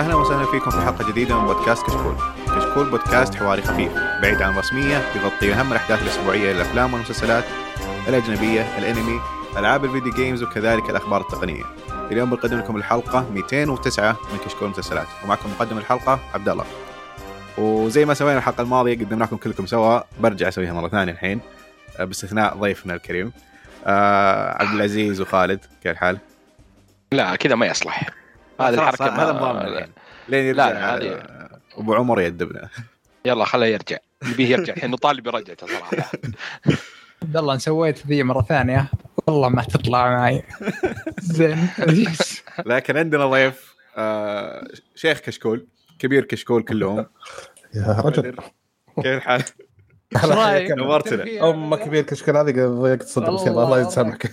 أهلا 0.00 0.14
وسهلا 0.14 0.44
فيكم 0.50 0.70
في 0.70 0.80
حلقة 0.80 1.10
جديدة 1.10 1.40
من 1.40 1.46
بودكاست 1.46 1.86
كشكول. 1.86 2.14
كشكول 2.46 2.90
بودكاست 2.90 3.34
حواري 3.34 3.62
خفيف 3.62 3.92
بعيد 4.22 4.42
عن 4.42 4.52
الرسمية 4.52 4.96
يغطي 5.16 5.52
أهم 5.52 5.72
الأحداث 5.72 6.02
الأسبوعية 6.02 6.52
للافلام 6.52 6.92
والمسلسلات 6.94 7.44
الأجنبية، 8.08 8.78
الأنمي، 8.78 9.20
ألعاب 9.56 9.84
الفيديو 9.84 10.12
جيمز 10.12 10.42
وكذلك 10.42 10.90
الأخبار 10.90 11.20
التقنية. 11.20 11.64
اليوم 12.10 12.30
بنقدم 12.30 12.58
لكم 12.58 12.76
الحلقة 12.76 13.30
209 13.30 14.16
من 14.32 14.38
كشكول 14.46 14.68
مسلسلات 14.68 15.06
ومعكم 15.24 15.50
مقدم 15.50 15.78
الحلقة 15.78 16.18
عبد 16.34 16.48
الله. 16.48 16.64
وزي 17.58 18.04
ما 18.04 18.14
سوينا 18.14 18.38
الحلقة 18.38 18.62
الماضية 18.62 18.94
قدمناكم 18.94 19.36
كلكم 19.36 19.66
سوا 19.66 20.00
برجع 20.20 20.48
أسويها 20.48 20.72
مرة 20.72 20.88
ثانية 20.88 21.12
الحين 21.12 21.40
باستثناء 21.98 22.56
ضيفنا 22.56 22.94
الكريم 22.94 23.32
آه 23.86 24.62
عبد 24.62 24.74
العزيز 24.74 25.20
وخالد 25.20 25.60
كيف 25.82 25.92
الحال؟ 25.92 26.18
لا 27.12 27.36
كذا 27.36 27.54
ما 27.54 27.66
يصلح 27.66 28.19
هذه 28.68 28.74
الحركة 28.74 29.04
هذا 29.04 29.32
ما- 29.32 29.38
نظامنا 29.38 29.68
الحين. 29.68 29.92
لين 30.28 30.44
يرجع. 30.44 30.68
لا، 30.68 30.72
لا، 30.74 30.96
هذه- 30.96 31.12
آه، 31.14 31.60
أبو 31.76 31.94
عمر 31.94 32.20
يدبنا. 32.20 32.68
يلا 33.24 33.44
خليه 33.44 33.66
يرجع. 33.66 33.96
نبيه 34.24 34.48
يرجع. 34.48 34.74
الحين 34.74 34.90
نطالب 34.90 35.22
برجعته 35.24 35.66
صراحة. 35.66 36.10
عبد 37.22 37.36
الله 37.36 37.52
أنا 37.52 37.58
سويت 37.58 38.06
ذي 38.06 38.22
مرة 38.22 38.42
ثانية. 38.42 38.86
والله 39.26 39.48
ما 39.48 39.62
تطلع 39.62 40.10
معي. 40.10 40.42
زين. 41.20 41.68
لكن 42.66 42.96
عندنا 42.96 43.26
ضيف 43.26 43.74
آه 43.96 44.68
شيخ 44.94 45.18
كشكول 45.18 45.66
كبير 45.98 46.24
كشكول 46.24 46.62
كلهم. 46.62 47.06
يا 47.74 48.00
رجل. 48.04 48.36
كيف 48.96 49.06
الحال؟ 49.06 49.42
إيش 50.16 50.24
رايك؟ 50.24 50.70
نورتنا. 50.70 51.50
ام 51.50 51.74
كبير 51.74 52.02
كشكل 52.02 52.36
هذه 52.36 52.66
ضيقت 52.66 53.02
صدر 53.02 53.34
بس 53.34 53.40
يلا 53.40 53.64
الله 53.64 53.80
يسامحك. 53.80 54.32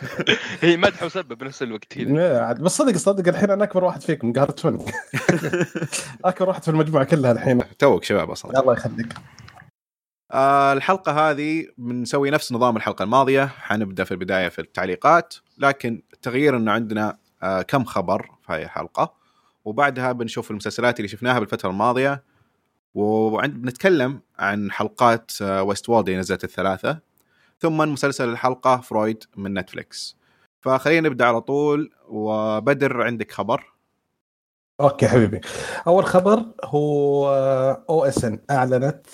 هي 0.60 0.76
مدح 0.76 1.02
وسبب 1.02 1.38
بنفس 1.38 1.62
الوقت 1.62 1.98
هنا 1.98 2.38
عاد 2.38 2.60
بس 2.60 2.76
صدق 2.76 2.96
صدق 2.96 3.28
الحين 3.28 3.50
أنا 3.50 3.64
أكبر 3.64 3.84
واحد 3.84 4.00
فيكم 4.00 4.32
قهرت 4.32 4.66
منك. 4.66 4.94
أكبر 6.24 6.48
واحد 6.48 6.62
في 6.62 6.68
المجموعة 6.68 7.04
كلها 7.04 7.32
الحين. 7.32 7.60
توك 7.78 8.04
شباب 8.04 8.30
أصلا. 8.30 8.60
الله 8.60 8.72
يخليك. 8.72 9.14
آه 10.32 10.72
الحلقة 10.72 11.30
هذه 11.30 11.66
بنسوي 11.78 12.30
نفس 12.30 12.52
نظام 12.52 12.76
الحلقة 12.76 13.02
الماضية. 13.02 13.46
حنبدأ 13.46 14.04
في 14.04 14.12
البداية 14.12 14.48
في 14.48 14.58
التعليقات 14.58 15.34
لكن 15.58 16.02
التغيير 16.12 16.56
انه 16.56 16.72
عندنا 16.72 17.18
آه 17.42 17.62
كم 17.62 17.84
خبر 17.84 18.30
في 18.46 18.52
هذه 18.52 18.62
الحلقة. 18.62 19.14
وبعدها 19.64 20.12
بنشوف 20.12 20.50
المسلسلات 20.50 21.00
اللي 21.00 21.08
شفناها 21.08 21.38
بالفترة 21.38 21.70
الماضية. 21.70 22.31
وبنتكلم 22.94 24.20
عن 24.38 24.70
حلقات 24.70 25.30
آه 25.42 25.62
ويست 25.62 25.88
وورد 25.88 26.08
اللي 26.08 26.20
نزلت 26.20 26.44
الثلاثة 26.44 26.98
ثم 27.60 27.78
مسلسل 27.78 28.28
الحلقة 28.28 28.76
فرويد 28.76 29.24
من 29.36 29.54
نتفليكس 29.58 30.16
فخلينا 30.60 31.08
نبدأ 31.08 31.24
على 31.24 31.40
طول 31.40 31.90
وبدر 32.08 33.02
عندك 33.02 33.32
خبر؟ 33.32 33.72
okay 34.80 35.08
حبيبي. 35.08 35.40
أول 35.86 36.04
خبر 36.04 36.44
هو 36.64 37.28
OSN 37.90 38.38
أعلنت 38.50 39.06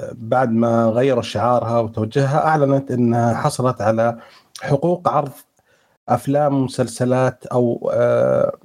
آه، 0.00 0.12
بعد 0.14 0.50
ما 0.50 0.86
غيروا 0.86 1.22
شعارها 1.22 1.78
وتوجهها 1.80 2.46
أعلنت 2.46 2.90
انها 2.90 3.34
حصلت 3.34 3.80
على 3.80 4.18
حقوق 4.62 5.08
عرض 5.08 5.32
أفلام 6.08 6.54
ومسلسلات 6.54 7.46
أو 7.46 7.90
آه، 7.94 8.58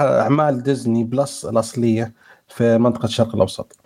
أعمال 0.00 0.62
Disney 0.62 1.04
Plus 1.04 1.44
الأصلية 1.44 2.14
في 2.48 2.78
منطقة 2.78 3.04
الشرق 3.06 3.34
الأوسط. 3.34 3.76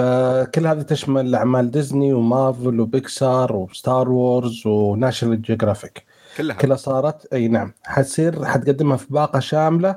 فكل 0.00 0.66
هذه 0.66 0.82
تشمل 0.82 1.34
أعمال 1.34 1.70
ديزني 1.70 2.12
ومارفل 2.12 2.80
وبيكسار 2.80 3.56
و 3.56 3.67
Star 3.67 4.10
Wars 4.10 4.66
و 4.66 4.74
National 4.74 5.42
Geographic. 5.42 6.04
كلها. 6.36 6.56
كلها 6.56 6.76
صارت 6.76 7.32
أي 7.32 7.48
نعم. 7.48 7.72
حتصير 7.84 8.44
حتقدمها 8.44 8.96
في 8.96 9.06
باقة 9.10 9.38
شاملة 9.38 9.96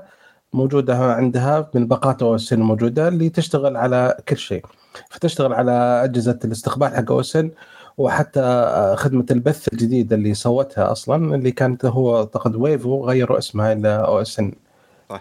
موجودة 0.54 1.14
عندها 1.14 1.70
من 1.74 1.88
باقات 1.88 2.24
OS 2.24 2.54
الموجوده 2.54 3.08
اللي 3.08 3.30
تشتغل 3.30 3.78
على 3.78 4.18
كل 4.30 4.38
شيء. 4.38 4.66
فتشتغل 5.10 5.54
على 5.54 5.72
أجهزة 6.04 6.40
الاستقبال 6.46 6.96
حق 6.96 7.12
OS 7.12 7.38
وحتى 7.98 8.40
آه، 8.42 8.96
خدمة 8.96 9.26
البث 9.32 9.68
الجديده 9.74 10.16
اللي 10.16 10.34
سوتها 10.34 10.92
أصلا 10.92 11.36
اللي 11.36 11.52
كانت 11.52 11.86
هو 11.86 12.18
أعتقد 12.18 12.56
Wavo 12.56 13.06
غيروا 13.06 13.38
اسمها 13.38 13.74
إلى 13.74 13.96
OSN. 13.96 14.54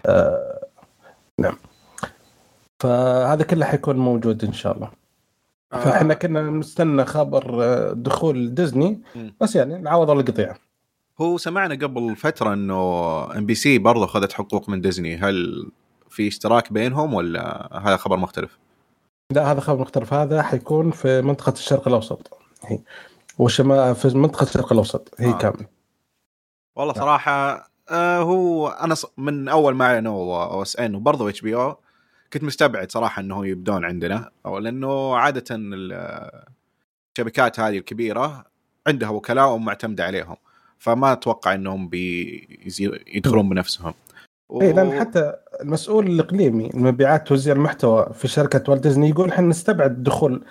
آه 0.05 0.67
نعم. 1.39 1.55
فهذا 2.83 3.43
كله 3.43 3.65
حيكون 3.65 3.97
موجود 3.97 4.43
إن 4.43 4.53
شاء 4.53 4.75
الله. 4.75 4.89
فإحنا 5.71 6.13
كنا 6.13 6.41
نستنى 6.41 7.05
خبر 7.05 7.63
آه، 7.63 7.93
دخول 7.93 8.55
ديزني. 8.55 9.01
بس 9.41 9.55
يعني 9.55 9.77
نعوض 9.77 10.09
القطيع. 10.09 10.55
هو 11.21 11.37
سمعنا 11.37 11.75
قبل 11.75 12.15
فترة 12.15 12.53
إنه 12.53 12.77
MBC 13.37 13.77
برضه 13.77 14.05
أخذت 14.05 14.33
حقوق 14.33 14.69
من 14.69 14.81
ديزني. 14.81 15.17
هل 15.17 15.65
في 16.09 16.27
اشتراك 16.27 16.73
بينهم 16.73 17.13
ولا 17.13 17.69
هذا 17.83 17.97
خبر 17.97 18.17
مختلف؟ 18.17 18.59
لا 19.31 19.51
هذا 19.51 19.59
خبر 19.59 19.81
مختلف. 19.81 20.13
هذا 20.13 20.41
حيكون 20.41 20.91
في 20.91 21.21
منطقة 21.21 21.51
الشرق 21.51 21.87
الأوسط. 21.87 22.37
هي. 22.65 22.79
وشمال 23.37 23.95
في 23.95 24.17
منطقة 24.17 24.43
الشرق 24.43 24.71
الأوسط. 24.71 25.15
هي 25.19 25.27
آه. 25.27 25.33
آه. 25.33 25.37
كامل. 25.37 25.65
والله 26.75 26.93
صراحة 26.93 27.69
آه 27.89 28.19
هو 28.19 28.67
أنا 28.67 28.95
من 29.17 29.47
أول 29.47 29.75
ما 29.75 29.85
أعلنوا 29.85 30.43
OSN 30.43 30.95
وبرضه 30.95 31.29
HBO 31.29 31.82
كنت 32.33 32.43
مستبعد 32.43 32.91
صراحة 32.91 33.19
انه 33.21 33.47
يبدون 33.47 33.85
عندنا. 33.85 34.29
أو 34.45 34.57
لأنه 34.57 35.15
عادة 35.15 35.43
ال- 35.51 36.29
الشركات 37.11 37.59
هذه 37.59 37.77
الكبيرة 37.77 38.45
عندها 38.87 39.09
وكلاء 39.09 39.51
ومعتمدة 39.53 40.03
عليهم. 40.03 40.35
فما 40.79 41.11
أتوقع 41.13 41.53
إنهم 41.53 41.87
بيدخلون 41.89 43.49
بنفسهم. 43.49 43.93
و- 44.49 44.61
اي 44.61 44.73
لأن 44.73 44.99
حتى 44.99 45.33
المسؤول 45.61 46.07
الإقليمي 46.07 46.69
المبيعات 46.73 47.27
توزيع 47.27 47.55
المحتوى 47.55 48.07
في 48.13 48.27
شركة 48.27 48.71
والت 48.71 48.83
ديزني 48.83 49.09
يقول 49.09 49.29
إحنا 49.29 49.47
نستبعد 49.47 50.03
دخول 50.03 50.43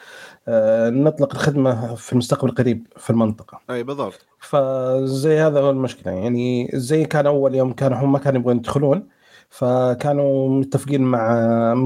آه، 0.49 0.91
نطلق 0.91 1.35
الخدمة 1.35 1.95
في 1.95 2.13
المستقبل 2.13 2.49
القريب 2.51 2.87
في 2.97 3.11
المنطقة. 3.11 3.61
أي 3.71 3.83
بالضبط. 3.83 4.27
فزي 4.41 5.39
هذا 5.39 5.61
هو 5.61 5.71
المشكلة. 5.71 6.13
يعني 6.13 6.71
زي 6.75 7.05
كان 7.05 7.27
أول 7.27 7.55
يوم 7.55 7.73
كانوا 7.73 7.99
هم 7.99 8.13
ما 8.13 8.19
كانوا 8.19 8.41
يبغون 8.41 8.57
يدخلون 8.57 9.09
فكانوا 9.53 10.49
متفقين 10.49 11.03
مع 11.03 11.27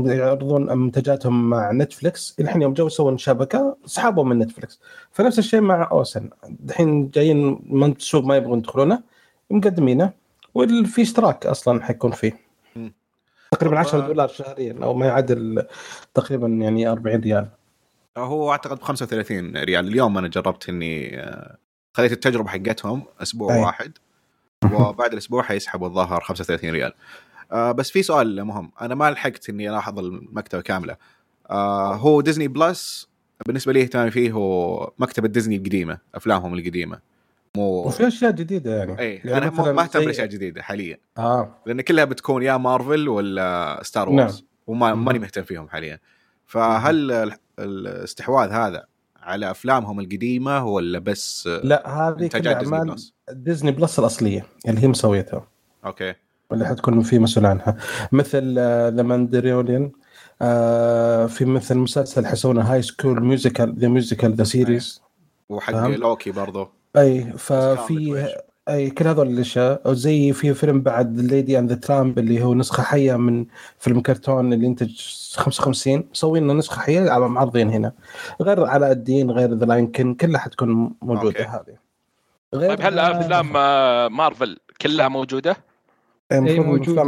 يعرضون 0.06 0.78
منتجاتهم 0.78 1.50
مع 1.50 1.72
نتفلكس 1.72 2.36
الحين 2.40 2.62
يوم 2.62 2.72
جو 2.74 2.86
يسوون 2.86 3.18
شبكه 3.18 3.76
سحبوا 3.86 4.24
من 4.24 4.38
نتفلكس 4.38 4.80
فنفس 5.12 5.38
الشيء 5.38 5.60
مع 5.60 5.88
OSN. 5.92 6.30
الحين 6.68 7.10
جايين 7.10 7.58
من 7.66 7.92
السوق 7.92 8.24
ما 8.24 8.36
يبغون 8.36 8.58
يدخلونه 8.58 9.02
مقدمينه 9.50 10.12
وفي 10.54 11.02
اشتراك 11.02 11.46
أصلا 11.46 11.82
حيكون 11.84 12.10
فيه. 12.10 12.32
تقريبا 13.50 13.74
طب- 13.74 13.80
10 13.88 14.00
دولار 14.06 14.28
شهريا 14.28 14.76
أو 14.82 14.94
ما 14.94 15.06
يعادل 15.06 15.66
تقريبا 16.14 16.46
يعني 16.48 16.88
40 16.88 17.20
ريال. 17.20 17.48
هو 18.18 18.50
أعتقد 18.52 18.76
ب 18.78 18.82
35 18.82 19.56
ريال. 19.56 19.88
اليوم 19.88 20.18
أنا 20.18 20.28
جربت 20.28 20.68
إني 20.68 21.20
آه، 21.20 21.56
خذيت 21.94 22.12
التجربة 22.12 22.48
حقتهم 22.48 23.02
أسبوع 23.22 23.54
أي. 23.54 23.60
واحد 23.60 23.92
وبعد 24.72 25.12
الأسبوع 25.12 25.42
حيسحبوا 25.42 25.86
الظاهر 25.88 26.20
35 26.20 26.70
ريال. 26.70 26.92
آه 27.52 27.72
بس 27.72 27.90
في 27.90 28.02
سؤال 28.02 28.44
مهم. 28.44 28.72
أنا 28.80 28.94
ما 28.94 29.10
لحقت 29.10 29.48
إني 29.50 29.70
ألاحظ 29.70 29.98
المكتبة 29.98 30.60
كاملة. 30.62 30.96
آه 31.50 31.94
هو 31.94 32.20
Disney 32.20 32.48
Plus 32.48 33.08
بالنسبة 33.46 33.72
لي 33.72 33.82
اهتمامي 33.82 34.10
فيه 34.10 34.32
هو 34.32 34.92
مكتبة 34.98 35.28
ديزني 35.28 35.56
القديمة 35.56 35.98
أفلامهم 36.14 36.54
القديمة. 36.54 37.00
مو 37.56 37.62
وفي 37.62 38.06
أشياء 38.06 38.30
جديدة 38.30 38.76
يعني. 38.76 38.98
اي 39.00 39.14
يعني 39.24 39.38
أنا 39.38 39.50
مثلاً 39.50 39.72
ما 39.72 39.82
أهتم 39.82 40.00
بالاشياء 40.00 40.24
الجديده 40.26 40.62
حاليا. 40.62 40.98
آه. 41.18 41.54
لأن 41.66 41.80
كلها 41.80 42.04
بتكون 42.04 42.42
يا 42.42 42.56
مارفل 42.56 43.08
ولا 43.08 43.80
Star 43.82 44.08
نعم. 44.08 44.18
Wars 44.18 44.44
وما 44.66 44.94
مم. 44.94 45.04
ماني 45.04 45.18
مهتم 45.18 45.42
فيهم 45.42 45.68
حاليا. 45.68 45.98
فهل 46.46 47.12
ال- 47.12 47.36
الاستحواذ 47.58 48.50
هذا 48.50 48.84
على 49.16 49.50
أفلامهم 49.50 50.00
القديمة 50.00 50.64
ولا 50.64 50.98
بس 50.98 51.46
لا 51.46 51.88
هذه 52.08 52.26
كل 52.26 52.48
أعمال 52.48 52.96
Disney 53.30 53.70
Plus 53.70 53.98
الأصلية 53.98 54.46
اللي 54.68 54.82
هي 54.82 54.88
مسويتها. 54.88 55.48
okay. 55.84 56.14
اللي 56.52 56.66
حتكون 56.66 57.02
في 57.02 57.18
مسؤول 57.18 57.46
عنها 57.46 57.76
مثل 58.12 58.54
The 58.94 59.02
Mandalorian 59.02 59.92
في 61.28 61.44
مثل 61.44 61.74
مسلسل 61.74 62.26
حيسوونه 62.26 62.62
High 62.72 62.82
School 62.82 63.20
Musical 63.24 63.74
The 63.78 63.88
Musical 63.88 64.34
The 64.34 64.44
Series 64.44 65.02
وحق. 65.48 65.86
لوكي 65.86 66.30
برضو 66.30 66.68
أي 66.96 67.32
ففي. 67.36 68.28
أي 68.68 68.90
كل 68.90 69.06
هذول 69.06 69.28
الاشياء 69.28 69.80
وزي 69.84 70.32
في 70.32 70.54
فيلم 70.54 70.80
بعد 70.80 71.20
Lady 71.20 71.58
and 71.58 71.68
the 71.68 71.74
Tramp 71.74 72.18
اللي 72.18 72.42
هو 72.42 72.54
نسخة 72.54 72.82
حية 72.82 73.16
من 73.16 73.46
فيلم 73.78 74.00
كرتون 74.00 74.52
اللي 74.52 74.66
انتج 74.66 75.00
55 75.36 76.04
مسوين 76.10 76.46
نسخة 76.46 76.80
حية 76.80 77.10
على 77.10 77.28
معرضين 77.28 77.70
هنا 77.70 77.92
غير 78.42 78.64
علاء 78.64 78.92
الدين 78.92 79.30
غير 79.30 79.54
The 79.54 79.66
Lion 79.66 79.86
King 79.86 80.14
كلها 80.14 80.40
حتكون 80.40 80.94
موجودة 81.02 81.26
okay. 81.26 81.42
هذه 81.42 81.76
غير 82.54 82.70
طيب 82.70 82.86
هل 82.86 82.98
أفلام 82.98 83.56
آه، 83.56 84.08
مارفل 84.08 84.58
كلها 84.80 85.08
موجودة؟ 85.08 85.56
إيه، 86.32 86.38
اي 86.38 86.40
المفروض 86.54 86.66
موجودة. 86.66 87.02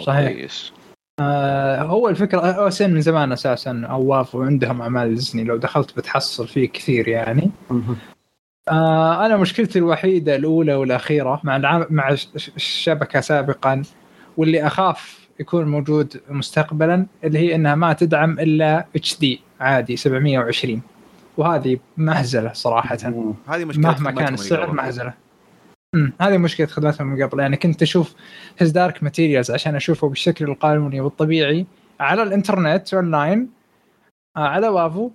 صحيح. 0.00 0.32
كويس. 0.32 0.72
آه 1.20 1.82
هو 1.82 2.08
الفكرة 2.08 2.40
OSN 2.40 2.82
من 2.82 3.00
زمان 3.00 3.32
أساسا 3.32 3.82
وافو 3.90 4.34
وعندهم 4.34 4.82
أعمال 4.82 5.08
ديزني. 5.14 5.44
لو 5.44 5.56
دخلت 5.56 5.96
بتحصل 5.96 6.48
فيه 6.48 6.68
كثير 6.68 7.08
يعني. 7.08 7.50
آه 8.68 9.26
أنا 9.26 9.36
مشكلتي 9.36 9.78
الوحيدة 9.78 10.36
الأولى 10.36 10.74
والأخيرة 10.74 11.40
مع 11.44 11.56
العام 11.56 11.86
مع 11.90 12.08
الش- 12.10 12.50
الشبكه 12.56 13.20
سابقا 13.20 13.82
واللي 14.36 14.66
أخاف 14.66 15.28
يكون 15.40 15.64
موجود 15.68 16.20
مستقبلا 16.28 17.06
اللي 17.24 17.38
هي 17.38 17.54
إنها 17.54 17.74
ما 17.74 17.92
تدعم 17.92 18.38
إلا 18.40 18.84
HD 18.96 19.40
عادي 19.60 19.96
720 19.96 20.82
وهذه 21.36 21.78
مهزلة 21.96 22.52
صراحة. 22.52 22.96
هذه 23.48 23.64
مشكلة 23.64 23.82
مهما 23.90 24.10
كان 24.10 24.34
السعر. 24.34 24.72
مهزلة. 24.72 25.14
امم 25.94 26.12
هذه 26.20 26.36
مشكلة 26.36 26.66
خدمتهم 26.66 27.06
من 27.06 27.22
قبل. 27.22 27.40
يعني 27.40 27.56
كنت 27.56 27.82
أشوف 27.82 28.14
His 28.58 28.70
Dark 28.70 29.02
Materials 29.02 29.50
عشان 29.50 29.76
أشوفه 29.76 30.08
بالشكل 30.08 30.44
القانوني 30.44 31.00
والطبيعي 31.00 31.66
على 32.00 32.22
الإنترنت 32.22 32.94
اونلاين 32.94 33.50
آه، 34.36 34.40
على 34.40 34.68
وافو 34.68 35.10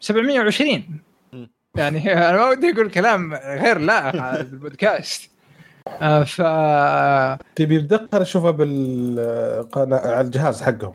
720 0.00 1.00
مم. 1.32 1.50
يعني 1.76 2.12
أنا 2.28 2.36
ما 2.36 2.48
ودي 2.48 2.70
أقول 2.72 2.90
كلام 2.90 3.34
غير 3.34 3.78
لائق 3.78 4.22
على 4.22 4.40
البودكاست 4.40 5.30
آه، 5.88 6.24
ف 6.24 6.42
تبي 7.56 7.78
بدقة 7.78 8.22
اشوفها 8.22 8.50
بالقناة 8.50 9.98
على 9.98 10.20
الجهاز 10.20 10.62
حقهم. 10.62 10.94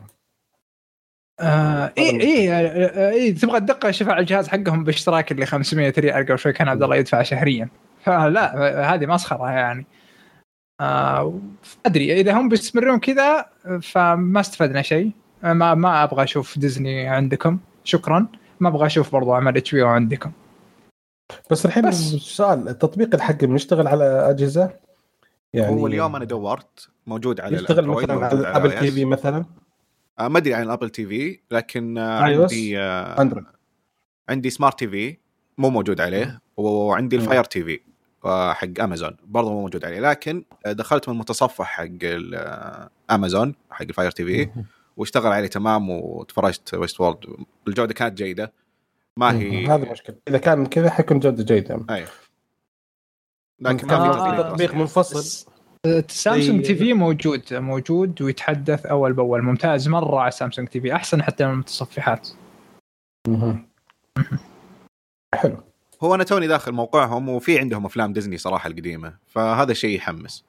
آه 1.40 1.92
إي 1.98 2.20
إي 2.20 2.52
آه، 2.52 3.10
إي 3.10 3.32
تبغى 3.32 3.56
الدقة 3.58 3.90
شوف 3.90 4.08
على 4.08 4.20
الجهاز 4.20 4.48
حقهم 4.48 4.84
باشتراك 4.84 5.32
اللي 5.32 5.46
500 5.46 5.94
ريال 5.98 6.26
قبل 6.26 6.38
شوي 6.38 6.52
كان 6.52 6.68
عبد 6.68 6.82
الله 6.82 6.96
يدفع 6.96 7.22
شهريا. 7.22 7.68
فلا 8.04 8.56
آه، 8.56 8.94
هذه 8.94 9.06
مسخرة 9.06 9.50
يعني. 9.50 9.86
آه 10.80 11.40
أدري 11.86 12.20
إذا 12.20 12.32
هم 12.32 12.48
بيستمرون 12.48 12.98
كذا 12.98 13.46
فما 13.82 14.40
استفدنا 14.40 14.82
شيء. 14.82 15.10
آه، 15.44 15.52
ما 15.52 15.74
ما 15.74 16.04
أبغى 16.04 16.24
أشوف 16.24 16.58
ديزني 16.58 17.08
عندكم. 17.08 17.58
شكرا. 17.84 18.26
ما 18.60 18.68
أبغى 18.68 18.86
أشوف 18.86 19.12
برضو 19.12 19.34
اعمال 19.34 19.56
HBO 19.56 19.82
عندكم. 19.82 20.32
بس 21.50 21.66
الحين 21.66 21.88
بس. 21.88 22.00
سؤال 22.14 22.68
التطبيق 22.68 23.14
الحقهم 23.14 23.54
يشتغل 23.54 23.88
على 23.88 24.30
أجهزة؟ 24.30 24.70
يعني 25.52 25.80
هو 25.80 25.86
اليوم 25.86 26.16
أنا 26.16 26.24
دورت 26.24 26.88
موجود 27.06 27.40
على 27.40 27.56
يشتغل 27.56 27.86
مثلا 27.86 28.14
موجود 28.14 28.44
على 28.44 28.56
Apple. 28.56 28.78
TV 28.78 29.04
مثلا؟ 29.04 29.44
آه، 30.18 30.28
ما 30.28 30.38
أدري 30.38 30.54
عن 30.54 30.62
ال 30.62 30.90
Apple 30.90 31.06
TV 31.06 31.40
لكن 31.50 31.98
آه،؟ 31.98 32.20
عندي 32.20 32.78
آه، 32.78 33.22
Android 33.22 33.46
عندي 34.28 34.50
smart 34.50 34.78
TV 34.78 35.16
مو 35.58 35.70
موجود 35.70 36.00
عليه 36.00 36.40
وعندي. 36.56 37.16
ال 37.16 37.44
Fire 37.44 37.64
TV 37.64 37.74
آه، 37.74 37.89
حق 38.24 38.80
امازون 38.80 39.16
برضه 39.24 39.50
مو 39.52 39.60
موجود 39.60 39.84
عليه. 39.84 40.00
لكن 40.00 40.44
آه، 40.66 40.72
دخلت 40.72 41.08
من 41.08 41.14
المتصفح 41.14 41.64
حق 41.64 41.84
ال- 42.02 42.34
آه، 42.34 42.90
امازون 43.10 43.54
حق 43.70 43.82
ال 43.82 44.10
Fire 44.10 44.24
TV 44.24 44.50
واشتغل 44.96 45.32
عليه 45.32 45.46
تمام 45.48 45.90
وتفرجت 45.90 46.74
Westworld 46.74 47.18
الجودة 47.68 47.94
كانت 47.94 48.18
جيدة. 48.18 48.52
ما 49.16 49.38
هي 49.38 49.66
هذا 49.66 49.90
مشكلة. 49.92 50.16
إذا 50.28 50.38
كان 50.38 50.66
كذا 50.66 50.90
حيكون 50.90 51.18
جودة 51.18 51.44
جيدة. 51.44 51.84
أي. 51.90 52.04
لكن 53.60 53.86
كان 53.86 53.98
ما 53.98 54.12
في 54.12 54.36
في 54.36 54.42
تطبيق 54.42 54.74
منفصل. 54.74 55.46
آه، 55.86 56.04
Samsung 56.08 56.64
TV 56.64 56.92
موجود 56.94 57.54
موجود 57.54 58.22
ويتحدث 58.22 58.86
أول 58.86 59.12
بأول. 59.12 59.42
ممتاز. 59.42 59.88
مرة 59.88 60.20
على 60.20 60.30
Samsung 60.30 60.68
TV 60.68 60.94
أحسن 60.94 61.22
حتى 61.22 61.46
من 61.46 61.52
المتصفحات. 61.52 62.28
حلو. 65.34 65.56
هو 66.02 66.14
أنا 66.14 66.24
توني 66.24 66.46
داخل 66.46 66.72
موقعهم 66.72 67.28
وفي 67.28 67.58
عندهم 67.58 67.86
أفلام 67.86 68.12
ديزني 68.12 68.38
صراحة 68.38 68.68
القديمة 68.68 69.14
فهذا 69.26 69.72
شيء 69.72 69.96
يحمس. 69.96 70.44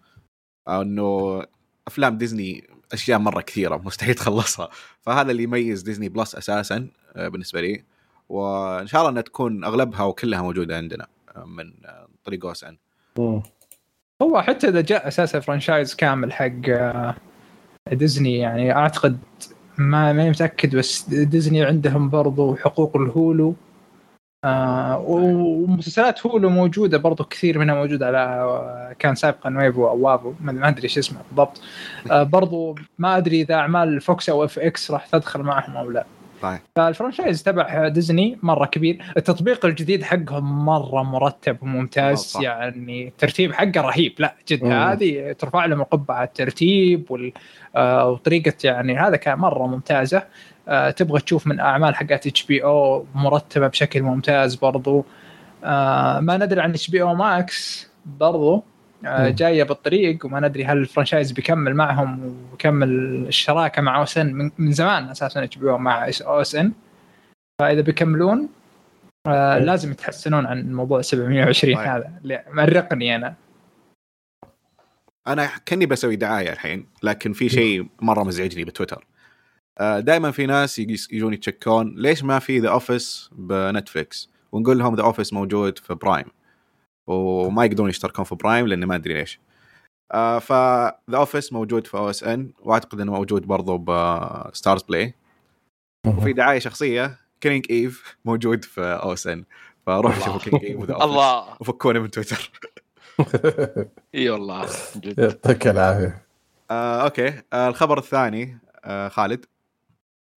أنه 0.69 1.41
أفلام 1.87 2.17
ديزني 2.17 2.69
أشياء 2.93 3.19
مرة 3.19 3.41
كثيرة 3.41 3.77
مستحيل 3.77 4.15
تخلصها 4.15 4.69
فهذا 5.01 5.31
اللي 5.31 5.43
يميز 5.43 5.81
Disney 5.81 6.09
Plus 6.09 6.35
أساسا 6.35 6.87
آه، 7.15 7.27
بالنسبة 7.27 7.61
لي. 7.61 7.83
وإن 8.29 8.87
شاء 8.87 9.01
الله 9.01 9.11
إنها 9.11 9.21
تكون 9.21 9.63
أغلبها 9.63 10.03
وكلها 10.03 10.41
موجودة 10.41 10.77
عندنا 10.77 11.07
آه، 11.35 11.45
من 11.45 11.73
آه، 11.85 12.07
طريق 12.23 12.45
OSN. 12.45 12.77
هو 14.21 14.41
حتى 14.41 14.67
إذا 14.67 14.81
جاء 14.81 15.07
أساسا 15.07 15.39
franchise 15.39 15.95
كامل 15.95 16.33
حق 16.33 16.51
ديزني 17.91 18.37
يعني 18.37 18.75
أعتقد 18.75 19.17
ما 19.77 20.13
ماني 20.13 20.29
متأكد 20.29 20.75
بس 20.75 21.09
ديزني 21.09 21.63
عندهم 21.63 22.09
برضو 22.09 22.55
حقوق 22.55 22.97
ال 22.97 23.07
Hulu. 23.07 23.55
آه 24.43 25.03
ومسلسلات 25.07 26.27
Hulu 26.27 26.49
موجودة 26.49 26.97
برضو 26.97 27.23
كثير 27.23 27.59
منها 27.59 27.75
موجودة 27.75 28.07
على 28.07 28.17
آه، 28.17 28.95
كان 28.99 29.15
سابقا 29.15 29.57
ويفو 29.57 29.87
أو 29.87 29.97
وافو 29.99 30.33
ما 30.39 30.67
أدري 30.67 30.83
إيش 30.83 30.97
اسمه 30.97 31.19
بالضبط. 31.29 31.61
آه 32.11 32.23
برضو 32.23 32.75
ما 32.99 33.17
أدري 33.17 33.41
إذا 33.41 33.55
أعمال 33.55 34.01
Fox 34.01 34.29
أو 34.29 34.43
FX 34.43 34.91
راح 34.91 35.07
تدخل 35.07 35.41
معهم 35.41 35.77
أو 35.77 35.91
لا. 35.91 36.05
صحيح 36.41 36.61
فال 36.75 36.88
franchise 36.88 37.43
تبع 37.43 37.87
ديزني 37.87 38.37
مرة 38.43 38.65
كبير. 38.65 39.13
التطبيق 39.17 39.65
الجديد 39.65 40.03
حقهم 40.03 40.65
مرة 40.65 41.03
مرتب 41.03 41.57
وممتاز. 41.63 42.37
يعني 42.41 43.07
الترتيب 43.07 43.53
حقه 43.53 43.81
رهيب. 43.81 44.13
لا 44.19 44.35
جد. 44.47 44.65
هذه 44.65 45.31
ترفع 45.31 45.65
لهم 45.65 45.81
القبعه 45.81 46.23
الترتيب 46.23 47.11
وال... 47.11 47.31
آه 47.75 48.09
وطريقة 48.09 48.53
يعني 48.63 48.97
هذا 48.97 49.15
كان 49.15 49.37
مرة 49.37 49.67
ممتازة. 49.67 50.17
آه 50.17 50.23
تبغى 50.97 51.19
تشوف 51.21 51.47
من 51.47 51.59
أعمال 51.59 51.95
حقات 51.95 52.27
HBO 52.27 53.05
مرتبة 53.15 53.67
بشكل 53.67 54.01
ممتاز 54.01 54.55
برضو. 54.55 55.05
آه 55.63 56.19
ما 56.19 56.37
ندري 56.37 56.61
عن 56.61 56.69
HBO 56.69 57.01
Max 57.01 57.89
برضو. 58.05 58.63
آه. 59.05 59.29
جاية 59.29 59.63
بالطريق 59.63 60.25
وما 60.25 60.39
ندري 60.39 60.65
هل 60.65 60.77
ال 60.77 60.82
franchise 60.82 61.31
بيكمل 61.31 61.75
معهم 61.75 62.35
ويكمل 62.51 62.89
الشراكة 63.27 63.81
مع 63.81 63.97
OSN 63.97 64.33
من, 64.33 64.51
من 64.57 64.71
زمان 64.71 65.09
أساسا 65.09 65.43
اتش 65.43 65.57
بي 65.57 65.69
أو 65.69 65.77
مع 65.77 66.11
أو 66.21 66.41
اس 66.41 66.55
ان 66.55 66.71
فإذا 67.61 67.81
بيكملون 67.81 68.49
آه. 69.27 69.57
لازم 69.57 69.91
يتحسنون 69.91 70.45
عن 70.45 70.73
موضوع 70.73 71.01
720 71.01 71.75
طيب. 71.75 71.87
هذا. 71.87 72.11
اللي 72.23 72.43
مرقني 72.51 73.15
أنا. 73.15 73.35
أنا 75.27 75.49
كأني 75.65 75.85
بسوي 75.85 76.15
دعاية 76.15 76.53
الحين 76.53 76.85
لكن 77.03 77.33
في 77.33 77.49
شيء 77.49 77.87
مرة 78.01 78.23
مزعجني 78.23 78.63
بتويتر 78.63 79.05
دائما 79.79 80.31
في 80.31 80.45
ناس 80.45 80.79
يجي- 80.79 81.07
يجون 81.15 81.33
يتشكون 81.33 81.95
ليش 81.97 82.23
ما 82.23 82.39
في 82.39 82.59
The 82.59 82.69
Office 82.69 83.29
بنتفلكس 83.31 84.29
ونقول 84.51 84.79
لهم 84.79 84.95
The 84.95 85.03
Office 85.03 85.33
موجود 85.33 85.77
في 85.79 85.95
Prime 85.95 86.25
وما 87.07 87.65
يقدرون 87.65 87.89
يشتركون 87.89 88.25
في 88.25 88.35
Prime 88.35 88.67
لأن 88.67 88.83
ما 88.85 88.95
أدري 88.95 89.13
ليش. 89.13 89.39
آه 90.13 90.39
ف 90.39 90.53
The 90.53 90.93
Office 91.17 91.53
موجود 91.53 91.87
في 91.87 91.97
OSN 91.97 92.51
وأعتقد 92.63 92.99
إنه 93.01 93.11
موجود 93.11 93.41
برضو 93.47 93.77
ب 93.77 94.83
Starzplay 94.83 95.13
وفي 96.07 96.33
دعاية 96.33 96.59
شخصية 96.59 97.19
Killing 97.41 97.65
Eve 97.69 98.17
موجود 98.25 98.63
في 98.65 98.81
OSN 98.81 99.43
فروحوا. 99.85 100.25
شوفوا 100.25 100.39
Killing 100.39 100.63
Eve 100.65 100.79
و 100.79 100.83
The 100.83 100.93
Office 100.93 101.09
الله. 101.09 101.57
وفكونا 101.59 101.99
من 101.99 102.11
تويتر. 102.11 102.51
إي 104.15 104.29
والله 104.29 104.69
يعطيك 105.17 105.67
العافية. 105.67 106.21
آه 106.71 107.03
okay. 107.03 107.41
آه 107.53 107.67
الخبر 107.67 107.97
الثاني 107.97 108.57
آه 108.85 109.07
خالد. 109.07 109.45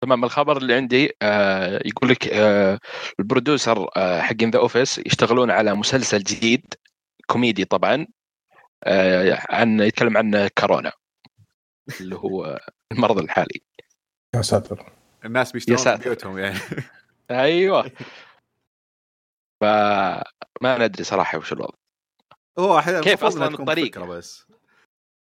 تمام 0.03 0.23
الخبر 0.23 0.57
اللي 0.57 0.73
عندي 0.73 1.11
آه 1.21 1.81
يقول 1.85 2.09
لك 2.09 2.27
آه 2.27 2.79
ال 3.19 3.27
producer 3.27 3.89
آه 3.97 4.21
حقين 4.21 4.49
The 4.49 4.59
Office 4.59 4.97
يشتغلون 4.97 5.51
على 5.51 5.73
مسلسل 5.73 6.23
جديد 6.23 6.73
كوميدي 7.27 7.65
طبعا 7.65 8.07
آه 8.83 9.37
عن 9.49 9.79
يتكلم 9.79 10.17
عن 10.17 10.47
كورونا 10.47 10.91
اللي 12.01 12.15
هو 12.15 12.59
المرض 12.91 13.17
الحالي. 13.17 13.61
يا 14.35 14.41
ساتر. 14.41 14.91
الناس 15.25 15.51
بيشتغلون 15.51 15.97
في. 15.97 16.03
بيوتهم 16.03 16.37
يعني. 16.37 16.59
أيوه. 17.31 17.91
فما 19.61 20.77
ندري 20.87 21.03
صراحة 21.03 21.37
وش 21.37 21.53
الوضع. 21.53 21.77
هو 22.59 22.79
أحيانا 22.79 23.01
كيف 23.01 23.23
المفروض 23.23 23.35
إنها 23.35 23.47
أصلاً 23.47 23.55
تكون 23.55 23.69
الطريق؟ 23.69 23.85
فكرة 23.85 24.05
بس. 24.05 24.47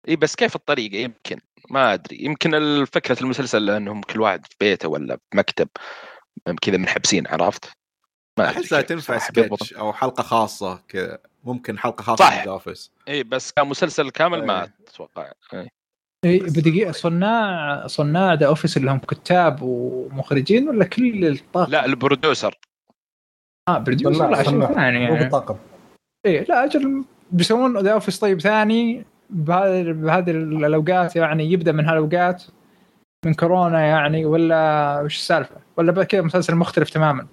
اي 0.07 0.15
بس 0.15 0.35
كيف 0.35 0.55
الطريقة 0.55 0.97
يمكن 0.97 1.39
ما 1.69 1.93
أدري 1.93 2.17
يمكن 2.23 2.85
فكره 2.85 3.21
المسلسل 3.21 3.69
انهم 3.69 4.01
كل 4.01 4.21
واحد 4.21 4.45
في 4.45 4.55
بيته 4.59 4.89
ولا 4.89 5.15
في 5.15 5.37
مكتب 5.37 5.67
كذا 6.61 6.77
منحبسين 6.77 7.27
عرفت؟ 7.27 7.71
ما 8.39 8.45
أحسها 8.45 8.81
تنفع. 8.81 9.17
سكتش 9.17 9.73
أو 9.73 9.93
حلقة 9.93 10.23
خاصة 10.23 10.83
كذا 10.87 11.19
ممكن 11.43 11.79
حلقة 11.79 12.01
خاصة 12.01 12.25
صح. 12.25 12.47
Office 12.47 12.91
إي 13.07 13.23
بس 13.23 13.51
كمسلسل 13.51 14.09
كامل 14.09 14.45
ما 14.45 14.63
إيه. 14.63 14.73
أتوقع 14.87 15.31
إيه. 15.53 15.67
إيه، 16.25 16.41
بدقيقة 16.41 16.91
صناع 16.91 17.87
صناع 17.87 18.33
The 18.33 18.47
Office 18.47 18.77
اللي 18.77 18.91
هم 18.91 18.99
كتاب 18.99 19.61
ومخرجين 19.61 20.69
ولا 20.69 20.85
كل 20.85 21.25
الطاقم؟ 21.25 21.71
لا 21.71 21.85
ال 21.85 21.93
producer 21.93 22.59
آه 23.69 23.77
producer 23.77 24.29
لا 24.29 24.43
شيء. 24.43 24.65
ثاني 24.65 24.99
مو 24.99 25.05
يعني 25.05 25.19
بالطاقم 25.19 25.57
إيه 26.25 26.43
لا 26.43 26.63
أجل 26.63 27.05
بيسوون 27.31 27.77
The 27.77 27.93
Office 27.93 28.19
طيب 28.19 28.41
ثاني 28.41 29.05
بهذه 29.29 29.91
بهذه 29.91 30.31
الأوقات 30.31 31.15
يعني 31.15 31.51
يبدأ 31.51 31.71
من 31.71 31.85
هالأوقات 31.85 32.43
من 33.25 33.33
كورونا 33.33 33.81
يعني 33.81 34.25
ولا 34.25 35.01
وش 35.05 35.15
السالفة؟ 35.15 35.55
ولا 35.77 36.03
كذا 36.03 36.21
مسلسل 36.21 36.55
مختلف 36.55 36.89
تماما؟ 36.89 37.27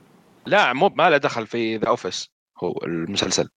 لا 0.47 0.73
مو 0.73 0.89
ما 0.89 1.11
له 1.11 1.17
دخل 1.17 1.47
في 1.47 1.77
The 1.77 1.89
Office 1.89 2.31
هو 2.63 2.81
المسلسل. 2.87 3.49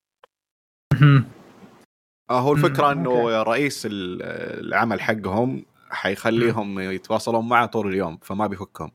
آه 2.29 2.39
هو 2.39 2.53
الفكرة 2.53 2.93
مم، 2.93 2.99
إنه. 2.99 3.43
رئيس 3.43 3.85
ال- 3.85 4.21
العمل 4.65 5.01
حقهم 5.01 5.65
حيخليهم 5.89 6.79
يتواصلون 6.79 7.49
معه 7.49 7.65
طول 7.65 7.87
اليوم 7.87 8.17
فما 8.21 8.47
بيفكهم. 8.47 8.91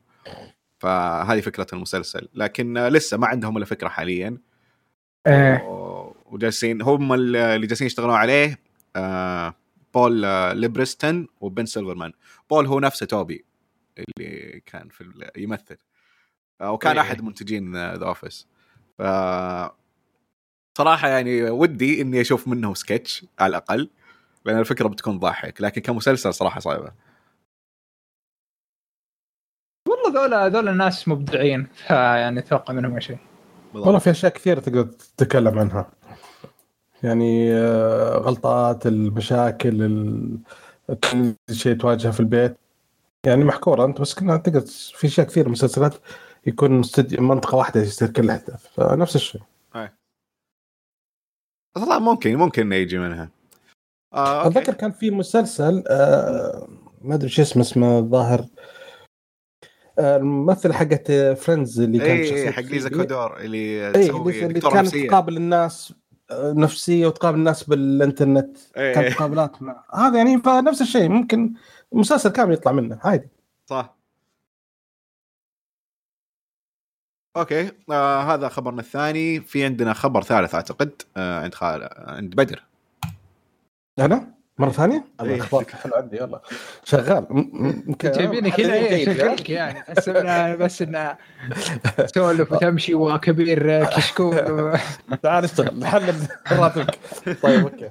فهذه 0.79 1.41
فكرة 1.41 1.67
المسلسل. 1.73 2.27
لكن 2.33 2.77
لسه 2.87 3.17
ما 3.17 3.27
عندهم 3.27 3.57
إلا 3.57 3.65
فكرة 3.65 3.87
حاليا. 3.87 4.37
إيه. 5.27 5.63
وجالسين 6.25 6.81
هم 6.81 7.13
اللي 7.13 7.67
جالسين 7.67 7.87
يشتغلون 7.87 8.15
عليه 8.15 8.59
بول 9.93 10.25
آه، 10.25 10.53
ليبرستين 10.53 11.27
وبن 11.41 11.65
سيلفرمان. 11.65 12.13
بول 12.49 12.65
هو 12.65 12.79
نفسه 12.79 13.05
توبي 13.05 13.45
اللي 13.97 14.61
كان 14.65 14.89
في 14.89 15.29
يمثل. 15.37 15.77
آه، 16.61 16.71
وكان. 16.71 16.97
أحد 16.97 17.21
منتجين 17.21 17.93
The 17.93 18.05
Office 18.05 18.47
ف 18.97 19.01
صراحة 20.77 21.07
يعني 21.07 21.49
ودي 21.49 22.01
إني 22.01 22.21
أشوف 22.21 22.47
منه 22.47 22.73
سكتش 22.73 23.25
على 23.39 23.49
الأقل 23.49 23.89
لأن 24.45 24.59
الفكرة 24.59 24.87
بتكون 24.87 25.19
ضاحك 25.19 25.61
لكن 25.61 25.81
كمسلسل 25.81 26.33
صراحة 26.33 26.59
صعبة. 26.59 26.91
والله 29.89 30.21
ذولا 30.21 30.47
ذولا 30.49 30.71
الناس 30.71 31.07
مبدعين 31.07 31.67
فيعني 31.87 32.39
أتوقع 32.39 32.73
منهم 32.73 32.99
شيء. 32.99 33.17
والله 33.73 33.99
في 33.99 34.11
أشياء 34.11 34.33
كثيرة 34.33 34.59
تقدر 34.59 34.83
تتكلم 34.83 35.59
عنها. 35.59 35.91
يعني 37.05 37.53
آه، 37.53 38.17
غلطات 38.17 38.87
المشاكل 38.87 39.81
ال- 39.83 40.37
كل 41.11 41.35
شيء 41.51 41.77
تواجهه 41.77 42.11
في 42.11 42.19
البيت 42.19 42.57
يعني 43.25 43.43
محكوره 43.43 43.85
أنت 43.85 44.01
بس 44.01 44.13
كنا 44.13 44.37
تقدر 44.37 44.61
في 44.95 45.07
أشياء 45.07 45.27
كثير 45.27 45.49
مسلسلات 45.49 45.93
يكون 46.47 46.81
منطقة 47.19 47.55
واحدة 47.57 47.81
يصير 47.81 48.09
كل 48.09 48.23
الاحداث 48.23 48.67
فنفس 48.67 49.15
الشيء 49.15 49.41
طبعا 51.75 51.99
ممكن 51.99 52.35
ممكن 52.35 52.61
إنه 52.61 52.75
يجي 52.75 52.97
منها 52.97 53.29
آه. 54.13 54.47
أتذكر 54.47 54.73
كان 54.73 54.91
في 54.91 55.11
مسلسل 55.11 55.83
آه 55.89 56.67
ما 57.01 57.15
أدري 57.15 57.29
شو 57.29 57.41
اسمه 57.41 57.61
اسمه 57.61 57.99
الظاهر 57.99 58.45
آه، 59.99 60.55
حقت 60.71 61.11
فريندز 61.11 61.79
اللي 61.81 61.97
كانت 61.99 62.09
اي 62.19 62.27
شخصية 62.27 62.51
حق 62.51 62.61
ليزا. 62.61 62.89
كودور 62.89 63.37
اللي 63.39 63.87
اي 63.87 63.91
تسوي 64.07 64.45
اللي, 64.45 64.59
كانت. 64.59 64.95
تقابل 64.97 65.37
الناس 65.37 65.93
نفسية 66.31 67.07
وتقابل 67.07 67.37
الناس 67.37 67.63
بالإنترنت 67.63 68.57
إيه، 68.77 68.93
كانت. 68.93 69.15
مقابلات 69.15 69.61
مع 69.61 69.83
هذا 69.93 70.17
يعني 70.17 70.41
فنفس 70.41 70.81
الشيء 70.81 71.09
ممكن 71.09 71.53
مسلسل 71.91 72.29
كامل 72.29 72.53
يطلع 72.53 72.71
منه 72.71 72.99
عادي. 73.03 73.29
صح. 73.69 73.95
أوكي 77.37 77.71
آه 77.91 78.21
هذا 78.21 78.49
خبرنا 78.49 78.81
الثاني. 78.81 79.41
في 79.41 79.65
عندنا 79.65 79.93
خبر 79.93 80.21
ثالث 80.23 80.55
أعتقد 80.55 81.01
آه 81.17 81.41
عند 81.43 81.53
خال 81.53 81.89
عند 81.97 82.35
بدر. 82.35 82.65
أنا 83.99 84.35
مرة 84.57 84.69
ثانية؟ 84.69 84.95
إيه. 85.21 85.25
الله 85.25 85.43
أخبارك 85.43 85.69
حلو 85.71 85.93
عندي 85.95 86.17
يلا. 86.17 86.41
شغال. 86.83 87.25
م- 87.29 87.49
م- 87.67 87.93
ك- 87.99 88.05
جايبينك 88.05 88.59
هنا 88.59 88.73
إيه 88.73 89.05
جيد، 89.05 89.17
شكلك 89.17 89.49
يعني. 89.49 89.83
بس 90.57 90.81
انه 90.81 91.17
تسولف 91.97 92.51
وتمشي 92.53 92.95
وكبير 92.95 93.85
كشكول 93.85 94.35
تعال 95.23 95.43
اشتغل 95.43 95.79
نحلل 95.79 96.15
راتبك 96.51 96.99
طيب 97.43 97.61
أوكي. 97.63 97.89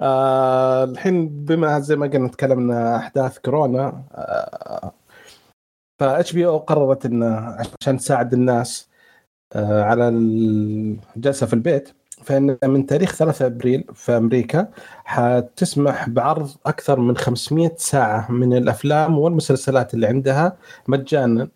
آه 0.00 0.84
الحين 0.84 1.28
بما 1.28 1.78
زي 1.80 1.96
ما 1.96 2.06
قلنا 2.06 2.28
تكلمنا 2.28 2.96
أحداث 2.96 3.38
كورونا 3.38 4.02
آه 4.14 4.92
ف 6.00 6.32
HBO 6.32 6.58
قررت 6.58 7.06
إنه 7.06 7.56
عشان 7.82 7.96
تساعد 7.98 8.32
الناس 8.32 8.88
آه 9.52 9.82
على 9.82 10.08
الجلسه 10.08 11.46
في 11.46 11.52
البيت 11.52 11.88
فإن 12.22 12.58
من 12.64 12.86
تاريخ 12.86 13.14
3 13.14 13.46
أبريل 13.46 13.84
في 13.94 14.16
أمريكا 14.16 14.68
حتسمح 15.04 16.08
بعرض 16.08 16.50
أكثر 16.66 17.00
من 17.00 17.16
500 17.16 17.72
ساعة 17.76 18.30
من 18.32 18.56
الأفلام 18.56 19.18
والمسلسلات 19.18 19.94
اللي 19.94 20.06
عندها 20.06 20.56
مجانا. 20.88 21.48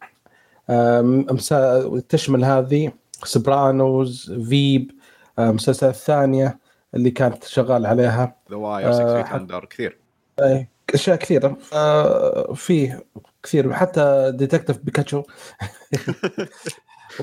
تشمل 2.09 2.45
هذه 2.45 2.93
Sopranos 3.25 4.33
Veep 4.49 4.91
آه، 5.39 5.51
مسلسلات 5.51 5.95
ثانية 5.95 6.59
اللي 6.95 7.11
كانت 7.11 7.45
شغال 7.45 7.87
عليها. 7.87 8.37
The 8.51 8.57
Wire 8.57 8.89
آه، 8.89 8.93
Six 8.93 9.25
Feet 9.25 9.41
Under 9.41 9.65
كثير. 9.65 9.99
أي، 10.41 10.69
أشياء 10.95 11.17
كثيرة. 11.17 11.57
آه، 11.73 12.53
فيه 12.55 13.05
كثير. 13.43 13.73
حتى 13.73 14.33
Detective 14.35 14.79
Pikachu 14.79 15.23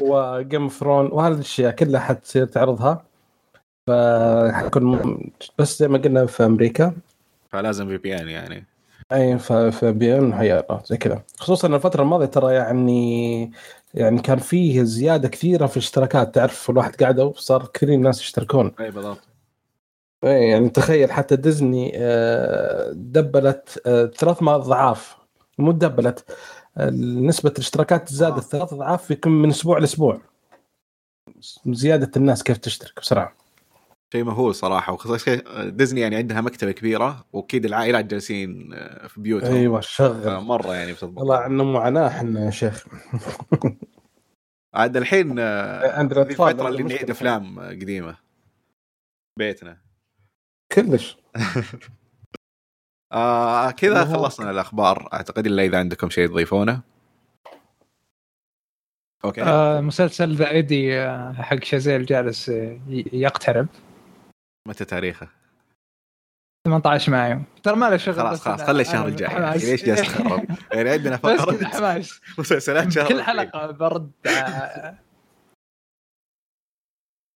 و 0.02 0.15
Game 0.15 0.68
of 0.68 0.77
Thrones 0.77 1.10
وهذه 1.12 1.34
الأشياء 1.34 1.72
كلها 1.72 2.02
حتصير 2.02 2.46
تعرضها. 2.46 3.06
فحتكون 3.88 4.84
م- 4.84 5.32
بس 5.58 5.80
زي 5.80 5.88
ما 5.88 5.98
قلنا 5.98 6.26
في 6.26 6.46
أمريكا. 6.46 6.94
فلازم 7.50 7.88
في 7.88 7.98
VPN 7.98 8.30
يعني. 8.30 8.66
أي 9.12 9.40
ف- 9.40 9.54
ف 9.54 10.18
VPN 10.18 10.34
زي 10.86 10.98
كذا. 10.98 11.24
خصوصا 11.38 11.68
الفترة 11.68 12.04
الماضية 12.04 12.26
ترى 12.26 12.54
يعني 12.54 13.52
يعني 13.94 14.22
كان 14.22 14.38
فيه 14.38 14.84
زيادة 14.84 15.28
كثيرة 15.28 15.66
في 15.66 15.78
الاشتراكات. 15.78 16.36
تعرف 16.36 16.70
الواحد 16.70 16.96
قاعدة 16.96 17.26
وصار 17.26 17.66
كثير 17.74 17.96
ناس 17.96 18.22
يشتركون. 18.22 18.72
أي 18.80 18.92
بالضبط. 18.92 19.20
أي 20.24 20.50
يعني 20.50 20.70
تخيل 20.70 21.12
حتى 21.12 21.36
ديزني 21.36 21.92
آه، 21.96 22.92
دبلت 22.96 23.82
آه، 23.86 24.06
ثلاث 24.06 24.44
اضعاف 24.44 25.18
مو 25.58 25.72
دبلت 25.72 26.26
آه، 26.78 26.90
نسبة 27.00 27.50
الاشتراكات 27.50 28.14
زادت. 28.14 28.44
ثلاث 28.44 28.74
اضعاف 28.74 29.12
يكون 29.12 29.32
من 29.42 29.50
أسبوع 29.50 29.78
لأسبوع. 29.78 30.22
زيادة 31.68 32.12
الناس 32.18 32.44
كيف 32.44 32.58
تشترك 32.58 33.00
بسرعة. 33.02 33.43
شيء 34.14 34.24
مهول 34.24 34.56
صراحة. 34.56 34.94
وخصوصا 34.94 35.36
ديزني 35.70 36.02
يعني 36.02 36.16
عندها 36.16 36.42
مكتبة 36.42 36.72
كبيرة 36.72 37.26
وأكيد 37.34 37.66
العائلات 37.66 38.06
جالسين 38.06 38.74
آه، 38.74 39.08
في 39.08 39.22
بيوتهم. 39.22 39.54
أيوه 39.54 39.78
آه، 39.78 39.82
شغل 39.82 40.40
مرة 40.40 40.76
يعني 40.76 40.94
بتضبط. 40.94 41.18
والله 41.18 41.38
عنا 41.38 41.64
معاناة 41.64 42.08
إحنا 42.08 42.46
يا 42.46 42.50
شيخ. 42.52 42.86
عاد 44.76 44.98
الحين 44.98 45.40
آه، 45.40 46.00
عندنا 46.00 46.24
ذي 46.24 46.32
أطفال، 46.32 46.48
الفترة 46.50 46.68
اللي 46.68 46.80
عندنا 46.82 46.96
نعيد. 46.96 47.10
أفلام 47.10 47.60
آه، 47.60 47.70
قديمة. 47.70 48.18
بيتنا. 49.40 49.78
كلش. 50.72 51.18
آه 53.14 53.72
كذا 53.72 54.06
خلصنا 54.06 54.52
الأخبار. 54.52 55.10
أعتقد 55.14 55.46
إلا 55.46 55.64
إذا 55.64 55.78
عندكم 55.80 56.10
شيء 56.10 56.28
تضيفونه. 56.28 56.82
أوكي. 59.26 59.42
آه، 59.44 59.82
مسلسل 59.82 60.36
The 60.36 60.50
Eddy 60.50 61.00
آه، 61.00 61.34
حق 61.34 61.64
شازيل 61.64 62.06
جالس 62.06 62.50
آه، 62.50 62.80
يقترب. 63.14 63.68
متى 64.68 64.86
تاريخه؟ 64.86 65.28
18 66.68 67.12
مايو 67.12 67.42
ترى 67.64 67.76
ما 67.76 67.90
له 67.90 67.98
شغل 67.98 68.16
خلاص 68.16 68.42
خلاص 68.42 68.62
خلي 68.64 68.82
الشهر 68.82 69.08
الجاي. 69.08 69.32
يعني 69.32 69.58
ليش 69.58 69.84
جالس 69.86 70.02
تخرب 70.12 70.46
يعني 70.74 70.90
عندنا 70.90 71.18
فقرة 71.18 71.66
حماس. 71.66 72.22
مسلسلات 72.40 72.92
شهر 72.92 73.08
كل. 73.08 73.22
حلقة 73.24 73.72
برد. 73.72 74.12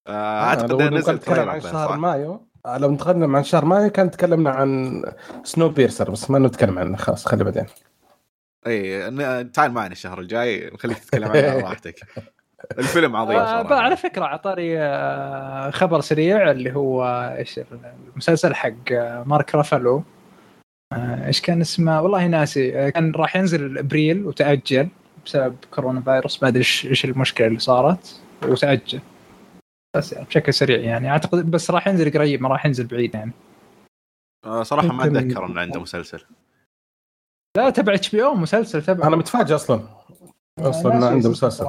آه، 0.08 0.44
أعتقد 0.44 0.72
لو 0.72 0.80
انه 0.80 0.98
نزل 0.98 1.16
نتكلم 1.16 1.36
trailer 1.36 1.50
عن 1.50 1.62
شهر؟ 1.62 1.98
مايو. 1.98 2.48
آه، 2.66 2.78
لو 2.78 2.92
نتكلم 2.92 3.36
عن 3.36 3.44
شهر 3.44 3.66
مايو 3.66 3.90
كان 3.90 4.12
تكلمنا 4.12 4.50
عن 4.50 5.02
Snowpiercer 5.44 6.12
بس 6.12 6.32
ما 6.32 6.40
نتكلم 6.40 6.80
عنه. 6.80 6.98
خلاص 6.98 7.26
خلي 7.26 7.44
بعدين. 7.44 7.66
اي 8.68 9.44
تعال 9.44 9.72
معنا 9.72 9.92
الشهر 9.92 10.20
الجاي 10.20 10.70
نخليك 10.74 11.00
تتكلم 11.00 11.32
عنه 11.32 11.50
على 11.50 11.62
راحتك. 11.70 12.00
الفيلم 12.78 13.16
عظيم 13.16 13.38
آه، 13.38 13.64
صراحة. 13.64 13.76
على 13.76 13.98
فكرة 13.98 14.26
عطاري 14.26 14.80
آه، 14.80 15.70
خبر 15.70 16.02
سريع 16.02 16.52
اللي 16.52 16.76
هو 16.76 17.04
إيش 17.38 17.60
المسلسل 18.14 18.56
حق 18.56 18.92
آه، 18.92 19.24
مارك 19.24 19.56
رافالو. 19.56 20.04
إيش 20.94 21.42
كان 21.42 21.62
اسمه؟ 21.62 22.02
والله 22.02 22.28
ناسي. 22.28 22.92
كان 22.92 23.12
راح 23.12 23.36
ينزل 23.36 23.78
ابريل 23.78 24.26
وتأجل 24.26 24.90
بسبب 25.26 25.56
كورونا 25.72 26.02
فيروس. 26.02 26.44
ما 26.44 26.50
أدري 26.50 26.60
إيش 26.60 27.06
المشكلة 27.06 27.48
اللي 27.48 27.60
صارت. 27.60 28.22
وتأجل. 28.44 29.02
بس 29.98 30.14
يعني 30.14 30.26
بشكل 30.26 30.54
سريع 30.54 30.80
يعني. 30.80 31.10
أعتقد 31.10 31.52
بس 31.52 31.72
راح 31.72 31.88
ينزل 31.88 32.14
قريب 32.14 32.42
ما 32.42 32.50
راح 32.50 32.66
ينزل 32.66 32.88
بعيد 32.88 33.16
يعني. 33.16 33.32
صراحة 34.62 34.88
ما 34.88 35.06
أتذكر 35.06 35.46
إنه 35.46 35.62
عنده 35.62 35.80
مسلسل. 35.80 36.26
لا 37.58 37.70
تبع 37.70 37.94
إتش 37.94 38.10
بي 38.16 38.24
أو 38.24 38.36
مسلسل 38.36 38.82
تبع. 38.84 39.08
أنا 39.08 39.16
متفاجئ 39.16 39.56
أصلا. 39.56 39.82
أصلا 40.60 40.98
انه 40.98 41.08
عنده 41.08 41.30
مسلسل. 41.30 41.66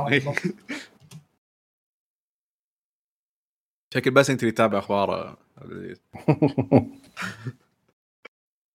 شكل 3.95 4.11
بس 4.11 4.31
انت 4.31 4.43
اللي 4.43 4.53
تتابع 4.53 4.79
أخبار 4.79 5.15
آه، 5.15 5.37
عبد 5.59 5.71
العزيز 5.73 6.01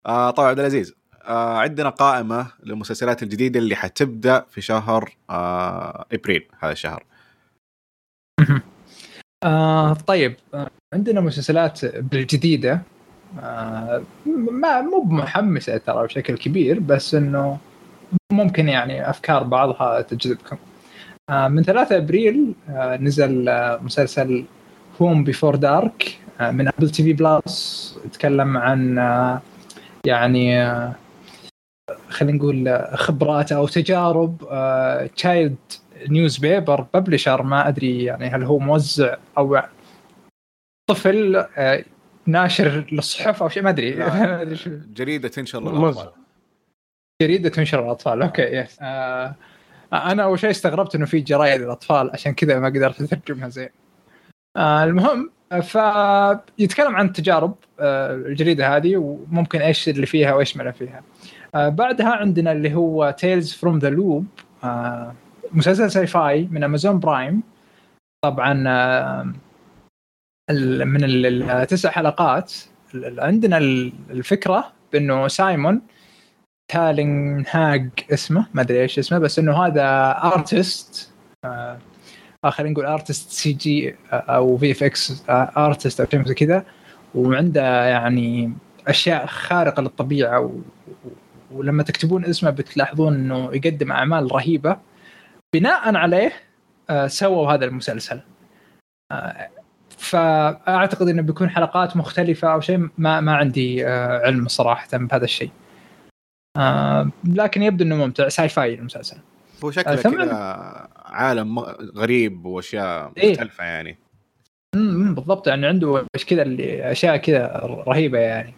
آه 0.06 0.32
طبعا 0.32 0.50
عبد 0.50 0.60
العزيز 0.60 0.94
آه 1.24 1.58
عندنا 1.58 1.90
قائمة 1.90 2.52
للمسلسلات 2.64 3.24
الجديدة 3.24 3.60
اللي 3.60 3.76
حتبدأ 3.76 4.46
في 4.50 4.62
شهر 4.62 5.16
آه 5.30 6.06
إبريل 6.14 6.48
هذا 6.60 6.72
الشهر. 6.72 7.04
آه 9.44 9.94
طيب 9.94 10.36
آه 10.54 10.70
عندنا 10.94 11.22
مسلسلات 11.22 11.86
بالجديدة. 11.86 12.82
آه 13.40 14.04
ما 14.26 14.82
مو 14.82 15.04
محمسه 15.04 15.78
ترى 15.78 16.08
بشكل 16.08 16.38
كبير 16.38 16.80
بس 16.80 17.16
إنه 17.16 17.60
ممكن 18.34 18.70
يعني 18.70 19.10
أفكار 19.10 19.44
بعضها 19.44 20.02
تجذبكم. 20.02 20.58
آه 21.30 21.48
من 21.48 21.64
3 21.64 21.98
أبريل 21.98 22.54
آه 22.70 22.98
نزل 22.98 23.50
آه 23.50 23.80
مسلسل 23.84 24.46
Home 25.02 25.24
Before 25.24 25.56
Dark 25.56 26.20
من 26.42 26.68
Apple 26.68 26.90
TV 26.90 27.14
Plus 27.14 28.00
يتكلم 28.06 28.58
عن 28.58 28.98
يعني 30.06 30.66
خلينا 32.10 32.38
نقول 32.38 32.88
خبرات 32.94 33.52
أو 33.52 33.68
تجارب 33.68 34.38
child 35.16 35.56
newspaper 36.10 36.86
publisher 36.94 37.44
ما 37.44 37.68
أدري 37.68 38.04
يعني 38.04 38.30
هل 38.30 38.44
هو 38.44 38.60
موزع 38.60 39.16
أو 39.38 39.62
طفل 40.90 41.46
ناشر 42.26 42.86
للصحف 42.92 43.44
أو 43.44 43.50
شيء 43.50 43.64
ما 43.64 43.70
أدري 43.70 43.92
لا. 43.92 44.14
ما 44.14 44.42
ادري 44.42 44.56
شو 44.56 44.70
جريده 44.94 45.28
تنشر 45.28 45.60
للاطفال 45.60 46.23
جريده 47.24 47.50
تنشر 47.50 47.86
الأطفال. 47.86 48.22
أوكي 48.22 48.42
yes 48.42 48.78
آه 48.82 49.36
أنا 49.94 50.24
أول 50.24 50.40
شيء 50.40 50.50
استغربت 50.50 50.96
إنه 50.96 51.06
في 51.06 51.20
جرايد 51.20 51.62
للأطفال 51.62 52.10
عشان 52.14 52.34
كذا 52.34 52.60
ما 52.60 52.68
قدرت 52.68 53.02
أترجمها 53.14 53.50
زين. 53.50 53.70
آه 54.58 54.84
المهم 54.84 55.30
فيتكلم 55.62 56.96
عن 56.96 57.14
تجارب 57.14 57.56
آه 57.80 58.16
الجريدة 58.16 58.76
هذه 58.76 58.98
وممكن 58.98 59.62
إيش 59.62 59.90
اللي 59.90 60.06
فيها 60.06 60.34
وإيش 60.34 60.58
ما 60.58 60.72
فيها. 60.72 61.02
آه 61.56 61.70
بعدها 61.70 62.10
عندنا 62.10 62.52
اللي 62.52 62.74
هو 62.74 63.16
Tales 63.18 63.54
from 63.54 63.80
the 63.80 63.90
Loop 63.90 64.26
مسلسل 65.52 65.92
sci-fi 65.92 66.48
من 66.52 66.64
Amazon 66.64 67.00
Prime 67.00 67.44
طبعا 68.24 68.64
آه 68.68 69.24
من 70.86 71.04
ال- 71.04 71.50
التسع 71.52 71.90
حلقات. 71.90 72.54
عندنا 73.18 73.58
ال- 73.58 73.94
الفكرة 74.10 74.72
بإنه 74.94 75.28
سايمون 75.28 75.82
ستالينهاج 76.68 77.90
اسمه 78.14 78.48
ما 78.54 78.62
أدري 78.62 78.82
إيش 78.82 79.00
اسمه 79.00 79.20
بس 79.20 79.40
إنه 79.40 79.66
هذا 79.66 80.12
artist 80.24 81.14
آه 81.46 81.80
آه، 82.46 82.50
خلينا 82.50 82.74
نقول 82.74 82.86
artist 82.86 83.32
CG 83.32 83.96
أو 84.12 84.58
VFX 84.58 85.24
artist 85.30 86.02
أو 86.02 86.08
شيء 86.12 86.24
زي 86.26 86.34
كذا. 86.34 86.66
وعنده 87.16 87.86
يعني 87.86 88.54
أشياء 88.88 89.26
خارقة 89.26 89.82
للطبيعة 89.82 90.40
و... 90.40 90.52
ولما 91.52 91.84
تكتبون 91.84 92.26
اسمه 92.26 92.50
بتلاحظون 92.50 93.14
إنه 93.16 93.50
يقدم 93.54 93.92
أعمال 93.92 94.32
رهيبة. 94.32 94.78
بناء 95.54 95.96
عليه 95.96 96.34
آه 96.90 97.08
سووا 97.08 97.54
هذا 97.54 97.66
المسلسل. 97.66 98.22
فأعتقد 99.98 101.08
إنه 101.10 101.22
بيكون 101.22 101.50
حلقات 101.50 101.98
مختلفة 101.98 102.54
أو 102.54 102.62
شيء 102.62 102.90
ما 102.98 103.22
ما 103.22 103.36
عندي 103.36 103.86
علم 103.86 104.48
صراحة 104.48 104.88
بهذا 104.98 105.24
الشيء. 105.24 105.52
آه 106.58 107.10
لكن 107.24 107.64
يبدو 107.64 107.84
إنه 107.84 107.96
ممتع 107.96 108.30
ساي 108.30 108.50
فاي 108.50 108.74
المسلسل. 108.74 109.18
هو 109.64 109.72
شكله 109.72 109.94
آه، 109.94 110.02
كذا 110.02 110.34
عالم 111.06 111.60
غريب 111.96 112.46
وأشياء 112.46 113.12
إيه. 113.18 113.32
مختلفة 113.32 113.64
يعني. 113.64 113.98
امم 114.76 115.16
بالضبط 115.16 115.48
يعني 115.48 115.68
عنده 115.68 116.06
إيش 116.16 116.26
كذا 116.26 116.42
اللي 116.42 116.92
أشياء 116.92 117.18
كذا 117.18 117.48
رهيبة 117.88 118.20
يعني. 118.20 118.54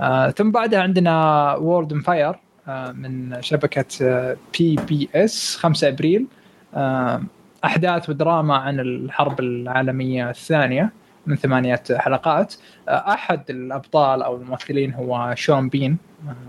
آه 0.00 0.30
ثم 0.30 0.50
بعدها 0.50 0.82
عندنا 0.82 1.54
World 1.54 1.94
on 1.98 2.10
Fire 2.10 2.34
آه 2.68 2.92
من 2.92 3.42
شبكة 3.42 4.36
PBS 4.58 5.56
5 5.56 5.88
أبريل. 5.88 6.26
آه 6.74 7.22
أحداث 7.64 8.10
ودراما 8.10 8.56
عن 8.56 8.80
الحرب 8.80 9.40
العالمية 9.40 10.30
الثانية. 10.30 10.92
من 11.30 11.36
ثمانية 11.36 11.82
حلقات. 11.96 12.54
آه 12.88 13.12
أحد 13.12 13.50
الأبطال 13.50 14.22
أو 14.22 14.36
الممثلين 14.36 14.94
هو 14.94 15.34
شون 15.36 15.68
بين 15.68 15.98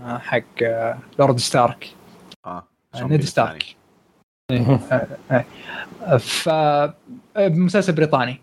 آه 0.06 0.18
حق 0.18 0.62
آه 0.62 0.98
لورد 1.18 1.38
ستارك. 1.38 1.94
آه، 2.46 2.64
نيد 2.96 3.24
ستارك. 3.24 3.76
ف 6.18 6.48
مسلسل 7.38 7.92
بريطاني. 7.92 8.40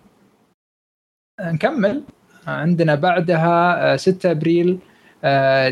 نكمل. 1.41 2.03
عندنا 2.47 2.95
بعدها 2.95 3.93
آه، 3.93 3.95
6 3.95 4.31
أبريل 4.31 4.79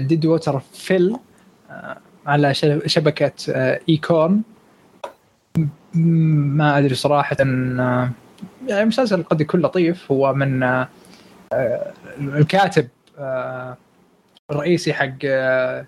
Deadwater 0.07 0.59
Fell 0.59 1.17
على 2.25 2.53
شبكة 2.85 3.31
Acorn 3.89 4.43
ما 5.93 6.77
أدري 6.77 6.95
صراحة 6.95 7.37
يعني 8.67 8.85
مسلسل 8.85 9.23
قد 9.23 9.41
يكون 9.41 9.61
لطيف. 9.61 10.11
هو 10.11 10.33
من 10.33 10.63
آه، 10.63 11.93
الكاتب 12.19 12.87
آه، 13.17 13.77
الرئيسي 14.51 14.93
حق 14.93 15.13
آه، 15.25 15.85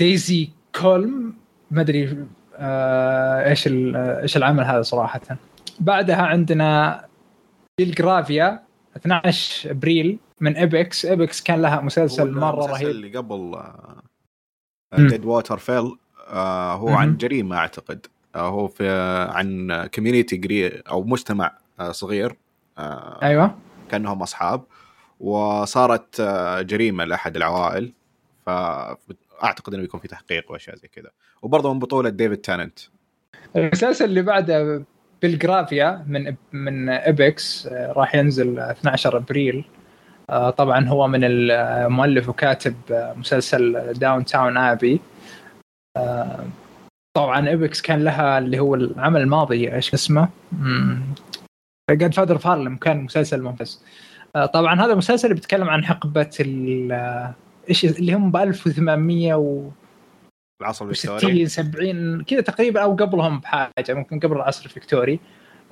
دايزي 0.00 0.50
كولم. 0.80 1.34
ما 1.70 1.80
أدري 1.80 2.26
إيش 2.58 3.68
إيش 3.68 4.36
العمل 4.36 4.64
هذا 4.64 4.82
صراحة. 4.82 5.20
بعدها 5.80 6.22
عندنا 6.22 7.04
Belgravia 7.78 8.62
12 8.96 9.70
أبريل 9.70 10.18
من 10.40 10.56
Epix 10.56 11.06
Epix 11.06 11.42
كان 11.42 11.62
لها 11.62 11.80
مسلسل 11.80 12.30
مرة 12.30 12.50
المسلسل 12.54 12.72
رهيب. 12.72 12.88
اللي 12.88 13.16
قبل. 13.16 13.62
Deadwater 14.98 15.58
Fell 15.58 15.96
هو. 16.28 16.88
عن 16.88 17.16
جريمة 17.16 17.56
أعتقد. 17.56 18.06
هو 18.36 18.68
في 18.68 18.88
عن 19.30 19.86
community 19.94 20.82
أو 20.88 21.04
مجتمع 21.04 21.58
آه 21.80 21.92
صغير 21.92 22.36
آه 22.78 23.18
أيوه. 23.22 23.54
كأنهم 23.90 24.22
أصحاب. 24.22 24.64
وصارت 25.20 26.20
آه 26.20 26.62
جريمة 26.62 27.04
لأحد 27.04 27.36
العوائل. 27.36 27.92
فاعتقد 28.46 29.74
إنه 29.74 29.82
بيكون 29.82 30.00
في 30.00 30.08
تحقيق 30.08 30.52
وأشياء 30.52 30.76
زي 30.76 30.88
كذا. 30.88 31.10
وبرضه 31.42 31.72
من 31.72 31.78
بطولة 31.78 32.08
ديفيد 32.08 32.38
تينانت 32.38 32.78
المسلسل 33.56 34.04
اللي 34.04 34.22
بعده 34.22 34.84
Belgravia 35.22 36.04
من 36.08 36.34
من 36.52 36.88
Epix 36.88 37.66
راح 37.72 38.14
ينزل 38.14 38.58
12 38.58 39.16
أبريل. 39.16 39.64
طبعا 40.56 40.88
هو 40.88 41.08
من 41.08 41.20
المؤلف 41.24 42.28
وكاتب 42.28 42.74
مسلسل 43.16 43.92
Downton 43.92 44.56
Abbey 44.56 45.00
طبعا 47.16 47.52
Epix 47.52 47.82
كان 47.82 48.04
لها 48.04 48.38
اللي 48.38 48.58
هو 48.58 48.74
العمل 48.74 49.20
الماضي 49.20 49.74
إيش 49.74 49.94
اسمه؟ 49.94 50.28
Godfather 51.90 52.14
of 52.14 52.38
Harlem 52.38 52.76
كان 52.76 53.00
مسلسل 53.04 53.42
ممتاز. 53.42 53.84
آه، 54.36 54.46
طبعا 54.46 54.74
هذا 54.80 54.92
المسلسل 54.92 55.34
بيتكلم 55.34 55.68
عن 55.70 55.84
حقبة 55.84 56.30
ال- 56.40 56.92
آه، 56.92 57.34
إيش 57.68 57.84
اللي 57.84 58.14
هم 58.14 58.30
ب 58.30 58.36
1800 58.36 59.34
و 59.34 59.70
العصر 60.62 60.84
الفيكتوري. 60.84 61.46
60 61.46 61.64
70 61.64 62.22
كذا 62.24 62.40
تقريبا 62.40 62.82
أو 62.82 62.96
قبلهم 62.96 63.40
بحاجة 63.40 63.94
ممكن 63.94 64.20
قبل 64.20 64.36
العصر 64.36 64.64
الفيكتوري. 64.64 65.20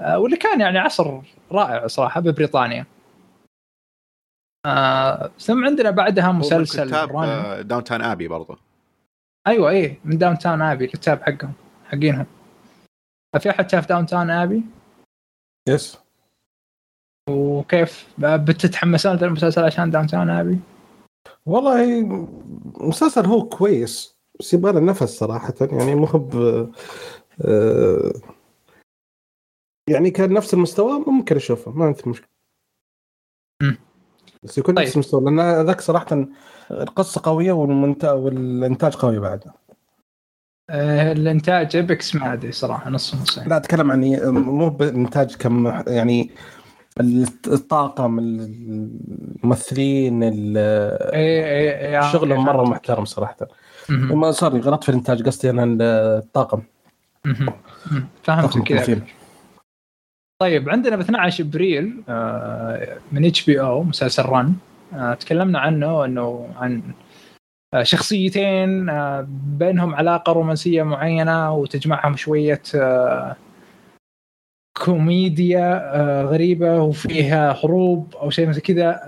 آه، 0.01 0.19
واللي 0.19 0.37
كان 0.37 0.61
يعني 0.61 0.79
عصر 0.79 1.21
رائع 1.53 1.87
صراحة 1.87 2.21
ببريطانيا. 2.21 2.87
ثم 5.39 5.65
عندنا 5.65 5.91
بعدها 5.91 6.33
مسلسل 6.33 6.91
Downton 7.63 8.03
Abbey 8.03 8.29
برضه 8.29 8.59
أيوه 9.47 9.71
إيه 9.71 9.99
من 10.05 10.19
Downton 10.19 10.63
Abbey 10.63 10.85
الكتاب 10.85 11.23
حقهم 11.23 11.53
حقينهم. 11.85 12.27
في 13.41 13.51
أحد 13.51 13.71
شاف 13.71 13.89
Downton 13.89 14.31
Abbey 14.31 14.63
yes 15.69 15.99
وكيف؟ 17.31 18.09
بتتحمسون 18.19 19.17
للمسلسل 19.17 19.65
عشان 19.65 19.91
Downton 19.91 20.31
Abbey 20.31 20.59
والله 21.47 22.03
مسلسل 22.81 23.27
هو 23.27 23.49
كويس 23.49 24.17
بس 24.41 24.55
يبغى 24.55 24.73
له 24.73 24.81
نفس 24.81 25.03
صراحة 25.03 25.55
يعني 25.61 25.95
مو 25.95 26.07
آه، 27.45 28.13
يعني 29.89 30.11
كان 30.11 30.33
نفس 30.33 30.55
المستوى 30.55 31.05
ممكن 31.07 31.37
أشوفه 31.37 31.71
ما 31.71 31.85
عندي 31.85 32.03
مشكلة. 32.07 32.29
مم. 33.63 33.79
بس 34.43 34.59
يكون 34.59 34.75
طيب. 34.75 34.85
نفس 34.87 34.95
المستوى 34.95 35.25
لأن 35.25 35.67
ذاك 35.67 35.81
صراحة 35.81 36.27
القصة 36.71 37.21
قوية 37.25 37.53
والمنت... 37.53 38.05
والإنتاج 38.05 38.95
قوي 38.95 39.19
بعد 39.19 39.45
آه 40.71 41.13
الإنتاج 41.13 41.77
Epix 41.77 42.15
ما 42.15 42.33
أدري 42.33 42.53
صراحة 42.53 42.91
نص 42.91 43.15
نص 43.15 43.39
لا 43.39 43.57
أتكلم 43.57 43.91
عن 43.91 44.05
مو 44.25 44.69
بإنتاج 44.71 45.37
كم 45.37 45.83
يعني 45.87 46.31
الطاقم 47.47 48.19
الممثلين 48.19 50.23
ال- 50.23 50.57
إيه 51.15 51.45
إيه 51.45 52.01
إيه 52.01 52.13
شغلهم 52.13 52.45
مرة. 52.45 52.63
محترم 52.65 53.05
صراحة. 53.05 53.37
ما 53.89 54.31
صار 54.31 54.59
غلطت 54.59 54.83
في 54.85 54.89
الإنتاج 54.89 55.27
قصدي 55.27 55.51
أنا 55.51 55.65
الطاقم. 56.19 56.63
فهمت 58.23 58.59
كذا. 58.59 59.01
طيب 60.43 60.71
عندنا 60.71 60.97
ب 60.97 61.01
12 61.01 61.45
ابريل 61.45 62.03
آه، 62.09 62.99
من 63.13 63.25
HBO 63.25 63.83
مسلسل 63.83 64.25
Run 64.25 64.55
آه، 64.95 65.15
تكلمنا 65.15 65.59
عنه 65.59 66.05
إنه 66.05 66.49
عن 66.57 66.83
آه، 67.75 67.83
شخصيتين 67.83 68.87
بينهم 69.59 69.95
علاقة 69.95 70.33
رومانسية 70.33 70.83
معينة 70.83 71.55
وتجمعهم 71.55 72.17
شوية 72.17 72.63
كوميديا 74.85 75.93
غريبة 76.23 76.83
وفيها 76.83 77.53
حروب 77.53 78.15
أو 78.15 78.31
شيء 78.31 78.51
زي 78.51 78.61
كذا. 78.61 79.01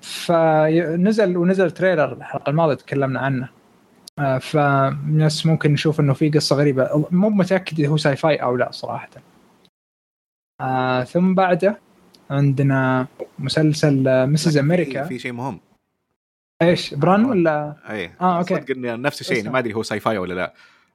فنزل 0.00 1.36
ونزل 1.36 1.70
trailer 1.70 2.12
الحلقة 2.12 2.50
الماضية 2.50 2.74
تكلمنا 2.74 3.20
عنه. 3.20 3.48
فالناس 4.40 5.46
ممكن 5.46 5.72
نشوف 5.72 6.00
إنه 6.00 6.14
في 6.14 6.30
قصة 6.30 6.56
غريبة. 6.56 7.06
مو 7.10 7.28
متأكد 7.30 7.80
إذا 7.80 7.88
هو 7.88 7.96
sci-fi 7.96 8.36
أو 8.36 8.56
لا 8.56 8.70
صراحة. 8.72 9.08
آه 10.60 11.04
ثم 11.04 11.34
بعده 11.34 11.78
عندنا 12.30 13.06
مسلسل 13.38 14.08
آه، 14.08 14.26
مسز 14.26 14.52
في- 14.54 14.60
أمريكا 14.60 15.04
في 15.04 15.18
شيء 15.18 15.32
مهم. 15.32 15.60
إيش 16.62 16.94
بران 16.94 17.24
ولا؟ 17.24 17.74
اي 17.90 18.10
آه، 18.20 18.38
أوكي. 18.38 18.54
صدق 18.54 18.70
انه 18.70 18.94
نفس 18.96 19.20
الشيء. 19.20 19.50
ما 19.50 19.58
أدري 19.58 19.74
هو 19.74 19.82
ساي 19.82 20.00
فاي 20.00 20.18
ولا 20.18 20.34
لا. 20.34 20.54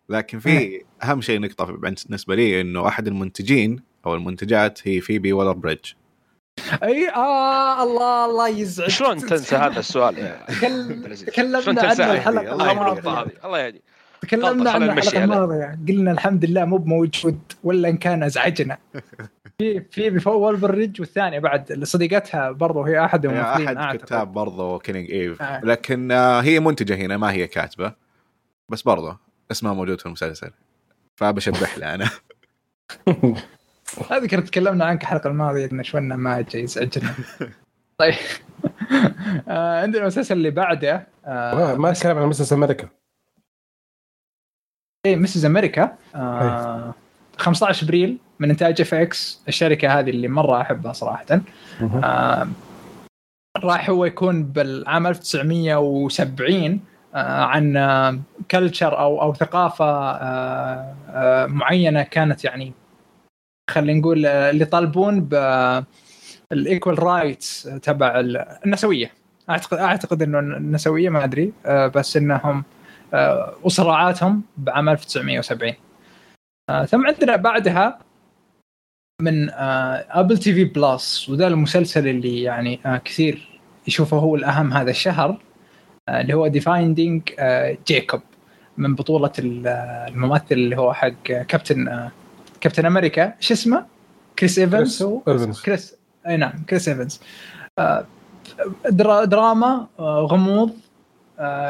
لكن 0.09 0.39
في 0.39 0.49
إيه. 0.49 0.83
أهم 1.03 1.21
شيء 1.21 1.39
نقطة 1.41 1.65
بالنسبة 1.65 2.35
لي 2.35 2.61
إنه 2.61 2.87
أحد 2.87 3.07
المنتجين 3.07 3.79
أو 4.05 4.15
المنتجات 4.15 4.87
هي 4.87 5.01
فيبي 5.01 5.33
ولا 5.33 5.51
بريدج 5.51 5.85
إي 6.83 7.09
آه 7.09 7.83
الله 7.83 8.25
الله 8.25 8.47
يزعج. 8.49 8.89
شلون 8.89 9.17
تنسى 9.17 9.55
هذا 9.55 9.79
السؤال؟ 9.79 10.15
تكلمنا 10.47 11.15
شلون 11.61 11.79
عنه 11.79 11.89
تنسى 11.89 12.11
الحلقة 12.11 12.53
الله 12.53 13.31
الله 13.45 13.59
يهديك. 13.59 13.81
تكلمنا 14.21 14.71
عنه 14.71 14.85
الحلقة. 14.93 15.23
الماضية. 15.23 15.79
قلنا 15.87 16.11
الحمد 16.11 16.45
لله 16.45 16.65
مو 16.65 16.77
بموجود 16.77 17.39
ولا 17.63 17.89
إن 17.89 17.97
كان 17.97 18.23
أزعجنا. 18.23 18.77
في 19.63 19.83
في 19.91 20.09
بفول 20.09 20.57
بالرج 20.57 21.01
والثانية 21.01 21.39
بعد 21.39 21.83
صديقتها 21.83 22.51
برضو 22.51 22.83
هي 22.83 23.05
أحد 23.05 23.25
الممثلين 23.25 23.77
أحد. 23.77 23.97
كتاب 23.97 24.33
برضو 24.33 24.79
Killing 24.79 25.11
Eve 25.11 25.41
آه. 25.41 25.61
لكن 25.65 26.11
آه، 26.11 26.41
هي 26.41 26.59
منتجة 26.59 26.95
هنا 26.95 27.17
ما 27.17 27.31
هي 27.31 27.47
كاتبة. 27.47 27.93
بس 28.69 28.81
برضو 28.81 29.13
اسمها 29.51 29.73
موجود 29.73 29.99
في 29.99 30.05
المسلسل. 30.05 30.51
فبشبح 31.15 31.77
لها 31.77 31.95
أنا. 31.95 32.09
اذكر 34.11 34.41
تكلمنا 34.41 34.85
عنك 34.85 35.01
الحلقة 35.01 35.27
الماضية 35.27 35.69
ان 35.71 35.83
شونا 35.83 36.15
ما 36.15 36.41
جاي 36.41 36.63
يزعجنا. 36.63 37.13
طيب. 37.99 38.13
آه 39.47 39.81
عندنا 39.81 40.01
المسلسل 40.01 40.37
اللي 40.37 40.51
بعده 40.51 41.07
ما 41.25 41.71
آه 41.71 41.75
ما 41.75 41.91
اتكلم 41.91 42.17
عن 42.17 42.27
مسلسل 42.27 42.55
أمريكا. 42.55 42.89
إيه 45.05 45.15
Mrs. 45.15 45.45
America 45.45 45.97
آه 46.15 46.93
15 47.37 47.83
أبريل. 47.85 48.17
من 48.43 48.49
إنتاج 48.49 48.81
FX 48.81 49.41
الشركة 49.47 49.99
هذه 49.99 50.09
اللي 50.09 50.27
مرة 50.27 50.61
أحبها 50.61 50.93
صراحة. 50.93 51.25
آه 52.03 52.47
راح 53.57 53.89
هو 53.89 54.05
يكون 54.05 54.43
بالعام 54.43 55.07
1970 55.07 56.79
آه 57.15 57.43
عن 57.43 57.77
آه 57.77 58.19
culture 58.51 58.99
أو 58.99 59.21
أو 59.21 59.33
ثقافة 59.33 59.85
آه 59.85 60.95
آه 61.09 61.45
معينة 61.45 62.03
كانت 62.03 62.43
يعني 62.45 62.73
خلينا 63.69 63.99
نقول 63.99 64.25
آه 64.25 64.49
اللي 64.49 64.61
يطالبون 64.63 65.19
بال 66.51 66.66
equal 66.66 67.03
rights 67.03 67.63
تبع 67.81 68.19
ال- 68.19 68.45
النسوية. 68.65 69.11
أعتقد 69.49 69.77
أعتقد 69.77 70.21
إنه 70.21 70.39
النسوية 70.39 71.09
ما 71.09 71.23
أدري 71.23 71.53
آه 71.65 71.87
بس 71.87 72.17
إنهم 72.17 72.63
آه 73.13 73.53
وصراعاتهم 73.63 74.41
بعام 74.57 74.89
1970 74.89 75.73
آه 76.69 76.85
ثم 76.85 77.07
عندنا 77.07 77.35
بعدها 77.35 77.99
من 79.21 79.49
Apple 79.49 80.37
TV 80.37 80.63
Plus 80.63 81.29
وذا 81.29 81.47
المسلسل 81.47 82.07
اللي 82.07 82.41
يعني 82.41 82.79
آه 82.85 82.97
كثير 82.97 83.59
يشوفه 83.87 84.17
هو 84.17 84.35
الأهم 84.35 84.73
هذا 84.73 84.91
الشهر 84.91 85.37
آه 86.09 86.21
اللي 86.21 86.33
هو 86.33 86.47
Defending 86.47 87.21
آه 87.39 87.77
Jacob 87.87 88.21
من 88.77 88.95
آه، 88.99 90.07
الممثل 90.07 90.45
اللي 90.51 90.77
هو 90.77 90.93
حق 90.93 91.23
Captain 91.23 92.09
Captain 92.61 92.85
America 92.85 93.33
شو 93.39 93.53
اسمه؟ 93.53 93.85
كريس 94.39 94.59
ايفنز. 94.59 95.03
كريس 95.65 95.95
أي 96.27 96.37
نعم 96.37 96.63
كريس 96.69 96.87
ايفنز 96.87 97.21
درا 98.89 99.25
دراما 99.25 99.87
غموض 99.99 100.71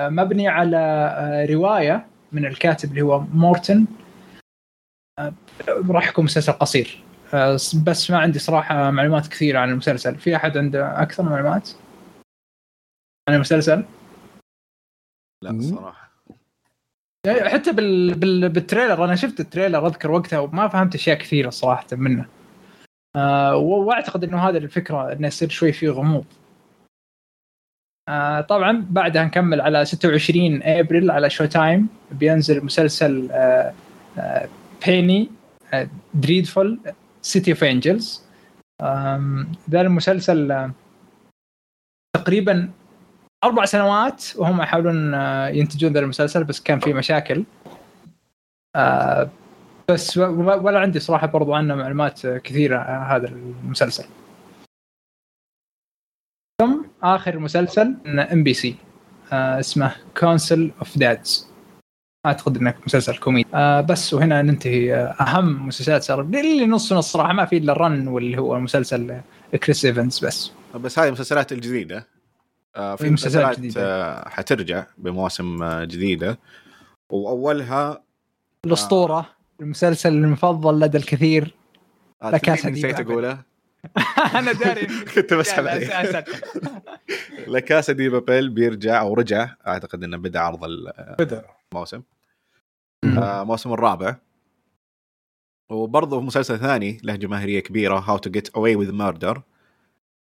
مبني 0.09 0.47
على 0.47 1.47
رواية 1.49 2.05
من 2.31 2.45
الكاتب 2.45 2.89
اللي 2.89 3.01
هو 3.01 3.19
مورتن 3.33 3.85
راح 5.89 6.07
يكون 6.07 6.25
مسلسل 6.25 6.51
قصير. 6.51 7.02
بس 7.85 8.11
ما 8.11 8.17
عندي 8.17 8.39
صراحة 8.39 8.91
معلومات 8.91 9.27
كثيرة 9.27 9.59
عن 9.59 9.69
المسلسل. 9.69 10.15
في 10.15 10.35
أحد 10.35 10.57
عنده 10.57 11.01
أكثر 11.01 11.23
معلومات 11.23 11.69
عن 13.29 13.35
المسلسل؟ 13.35 13.85
لا 15.43 15.51
مم. 15.51 15.59
الصراحه 15.59 16.03
يعني 17.25 17.49
حتى 17.49 17.71
بال... 17.71 18.15
بال... 18.15 18.49
بال 18.49 18.62
trailer 18.62 19.05
أنا 19.05 19.15
شفت 19.15 19.39
ال 19.39 19.45
trailer 19.45 19.87
أذكر 19.87 20.11
وقتها 20.11 20.39
وما 20.39 20.67
فهمت 20.67 20.95
أشياء 20.95 21.17
كثيرة 21.17 21.49
صراحة 21.49 21.87
منه. 21.91 22.25
آه 23.15 23.55
وأعتقد 23.55 24.23
إنه 24.23 24.49
هذا 24.49 24.57
الفكرة 24.57 25.13
إنه 25.13 25.27
يصير 25.27 25.49
شوي 25.49 25.71
فيه 25.71 25.89
غموض. 25.89 26.25
آه 28.09 28.41
طبعا 28.41 28.85
بعدها 28.89 29.23
نكمل 29.23 29.61
على 29.61 29.85
26 29.85 30.63
أبريل 30.63 31.11
على 31.11 31.29
Showtime. 31.29 31.87
بينزل 32.11 32.65
مسلسل 32.65 33.31
آه 33.31 33.73
آه 34.17 34.49
Penny 34.85 35.29
آه 35.73 35.89
Dreadful 36.13 36.79
City 37.23 37.51
of 37.51 37.63
Angels 37.63 38.23
ذا 39.69 39.81
المسلسل 39.81 40.51
آه 40.51 40.71
تقريبا 42.15 42.71
أربع 43.43 43.65
سنوات 43.65 44.25
وهم 44.35 44.61
يحاولون 44.61 45.13
آه، 45.13 45.47
ينتجون 45.47 45.93
ذا 45.93 45.99
المسلسل 45.99 46.43
بس 46.43 46.61
كان 46.61 46.79
في 46.79 46.93
مشاكل. 46.93 47.43
آه، 48.75 49.29
بس 49.91 50.17
ولا 50.17 50.79
عندي 50.79 50.99
صراحة 50.99 51.27
برضو 51.27 51.53
عنه 51.53 51.75
معلومات 51.75 52.27
كثيرة 52.27 52.79
هذا 52.81 53.27
المسلسل. 53.27 54.05
ثم 56.61 56.85
آخر 57.03 57.39
مسلسل 57.39 57.95
NBC 58.05 58.75
اسمه 59.31 59.95
Council 60.17 60.71
of 60.79 60.97
Dads 60.97 61.52
أعتقد 62.25 62.57
انه 62.57 62.73
مسلسل 62.87 63.17
كوميدي. 63.17 63.49
آه 63.53 63.81
بس 63.81 64.13
وهنا 64.13 64.41
ننتهي. 64.41 64.95
آه، 64.95 65.15
أهم 65.21 65.67
مسلسلات 65.67 66.03
صار 66.03 66.21
اللي 66.21 66.65
نص 66.65 66.93
نص 66.93 67.11
صراحة 67.11 67.33
ما 67.33 67.45
في 67.45 67.57
إلا 67.57 67.71
ال 67.71 67.80
Run 67.80 68.07
واللي 68.07 68.37
هو 68.37 68.59
مسلسل 68.59 69.11
آه، 69.11 69.57
كريس 69.57 69.85
ايفنز 69.85 70.25
بس. 70.25 70.51
بس 70.75 70.99
هذه 70.99 71.07
المسلسلات 71.07 71.51
الجديدة. 71.51 72.07
آه 72.75 72.95
في 72.95 73.09
مسلسلات. 73.09 73.77
آه 73.77 74.29
حترجع 74.29 74.85
بمواسم 74.97 75.63
آه 75.63 75.83
جديدة. 75.83 76.39
وأولها 77.09 78.03
الأسطورة 78.65 79.29
المسلسل 79.61 80.13
المفضل 80.13 80.79
لدى 80.79 80.97
الكثير. 80.97 81.55
آه 82.21 82.29
La 82.29 82.39
Casa 82.69 82.90
de 82.90 83.01
Papel. 83.01 83.37
أنا 84.39 84.51
داري 84.51 84.87
كنت 85.15 85.33
بسحب 85.33 85.67
عليه. 85.67 85.87
أساسا 86.01 86.23
La 87.47 87.59
Casa 87.59 87.93
de 87.93 88.09
Papel 88.09 88.49
بيرجع 88.49 89.01
أو 89.01 89.13
رجع 89.13 89.55
أعتقد 89.67 90.03
إنه 90.03 90.17
بدأ 90.17 90.39
عرض 90.39 90.59
بدأ. 91.19 91.45
الموسم. 91.73 92.01
آه 93.17 93.41
الموسم 93.41 93.73
الرابع. 93.73 94.15
وبرضه 95.71 96.21
مسلسل 96.21 96.59
ثاني 96.59 96.99
له 97.03 97.15
جماهيرية 97.15 97.59
كبيرة 97.59 97.99
How 97.99 98.17
to 98.17 98.29
Get 98.29 98.49
Away 98.49 98.75
with 98.75 98.91
Murder 98.91 99.41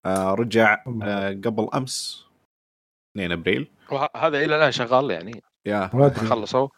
رجع 0.07 0.85
آه 1.03 1.31
قبل 1.31 1.69
أمس 1.75 2.25
2 3.17 3.33
أبريل. 3.33 3.69
وهذا 3.93 4.39
إلى 4.45 4.57
الآن 4.57 4.73
شغال 4.73 5.11
يعني؟ 5.11 5.43
يا. 5.67 5.87
خلصوا. 6.11 6.69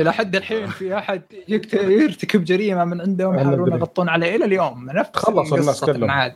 إلى 0.00 0.12
حد 0.12 0.36
الحين 0.36 0.66
في 0.66 0.98
أحد 0.98 1.22
يكت- 1.48 1.74
يرتكب 1.74 2.44
جريمة 2.44 2.84
من 2.84 3.00
عندهم 3.00 3.34
يحاولون. 3.34 3.72
يغطون 3.72 4.08
عليه 4.08 4.36
إلى 4.36 4.44
اليوم. 4.44 4.90
نفس 4.90 5.10
خلصوا 5.14 5.58
الناس 5.58 5.84
كلهم. 5.84 6.10
لا- 6.10 6.34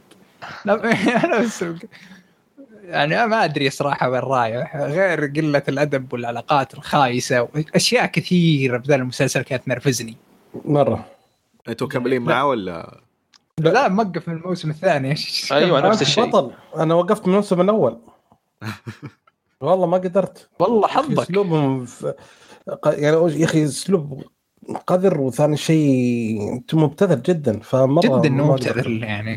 نفس 1.40 1.64
يعني 2.84 3.26
ما 3.26 3.44
أدري 3.44 3.70
صراحة 3.70 4.10
وين 4.10 4.20
رايح. 4.20 4.76
غير 4.76 5.26
قلة 5.26 5.62
الأدب 5.68 6.12
والعلاقات 6.12 6.74
الخايسة 6.74 7.48
اشياء 7.74 8.06
كثيرة 8.06 8.76
بذا 8.78 8.94
المسلسل 8.94 9.42
كانت 9.42 9.64
تنرفزني. 9.66 10.16
مرة. 10.64 11.04
أنتوا 11.68 11.86
مكملين. 11.86 12.22
معه 12.22 12.46
ولا؟ 12.46 13.00
لا, 13.58 13.68
لا 13.70 13.88
موقف 13.88 14.28
من 14.28 14.36
الموسم 14.36 14.70
الثاني. 14.70 15.14
كم- 15.50 15.76
نفس 15.76 16.02
الشيء. 16.02 16.24
بطل. 16.26 16.50
أنا 16.76 16.94
وقفت 16.94 17.26
من 17.26 17.32
الموسم 17.32 17.60
الأول. 17.60 17.98
والله 19.60 19.86
ما 19.86 19.96
قدرت. 19.96 20.48
والله 20.58 20.88
حظك. 20.88 21.20
أسلوبهم 21.20 21.86
يعني 22.86 23.40
يا 23.40 23.44
أخي 23.44 23.64
أسلوب 23.64 24.22
قذر 24.86 25.20
وثاني 25.20 25.56
شيء 25.56 26.52
أنت 26.52 26.74
مبتذل 26.74 27.22
جدا 27.22 27.60
فمرة 27.60 28.20
جدا 28.20 28.30
مبتذل. 28.30 29.02
يعني 29.02 29.36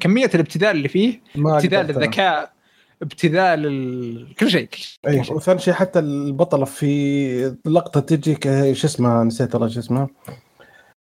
كمية 0.00 0.30
الابتذال 0.34 0.76
اللي 0.76 0.88
فيه 0.88 1.20
ابتذال. 1.36 1.90
الذكاء 1.90 2.52
ابتذال 3.02 3.66
ال... 3.66 4.34
كل 4.34 4.50
شيء 4.50 4.68
أي. 5.06 5.20
وثاني 5.20 5.58
شيء 5.58 5.74
حتى 5.74 5.98
البطلة 5.98 6.64
في 6.64 7.56
لقطة 7.66 8.00
تجيك 8.00 8.46
هي 8.46 8.74
شو 8.74 8.86
اسمها 8.86 9.24
نسيت 9.24 9.54
والله 9.54 9.68
شو 9.68 9.80
اسمها 9.80 10.08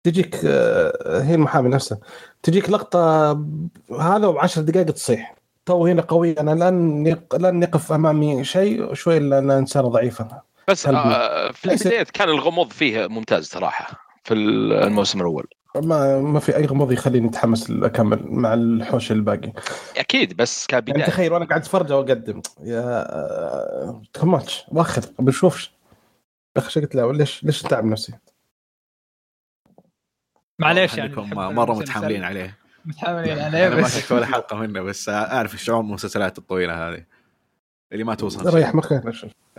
تجيك 0.04 0.40
آه، 0.46 1.22
هي 1.22 1.36
المحامي 1.36 1.70
نفسها 1.70 1.98
تجيك 2.44 2.70
لقطة 2.70 3.32
هذا 4.00 4.28
وعشر 4.28 4.62
دقائق 4.62 4.86
تصيح 4.86 5.36
تو 5.66 5.88
هنا 5.88 6.02
قوي 6.02 6.32
أنا 6.40 6.70
لن. 6.70 7.18
لن 7.40 7.64
يقف 7.64 7.92
أمامي 7.92 8.44
شيء 8.44 8.94
شوي 8.94 9.20
لأن 9.20 9.52
انسانه 9.52 9.88
ضعيفه 9.88 10.42
بس. 10.68 10.88
آه 10.88 11.52
في 11.52 11.72
البداية 11.72 12.04
كان 12.04 12.30
الغموض 12.30 12.72
فيه 12.72 13.08
ممتاز 13.08 13.46
صراحة 13.46 14.10
في 14.24 14.34
الموسم 14.34 15.22
الأول. 15.22 15.48
ما 15.76 16.20
ما 16.20 16.40
في 16.40 16.56
أي 16.56 16.66
غموض 16.66 16.92
يخليني 16.92 17.28
اتحمس 17.28 17.72
اكمل 17.72 18.20
مع 18.24 18.54
الحوش 18.54 19.12
الباقي. 19.12 19.54
أكيد 19.98 20.38
بس 20.38 20.68
يعني 20.72 20.86
كبدايه 20.86 21.06
تخيل 21.06 21.34
وأنا 21.34 21.46
قاعد 21.46 21.62
أتفرج 21.62 21.92
وأقدم. 21.94 22.42
يا 22.64 24.02
تو 24.14 24.26
ماتش 24.26 24.64
واخر 24.68 25.02
بنشوفش. 25.20 25.72
يا 26.58 26.62
أخي 26.62 26.82
قلت 26.82 26.96
لا 26.96 27.12
ليش 27.12 27.44
ليش 27.44 27.62
تعب 27.62 27.86
نفسي؟ 27.86 28.14
معليش 30.60 30.98
يعني 30.98 31.16
مرة. 31.16 31.74
متحاملين 31.74 32.24
عليه. 32.24 32.58
متحاملين 32.86 33.40
عليه 33.40 33.68
أنا 33.68 33.76
ما 33.76 33.82
بس. 33.82 33.98
شفت 33.98 34.12
ولا 34.12 34.26
حلقة 34.26 34.56
منه 34.56 34.82
بس 34.82 35.10
أعرف 35.10 35.54
الشعور 35.54 35.82
المسلسلات 35.82 36.38
الطويلة 36.38 36.90
هذه. 36.90 37.15
اللي 37.92 38.04
ما 38.04 38.16
توصل. 38.16 38.54
ريح 38.56 38.76
مخك 38.76 39.04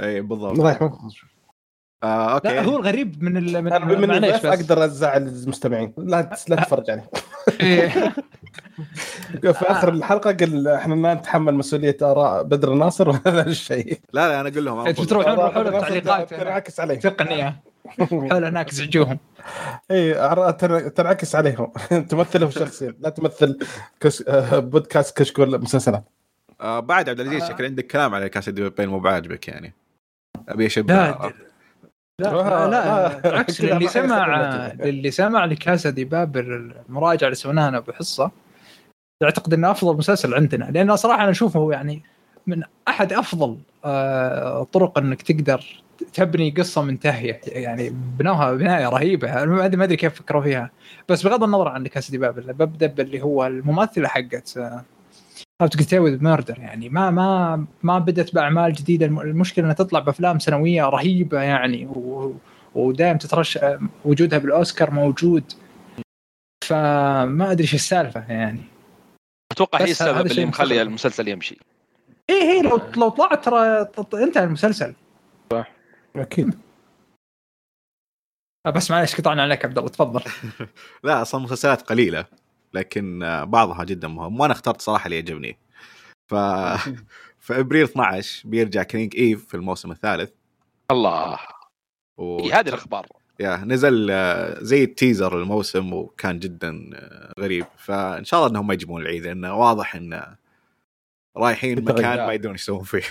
إي 0.01 0.21
بالضبط. 0.21 0.61
ريح 0.61 0.83
مخك 0.83 0.99
آه 2.03 2.35
أوكي. 2.35 2.49
لا 2.49 2.63
هو 2.63 2.77
الغريب 2.77 3.23
من 3.23 3.37
ال... 3.37 3.65
من 3.65 4.01
من 4.01 4.09
معليش. 4.09 4.45
أقدر 4.45 4.85
أزعل 4.85 5.23
المستمعين. 5.29 5.93
لا 5.99 6.31
لا 6.49 6.57
تتفرج 6.57 6.91
عليه. 6.91 7.11
في 9.53 9.71
آخر 9.71 9.89
الحلقة 9.89 10.33
قال 10.33 10.69
إحنا 10.69 10.95
ما 10.95 11.15
نتحمل 11.15 11.55
مسؤولية 11.55 11.97
آراء 12.03 12.43
بدر 12.43 12.73
الناصر 12.73 13.09
وهذا 13.09 13.47
الشيء. 13.47 14.01
لا 14.13 14.29
لا 14.29 14.41
أنا 14.41 14.49
أقول 14.49 14.65
لهم 14.65 14.79
أفضل. 14.79 15.07
تروحون 15.07 15.35
روحوا 15.35 15.51
بدر 15.51 15.63
له 15.63 15.69
الناصر 15.69 15.87
تعليقات 15.89 16.35
تنعكس 16.35 16.81
عليه 16.81 16.95
تقنيه 16.95 17.63
حول 17.89 18.45
هناك 18.45 18.71
زعجوهم 18.71 19.19
إي 19.91 20.15
تنعكس 20.91 21.35
عليهم. 21.35 21.73
تمثلهم 22.11 22.51
شخصيا. 22.51 22.95
لا 23.01 23.09
تمثل 23.09 23.59
كش... 24.01 24.25
آه، 24.29 24.59
بودكاست 24.59 25.17
كشكول 25.17 25.61
مسلسلات. 25.61 26.05
آه 26.61 26.81
بعد 26.81 27.09
عبد 27.09 27.21
العزيز 27.21 27.49
شكل 27.49 27.65
عندك 27.65 27.87
كلام 27.87 28.15
على 28.15 28.29
Casa 28.29 28.51
de 28.51 28.63
Papel 28.63 28.89
مو 28.89 28.99
بعاجبك 28.99 29.49
يعني؟ 29.49 29.73
أبي 30.49 30.67
اشبه 30.67 30.95
لا 30.95 31.33
لا 32.21 32.31
آه، 32.31 32.67
لا 32.69 33.07
آه. 33.07 33.21
بالعكس 33.21 33.61
اللي 33.61 33.89
سمع 33.89 34.67
اللي 34.67 35.11
سمع 35.11 35.45
لكاسا 35.45 35.91
دي 35.91 36.05
بابل 36.05 36.75
المراجعة 36.89 37.27
اللي 37.27 37.37
سويناها 37.37 37.79
بحصه 37.81 38.31
أعتقد 39.23 39.55
إنه 39.55 39.71
أفضل 39.71 39.97
مسلسل 39.97 40.35
عندنا. 40.35 40.65
لأنه 40.65 40.95
صراحة 40.95 41.23
أنا 41.23 41.31
أشوفه 41.31 41.73
يعني 41.73 42.03
من 42.47 42.63
أحد 42.89 43.13
أفضل 43.13 43.59
آه، 43.85 44.63
طرق 44.63 44.99
إنك 44.99 45.23
تقدر 45.23 45.83
تبني 46.15 46.51
قصة 46.51 46.83
منتهية. 46.83 47.41
يعني 47.47 47.91
بنوها 48.19 48.53
بناية 48.53 48.89
رهيبة. 48.89 49.45
ما 49.45 49.65
أدري 49.65 49.77
ما 49.77 49.85
أدري 49.85 49.97
كيف 49.97 50.15
فكروا 50.15 50.43
فيها. 50.43 50.71
بس 51.09 51.27
بغض 51.27 51.43
النظر 51.43 51.69
عن 51.69 51.87
كاسا 51.87 52.11
دي 52.11 52.19
بابل 52.19 52.53
ببدأ 52.53 52.87
باللي 52.87 53.23
هو 53.23 53.47
الممثلة 53.47 54.09
حقت 54.09 54.59
How 55.63 55.69
to 55.69 55.79
Get 55.79 55.95
with 55.95 56.25
Murder 56.25 56.59
يعني 56.59 56.89
ما 56.89 57.11
ما 57.11 57.67
ما 57.83 57.99
بدت 57.99 58.35
بأعمال 58.35 58.73
جديدة. 58.73 59.07
الم- 59.07 59.21
المشكلة 59.21 59.65
إنها 59.65 59.75
تطلع 59.75 60.01
بأفلام 60.01 60.39
سنوية 60.39 60.85
رهيبة 60.85 61.43
يعني 61.43 61.87
و... 61.87 62.35
ودائما 62.75 63.19
تترشح 63.19 63.59
وجودها 64.05 64.39
بالأوسكار 64.39 64.91
موجود. 64.91 65.53
فما 66.65 67.53
أدري 67.53 67.63
إيش 67.63 67.75
السالفة 67.75 68.33
يعني. 68.33 68.61
أتوقع 69.53 69.81
هي 69.81 69.91
السبب 69.91 70.27
اللي 70.27 70.45
مخلي. 70.45 70.83
المسلسل 70.83 71.29
يمشي. 71.29 71.59
إيه 72.31 72.43
هي 72.43 72.63
لو 72.63 72.81
لو 72.97 73.09
طلعت 73.09 73.45
ترى 73.45 73.89
انتهى 74.15 74.45
المسلسل. 74.45 74.95
أكيد. 76.17 76.59
آه، 78.67 78.71
بس 78.71 78.91
معلش 78.91 79.15
قطعنا 79.15 79.43
عليك 79.43 79.65
عبد 79.65 79.79
الله 79.79 79.91
تفضل. 79.91 80.23
لا 81.05 81.23
أصلا 81.23 81.41
مسلسلات 81.41 81.83
قليلة. 81.83 82.27
لكن 82.77 83.19
بعضها 83.47 83.85
جدا 83.85 84.09
مهم 84.09 84.41
وأنا 84.41 84.53
اخترت 84.53 84.81
صراحة 84.81 85.05
اللي 85.07 85.17
يعجبني. 85.17 85.59
ف 86.27 86.35
في 87.47 87.61
إبريل 87.61 87.85
12 87.85 88.49
بيرجع 88.49 88.83
Killing 88.83 89.17
Eve 89.17 89.47
في 89.47 89.55
الموسم 89.55 89.91
الثالث. 89.91 90.31
الله. 90.91 91.39
و... 92.19 92.41
إيه 92.41 92.61
هذه 92.61 92.69
الأخبار. 92.69 93.07
يا 93.41 93.57
نزل 93.57 94.09
آه، 94.11 94.59
زي 94.63 94.85
ال 94.85 94.92
teaser 94.92 95.39
الموسم 95.39 95.93
وكان 95.93 96.39
جدا 96.39 96.91
آه، 96.95 97.33
غريب. 97.41 97.67
فإن 97.79 98.25
شاء 98.25 98.41
الله 98.41 98.51
إنهم 98.51 98.67
ما 98.67 98.75
يجيبون 98.75 99.03
العيد 99.03 99.27
لأنه 99.27 99.55
واضح 99.55 99.97
انه 99.97 100.37
رايحين. 101.37 101.85
مكان 101.85 102.27
ما 102.27 102.33
يدرون 102.33 102.55
إيش 102.55 102.63
يسوون 102.63 102.85
فيه. 102.85 103.03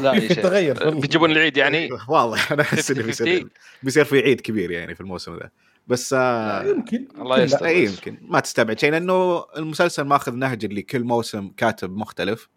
لا 0.00 0.12
في 0.12 0.26
يا 0.26 0.28
شيخ. 0.34 0.42
تغير 0.42 0.90
بيجيبون 0.90 1.30
العيد 1.30 1.56
يعني؟ 1.56 1.88
واضح. 2.08 2.52
أنا 2.52 2.62
أحس 2.62 2.90
إنه 2.90 3.02
50-50. 3.02 3.06
بيصير 3.06 3.48
بيصير 3.82 4.04
في 4.04 4.18
عيد 4.20 4.40
كبير 4.40 4.70
يعني 4.70 4.94
في 4.94 5.00
الموسم 5.00 5.36
ذا. 5.36 5.50
بس 5.88 6.12
آه 6.12 6.62
يمكن 6.64 7.08
الله 7.18 7.38
يستر. 7.40 7.66
اي 7.66 7.84
يمكن. 7.84 8.18
ما 8.22 8.40
تستبعد 8.40 8.78
شيء 8.78 8.90
لأنه 8.90 9.44
المسلسل 9.56 10.02
ماخذ 10.02 10.34
نهج 10.34 10.64
اللي 10.64 10.82
كل 10.82 11.04
موسم 11.04 11.48
كاتب 11.48 11.96
مختلف. 11.96 12.48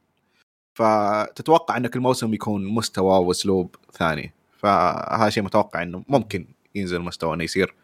فتتوقع 0.77 1.77
ان 1.77 1.87
كل 1.87 1.99
موسم 1.99 2.33
يكون 2.33 2.65
مستوى 2.65 3.19
وأسلوب 3.19 3.75
ثاني. 3.93 4.33
فهذا 4.57 5.29
شيء 5.29 5.43
متوقع 5.43 5.81
إنه 5.83 6.03
ممكن 6.07 6.47
ينزل 6.75 6.99
مستوى 6.99 7.33
إنه 7.35 7.43
يصير 7.43 7.75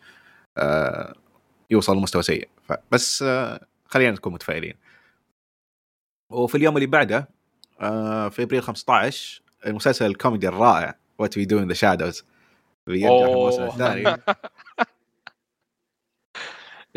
آه 0.57 1.15
يوصل 1.69 1.97
لمستوى 1.97 2.23
سيء. 2.23 2.47
بس 2.91 3.23
آه 3.23 3.65
خلينا 3.85 4.11
نكون 4.11 4.33
متفائلين. 4.33 4.73
وفي 6.31 6.55
اليوم 6.55 6.75
اللي 6.77 6.87
بعده 6.87 7.29
آه 7.81 8.29
في 8.29 8.43
أبريل 8.43 8.61
15 8.61 9.41
المسلسل 9.65 10.05
الكوميدي 10.05 10.47
الرائع 10.47 10.95
What 11.19 11.37
We 11.37 11.45
Do 11.45 11.59
in 11.59 11.67
the 11.67 11.73
Shadows 11.73 12.23
بيرجع 12.87 13.25
في 13.25 13.31
الموسم. 13.31 13.63
الثاني. 13.63 14.17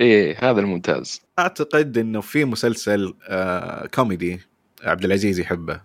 إيه 0.01 0.51
هذا 0.51 0.61
الممتاز. 0.61 1.23
أعتقد 1.39 1.99
إنه 1.99 2.21
في 2.21 2.45
مسلسل 2.45 3.15
آه 3.29 3.87
كوميدي 3.87 4.41
عبد 4.85 5.05
العزيز 5.05 5.41
يحبه 5.41 5.81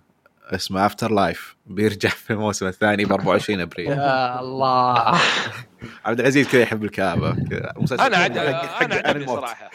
اسمه 0.49 0.85
After 0.85 1.11
Life 1.11 1.55
بيرجع 1.65 2.09
في 2.09 2.33
الموسم 2.33 2.67
الثاني 2.67 3.05
ب 3.05 3.11
24 3.11 3.61
أبريل. 3.61 3.87
يا 3.87 4.39
الله. 4.39 5.19
عبد 6.05 6.19
العزيز 6.19 6.47
كذا 6.47 6.61
يحب 6.61 6.83
الكآبة 6.83 7.35
كذا. 7.49 7.73
مسلسل 7.77 8.03
أنا 8.03 8.17
عجب 8.17 8.37
أنا 8.37 8.95
عجبني. 8.95 9.27
صراحة. 9.27 9.71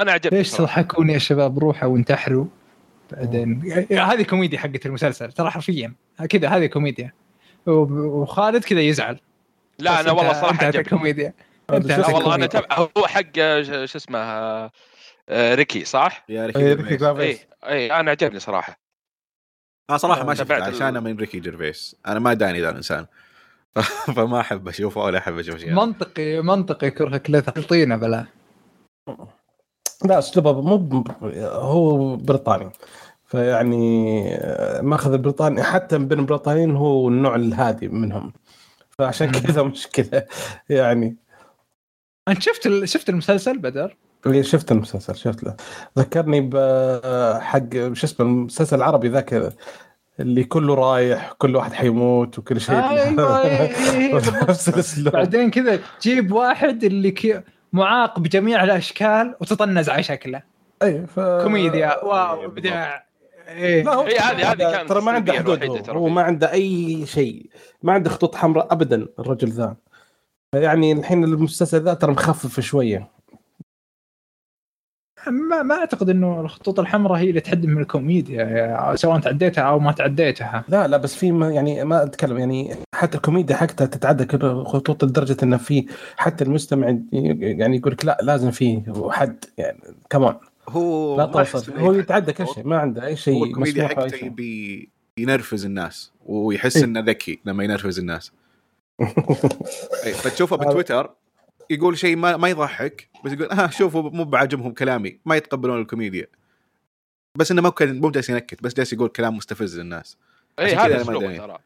أنا 0.00 0.12
عجبني 0.12 0.38
ليش 0.38 0.48
صراحة. 0.48 0.82
تضحكون 0.82 1.10
يا 1.10 1.18
شباب؟ 1.18 1.58
روحوا 1.58 1.88
وانتحروا. 1.88 2.46
بعدين 3.12 3.72
هذه 3.90 4.22
كوميديا 4.22 4.58
حقت 4.58 4.86
المسلسل 4.86 5.32
ترى 5.32 5.50
حرفيا. 5.50 5.94
كذا 6.28 6.48
هذه 6.48 6.66
كوميديا. 6.66 7.12
وخالد 7.66 8.64
كذا 8.64 8.80
يزعل. 8.80 9.20
لا 9.78 10.00
أنا 10.00 10.12
والله 10.12 10.32
صراحة 10.32 10.66
عجبني 10.66 10.84
كوميديا. 10.84 11.34
اسمه؟ 11.70 12.14
والله 12.14 12.34
أنا. 12.34 12.46
تبع 12.46 12.66
هو 12.96 13.06
حق 13.06 13.38
آه، 13.38 13.62
ش- 13.62 13.90
شو 13.90 13.98
اسمه 13.98 14.18
آه، 14.18 14.70
آه، 15.28 15.54
ريكي 15.54 15.84
صح؟ 15.84 16.24
يا 16.28 16.40
إيه، 16.40 16.46
ريكي 16.46 16.72
ريكي 16.82 16.96
جيرفيس. 16.96 17.40
اي 17.64 17.72
اي 17.72 18.00
أنا 18.00 18.10
عجبني 18.10 18.40
صراحة. 18.40 18.80
أنا 19.90 19.98
صراحة 19.98 20.24
ما 20.24 20.30
آه، 20.30 20.34
شفته 20.34 20.56
ال- 20.56 20.62
عشان 20.62 21.02
من 21.02 21.16
ريكي 21.16 21.40
جيرفيس. 21.40 21.96
أنا 22.06 22.18
ما 22.20 22.34
أداني 22.34 22.60
ذا 22.60 22.70
الإنسان. 22.70 23.06
فما 24.16 24.40
أحب 24.40 24.68
أشوفه 24.68 25.00
ولا 25.00 25.18
أحب 25.18 25.38
أشوف 25.38 25.56
شيء. 25.56 25.72
منطقي 25.74 26.40
منطقي 26.42 26.90
كرهك 26.90 27.30
له 27.30 27.40
طينه 27.40 27.96
بلا. 27.96 28.26
لا 30.04 30.18
أسلوبه 30.18 30.60
مو 30.62 30.76
ب- 30.76 31.24
هو 31.42 32.16
بريطاني. 32.16 32.70
فيعني 33.26 34.34
آه، 34.34 34.80
ماخذ 34.80 35.12
البريطاني 35.12 35.62
حتى 35.62 35.98
بين 35.98 36.18
البريطانيين 36.18 36.76
هو 36.76 37.08
النوع 37.08 37.34
الهادي 37.34 37.88
منهم. 37.88 38.32
فعشان 38.90 39.30
كذا 39.30 39.62
مشكلة. 39.62 40.26
يعني 40.68 41.16
أنت 42.28 42.42
شفت 42.42 42.66
ال- 42.66 42.88
شفت 42.88 43.08
المسلسل 43.08 43.58
بدر؟ 43.58 43.96
اللي 44.26 44.42
شفت 44.42 44.72
المسلسل 44.72 45.16
شفت 45.16 45.44
له. 45.44 45.56
ذكرني 45.98 46.40
بحق 46.40 47.72
شو 47.92 48.06
اسمه 48.06 48.26
المسلسل 48.26 48.76
العربي 48.76 49.08
ذاك 49.08 49.52
اللي 50.20 50.44
كله 50.44 50.74
رايح 50.74 51.32
كل 51.38 51.56
واحد 51.56 51.72
حيموت 51.72 52.38
وكل 52.38 52.60
شيء. 52.60 52.74
أيوه 52.74 53.42
إيه، 53.44 53.60
إيه، 53.60 53.90
إيه، 54.00 54.12
بالضبط. 54.14 54.50
نفس 54.50 54.68
الأسلوب. 54.68 55.12
بعدين 55.12 55.50
كذا 55.50 55.78
تجيب 56.00 56.32
واحد 56.32 56.84
اللي 56.84 57.10
كي 57.10 57.40
معاق 57.72 58.18
بجميع 58.20 58.64
الأشكال 58.64 59.34
وتطنز 59.40 59.88
على 59.88 60.02
شكله. 60.02 60.42
اي 60.82 61.06
ف... 61.06 61.20
كوميديا. 61.20 62.04
wow 62.04 62.44
ابداع 62.44 63.06
إيه. 63.48 63.82
لا 63.84 63.94
هو 63.94 64.02
هذه- 64.02 64.52
هذه 64.52 64.70
كانت 64.72 64.88
ترى 64.88 65.00
ما 65.00 65.12
عنده 65.12 65.32
حدود 65.32 65.90
هو. 65.90 66.08
ما 66.08 66.22
عنده 66.22 66.52
أي 66.52 67.02
شيء. 67.06 67.46
ما 67.82 67.92
عنده 67.92 68.10
خطوط 68.10 68.34
حمراء 68.34 68.72
ابدا 68.72 69.06
الرجل 69.18 69.48
ذا. 69.48 69.76
يعني 70.54 70.92
الحين 70.92 71.24
المسلسل 71.24 71.82
ذا 71.82 71.94
ترى 71.94 72.12
مخفف 72.12 72.60
شوية. 72.60 73.08
ما 75.26 75.62
ما 75.62 75.74
أعتقد 75.74 76.10
إنه 76.10 76.40
الخطوط 76.40 76.80
الحمراء 76.80 77.18
هي 77.18 77.28
اللي 77.30 77.40
تحد 77.40 77.66
من 77.66 77.82
الكوميديا 77.82 78.44
يعني 78.44 78.96
سواء 78.96 79.20
تعديتها 79.20 79.62
أو 79.62 79.78
ما 79.78 79.92
تعديتها. 79.92 80.64
لا 80.68 80.88
لا 80.88 80.96
بس 80.96 81.14
في 81.14 81.32
ما 81.32 81.50
يعني 81.50 81.84
ما 81.84 82.02
أتكلم 82.02 82.38
يعني 82.38 82.74
حتى 82.94 83.16
الكوميديا 83.16 83.56
حقتها 83.56 83.86
تتعدى 83.86 84.24
كل 84.24 84.64
خطوط 84.64 85.04
لدرجة 85.04 85.36
إنه 85.42 85.56
في 85.56 85.86
حتى 86.16 86.44
المستمع 86.44 86.98
يعني 87.12 87.76
يقول 87.76 87.92
لك 87.92 88.04
لا 88.04 88.18
لازم 88.22 88.50
في 88.50 88.82
حد 89.10 89.44
يعني 89.58 89.78
كمان 90.10 90.34
هو 90.68 91.16
لا 91.16 91.26
توصل. 91.26 91.78
هو 91.78 91.92
يتعدى 91.92 92.32
كل. 92.32 92.48
شيء 92.48 92.66
ما 92.66 92.78
عنده 92.78 93.06
أي 93.06 93.16
شيء 93.16 93.34
هو 93.34 93.44
الكوميديا 93.44 93.88
حقته 93.88 94.32
ينرفز 95.18 95.64
الناس 95.64 96.12
ويحس 96.26 96.76
إيه. 96.76 96.84
إنه 96.84 97.00
ذكي 97.00 97.40
لما 97.44 97.64
ينرفز 97.64 97.98
الناس. 97.98 98.32
إيه، 99.00 100.12
فتشوفه 100.12 100.56
بتويتر 100.56 101.14
يقول 101.70 101.98
شيء 101.98 102.16
ما, 102.16 102.36
ما 102.36 102.48
يضحك 102.48 103.08
بس 103.24 103.32
يقول 103.32 103.48
ها 103.52 103.70
شوفوا 103.70 104.10
مو 104.10 104.24
بعاجبهم 104.24 104.72
كلامي 104.72 105.20
ما 105.24 105.36
يتقبلون 105.36 105.80
الكوميديا. 105.80 106.26
بس 107.38 107.50
إنه 107.50 107.62
ممكن 107.62 108.00
مو 108.00 108.10
جالس 108.10 108.30
ينكت 108.30 108.62
بس 108.62 108.74
جالس 108.74 108.92
يقول 108.92 109.08
كلام 109.08 109.36
مستفز 109.36 109.78
للناس. 109.78 110.16
اي 110.58 110.74
هذا 110.74 111.04
ما. 111.04 111.36
ترى. 111.36 111.58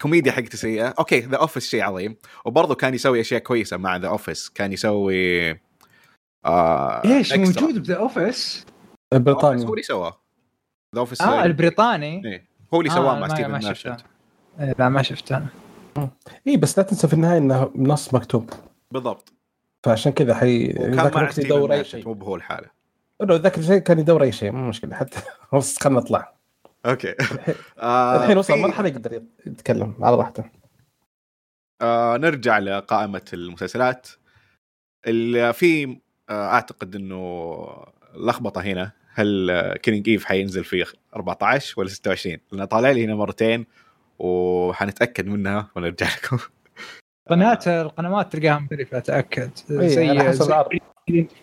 كوميديا 0.00 0.32
حقته 0.32 0.58
سيئة. 0.58 0.94
okay 0.98 1.20
The 1.20 1.36
Office 1.36 1.68
شيء 1.68 1.82
عظيم. 1.82 2.16
وبرضه 2.44 2.74
كان 2.74 2.94
يسوي 2.94 3.20
أشياء 3.20 3.40
كويسة 3.40 3.76
مع 3.76 3.96
The 3.96 4.08
Office 4.08 4.48
كان 4.48 4.72
يسوي 4.72 5.50
آه 6.46 7.02
ليش 7.04 7.32
Extras. 7.32 7.62
موجود 7.62 7.82
ب 7.82 7.86
The 7.86 7.96
Office؟ 7.96 8.66
البريطاني. 9.12 9.64
هو 9.64 9.70
اللي 9.70 9.82
سواه. 9.82 10.20
The 10.94 11.00
Office 11.00 11.22
آه 11.22 11.44
البريطاني. 11.44 12.22
إيه. 12.24 12.46
هو 12.74 12.80
اللي 12.80 12.90
سواه 12.90 13.16
آه، 13.16 13.20
مع 13.20 13.26
ما- 13.26 13.34
ستيفن 13.34 13.50
ما 13.50 13.60
شفته. 13.60 13.96
إيه، 14.60 14.74
لا 14.78 14.88
ما 14.88 15.02
شفته 15.02 15.36
أنا. 15.36 15.46
اي 16.46 16.56
بس 16.56 16.78
لا 16.78 16.84
تنسى 16.84 17.08
في 17.08 17.14
النهاية 17.14 17.38
إنه 17.38 17.70
نص 17.76 18.14
مكتوب. 18.14 18.50
بالضبط. 18.90 19.32
فعشان 19.84 20.12
كذا 20.12 20.34
حي 20.34 20.66
ذاك 20.66 21.14
مع 21.16 21.20
الوقت 21.20 21.38
يدور 21.38 21.72
أي 21.72 21.84
شيء. 21.84 22.04
مو 22.06 22.12
بهو 22.14 22.36
الحالة. 22.36 22.68
إنه 23.22 23.34
ذاك 23.34 23.58
الشيء 23.58 23.78
كان 23.78 23.98
يدور 23.98 24.22
أي 24.22 24.32
شيء 24.32 24.50
مو 24.52 24.68
مشكلة. 24.68 24.94
حتى 24.94 25.18
خلنا 25.80 25.98
نطلع. 26.00 26.32
okay. 26.86 27.14
آه 27.78 28.16
الحين 28.22 28.38
وصل 28.38 28.54
في- 28.54 28.60
مرحلة 28.62 28.88
يقدر 28.88 29.22
يتكلم 29.46 29.94
على 30.00 30.16
راحته. 30.16 30.44
آه 31.82 32.16
نرجع 32.16 32.58
لقائمة 32.58 33.22
المسلسلات. 33.32 34.08
اللي 35.06 35.52
في 35.52 35.98
آه 36.30 36.46
أعتقد 36.46 36.94
إنه 36.96 37.66
لخبطة 38.14 38.60
هنا. 38.60 38.92
هل 39.14 39.50
Killing 39.82 40.08
Eve 40.08 40.24
حينزل 40.24 40.64
في 40.64 40.84
14 41.16 41.74
ولا 41.80 41.88
26 41.88 42.36
لأن 42.52 42.64
طالع 42.64 42.90
لي 42.90 43.04
هنا 43.04 43.14
مرتين 43.14 43.66
وحنتأكد 44.18 45.26
منها 45.26 45.70
ونرجع 45.76 46.06
لكم 46.16 46.38
قناه 47.30 47.58
القنوات 47.66 48.32
تلقاها 48.32 48.58
مختلفة 48.58 48.98
أتأكد 48.98 49.50
العرض. 49.70 50.68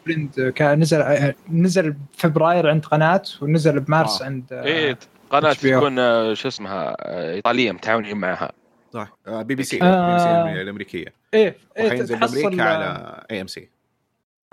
فريند 0.06 0.54
كان 0.56 0.80
نزل 0.80 1.34
نزل 1.52 1.96
فبراير 2.18 2.70
عند 2.70 2.86
قناة 2.86 3.22
ونزل 3.42 3.80
بمارس 3.80 4.22
آه. 4.22 4.26
عند 4.26 4.54
إيه 4.54 4.98
قناة. 5.30 5.54
تكون 5.54 6.00
آه، 6.00 6.34
شو 6.34 6.48
اسمها 6.48 6.96
آه، 7.00 7.34
إيطالية 7.34 7.72
متعاونين 7.72 8.18
معها 8.18 8.52
صح 8.94 9.18
آه 9.28 9.42
بي 9.42 9.56
بي 9.56 9.64
سي 9.64 9.82
آه. 9.82 10.08
بي 10.08 10.14
بي 10.14 10.20
سي 10.20 10.62
الأمريكية 10.62 11.14
إيه 11.34 11.56
إيه 11.78 12.04
بأمريكا 12.04 12.64
على 12.64 13.24
اي 13.32 13.42
ام 13.42 13.48
سي 13.48 13.70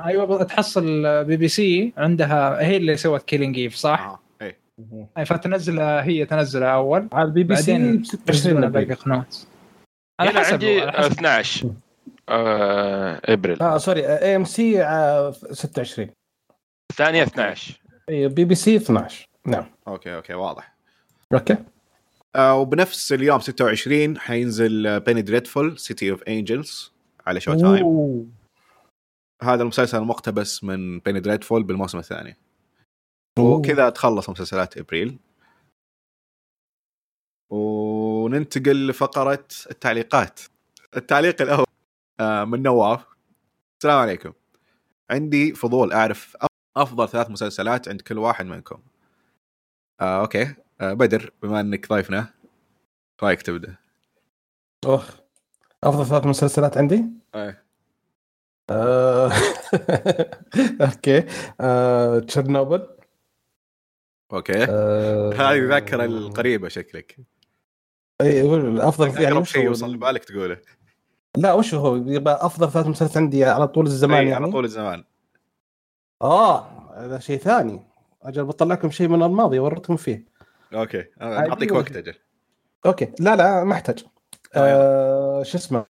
أيوه 0.05 0.43
تحصل 0.43 0.85
بي 1.25 1.37
بي 1.37 1.49
سي 1.49 1.93
عندها 1.97 2.63
هي 2.63 2.77
اللي 2.77 2.97
سوت 2.97 3.23
كيلينج 3.23 3.59
ايف 3.59 3.75
صح؟ 3.75 4.01
آه 4.01 4.30
أي 5.19 5.25
فتنزلها 5.25 6.05
هي 6.05 6.27
تنزلها 6.27 6.69
أول. 6.69 7.09
على 7.13 7.29
البي 7.29 7.43
بي 7.43 7.57
سي 7.57 7.73
بعدين 7.73 7.99
ب 7.99 8.05
26 8.05 8.29
ينزلونها 8.29 8.69
باقي 8.69 9.25
على 10.21 10.31
هنا 10.31 10.41
حسب 10.41 10.53
عندي 10.53 10.81
على 10.81 10.91
آه، 10.91 11.01
حسب. 11.01 11.13
12 11.13 11.71
آه، 12.29 13.21
ابريل 13.25 13.63
آه 13.63 13.79
sorry 13.79 14.07
AMC 14.07 14.73
26 15.51 16.09
الثانية 16.91 17.23
12 17.23 17.81
اي 18.09 18.29
بي 18.29 18.45
بي 18.45 18.55
سي 18.55 18.77
12 18.77 19.29
نعم. 19.47 19.65
okay 19.89 20.15
okay 20.17 20.35
واضح. 20.35 20.75
okay. 21.33 21.57
آه 22.37 22.55
وبنفس 22.55 23.13
اليوم 23.13 23.41
26 23.41 24.19
حينزل 24.19 25.01
Penny 25.01 25.23
Dreadful 25.23 25.79
City 25.79 26.11
of 26.11 26.23
Angels 26.23 26.93
على 27.27 27.41
Showtime. 27.41 28.33
هذا 29.43 29.63
المسلسل 29.63 30.01
مقتبس 30.01 30.65
من 30.65 30.99
Penny 30.99 31.21
Dreadful 31.21 31.63
بالموسم 31.63 31.99
الثاني. 31.99 32.37
وكذا 33.41 33.89
تخلص 33.91 34.31
مسلسلات 34.31 34.79
إبريل. 34.79 35.19
وننتقل 37.51 38.89
لفقرة 38.89 39.45
التعليقات. 39.71 40.41
التعليق 40.97 41.43
الأول 41.43 41.67
آه، 42.21 42.45
من 42.45 42.63
نواف. 42.63 43.05
السلام 43.79 43.99
عليكم. 43.99 44.33
عندي 45.11 45.55
فضول 45.55 45.93
أعرف 45.93 46.37
أف- 46.37 46.47
أفضل 46.77 47.09
ثلاث 47.09 47.31
مسلسلات 47.31 47.89
عند 47.89 48.01
كل 48.01 48.19
واحد 48.19 48.47
منكم. 48.47 48.83
آه، 50.01 50.21
okay. 50.21 50.55
آه، 50.81 50.93
بدر 50.93 51.33
بما 51.43 51.61
إنك 51.61 51.89
ضيفنا 51.89 52.35
رأيك 53.23 53.43
تبدأ؟ 53.43 53.75
أوه. 54.87 55.03
أفضل 55.85 56.07
ثلاث 56.07 56.27
مسلسلات 56.27 56.79
عندي؟ 56.79 57.05
إيه. 57.35 57.65
آه، 58.71 59.33
okay. 60.93 61.27
آه، 61.61 62.19
Chernobyl. 62.19 63.00
okay. 64.33 64.65
آه، 64.65 65.33
هذه 65.41 65.59
الذاكره 65.59 66.05
القريبة 66.05 66.69
شكلك. 66.69 67.17
اي 68.21 68.43
هو 68.43 68.79
افضل 68.79 69.23
يعني 69.23 69.35
أقرب 69.35 69.45
شيء 69.45 69.63
هو؟ 69.63 69.67
يوصل 69.67 69.93
لبالك 69.93 70.25
تقوله. 70.25 70.61
لا 71.37 71.53
وش 71.53 71.75
هو؟ 71.75 71.97
يبقى 71.97 72.47
أفضل 72.47 72.71
ثلاث 72.71 72.87
مسلسلات 72.87 73.17
عندي 73.17 73.45
على 73.45 73.69
طول 73.69 73.87
الزمان 73.87 74.19
إيه، 74.19 74.31
يعني؟ 74.31 74.45
على 74.45 74.53
طول 74.53 74.65
الزمان. 74.65 75.05
آه 76.23 76.67
هذا 76.97 77.19
شيء 77.19 77.39
ثاني. 77.39 77.83
أجل 78.23 78.45
بطلع 78.45 78.75
لكم 78.75 78.91
شيء 78.91 79.09
من 79.09 79.23
الماضي 79.23 79.59
وريتكم 79.59 79.97
فيه. 79.97 80.25
okay. 80.75 81.05
آه، 81.21 81.29
ولا 81.29 81.73
وقت؟ 81.73 81.97
أجل. 81.97 82.15
okay. 82.87 83.13
لا 83.21 83.37
لا 83.37 83.65
ما 83.65 83.75
أحتاج. 83.75 84.05
آه 84.55 85.43
شو 85.43 85.59
اسمه؟ 85.59 85.87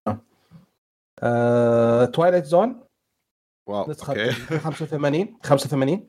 آه 1.23 2.05
Twilight 2.05 2.45
Zone 2.45 2.81
واو 3.67 3.91
نسخه 3.91 4.11
okay. 4.11 4.31
85 4.33 5.39
85 5.43 6.09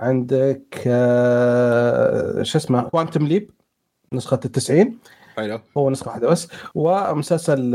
عندك 0.00 0.82
آه 0.86 2.42
شو 2.42 2.58
اسمه؟ 2.58 2.82
Quantum 2.88 3.26
Leap 3.26 3.50
نسخة 4.12 4.40
ال 4.44 4.52
90 4.52 4.98
حلو. 5.36 5.60
هو 5.76 5.90
نسخة 5.90 6.08
واحدة 6.08 6.28
بس. 6.28 6.48
ومسلسل 6.74 7.70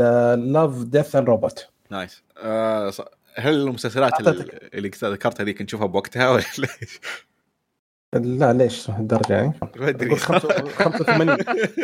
Love 0.52 0.82
Death 0.84 1.16
and 1.16 1.28
Robots 1.28 1.68
nice. 1.90 2.22
آه، 2.38 2.92
هل 3.36 3.54
المسلسلات 3.54 4.12
أعطيتك. 4.12 4.54
ال- 4.54 4.74
اللي 4.74 4.90
ذكرتها 5.04 5.44
ذيك 5.44 5.62
نشوفها 5.62 5.86
بوقتها 5.86 6.30
ولا 6.30 6.42
ليش؟ 6.58 7.00
لا 8.14 8.52
ليش؟ 8.52 8.88
الدرجة 8.90 9.32
يعني؟ 9.32 9.52
بدري 9.76 10.06
أقول 10.08 10.20
خمسة- 10.20 10.68
85 10.68 11.30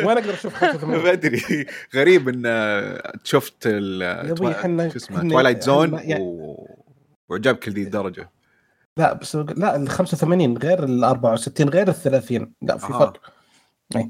وين 0.07 0.17
أقدر 0.17 0.33
أشوف 0.33 0.53
85 0.55 1.03
بدري 1.03 1.65
غريب 1.95 2.29
إن 2.29 2.43
آه، 2.45 3.13
شفت 3.23 3.55
ال 3.65 4.37
شو 4.37 4.97
اسمه؟ 4.97 5.29
Twilight 5.29 5.63
Zone 5.63 5.93
يعني- 5.93 6.23
و... 6.23 6.67
وعجبك 7.29 7.69
لذي 7.69 7.81
الدرجة. 7.81 8.29
لا 8.97 9.13
بس 9.13 9.35
لا 9.35 9.75
ال 9.75 9.89
85 9.89 10.57
غير 10.57 10.83
ال 10.83 11.03
64 11.03 11.69
غير 11.69 11.87
ال 11.87 11.93
30 11.93 12.53
لا 12.61 12.77
في 12.77 12.93
آه. 12.93 12.99
فرق 12.99 13.21
أي. 13.95 14.09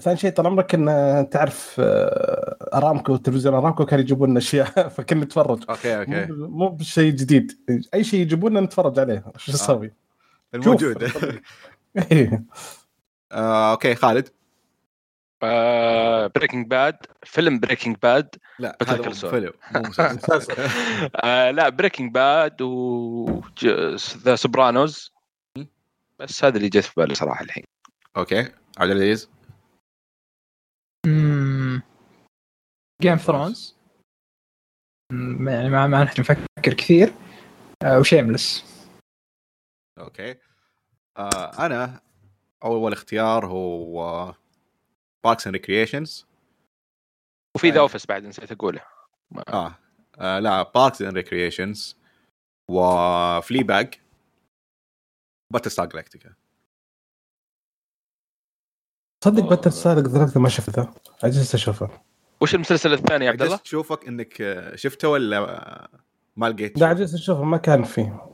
ثاني 0.00 0.16
شيء 0.16 0.30
طال 0.30 0.46
عمرك 0.46 0.74
إن 0.74 0.86
تعرف 1.30 1.76
آه، 1.78 2.56
أرامكو 2.74 3.16
تلفزيون 3.16 3.54
أرامكو 3.54 3.86
كانوا 3.86 4.04
يجيبون 4.04 4.30
لنا 4.30 4.38
أشياء 4.38 4.88
فكنا 4.94 5.24
نتفرج. 5.24 5.64
okay 5.70 5.96
okay. 5.98 6.26
مو 6.32 6.68
بشيء 6.68 7.12
جديد. 7.12 7.52
أي 7.94 8.04
شيء 8.04 8.20
يجيبون 8.20 8.50
لنا 8.50 8.60
نتفرج 8.60 8.98
عليه. 8.98 9.24
شو 9.36 9.52
نسوي؟ 9.52 9.92
الموجود. 10.54 11.02
إيه. 12.12 12.44
آه، 13.32 13.70
okay 13.70 13.94
خالد. 13.94 14.28
Breaking 16.34 16.66
Bad 16.66 16.96
فيلم 17.24 17.60
Breaking 17.60 17.96
Bad 18.02 18.36
لا 18.58 18.78
هذا. 18.88 19.10
فيلم 19.12 19.52
مو 19.74 19.80
مسلسل. 19.80 20.54
آه 21.24 21.50
لا 21.50 21.68
Breaking 21.68 22.14
Bad 22.14 22.62
و 22.62 23.40
The 24.16 24.36
Sopranos 24.36 25.12
بس 26.18 26.44
هذا 26.44 26.56
اللي 26.56 26.68
جت 26.68 26.84
في 26.84 26.92
بالي 26.96 27.14
صراحة 27.14 27.44
الحين. 27.44 27.64
okay. 28.16 28.40
عبد 28.78 28.90
العزيز؟ 28.90 29.30
Game 33.02 33.16
Thrones 33.16 33.76
يعني 35.12 35.68
ما 35.68 35.86
ما 35.86 36.04
نحن 36.04 36.20
نفكر 36.20 36.74
كثير. 36.74 37.14
آه، 37.84 37.98
و 37.98 38.05
Shameless 38.05 38.64
okay. 39.98 40.34
آه 41.18 41.66
أنا 41.66 42.00
أول 42.64 42.92
اختيار 42.92 43.46
هو 43.46 44.34
Parks 45.24 45.46
and 45.46 45.56
Recreation 45.56 46.26
وفي 47.56 47.70
The. 47.70 47.80
Office 47.80 48.06
بعد 48.06 48.24
نسيت 48.24 48.52
أقوله. 48.52 48.80
آه. 49.48 49.78
آه 50.18 50.38
لا 50.38 50.62
Parks 50.62 51.02
and 51.02 51.14
Recreation 51.14 51.96
و 52.70 53.62
Fleabag 53.62 53.94
Battle 55.52 55.70
star 55.70 55.86
Galactica 55.86 56.34
صدق 59.24 59.42
Battlestar 59.48 59.98
قدرت 59.98 60.38
ما 60.38 60.48
شفته. 60.48 60.94
عجزت 61.24 61.54
اشوفه 61.54 62.02
وش 62.40 62.54
المسلسل 62.54 62.92
الثاني 62.92 63.24
يا 63.24 63.30
عبد 63.30 63.42
الله؟ 63.42 63.52
عجزت 63.54 63.64
تشوفك 63.64 64.08
إنك 64.08 64.40
آه، 64.40 64.76
شفته 64.76 65.08
ولا 65.08 65.38
آه، 65.38 65.88
ما 66.36 66.46
لقيت 66.46 66.78
لا 66.78 66.86
عجزت 66.86 67.14
اشوفه 67.14 67.42
ما 67.42 67.56
كان 67.56 67.84
فيه. 67.84 68.31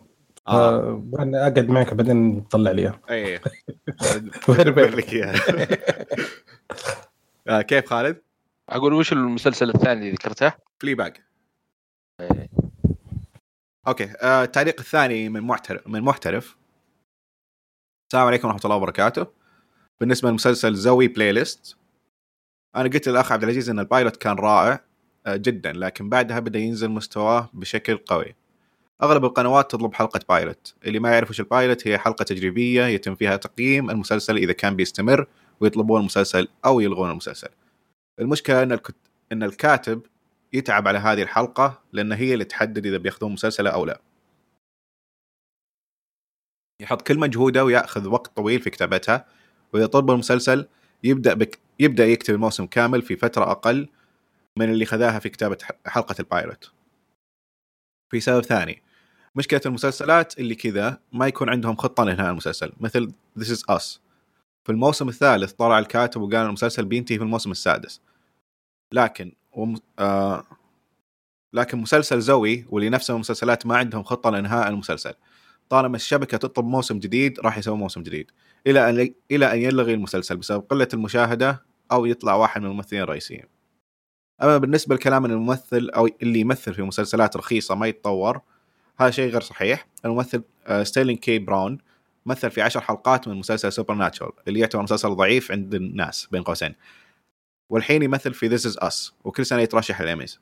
آه. 0.48 1.02
أقعد 1.14 1.68
معك 1.68 1.94
بعدين 1.94 2.48
تطلع 2.48 2.70
لي 2.70 2.82
إياه. 2.82 3.00
اي 3.10 3.40
لك 4.66 5.12
اياها 5.12 5.34
آه، 7.48 7.62
كيف 7.62 7.86
خالد؟ 7.86 8.22
أقول 8.68 8.92
وش 8.92 9.12
المسلسل 9.12 9.70
الثاني 9.70 10.00
اللي 10.00 10.10
ذكرته؟ 10.10 10.52
Fleabag 10.80 11.16
إيه. 12.20 12.48
okay 13.88 14.12
آه، 14.22 14.42
التعليق 14.42 14.80
الثاني 14.80 15.28
من 15.28 15.40
محترف 15.40 15.86
من 15.86 16.02
محترف 16.02 16.56
السلام 18.10 18.26
عليكم 18.26 18.48
ورحمة 18.48 18.60
الله 18.64 18.76
وبركاته 18.76 19.26
بالنسبة 20.00 20.30
لمسلسل 20.30 20.74
Zoey 20.74 21.08
Playlist 21.08 21.76
أنا 22.76 22.88
قلت 22.88 23.08
للأخ 23.08 23.32
عبد 23.32 23.42
العزيز 23.42 23.70
إن 23.70 23.78
ال 23.78 23.85
pilot 23.85 24.16
كان 24.16 24.36
رائع 24.36 24.84
آه، 25.26 25.36
جدا 25.36 25.72
لكن 25.72 26.08
بعدها 26.08 26.40
بدأ 26.40 26.58
ينزل 26.58 26.88
مستواه 26.88 27.50
بشكل 27.52 27.96
قوي 27.96 28.34
أغلب 29.02 29.24
القنوات 29.24 29.70
تطلب 29.70 29.94
حلقة 29.94 30.20
pilot. 30.28 30.74
اللي 30.86 30.98
ما 30.98 31.12
يعرف 31.12 31.30
وش 31.30 31.40
ال 31.40 31.48
pilot 31.48 31.88
هي 31.88 31.98
حلقة 31.98 32.22
تجريبية 32.22 32.84
يتم 32.84 33.14
فيها 33.14 33.36
تقييم 33.36 33.90
المسلسل 33.90 34.36
إذا 34.36 34.52
كان 34.52 34.76
بيستمر 34.76 35.26
ويطلبون 35.60 36.00
المسلسل 36.00 36.48
أو 36.64 36.80
يلغون 36.80 37.10
المسلسل. 37.10 37.48
المشكلة 38.20 38.62
إن 38.62 38.72
الكت... 38.72 38.96
إن 39.32 39.42
الكاتب 39.42 40.02
يتعب 40.52 40.88
على 40.88 40.98
هذه 40.98 41.22
الحلقة 41.22 41.82
لأن 41.92 42.12
هي 42.12 42.32
اللي 42.34 42.44
تحدد 42.44 42.86
إذا 42.86 42.96
بياخذون 42.96 43.32
مسلسله 43.32 43.70
أو 43.70 43.84
لا. 43.84 44.00
يحط 46.82 47.02
كل 47.02 47.18
مجهوده 47.18 47.64
ويأخذ 47.64 48.08
وقت 48.08 48.36
طويل 48.36 48.60
في 48.60 48.70
كتابتها 48.70 49.26
وإذا 49.72 49.86
طلب 49.86 50.10
المسلسل 50.10 50.68
يبدأ 51.04 51.34
بك 51.34 51.58
يبدأ 51.80 52.06
يكتب 52.06 52.34
الموسم 52.34 52.66
كامل 52.66 53.02
في 53.02 53.16
فترة 53.16 53.50
أقل 53.50 53.88
من 54.58 54.70
اللي 54.70 54.84
خذاها 54.84 55.18
في 55.18 55.28
كتابة 55.28 55.58
حلقة 55.86 56.14
البايلوت. 56.20 56.72
في 58.10 58.20
سبب 58.20 58.40
ثاني 58.44 58.82
مشكلة 59.38 59.60
المسلسلات 59.66 60.38
اللي 60.38 60.54
كذا 60.54 60.98
ما 61.12 61.26
يكون 61.26 61.48
عندهم 61.48 61.76
خطة 61.76 62.04
لإنهاء 62.04 62.30
المسلسل. 62.30 62.72
مثل 62.80 63.12
This 63.38 63.46
is 63.46 63.76
Us. 63.76 63.98
في 64.64 64.72
الموسم 64.72 65.08
الثالث 65.08 65.52
طلع 65.52 65.78
الكاتب 65.78 66.20
وقال 66.20 66.36
المسلسل 66.36 66.84
بينتهي 66.84 67.18
في 67.18 67.24
الموسم 67.24 67.50
السادس. 67.50 68.00
لكن 68.92 69.32
وم... 69.52 69.76
آه 69.98 70.44
لكن 71.52 71.78
مسلسل 71.78 72.20
زوي 72.20 72.66
واللي 72.70 72.90
نفس 72.90 73.10
المسلسلات 73.10 73.66
ما 73.66 73.76
عندهم 73.76 74.02
خطة 74.02 74.30
لإنهاء 74.30 74.68
المسلسل. 74.68 75.14
طالما 75.68 75.96
الشبكة 75.96 76.36
تطلب 76.36 76.64
موسم 76.64 76.98
جديد 76.98 77.40
راح 77.40 77.58
يسوي 77.58 77.76
موسم 77.76 78.02
جديد. 78.02 78.30
إلى 78.66 78.90
أن 78.90 79.14
إلى 79.30 79.52
أن 79.52 79.58
يلغي 79.58 79.94
المسلسل 79.94 80.36
بسبب 80.36 80.64
قلة 80.70 80.88
المشاهدة 80.94 81.64
أو 81.92 82.06
يطلع 82.06 82.34
واحد 82.34 82.60
من 82.60 82.66
الممثلين 82.66 83.02
الرئيسيين. 83.02 83.44
أما 84.42 84.58
بالنسبة 84.58 84.94
لكلام 84.94 85.24
الممثل 85.24 85.90
أو 85.96 86.08
اللي 86.22 86.40
يمثل 86.40 86.74
في 86.74 86.82
مسلسلات 86.82 87.36
رخيصة 87.36 87.74
ما 87.74 87.86
يتطور 87.86 88.40
هذا 89.00 89.10
شيء 89.10 89.30
غير 89.30 89.40
صحيح. 89.40 89.86
الممثل 90.04 90.42
آه، 90.66 90.82
ستيرلين 90.82 91.16
كي 91.16 91.38
براون 91.38 91.78
مثل 92.26 92.50
في 92.50 92.62
عشر 92.62 92.80
حلقات 92.80 93.28
من 93.28 93.34
مسلسل 93.34 93.72
Supernatural 93.72 94.32
اللي 94.48 94.60
يعتبر 94.60 94.82
مسلسل 94.82 95.08
ضعيف 95.08 95.52
عند 95.52 95.74
الناس 95.74 96.26
بين 96.32 96.42
قوسين. 96.42 96.74
والحين 97.70 98.02
يمثل 98.02 98.34
في 98.34 98.48
This 98.48 98.66
Is 98.66 98.78
Us 98.78 99.12
وكل 99.24 99.46
سنة 99.46 99.60
يترشح 99.62 100.02
للإيميز. 100.02 100.40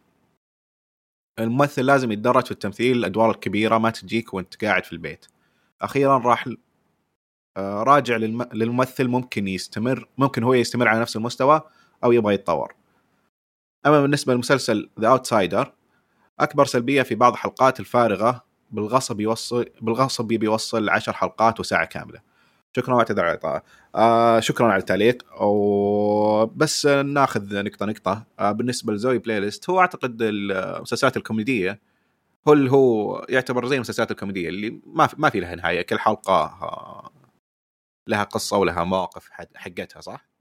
الممثل 1.38 1.86
لازم 1.86 2.12
يتدرج 2.12 2.44
في 2.44 2.50
التمثيل 2.50 2.96
الأدوار 2.96 3.30
الكبيرة 3.30 3.78
ما 3.78 3.90
تجيك 3.90 4.34
وأنت 4.34 4.64
قاعد 4.64 4.84
في 4.84 4.92
البيت. 4.92 5.26
أخيرا 5.82 6.18
راح 6.18 6.48
آه، 7.56 7.82
راجع 7.82 8.16
للم... 8.16 8.42
للممثل 8.52 9.08
ممكن 9.08 9.48
يستمر 9.48 10.08
ممكن 10.18 10.42
هو 10.42 10.54
يستمر 10.54 10.88
على 10.88 11.00
نفس 11.00 11.16
المستوى 11.16 11.60
أو 12.04 12.12
يبغى 12.12 12.34
يتطور. 12.34 12.74
أما 13.86 14.02
بالنسبة 14.02 14.34
لمسلسل 14.34 14.90
The 15.00 15.08
Outsider 15.08 15.72
أكبر 16.40 16.64
سلبية 16.64 17.02
في 17.02 17.14
بعض 17.14 17.32
الحلقات 17.32 17.80
الفارغة 17.80 18.44
بالغصب 18.70 19.20
يوصل 19.20 19.66
بالغصب 19.80 20.24
بيوصل 20.24 20.88
10 20.88 21.12
حلقات 21.12 21.60
وساعة 21.60 21.84
كاملة. 21.84 22.20
شكرا 22.76 22.94
واعتذر 22.94 23.24
على 23.24 23.30
الاطاله 23.34 23.62
آه 23.94 24.40
شكرا 24.40 24.66
على 24.66 24.80
التعليق. 24.80 25.42
وبس 25.42 26.86
ناخذ 26.86 27.62
نقطة 27.64 27.86
نقطة. 27.86 28.24
آه 28.38 28.52
بالنسبة 28.52 28.92
ل 28.92 29.18
Zoey 29.18 29.40
Playlist 29.40 29.70
هو 29.70 29.80
أعتقد 29.80 30.16
المسلسلات 30.22 31.16
الكوميدية 31.16 31.80
هو 32.48 32.52
اللي 32.52 32.70
هو 32.72 33.26
يعتبر 33.28 33.66
زي 33.66 33.76
المسلسلات 33.76 34.10
الكوميدية 34.10 34.48
اللي 34.48 34.80
ما 34.86 35.06
في 35.06 35.16
ما 35.18 35.30
في 35.30 35.40
لها 35.40 35.54
نهاية 35.54 35.82
كل 35.82 35.98
حلقة 35.98 36.34
آه 36.44 37.10
لها 38.08 38.24
قصة 38.24 38.58
ولها 38.58 38.84
مواقف 38.84 39.28
حقتها 39.54 40.00
صح؟ 40.00 40.35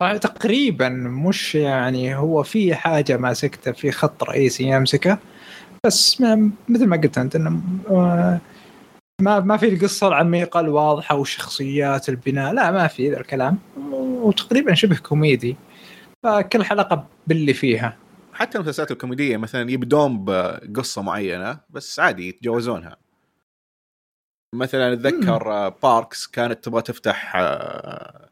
تقريبا 0.00 0.88
مش 0.88 1.54
يعني 1.54 2.16
هو 2.16 2.42
في 2.42 2.74
حاجة 2.74 3.16
ماسكته 3.16 3.72
في 3.72 3.92
خط 3.92 4.22
رئيسي 4.22 4.64
يمسكه. 4.64 5.18
بس 5.86 6.20
ما 6.20 6.50
مثل 6.68 6.86
ما 6.86 6.96
قلت 6.96 7.18
أنت 7.18 7.36
إنه 7.36 7.62
آه، 7.90 8.40
ما 9.22 9.40
ما 9.40 9.56
في 9.56 9.68
القصة 9.68 10.08
العميقة 10.08 10.60
الواضحة 10.60 11.16
والشخصيات 11.16 12.08
البناء. 12.08 12.52
لا 12.52 12.70
ما 12.70 12.86
في 12.86 13.10
ذا 13.10 13.20
الكلام. 13.20 13.58
وتقريبا 14.00 14.74
شبه 14.74 14.96
كوميدي. 14.96 15.56
فكل 16.24 16.64
حلقة 16.64 17.06
باللي 17.26 17.54
فيها. 17.54 17.96
حتى 18.32 18.58
المسلسلات 18.58 18.90
الكوميدية 18.90 19.36
مثلا 19.36 19.70
يبدون 19.70 20.24
بقصة 20.24 21.02
معينة 21.02 21.60
بس 21.70 22.00
عادي 22.00 22.28
يتجاوزونها. 22.28 22.96
مثلا 24.54 24.92
أتذكر 24.92 25.68
باركس 25.68 26.26
كانت 26.26 26.64
تبغى 26.64 26.82
تفتح 26.82 27.36
آه، 27.36 28.30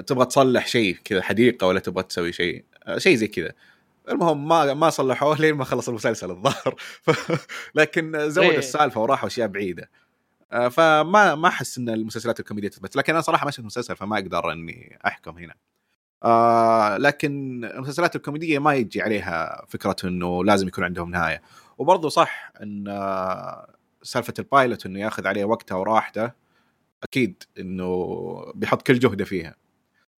تبغى 0.00 0.26
تصلح 0.26 0.66
شيء 0.66 0.96
كذا 1.04 1.22
حديقة 1.22 1.66
ولا 1.66 1.80
تبغى 1.80 2.02
تسوي 2.02 2.32
شيء 2.32 2.64
آه، 2.86 2.98
شيء 2.98 3.16
زي 3.16 3.26
كذا. 3.28 3.52
المهم 4.08 4.48
ما 4.48 4.74
ما 4.74 4.90
صلحوه 4.90 5.36
لين 5.40 5.54
ما 5.54 5.64
خلص 5.64 5.88
المسلسل 5.88 6.30
الظاهر. 6.30 6.74
لكن 7.74 8.30
زود 8.30 8.44
إيه. 8.44 8.58
السالفة 8.58 9.00
وراحوا 9.00 9.28
أشياء 9.28 9.48
بعيدة. 9.48 9.90
آه، 10.52 10.68
فما 10.68 11.34
ما 11.34 11.48
أحس 11.48 11.78
إن 11.78 11.88
المسلسلات 11.88 12.40
الكوميدية 12.40 12.68
تثبت 12.68 12.96
لكن 12.96 13.12
أنا 13.12 13.22
صراحة 13.22 13.44
ما 13.44 13.50
شفت 13.50 13.64
مسلسل 13.64 13.96
فما 13.96 14.18
أقدر 14.18 14.52
إني 14.52 14.98
أحكم 15.06 15.38
هنا. 15.38 15.54
آه 16.24 16.96
لكن 16.96 17.64
المسلسلات 17.64 18.16
الكوميدية 18.16 18.58
ما 18.58 18.74
يجي 18.74 19.02
عليها 19.02 19.64
فكرة 19.68 19.96
إنه 20.04 20.44
لازم 20.44 20.68
يكون 20.68 20.84
عندهم 20.84 21.10
نهاية. 21.10 21.42
وبرضه 21.78 22.08
صح 22.08 22.52
إن 22.62 22.88
آه 22.88 23.74
سالفة 24.02 24.34
ال 24.38 24.46
pilot 24.46 24.86
إنه 24.86 25.00
ياخذ 25.00 25.26
عليه 25.26 25.44
وقته 25.44 25.76
وراحته 25.76 26.30
أكيد 27.02 27.42
إنه 27.58 28.52
بيحط 28.54 28.82
كل 28.82 28.98
جهده 28.98 29.24
فيها. 29.24 29.54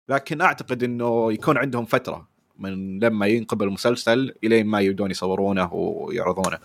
لكن 0.09 0.41
أعتقد 0.41 0.83
إنه 0.83 1.33
يكون 1.33 1.59
عندهم 1.59 1.85
فترة 1.85 2.29
من 2.59 2.99
لما 2.99 3.27
ينقبل 3.27 3.67
المسلسل 3.67 4.35
إلين 4.45 4.67
ما 4.67 4.81
يبدون 4.81 5.11
يصورونه 5.11 5.75
ويعرضونه. 5.75 6.59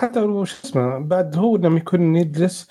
حتى 0.00 0.20
وش 0.20 0.64
اسمه 0.64 0.98
بعد 0.98 1.36
هو 1.36 1.56
لما 1.56 1.76
يكون 1.78 2.16
يجلس 2.16 2.68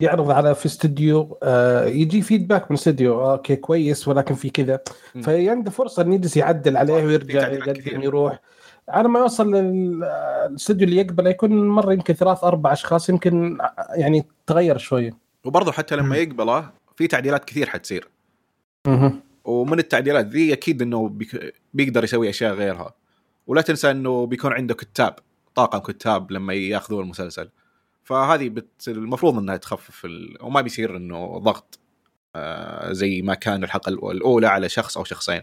يعرض 0.00 0.30
على 0.30 0.54
في 0.54 0.66
استوديو 0.66 1.38
آه 1.42 1.84
يجي 1.84 2.22
feedback 2.22 2.70
من 2.70 2.76
استوديو 2.76 3.20
آه، 3.20 3.32
okay 3.32 3.56
كويس 3.56 4.08
ولكن 4.08 4.34
في 4.34 4.50
كذا. 4.50 4.80
فعنده 5.22 5.70
فرصة 5.70 6.02
إنه 6.02 6.14
يجلس 6.14 6.36
يعدل 6.36 6.76
عليه 6.76 6.94
ويرجع 6.94 7.48
يقدم 7.48 8.02
يروح. 8.02 8.40
على 8.88 9.08
ما 9.08 9.20
يوصل 9.20 9.54
للاستوديو 9.54 10.88
اللي 10.88 11.00
يقبله 11.00 11.30
يكون 11.30 11.68
مرة 11.68 11.92
يمكن 11.92 12.14
ثلاث 12.14 12.44
أربع 12.44 12.72
أشخاص 12.72 13.08
يمكن 13.08 13.58
يعني 13.94 14.26
تغير 14.46 14.78
شوية. 14.78 15.10
وبرضه 15.44 15.72
حتى 15.72 15.96
لما 15.96 16.16
يقبله 16.16 16.70
في 16.96 17.06
تعديلات 17.06 17.44
كثير 17.44 17.68
حتصير. 17.68 18.08
ومن 19.44 19.78
التعديلات 19.78 20.26
ذي 20.26 20.52
أكيد 20.52 20.82
إنه 20.82 21.08
بيك... 21.08 21.54
بيقدر 21.74 22.04
يسوي 22.04 22.30
أشياء 22.30 22.54
غيرها. 22.54 22.94
ولا 23.46 23.62
تنسى 23.62 23.90
إنه 23.90 24.26
بيكون 24.26 24.52
عنده 24.52 24.74
كتاب 24.74 25.16
طاقم 25.54 25.78
كتاب 25.78 26.30
لما 26.32 26.54
يأخذون 26.54 27.02
المسلسل. 27.04 27.50
فهذه 28.04 28.48
بت... 28.48 28.88
المفروض 28.88 29.38
إنها 29.38 29.56
تخفف 29.56 30.04
ال... 30.04 30.38
وما 30.42 30.60
بيصير 30.60 30.96
إنه 30.96 31.38
ضغط 31.38 31.78
آه 32.36 32.92
زي 32.92 33.22
ما 33.22 33.34
كان 33.34 33.64
الحلقة 33.64 33.90
الأولى 33.90 34.46
على 34.46 34.68
شخص 34.68 34.98
أو 34.98 35.04
شخصين. 35.04 35.42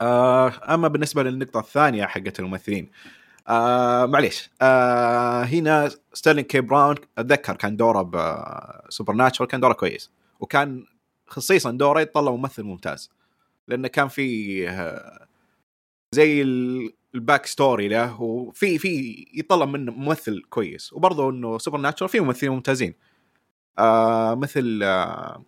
آه 0.00 0.74
أما 0.74 0.88
بالنسبة 0.88 1.22
للنقطة 1.22 1.60
الثانية 1.60 2.06
حقت 2.06 2.40
الممثلين 2.40 2.90
آه 3.48 4.06
معليش. 4.06 4.50
آه 4.62 5.42
هنا 5.42 5.90
Sterling 6.12 6.46
K. 6.46 6.60
Brown 6.60 6.96
أتذكر 7.18 7.56
كان 7.56 7.76
دوره 7.76 8.02
ب 8.02 9.12
Supernatural 9.14 9.48
كان 9.48 9.60
دوره 9.60 9.72
كويس. 9.72 10.10
وكان 10.40 10.86
خصيصا 11.26 11.70
دوره 11.70 12.00
يتطلب 12.00 12.34
ممثل 12.34 12.62
ممتاز. 12.62 13.10
لأنه 13.68 13.88
كان 13.88 14.08
في 14.08 14.68
آه، 14.70 15.26
زي 16.14 16.42
ال 17.14 17.20
back 17.20 17.46
story 17.46 17.88
له 17.88 18.22
وفي 18.22 18.78
في 18.78 19.24
يطلب 19.34 19.68
منه 19.68 19.92
ممثل 19.92 20.42
كويس. 20.50 20.92
وبرضه 20.92 21.30
إنه 21.30 21.58
Supernatural 21.58 22.10
فيه 22.10 22.20
ممثلين 22.24 22.52
ممتازين. 22.52 22.94
آه 23.78 24.34
مثل 24.34 24.80
آه 24.82 25.44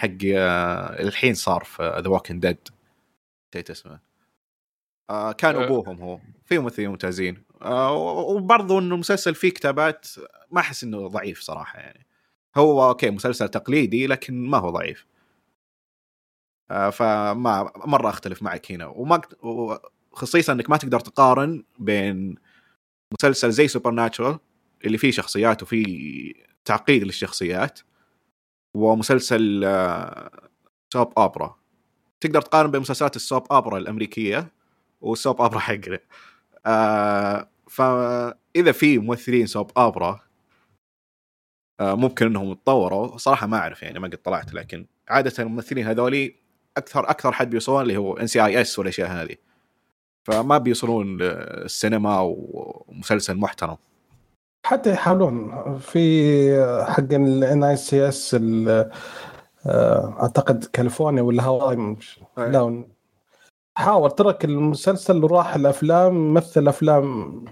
حق 0.00 0.08
آه 0.36 1.02
الحين 1.02 1.34
صار 1.34 1.64
في 1.64 2.00
The 2.04 2.08
Walking 2.08 2.42
Dead 2.42 2.68
نسيت 3.54 3.70
اسمه. 3.70 4.00
آه 5.10 5.32
كان 5.32 5.56
أه. 5.56 5.64
أبوهم 5.64 6.02
هو. 6.02 6.20
في 6.46 6.58
ممثلين 6.58 6.88
ممتازين. 6.88 7.44
آه 7.62 7.92
وبرضه 8.18 8.78
إنه 8.78 8.94
المسلسل 8.94 9.34
فيه 9.34 9.50
كتابات 9.50 10.06
ما 10.50 10.60
أحس 10.60 10.84
إنه 10.84 11.08
ضعيف 11.08 11.40
صراحة 11.40 11.78
يعني. 11.78 12.06
هو 12.56 12.88
okay 12.88 13.10
مسلسل 13.10 13.48
تقليدي 13.48 14.06
لكن 14.06 14.46
ما 14.46 14.58
هو 14.58 14.70
ضعيف. 14.70 15.06
آه 16.70 16.90
فما 16.90 17.72
مرة 17.76 18.08
أختلف 18.08 18.42
معك 18.42 18.72
هنا. 18.72 18.86
وما 18.86 19.20
خصيصا 20.12 20.52
إنك 20.52 20.70
ما 20.70 20.76
تقدر 20.76 21.00
تقارن 21.00 21.64
بين 21.78 22.34
مسلسل 23.20 23.50
زي 23.50 23.68
Supernatural 23.68 24.38
اللي 24.84 24.98
فيه 24.98 25.10
شخصيات 25.10 25.62
وفيه 25.62 26.32
تعقيد 26.64 27.02
للشخصيات 27.02 27.80
ومسلسل 28.76 29.60
soap 30.92 31.12
آه، 31.18 31.22
اوبرا 31.22 31.56
تقدر 32.20 32.40
تقارن 32.40 32.70
بين 32.70 32.80
مسلسلات 32.80 33.16
ال 33.16 33.23
soap 33.23 33.52
opera 33.52 33.78
الأمريكية 33.78 34.52
وال 35.00 35.13
soap 35.13 35.40
opera 35.42 35.58
حقنا. 35.58 35.98
آه 36.66 37.48
فإذا 37.68 38.72
في 38.72 38.98
ممثلين 38.98 39.46
soap 39.46 39.70
opera 39.76 40.20
آه 41.80 41.94
ممكن 41.94 42.26
إنهم 42.26 42.50
يتطوروا. 42.50 43.18
صراحة 43.18 43.46
ما 43.46 43.56
أعرف 43.56 43.82
يعني 43.82 43.98
ما 43.98 44.08
قد 44.08 44.16
طلعت 44.16 44.54
لكن 44.54 44.86
عادة 45.08 45.42
الممثلين 45.42 45.86
هذولي 45.86 46.34
أكثر 46.76 47.10
أكثر 47.10 47.32
حد 47.32 47.50
بيوصلون 47.50 47.82
اللي 47.82 47.96
هو 47.96 48.16
NCIS 48.16 48.78
والاشياء 48.78 49.10
هذه 49.10 49.36
فما 50.26 50.58
بيوصلون 50.58 51.16
للسينما 51.16 52.20
ومسلسل 52.20 53.36
محترم. 53.36 53.76
حتى 54.66 54.92
يحاولون. 54.92 55.78
في 55.78 56.04
حق 56.88 57.12
الان 57.12 57.64
اي 57.64 57.76
سي 57.76 58.08
إس 58.08 58.36
أعتقد 59.66 60.64
كاليفورنيا 60.64 61.22
ولا 61.22 61.42
هاواي 61.42 61.76
مش 61.76 62.20
لا 62.36 62.84
حاول 63.76 64.10
ترك 64.10 64.44
المسلسل 64.44 65.24
وراح 65.24 65.54
الأفلام 65.54 66.34
مثل 66.34 66.68
أفلام 66.68 67.44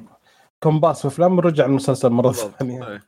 كومباس 0.63 1.01
في 1.01 1.09
أفلام 1.09 1.39
ورجع 1.39 1.67
المسلسل 1.67 2.11
مرة 2.11 2.33
ثانية. 2.33 3.01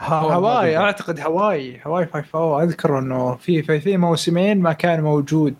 هواي 0.00 0.76
أعتقد 0.76 1.20
هواي 1.20 1.80
هواي 1.86 2.06
فايف 2.06 2.36
أو 2.36 2.60
أذكر 2.60 2.98
إنه 2.98 3.34
في 3.34 3.62
في, 3.62 3.80
في 3.80 3.96
موسمين 3.96 4.60
ما 4.60 4.72
كان 4.72 5.02
موجود. 5.02 5.54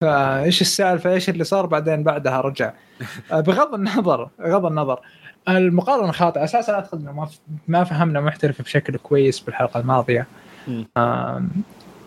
فايش 0.00 0.60
السالفة؟ 0.60 1.12
إيش 1.12 1.28
اللي 1.28 1.44
صار؟ 1.44 1.66
بعدين 1.66 2.02
بعدها 2.02 2.40
رجع. 2.40 2.72
بغض 3.46 3.74
النظر 3.74 4.30
بغض 4.38 4.66
النظر 4.66 5.00
المقارنة 5.48 6.12
خاطئة. 6.12 6.44
أساسا 6.44 6.74
أعتقد 6.74 7.00
إنه 7.00 7.12
ما 7.12 7.28
ما 7.68 7.84
فهمنا 7.84 8.20
محترف 8.20 8.62
بشكل 8.62 8.96
كويس 8.96 9.40
بالحلقة 9.40 9.80
الماضية. 9.80 10.26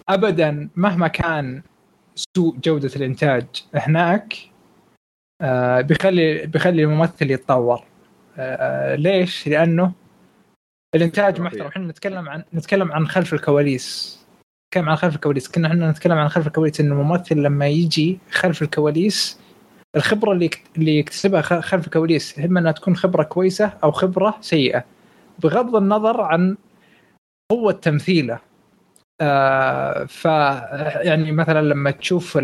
ابدا 0.09 0.69
مهما 0.75 1.07
كان 1.07 1.61
سوء 2.15 2.57
جودة 2.63 2.91
الإنتاج 2.95 3.45
هناك 3.75 4.37
آه 5.41 5.81
بيخلي 5.81 6.45
بيخلي 6.45 6.83
الممثل 6.83 7.31
يتطور. 7.31 7.83
آه 8.37 8.95
ليش؟ 8.95 9.47
لأنه 9.47 9.91
الإنتاج 10.95 11.41
محترم 11.41 11.67
إحنا 11.67 11.87
نتكلم 11.87 12.29
عن 12.29 12.43
نتكلم 12.53 12.91
عن 12.91 13.07
خلف 13.07 13.33
الكواليس. 13.33 14.19
نتكلم 14.67 14.89
عن 14.89 14.95
خلف 14.95 15.15
الكواليس. 15.15 15.51
كنا 15.51 15.67
إحنا 15.67 15.91
نتكلم 15.91 16.17
عن 16.17 16.29
خلف 16.29 16.47
الكواليس 16.47 16.79
إنه 16.81 16.93
الممثل 16.95 17.35
لما 17.35 17.67
يجي 17.67 18.19
خلف 18.31 18.61
الكواليس 18.61 19.39
الخبرة 19.95 20.31
اللي 20.31 20.49
اللي 20.77 20.97
يكتسبها 20.99 21.41
خلف 21.41 21.87
الكواليس 21.87 22.39
اما 22.39 22.59
إنها 22.59 22.71
تكون 22.71 22.95
خبرة 22.95 23.23
كويسة 23.23 23.73
أو 23.83 23.91
خبرة 23.91 24.37
سيئة 24.41 24.85
بغض 25.39 25.75
النظر 25.75 26.21
عن 26.21 26.57
قوة 27.51 27.71
تمثيله. 27.71 28.39
آه 29.21 30.05
ف 30.05 30.25
يعني 31.05 31.31
مثلا 31.31 31.61
لما 31.61 31.91
تشوف 31.91 32.39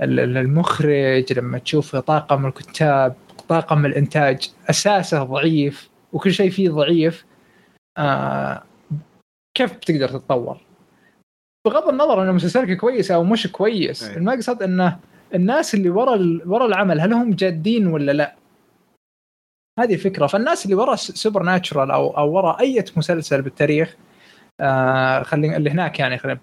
المخرج 0.00 1.32
لما 1.32 1.58
تشوف 1.58 1.96
طاقم 1.96 2.46
الكتاب 2.46 3.14
طاقم 3.48 3.86
الإنتاج 3.86 4.50
أساسه 4.70 5.24
ضعيف 5.24 5.90
وكل 6.12 6.32
شيء 6.32 6.50
فيه 6.50 6.70
ضعيف 6.70 7.24
آه 7.98 8.62
كيف 9.54 9.72
بتقدر 9.72 10.08
تتطور؟ 10.08 10.60
بغض 11.66 11.88
النظر 11.88 12.22
إنه 12.22 12.32
مسلسلك 12.32 12.76
كويس 12.76 13.10
أو 13.10 13.24
مش 13.24 13.46
كويس 13.46 14.02
أيه. 14.02 14.16
المقصد 14.16 14.62
إنه 14.62 14.98
الناس 15.34 15.74
اللي 15.74 15.90
ورا 15.90 16.40
ورا 16.46 16.66
العمل 16.66 17.00
هل 17.00 17.12
هم 17.12 17.32
جادين 17.32 17.86
ولا 17.86 18.12
لا؟ 18.12 18.36
هذه 19.78 19.94
الفكرة 19.94 20.26
فالناس 20.26 20.64
اللي 20.64 20.74
ورا 20.74 20.96
سوبر 20.96 21.42
ناتشرال 21.42 21.90
أو 21.90 22.16
أو 22.16 22.32
ورا 22.32 22.60
أي 22.60 22.84
مسلسل 22.96 23.42
بالتاريخ 23.42 23.96
آه 24.60 25.22
خلينا 25.22 25.56
اللي 25.56 25.70
هناك 25.70 25.98
يعني 25.98 26.18
خلينا 26.18 26.40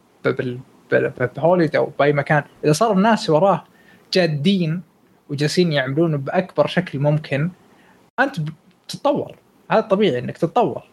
بهوليد 1.38 1.76
أو 1.76 1.86
بأي 2.00 2.14
مكان. 2.14 2.44
إذا 2.64 2.74
صار 2.74 2.92
الناس 2.92 3.30
وراه 3.30 3.64
جادين 4.14 4.82
وجالسين 5.30 5.72
يعملون 5.72 6.18
بأكبر 6.18 6.68
شكل 6.68 7.00
ممكن 7.00 7.52
أنت 8.20 8.36
تتطور. 8.88 9.36
هذا 9.72 9.82
طبيعي 9.82 10.20
إنك 10.20 10.38
تتطور. 10.38 10.84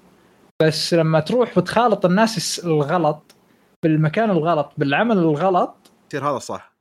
بس 0.62 0.94
لما 0.94 1.20
تروح 1.20 1.58
وتخالط 1.58 2.06
الناس 2.06 2.58
الغلط 2.64 3.34
بالمكان 3.82 4.30
الغلط 4.30 4.72
بالعمل 4.76 5.18
الغلط 5.18 5.74
يصير 6.08 6.30
هذا 6.30 6.38
صح. 6.38 6.72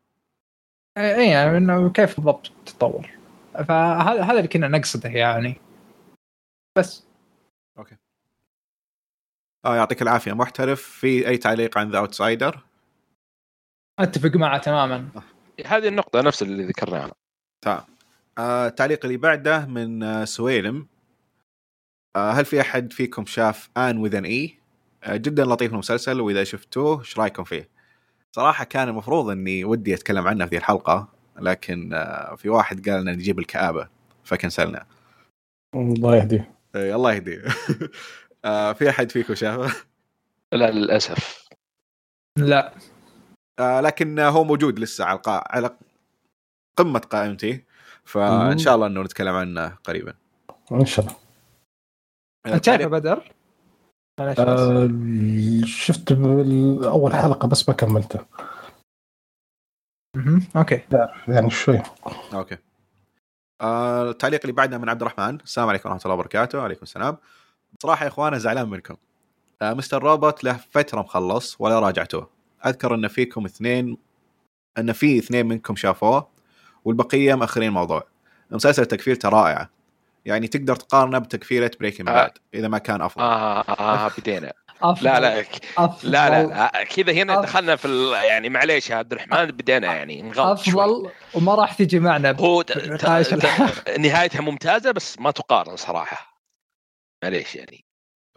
اي 0.98 1.30
يعني 1.30 1.58
إنه 1.58 1.90
كيف 1.90 2.16
بالضبط 2.16 2.52
تتطور. 2.66 3.10
فهذا 3.54 4.22
هذا 4.24 4.38
اللي 4.38 4.48
كنا 4.48 4.68
نقصده 4.68 5.10
يعني. 5.10 5.56
بس. 6.78 7.08
Okay. 7.78 7.96
آه 9.66 9.76
يعطيك 9.76 10.02
العافية. 10.02 10.34
محترف 10.34 10.82
في 10.82 11.28
أي 11.28 11.38
تعليق 11.38 11.78
عن 11.78 11.92
The 11.92 12.00
Outsider 12.00 12.60
أتفق 14.00 14.36
معه 14.36 14.58
تماما. 14.58 15.08
هذه 15.66 15.88
النقطة 15.88 16.22
نفس 16.22 16.42
اللي 16.42 16.64
ذكرناها 16.64 17.12
تمام. 17.62 17.82
آه 18.38 18.68
التعليق 18.68 19.06
اللي 19.06 19.18
بعده 19.18 19.66
من 19.66 20.04
آه 20.04 20.26
سويلم. 20.26 20.88
آه 22.16 22.32
هل 22.32 22.46
في 22.46 22.62
أحد 22.62 22.94
فيكم 22.94 23.26
شاف 23.26 23.70
ان 23.78 23.98
وذن 23.98 24.26
اي 24.26 24.58
آه 25.04 25.16
جدا 25.16 25.46
لطيف 25.46 25.74
المسلسل 25.74 26.22
وإذا 26.22 26.44
شفتوه 26.44 27.00
إيش 27.00 27.20
رأيكم 27.20 27.44
فيه؟ 27.44 27.70
صراحة 28.36 28.64
كان 28.64 28.90
المفروض 28.90 29.30
إني 29.30 29.66
ودي 29.66 29.94
أتكلم 29.94 30.28
عنه 30.28 30.46
في 30.46 30.58
الحلقة 30.58 31.08
لكن 31.40 31.94
آه 31.94 32.36
في 32.36 32.50
واحد 32.50 32.90
قال 32.90 33.02
لنا 33.02 33.12
نجيب 33.14 33.40
الكآبة 33.40 33.90
فكنسلنا. 34.24 34.86
الله 35.76 36.16
يهديه. 36.16 36.52
إي 36.76 36.96
الله 36.96 37.14
يهديه. 37.14 37.44
آه 38.46 38.74
في 38.74 38.90
أحد 38.90 39.12
فيكم 39.12 39.36
شافه؟ 39.36 39.86
لا 40.60 40.72
للأسف. 40.72 41.48
لا. 42.38 42.74
آه 43.60 43.82
لكن 43.82 44.20
هو 44.20 44.44
موجود 44.44 44.80
لسه 44.80 45.06
على 45.06 45.18
القاع 45.18 45.44
على 45.50 45.78
قمة 46.78 47.00
قائمتي. 47.00 47.66
فإن 48.06 48.58
شاء 48.58 48.76
الله 48.76 48.88
إنه 48.88 49.02
نتكلم 49.02 49.36
عنه 49.36 49.70
قريبا. 49.70 50.14
إن 50.72 50.86
شاء 50.86 51.06
الله. 51.06 51.18
أنت 52.46 52.66
شايفه 52.66 52.88
بدر؟ 52.88 53.32
آه 54.20 54.90
شفت 55.66 56.12
اول 56.84 57.14
حلقة 57.14 57.48
بس 57.48 57.70
ما 57.70 57.76
كملته. 57.76 58.26
Okay. 60.56 60.82
يعني 61.28 61.50
شوي. 61.50 61.82
Okay. 62.34 62.58
آه 63.62 64.10
التعليق 64.10 64.40
اللي 64.42 64.54
بعدنا 64.54 64.78
من 64.78 64.90
عبد 64.90 65.02
الرحمن. 65.02 65.36
السلام 65.36 65.70
عليكم 65.70 65.90
ورحمة 65.90 66.02
الله 66.06 66.16
وبركاته. 66.16 66.60
وعليكم 66.60 66.84
السلام. 66.84 67.18
صراحة 67.80 68.04
يا 68.04 68.08
اخوان 68.10 68.40
زعلان 68.40 68.70
منكم 68.70 68.96
آه 69.62 69.74
Mr. 69.74 70.04
Robot 70.04 70.44
له 70.44 70.60
فترة 70.72 71.00
مخلص 71.02 71.56
ولا 71.60 71.80
راجعتوه 71.80 72.30
أذكر 72.66 72.96
إن 72.96 73.08
فيكم 73.08 73.46
اثنين 73.46 73.98
إن 74.78 74.92
في 74.94 75.18
اثنين 75.20 75.46
منكم 75.46 75.76
شافوه 75.76 76.28
والبقية 76.86 77.36
مأخرين 77.36 77.68
الموضوع 77.68 78.04
مسلسل 78.52 78.86
تقفيلته 78.86 79.30
رائعة 79.30 79.70
يعني 80.26 80.48
تقدر 80.48 80.76
تقارنه 80.76 81.20
بتقفيلة 81.20 81.72
Breaking 81.80 82.10
آه. 82.10 82.14
Bad 82.14 82.32
إذا 82.54 82.68
ما 82.68 82.78
كان 82.78 83.02
أفضل 83.02 83.24
آه, 83.24 83.62
آه, 83.62 84.06
آه 84.06 84.12
بدينا 84.18 84.54
أفضل. 84.82 85.06
لا 85.06 85.20
لا 85.20 85.44
أفضل. 85.78 86.12
لا 86.12 86.44
لا 86.44 86.84
كذا 86.84 87.14
هنا 87.14 87.34
أفضل. 87.34 87.46
دخلنا 87.46 87.76
في 87.76 87.86
ال- 87.86 88.14
يعني 88.26 88.50
معليش 88.50 88.90
يا 88.90 88.96
عبد 88.96 89.12
الرحمن 89.12 89.46
بدينا 89.46 89.96
يعني 89.96 90.22
نغلط 90.22 90.60
شوي. 90.60 90.84
افضل 90.84 91.10
وما 91.34 91.56
راح 91.56 91.74
تجي 91.74 92.00
معنا 92.00 92.32
هو 92.40 92.62
ت- 92.62 92.72
ت- 92.72 94.00
نهايتها 94.00 94.42
ممتازة 94.42 94.92
بس 94.92 95.20
ما 95.20 95.32
تقارن 95.32 95.76
صراحة 95.76 96.31
معليش 97.24 97.56
يعني. 97.56 97.86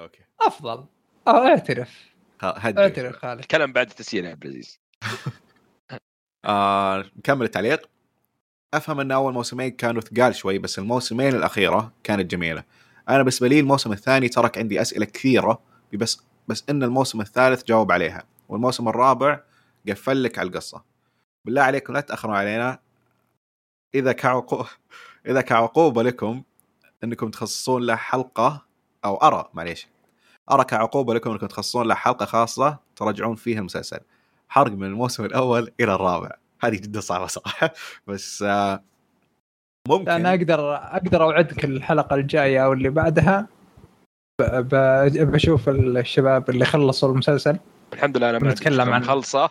Okay. 0.00 0.22
أفضل. 0.40 0.86
آه 1.28 1.46
اعترف. 1.48 2.14
ها- 2.42 2.54
هدي. 2.56 2.80
اعترف 2.80 3.16
خالد. 3.16 3.40
الكلام 3.40 3.72
بعد 3.72 3.90
التسجيل 3.90 4.24
يا 4.24 4.30
عبد 4.30 4.44
العزيز. 4.46 4.78
آه 6.44 7.04
نكمل 7.16 7.46
التعليق. 7.46 7.90
أفهم 8.74 9.00
أن 9.00 9.12
أول 9.12 9.32
موسمين 9.32 9.70
كانوا 9.70 10.00
ثقال 10.00 10.34
شوي 10.34 10.58
بس 10.58 10.78
الموسمين 10.78 11.34
الأخيرة 11.34 11.92
كانت 12.02 12.30
جميلة. 12.30 12.64
أنا 13.08 13.18
بالنسبة 13.18 13.48
لي 13.48 13.60
الموسم 13.60 13.92
الثاني 13.92 14.28
ترك 14.28 14.58
عندي 14.58 14.80
أسئلة 14.80 15.04
كثيرة 15.04 15.62
بس 15.94 16.22
بس 16.48 16.64
إن 16.70 16.82
الموسم 16.82 17.20
الثالث 17.20 17.64
جاوب 17.64 17.92
عليها. 17.92 18.24
والموسم 18.48 18.88
الرابع 18.88 19.40
قفل 19.88 20.22
لك 20.22 20.38
على 20.38 20.48
القصة. 20.48 20.84
بالله 21.44 21.62
عليكم 21.62 21.92
لا 21.92 22.00
تأخروا 22.00 22.36
علينا. 22.36 22.78
إذا 23.94 24.12
كعقو 24.12 24.64
إذا 25.26 25.40
كعقوبه 25.40 26.02
لكم 26.02 26.42
إنكم 27.04 27.30
تخصصون 27.30 27.82
له 27.82 27.96
حلقة 27.96 28.66
أو 29.04 29.16
أرى 29.16 29.48
معليش. 29.54 29.88
أرى 30.50 30.64
كعقوبة 30.64 31.14
لكم 31.14 31.30
أنكم 31.30 31.46
تخصصون 31.46 31.88
له 31.88 31.94
حلقة 31.94 32.26
خاصة 32.26 32.78
تراجعون 32.96 33.36
فيها 33.36 33.58
المسلسل. 33.58 34.00
حرق 34.48 34.72
من 34.72 34.86
الموسم 34.86 35.24
الأول 35.24 35.70
إلى 35.80 35.94
الرابع. 35.94 36.30
هذه 36.60 36.74
جدا 36.74 37.00
صعبة 37.00 37.26
صراحة. 37.26 37.70
بس 38.06 38.42
آه، 38.42 38.82
ممكن. 39.88 40.10
أنا 40.10 40.30
أقدر 40.30 40.74
أقدر 40.74 41.22
أوعدك 41.22 41.64
الحلقة 41.64 42.16
الجاية 42.16 42.64
أو 42.64 42.72
اللي 42.72 42.88
بعدها. 42.88 43.46
بشوف 44.40 45.68
الشباب 45.68 46.50
اللي 46.50 46.64
خلصوا 46.64 47.08
المسلسل. 47.08 47.58
الحمد 47.92 48.16
لله 48.16 48.30
أنا 48.30 48.38
بنتكلم 48.38 48.90
عنه. 48.90 49.06
خلصة. 49.06 49.50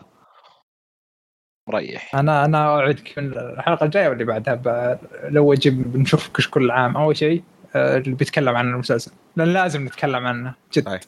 مريح. 1.69 2.15
أنا 2.15 2.45
أنا 2.45 2.65
أوعدك 2.67 3.19
من 3.19 3.33
الحلقة 3.33 3.83
الجاية 3.83 4.09
واللي 4.09 4.23
بعدها. 4.23 4.55
ب... 4.55 4.97
لو 5.23 5.53
أجيب 5.53 5.93
بنشوف 5.93 6.29
كل 6.29 6.71
عام 6.71 6.97
اول 6.97 7.17
شيء 7.17 7.43
آه، 7.75 7.97
اللي 7.97 8.15
بيتكلم 8.15 8.55
عن 8.55 8.69
المسلسل. 8.69 9.11
لأن 9.35 9.53
لازم 9.53 9.85
نتكلم 9.85 10.25
عنه. 10.25 10.55
جد. 10.73 10.83
طيب. 10.85 10.99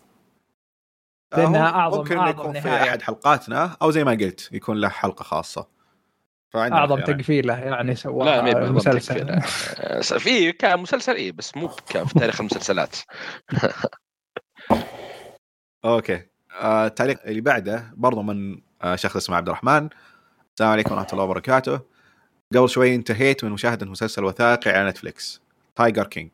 آه، 1.34 1.38
لأنها 1.38 1.70
هو 1.70 1.92
أعظم- 1.92 1.98
ممكن 1.98 2.18
أعظم 2.18 2.40
يكون 2.42 2.62
في. 2.62 2.70
أحد 2.70 3.02
حلقاتنا 3.02 3.78
أو 3.82 3.92
زي 3.92 4.04
ما 4.04 4.12
قلت 4.12 4.50
يكون 4.52 4.78
له 4.78 4.90
حلقة 4.90 5.24
خاصة. 5.24 5.68
أعظم 6.56 6.96
خيارين. 6.98 7.18
تقفيلة 7.18 7.54
يعني 7.54 7.88
لا 7.88 7.94
سواها 7.94 8.52
المسلسل 8.52 9.16
تكفيله. 9.16 9.34
آه، 9.80 10.02
في 10.02 10.52
كمسلسل 10.52 11.16
إيه 11.16 11.32
بس 11.32 11.58
مو 11.58 11.68
ك- 11.68 12.04
في 12.04 12.20
تاريخ 12.20 12.40
المسلسلات. 12.42 12.96
أوكي. 15.86 16.22
آه، 16.52 16.86
التعليق 16.88 17.20
اللي 17.26 17.42
بعده 17.42 17.92
برضو 17.96 18.22
من 18.22 18.62
آه، 18.82 18.96
شخص 18.96 19.16
اسمه 19.16 19.36
عبد 19.36 19.48
الرحمن. 19.48 19.90
السلام 20.54 20.72
عليكم 20.72 20.92
ورحمة 20.96 21.08
الله 21.14 21.24
وبركاته. 21.24 21.80
قبل 22.56 22.70
شوي 22.70 22.96
انتهيت 22.96 23.44
من 23.44 23.52
مشاهدة 23.52 23.86
مسلسل 23.86 24.24
وثائقي 24.24 24.72
على 24.72 24.90
Netflix. 24.90 25.42
Tiger 25.76 26.08
King 26.08 26.32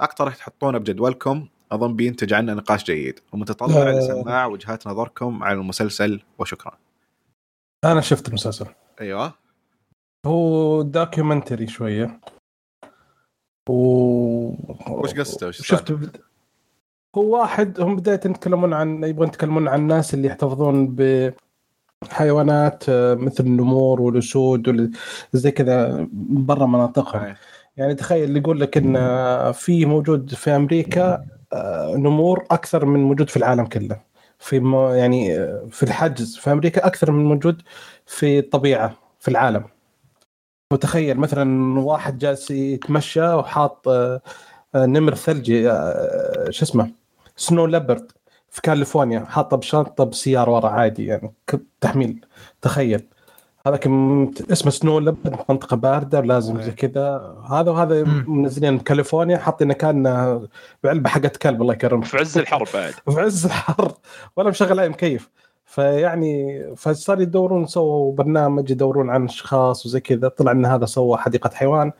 اقترح 0.00 0.36
تحطونه 0.36 0.78
بجدولكم 0.78 1.48
أظن 1.72 1.96
بينتج 1.96 2.32
عنه 2.32 2.54
نقاش 2.54 2.84
جيد. 2.84 3.20
ومتطلع 3.32 3.88
آه. 3.88 3.92
لسماع 3.92 4.46
وجهات 4.46 4.86
نظركم 4.86 5.42
على 5.42 5.58
المسلسل 5.58 6.20
وشكرا. 6.38 6.78
أنا 7.84 8.00
شفت 8.00 8.28
المسلسل. 8.28 8.66
أيوه. 9.00 9.32
هو 10.26 10.82
documentary 10.82 11.66
شوية. 11.66 12.20
و 13.68 13.72
وش 14.88 15.14
قصته؟ 15.14 15.46
وش 15.48 15.62
شفت 15.66 15.92
بد... 15.92 16.16
هو 17.16 17.40
واحد 17.40 17.80
هم 17.80 17.96
بداية 17.96 18.14
يتكلمون 18.14 18.72
عن 18.72 19.04
يبغون 19.04 19.28
يتكلمون 19.28 19.68
عن 19.68 19.80
الناس 19.80 20.14
اللي 20.14 20.28
يحتفظون 20.28 20.96
بحيوانات 22.02 22.84
آه، 22.88 23.14
مثل 23.14 23.44
النمور 23.44 24.00
والأسود 24.00 24.68
وال- 24.68 24.92
زي 25.32 25.50
كذا 25.50 26.06
برا 26.12 26.66
مناطقهم. 26.66 27.20
آه. 27.22 27.36
يعني 27.76 27.94
تخيل 27.94 28.36
يقول 28.36 28.60
لك 28.60 28.76
إن 28.76 28.96
آه، 28.96 29.52
في 29.52 29.84
موجود 29.86 30.34
في 30.34 30.50
أمريكا 30.56 31.26
آه، 31.52 31.94
نمور 31.96 32.46
أكثر 32.50 32.84
من 32.84 33.00
موجود 33.00 33.30
في 33.30 33.36
العالم 33.36 33.66
كله. 33.66 34.00
في. 34.38 34.56
يعني 34.96 35.38
آه، 35.38 35.66
في 35.70 35.82
الحجز 35.82 36.36
في 36.36 36.52
أمريكا 36.52 36.86
أكثر 36.86 37.12
من 37.12 37.24
موجود 37.24 37.62
في 38.06 38.38
الطبيعة 38.38 38.96
في 39.20 39.28
العالم. 39.28 39.64
وتخيل 40.72 41.18
مثلا 41.18 41.80
واحد 41.80 42.18
جالس 42.18 42.50
يتمشى 42.50 43.28
وحاط 43.28 43.88
نمر 44.76 45.14
ثلجي 45.14 45.62
شو 46.50 46.64
اسمه 46.64 46.92
سنو 47.36 47.66
ليبرد 47.66 48.12
في 48.50 48.62
كاليفورنيا 48.62 49.20
حاطه 49.24 49.56
بشنطة 49.56 50.04
بسيارة 50.04 50.50
ورا 50.50 50.68
عادي 50.68 51.06
يعني 51.06 51.34
تحميل. 51.80 52.26
تخيل. 52.62 53.08
هذاك 53.66 53.86
اسمه 54.52 54.70
سنو 54.70 55.00
منطقة 55.48 55.76
باردة 55.76 56.18
ولازم 56.18 56.62
زي 56.62 56.70
كذا. 56.70 57.36
هذا 57.50 57.70
وهذا. 57.70 58.04
منزلين 58.26 58.78
كاليفورنيا 58.78 59.38
حاطين 59.38 59.72
كان 59.72 60.02
بعلبة 60.84 61.10
حقت 61.10 61.36
كلب 61.36 61.62
الله 61.62 61.74
يكرمك. 61.74 62.04
في 62.04 62.16
عز 62.16 62.38
الحرب 62.38 62.66
بعد. 62.74 62.92
في 63.14 63.20
عز 63.20 63.44
الحر. 63.46 63.92
ولا 64.36 64.50
مشغل 64.50 64.80
عليه 64.80 64.88
مكيف. 64.88 65.30
فيعني 65.64 66.62
فصار 66.76 67.20
يدورون 67.20 67.66
سووا 67.66 68.12
برنامج 68.12 68.70
يدورون 68.70 69.10
عن 69.10 69.24
أشخاص 69.24 69.86
وزي 69.86 70.00
كذا. 70.00 70.28
طلع 70.28 70.52
إن 70.52 70.66
هذا 70.66 70.86
سوى 70.86 71.18
حديقة 71.18 71.50
حيوان. 71.54 71.92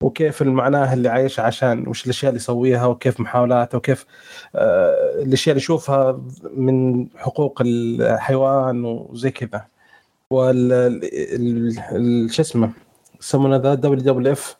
وكيف 0.00 0.42
المعاناه 0.42 0.94
اللي 0.94 1.08
عايش 1.08 1.40
عشان 1.40 1.88
وش 1.88 2.04
الأشياء 2.04 2.30
اللي 2.30 2.40
يسويها 2.40 2.86
وكيف 2.86 3.20
محاولاته 3.20 3.78
وكيف 3.78 4.06
آه 4.54 5.22
الأشياء 5.22 5.52
اللي 5.52 5.62
يشوفها 5.62 6.20
من 6.56 7.06
حقوق 7.16 7.62
الحيوان 7.64 8.84
وزي 8.84 9.30
كذا. 9.30 9.77
وال 10.32 10.72
ال- 10.72 11.78
ال- 11.78 12.30
شو 12.34 12.42
اسمه؟ 12.42 12.72
يسمونه 13.20 13.56
ذا 13.56 13.74
دبليو 13.74 14.00
دبليو 14.00 14.32
اف 14.32 14.56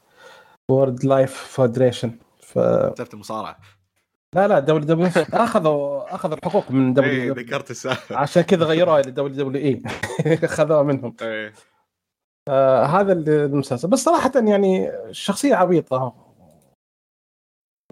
World 0.71 1.05
Wildlife 1.05 1.61
Federation 1.61 2.09
ف 2.41 2.53
سالفه 2.99 3.09
المصارعه 3.15 3.59
لا 4.35 4.49
لا 4.49 4.59
WW 4.59 5.07
اخذوا 5.17 6.15
أخذوا 6.15 6.35
الحقوق 6.37 6.71
من 6.71 6.87
EW 6.87 7.35
ذكرت 7.35 7.71
السالفة. 7.71 8.17
عشان 8.17 8.43
كذا 8.43 8.65
غيروها 8.65 9.03
ل 9.03 9.29
WWE 9.45 9.83
اخذوها 10.45 10.83
منهم. 10.93 11.17
إيه. 11.23 11.53
آه 12.49 12.85
هذا 12.85 13.13
المسلسل. 13.13 13.89
بس 13.89 13.99
صراحة 13.99 14.33
يعني 14.37 14.91
الشخصيه 14.91 15.55
عبيطة. 15.55 16.15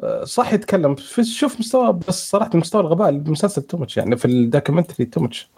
آه 0.03 0.25
صح 0.25 0.53
يتكلم. 0.53 0.97
شوف 1.23 1.59
مستوى 1.61 1.93
بس 2.09 2.31
صراحة 2.31 2.51
مستوى 2.55 2.81
الغباء 2.81 3.09
المسلسل 3.09 3.63
too 3.63 3.77
much 3.77 3.97
يعني 3.97 4.17
في 4.17 4.25
ال 4.25 4.32
documentary 4.32 5.07
too 5.07 5.26
much 5.26 5.51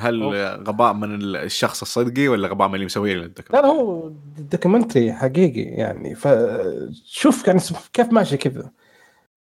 هل 0.00 0.24
غباء 0.68 0.92
من 0.92 1.36
الشخص 1.36 1.82
الصدقي 1.82 2.28
ولا 2.28 2.48
غباء 2.48 2.68
من 2.68 2.74
اللي 2.74 2.84
مسويه 2.84 3.14
لا 3.14 3.32
لا 3.50 3.66
هو 3.66 4.08
documentary 4.38 5.12
حقيقي 5.12 5.60
يعني. 5.60 6.14
فشوف 6.14 7.46
يعني 7.46 7.60
كيف 7.92 8.12
ماشي 8.12 8.36
كذا 8.36 8.70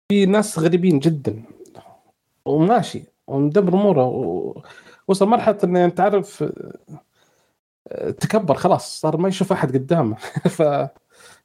في 0.10 0.26
ناس 0.26 0.60
غريبين 0.60 1.00
جدا. 1.00 1.44
وماشي. 2.46 3.04
ومدبر 3.28 3.74
أموره. 3.74 4.06
وصل 5.08 5.28
مرحلة 5.28 5.58
إنه 5.64 5.86
أنت 5.86 6.00
عارف 6.00 6.44
تكبر 8.20 8.56
خلاص. 8.56 9.02
صار 9.02 9.18
ما 9.18 9.28
يشوف 9.28 9.52
أحد 9.52 9.74
قدامه. 9.74 10.16
ف 10.58 10.62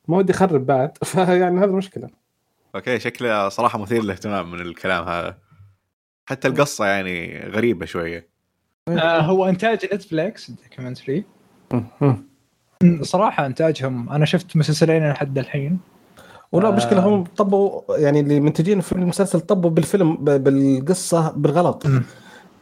ما 0.09 0.17
ودي 0.17 0.33
يخرب 0.33 0.67
بعد. 0.67 0.99
فيعني 1.05 1.61
هذا 1.61 1.73
مشكلة. 1.73 2.11
Okay 2.75 2.99
شكله 3.01 3.49
صراحة 3.49 3.79
مثير 3.79 4.03
للاهتمام 4.03 4.51
من 4.51 4.61
الكلام 4.61 5.09
هذا. 5.09 5.39
حتى 6.27 6.49
القصة 6.49 6.87
يعني 6.87 7.39
غريبة 7.49 7.87
شوية. 7.87 8.32
آه 8.89 9.20
هو 9.20 9.49
إنتاج 9.49 9.87
Netflix 9.95 10.49
ال 10.49 10.55
documentary 10.55 11.25
مم. 12.01 12.16
صراحة 13.03 13.47
إنتاجهم 13.47 14.11
أنا 14.11 14.24
شفت 14.24 14.57
مسلسلين 14.57 15.11
لحد 15.11 15.39
الحين 15.39 15.78
ولا 16.53 16.68
آه. 16.68 16.72
مشكلة 16.72 17.01
هم 17.07 17.24
طبوا 17.24 17.80
يعني 17.99 18.20
اللي 18.20 18.41
منتجين 18.41 18.80
في 18.80 18.93
المسلسل 18.93 19.41
طبوا 19.41 19.70
بالفيلم 19.70 20.16
ب- 20.16 20.45
بالقصة 20.45 21.33
بالغلط 21.37 21.87
مم. 21.87 22.03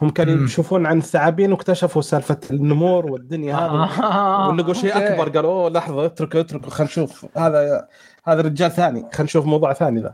هم 0.01 0.09
كانوا. 0.09 0.45
يشوفون 0.45 0.85
عن 0.85 0.97
الثعابين 0.97 1.51
واكتشفوا 1.51 2.01
سالفة 2.01 2.37
النمور 2.51 3.05
والدنيا 3.11 3.55
هذه 3.55 4.03
آه. 4.03 4.49
ولقوا 4.49 4.73
شيء 4.73 4.95
okay. 4.95 5.07
أكبر 5.13 5.29
قالوا 5.29 5.51
أوه 5.51 5.69
لحظة 5.69 6.05
اتركوا 6.05 6.39
اتركوا 6.39 6.69
خلينا 6.69 6.91
نشوف 6.91 7.25
هذا 7.37 7.87
هذا 8.25 8.41
رجال 8.41 8.71
ثاني 8.71 8.99
خلينا 9.01 9.23
نشوف 9.23 9.45
موضوع 9.45 9.73
ثاني 9.73 10.01
ذا. 10.01 10.13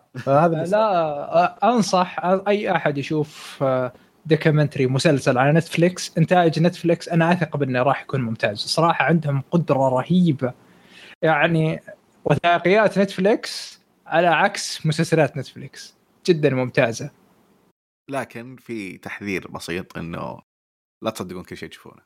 لا 0.68 1.70
أنصح 1.76 2.20
أي 2.48 2.72
أحد 2.72 2.98
يشوف 2.98 3.60
آه، 3.62 3.94
documentary 4.28 4.88
مسلسل 4.88 5.38
على 5.38 5.52
نتفليكس 5.52 6.18
إنتاج 6.18 6.60
نتفليكس 6.60 7.10
أنا 7.10 7.32
أثق 7.32 7.58
بأنه 7.58 7.84
راح 7.84 8.02
يكون 8.02 8.22
ممتاز. 8.22 8.58
صراحة 8.58 9.06
عندهم 9.06 9.44
قدرة 9.52 9.90
رهيبة. 9.90 10.54
يعني 11.22 11.80
وثائقيات 12.26 13.00
نتفليكس 13.00 13.82
على 14.06 14.28
عكس 14.28 14.86
مسلسلات 14.86 15.38
نتفليكس 15.38 15.96
جدا 16.28 16.50
ممتازة. 16.50 17.12
لكن 18.10 18.56
في 18.56 18.98
تحذير 18.98 19.48
بسيط 19.48 19.98
إنه 19.98 20.40
لا 21.04 21.10
تصدقون 21.10 21.44
كل 21.44 21.58
شيء 21.58 21.70
تشوفونه. 21.70 22.02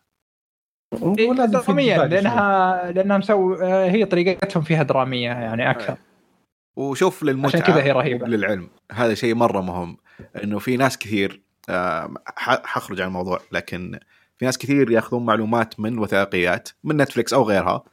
دراميا. 1.46 1.98
لانها 2.06 2.92
لأنها 2.92 3.18
مسوي 3.18 3.64
آه، 3.64 3.90
هي 3.90 4.06
طريقتهم 4.06 4.64
فيها 4.64 4.84
درامية 4.84 5.30
يعني 5.30 5.72
أكثر. 5.72 5.98
وشوف 6.78 7.24
للمتعة 7.24 7.62
عشان 7.62 7.74
كذا 7.74 7.84
هي 7.84 7.92
رهيبة. 7.92 8.28
للعلم 8.28 8.70
هذا 8.92 9.14
شيء 9.14 9.36
مرة 9.36 9.62
مهم. 9.62 9.98
إنه 10.44 10.60
في 10.60 10.78
ناس 10.78 10.98
كثير 10.98 11.51
حخرج 12.46 13.02
عن 13.02 13.08
الموضوع 13.08 13.40
لكن 13.52 14.00
في 14.38 14.46
ناس 14.46 14.58
كثير 14.58 14.92
ياخذون 14.92 15.26
معلومات 15.26 15.80
من 15.80 16.00
وثائقيات 16.00 16.70
من 16.84 16.98
نتفلكس 16.98 17.34
أو 17.34 17.44
غيرها 17.44 17.84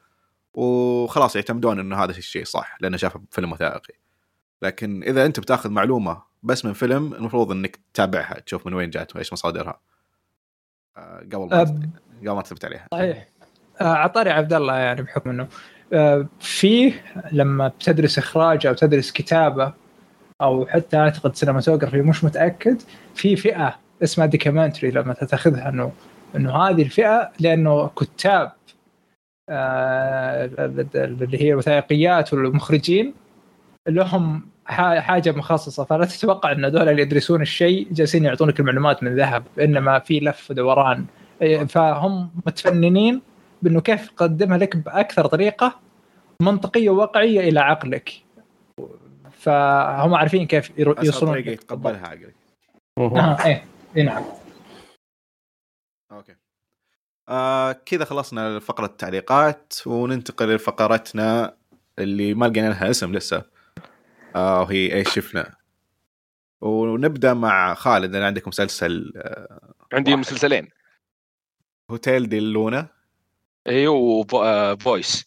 وخلاص 0.55 1.37
يعتمدون 1.37 1.79
إنه 1.79 2.05
هذا 2.05 2.11
الشيء 2.11 2.45
صح 2.45 2.77
لأنه 2.81 2.97
شافه 2.97 3.21
بفيلم 3.31 3.53
وثائقي. 3.53 3.95
لكن 4.63 5.03
إذا 5.03 5.27
أنت 5.27 5.41
بتاخذ 5.41 5.71
معلومة 5.71 6.23
بس 6.43 6.65
من 6.65 6.73
فيلم 6.73 7.15
المفروض 7.15 7.53
إنك 7.53 7.79
تتابعها 7.95 8.41
تشوف 8.41 8.67
من 8.67 8.75
وين 8.75 8.91
جات 8.91 9.17
وإيش 9.17 9.33
مصادرها. 9.33 9.81
آه، 10.97 11.19
قبل 11.19 11.37
ما 11.37 11.61
آه، 11.61 11.65
قبل 12.21 12.31
ما 12.31 12.43
تثبت 12.43 12.65
عليها. 12.65 12.87
صحيح. 12.93 13.29
آه، 13.81 13.85
عطاري 13.95 14.31
عبد 14.31 14.53
الله 14.53 14.77
يعني 14.77 15.03
بحكم 15.03 15.31
إنه 15.31 15.49
آه، 15.93 16.27
فيه 16.41 17.05
لما 17.33 17.69
بتدرس 17.69 18.19
إخراج 18.19 18.67
أو 18.67 18.75
تدرس 18.75 19.13
كتابة 19.13 19.73
أو 20.41 20.67
حتى 20.67 20.97
أعتقد 20.97 21.37
cinematography 21.37 22.03
مش 22.03 22.25
متأكد 22.25 22.83
في 23.15 23.37
فئة 23.37 23.79
اسمها 24.03 24.27
دوكيومنتري 24.27 24.91
لما 24.91 25.15
تاخذها 25.15 25.69
إنه 25.69 25.93
إنه 26.37 26.57
هذه 26.57 26.83
الفئة 26.83 27.31
لأنه 27.41 27.89
كتاب 27.89 28.53
آه، 29.49 30.51
اللي 30.95 31.43
هي 31.43 31.51
الوثائقيات 31.53 32.35
والمخرجين 32.35 33.15
لهم 33.89 34.43
حاجة 34.67 35.33
مخصصة. 35.33 35.85
فلا 35.85 36.05
تتوقع 36.05 36.53
إن 36.53 36.65
هذول 36.65 36.89
اللي 36.89 37.03
يدرسون 37.03 37.43
الشيء 37.43 37.89
جالسين 37.93 38.25
يعطونك 38.25 38.61
المعلومات 38.61 39.03
من 39.03 39.17
ذهب 39.17 39.45
إنما 39.61 39.99
في 39.99 40.21
لف 40.21 40.51
ودوران 40.51 41.05
إيه، 41.43 41.65
فهم 41.65 42.31
متفننين 42.47 43.23
بإنه 43.63 43.81
كيف 43.81 44.07
يقدمها 44.07 44.59
لك 44.59 44.77
بأكثر 44.77 45.27
طريقة 45.27 45.75
منطقية 46.43 46.91
وواقعية 46.91 47.49
إلى 47.49 47.61
عقلك. 47.61 48.13
فهم 49.49 50.15
عارفين 50.15 50.47
كيف 50.47 50.79
يوصلون 50.79 51.33
طريقة 51.33 51.51
يتقبلها 51.51 52.07
عقلك. 52.07 52.35
آه 52.99 53.47
إيه 53.47 53.65
اي 53.97 54.03
نعم. 54.03 54.25
أوكي. 56.13 56.37
آه 57.29 57.73
كذا 57.73 58.05
خلصنا 58.05 58.59
فقرة 58.59 58.87
التعليقات 58.87 59.75
وننتقل 59.87 60.55
لفقرتنا 60.55 61.57
اللي 61.99 62.35
ما 62.35 62.47
لقينا 62.47 62.69
لها 62.69 62.91
اسم 62.91 63.15
لسه. 63.15 63.45
آه 64.37 64.61
وهي 64.61 64.95
إيش 64.95 65.15
شفنا. 65.15 65.57
ونبدأ 66.61 67.35
مع 67.35 67.75
خالد 67.75 68.15
أنا 68.15 68.27
عندك 68.27 68.49
مسلسل 68.49 69.13
آه 69.17 69.75
عندي 69.93 70.11
واحد. 70.11 70.21
مسلسلين. 70.21 70.69
هوتيل 71.91 72.29
دي 72.29 72.41
لونا. 72.41 72.89
أيوه 73.67 74.27
Voice. 74.77 75.25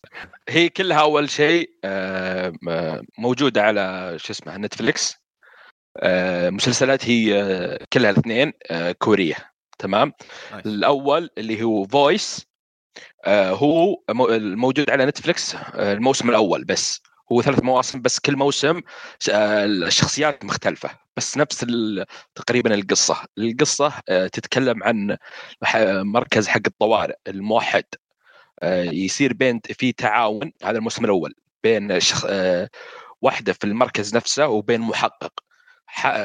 هي 0.51 0.69
كلها 0.69 1.01
أول 1.01 1.29
شيء 1.29 1.69
آه، 1.83 2.53
موجودة 3.17 3.63
على 3.63 4.13
شو 4.19 4.33
اسمه 4.33 4.57
نتفليكس 4.57 5.15
آه، 5.97 6.49
مسلسلات 6.49 7.05
هي 7.09 7.41
آه، 7.43 7.79
كلها 7.93 8.09
الاثنين 8.11 8.53
كورية. 8.99 9.35
تمام. 9.79 10.13
الأول 10.65 11.29
اللي 11.37 11.63
هو 11.63 11.83
Voice 11.85 12.45
هو 13.27 13.95
مو- 14.09 14.29
الموجود 14.29 14.89
على 14.89 15.05
نتفليكس 15.05 15.55
آه، 15.55 15.93
الموسم 15.93 16.29
الأول 16.29 16.63
بس. 16.63 17.01
هو 17.31 17.41
ثلاث 17.41 17.63
مواسم 17.63 18.01
بس 18.01 18.19
كل 18.19 18.35
موسم 18.35 18.81
الشخصيات 19.29 20.45
مختلفة 20.45 20.89
بس 21.17 21.37
نفس 21.37 21.65
تقريبا 22.35 22.73
القصة. 22.75 23.17
القصة 23.37 23.93
تتكلم 24.33 24.83
عن 24.83 25.17
مركز 26.03 26.47
حق 26.47 26.61
الطوارئ 26.67 27.15
الموحد. 27.27 27.83
يصير 28.91 29.33
بين 29.33 29.59
في 29.63 29.91
تعاون 29.91 30.51
هذا 30.63 30.77
الموسم 30.77 31.05
الأول 31.05 31.33
بين 31.63 31.99
شخ... 31.99 32.25
آه، 32.29 32.69
واحدة 33.21 33.53
في 33.53 33.63
المركز 33.63 34.15
نفسه 34.15 34.47
وبين 34.47 34.81
محقق. 34.81 35.33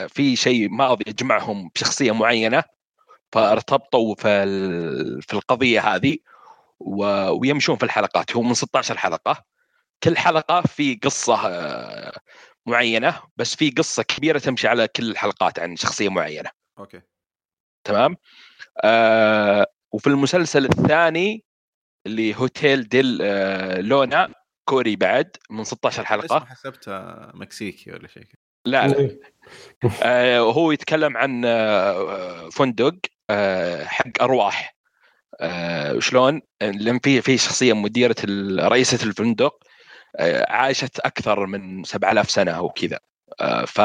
في 0.09 0.37
شيء 0.37 0.69
ماضي 0.69 1.05
يجمعهم 1.07 1.71
بشخصية 1.75 2.13
معينة 2.13 2.63
فارتبطوا 3.33 4.15
في 4.15 4.47
في 5.21 5.35
القضية 5.35 5.81
هذه 5.81 6.17
و- 6.81 7.31
ويمشون 7.41 7.77
في 7.77 7.83
الحلقات 7.83 8.37
هو 8.37 8.43
من 8.43 8.55
16 8.55 8.97
حلقة. 8.99 9.45
كل 10.03 10.17
حلقة 10.19 10.61
في 10.61 10.95
قصة 10.95 11.47
آه، 11.49 12.13
معينة 12.67 13.21
بس 13.37 13.55
في 13.57 13.71
قصة 13.71 14.03
كبيرة 14.03 14.39
تمشي 14.39 14.69
على 14.69 14.89
كل 14.89 15.11
الحلقات 15.11 15.59
عن 15.59 15.77
شخصية 15.77 16.09
معينة. 16.09 16.51
okay. 16.79 17.01
تمام؟ 17.85 18.17
آه 18.85 19.67
وفي 19.93 20.07
المسلسل 20.07 20.65
الثاني 20.65 21.45
اللي 22.07 22.35
Hotel 22.35 22.89
Del 22.89 23.19
آه 23.23 23.81
Luna 23.81 24.29
كوري 24.65 24.97
بعد 24.97 25.37
من 25.51 25.65
16 25.65 25.95
اسمه 26.03 26.07
حلقة. 26.07 26.45
حسبته 26.45 26.93
مكسيكي 27.35 27.93
ولا 27.93 28.09
شيء 28.09 28.23
كذا. 28.23 28.41
لا 28.67 28.89
لا. 28.89 28.99
إيه. 28.99 29.21
آه 30.03 30.39
هو 30.39 30.73
يتكلم 30.73 31.17
عن 31.17 31.45
آه 31.45 32.49
فندق 32.49 32.97
آه 33.31 33.85
حق 33.85 34.23
أرواح. 34.23 34.77
آه 35.41 35.99
شلون؟ 35.99 36.43
لأن 36.61 36.99
في 36.99 37.21
في 37.23 37.39
شخصية 37.39 37.73
مديرة 37.73 38.17
رئيسة 38.61 39.07
الفندق 39.07 39.59
آه 40.17 40.53
عاشت 40.53 40.99
أكثر 41.01 41.47
من 41.47 41.85
7000 41.85 42.31
سنة 42.31 42.53
أو 42.53 42.69
كذا. 42.69 42.99
آه 43.41 43.65
ف 43.65 43.81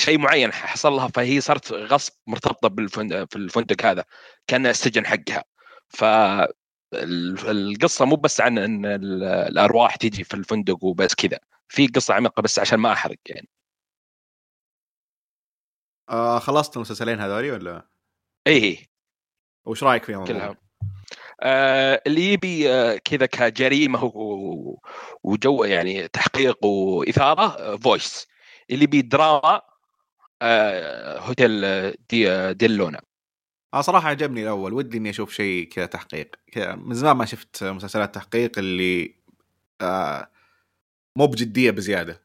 شيء 0.00 0.18
معين 0.18 0.52
حصل 0.52 0.92
لها 0.92 1.08
فهي 1.08 1.40
صارت 1.40 1.72
غصب 1.72 2.12
مرتبطة 2.26 2.68
بالفندق 2.68 3.24
في 3.30 3.36
الفندق 3.36 3.86
هذا 3.86 4.04
كان 4.46 4.66
السجن 4.66 5.06
حقها. 5.06 5.44
ف 5.88 6.04
القصة 6.94 8.04
مو 8.04 8.16
بس 8.16 8.40
عن 8.40 8.58
إن 8.58 8.86
ال- 8.86 9.24
الأرواح 9.24 9.96
تيجي 9.96 10.24
في 10.24 10.34
الفندق 10.34 10.84
وبس 10.84 11.14
كذا. 11.14 11.38
في 11.68 11.86
قصة 11.86 12.14
عميقة 12.14 12.42
بس 12.42 12.58
عشان 12.58 12.78
ما 12.78 12.92
أحرق 12.92 13.18
يعني. 13.26 13.48
آه 16.10 16.38
خلصت 16.38 16.76
المسلسلين 16.76 17.20
هذولي 17.20 17.50
ولا؟ 17.50 17.88
اي 18.46 18.86
وش 19.64 19.84
رأيك 19.84 20.04
فيهم؟ 20.04 20.24
كلها. 20.24 20.56
آه 21.40 22.02
اللي 22.06 22.32
يبي 22.32 22.70
آه 22.72 22.96
كذا 22.96 23.26
كجريمة 23.26 24.04
و- 24.04 24.78
وجو 25.22 25.64
يعني 25.64 26.08
تحقيق 26.08 26.64
وإثارة 26.64 27.76
فويس 27.76 28.26
اللي 28.70 28.84
يبي 28.84 29.02
دراما 29.02 29.60
آه 30.42 31.18
هوتيل 31.18 31.60
دي 32.10 32.52
ديلونا. 32.54 33.00
آه 33.74 33.80
صراحة 33.80 34.08
عجبني 34.08 34.42
الأول 34.42 34.72
ودي 34.72 34.98
إني 34.98 35.10
أشوف 35.10 35.32
شيء 35.32 35.68
كذا 35.68 35.86
تحقيق 35.86 36.36
كذا 36.52 36.74
من 36.74 36.94
زمان 36.94 37.16
ما 37.16 37.24
شفت 37.24 37.64
مسلسلات 37.64 38.14
تحقيق 38.14 38.58
اللي 38.58 39.14
آه 39.80 40.30
مو 41.16 41.26
بجدية 41.26 41.70
بزيادة 41.70 42.22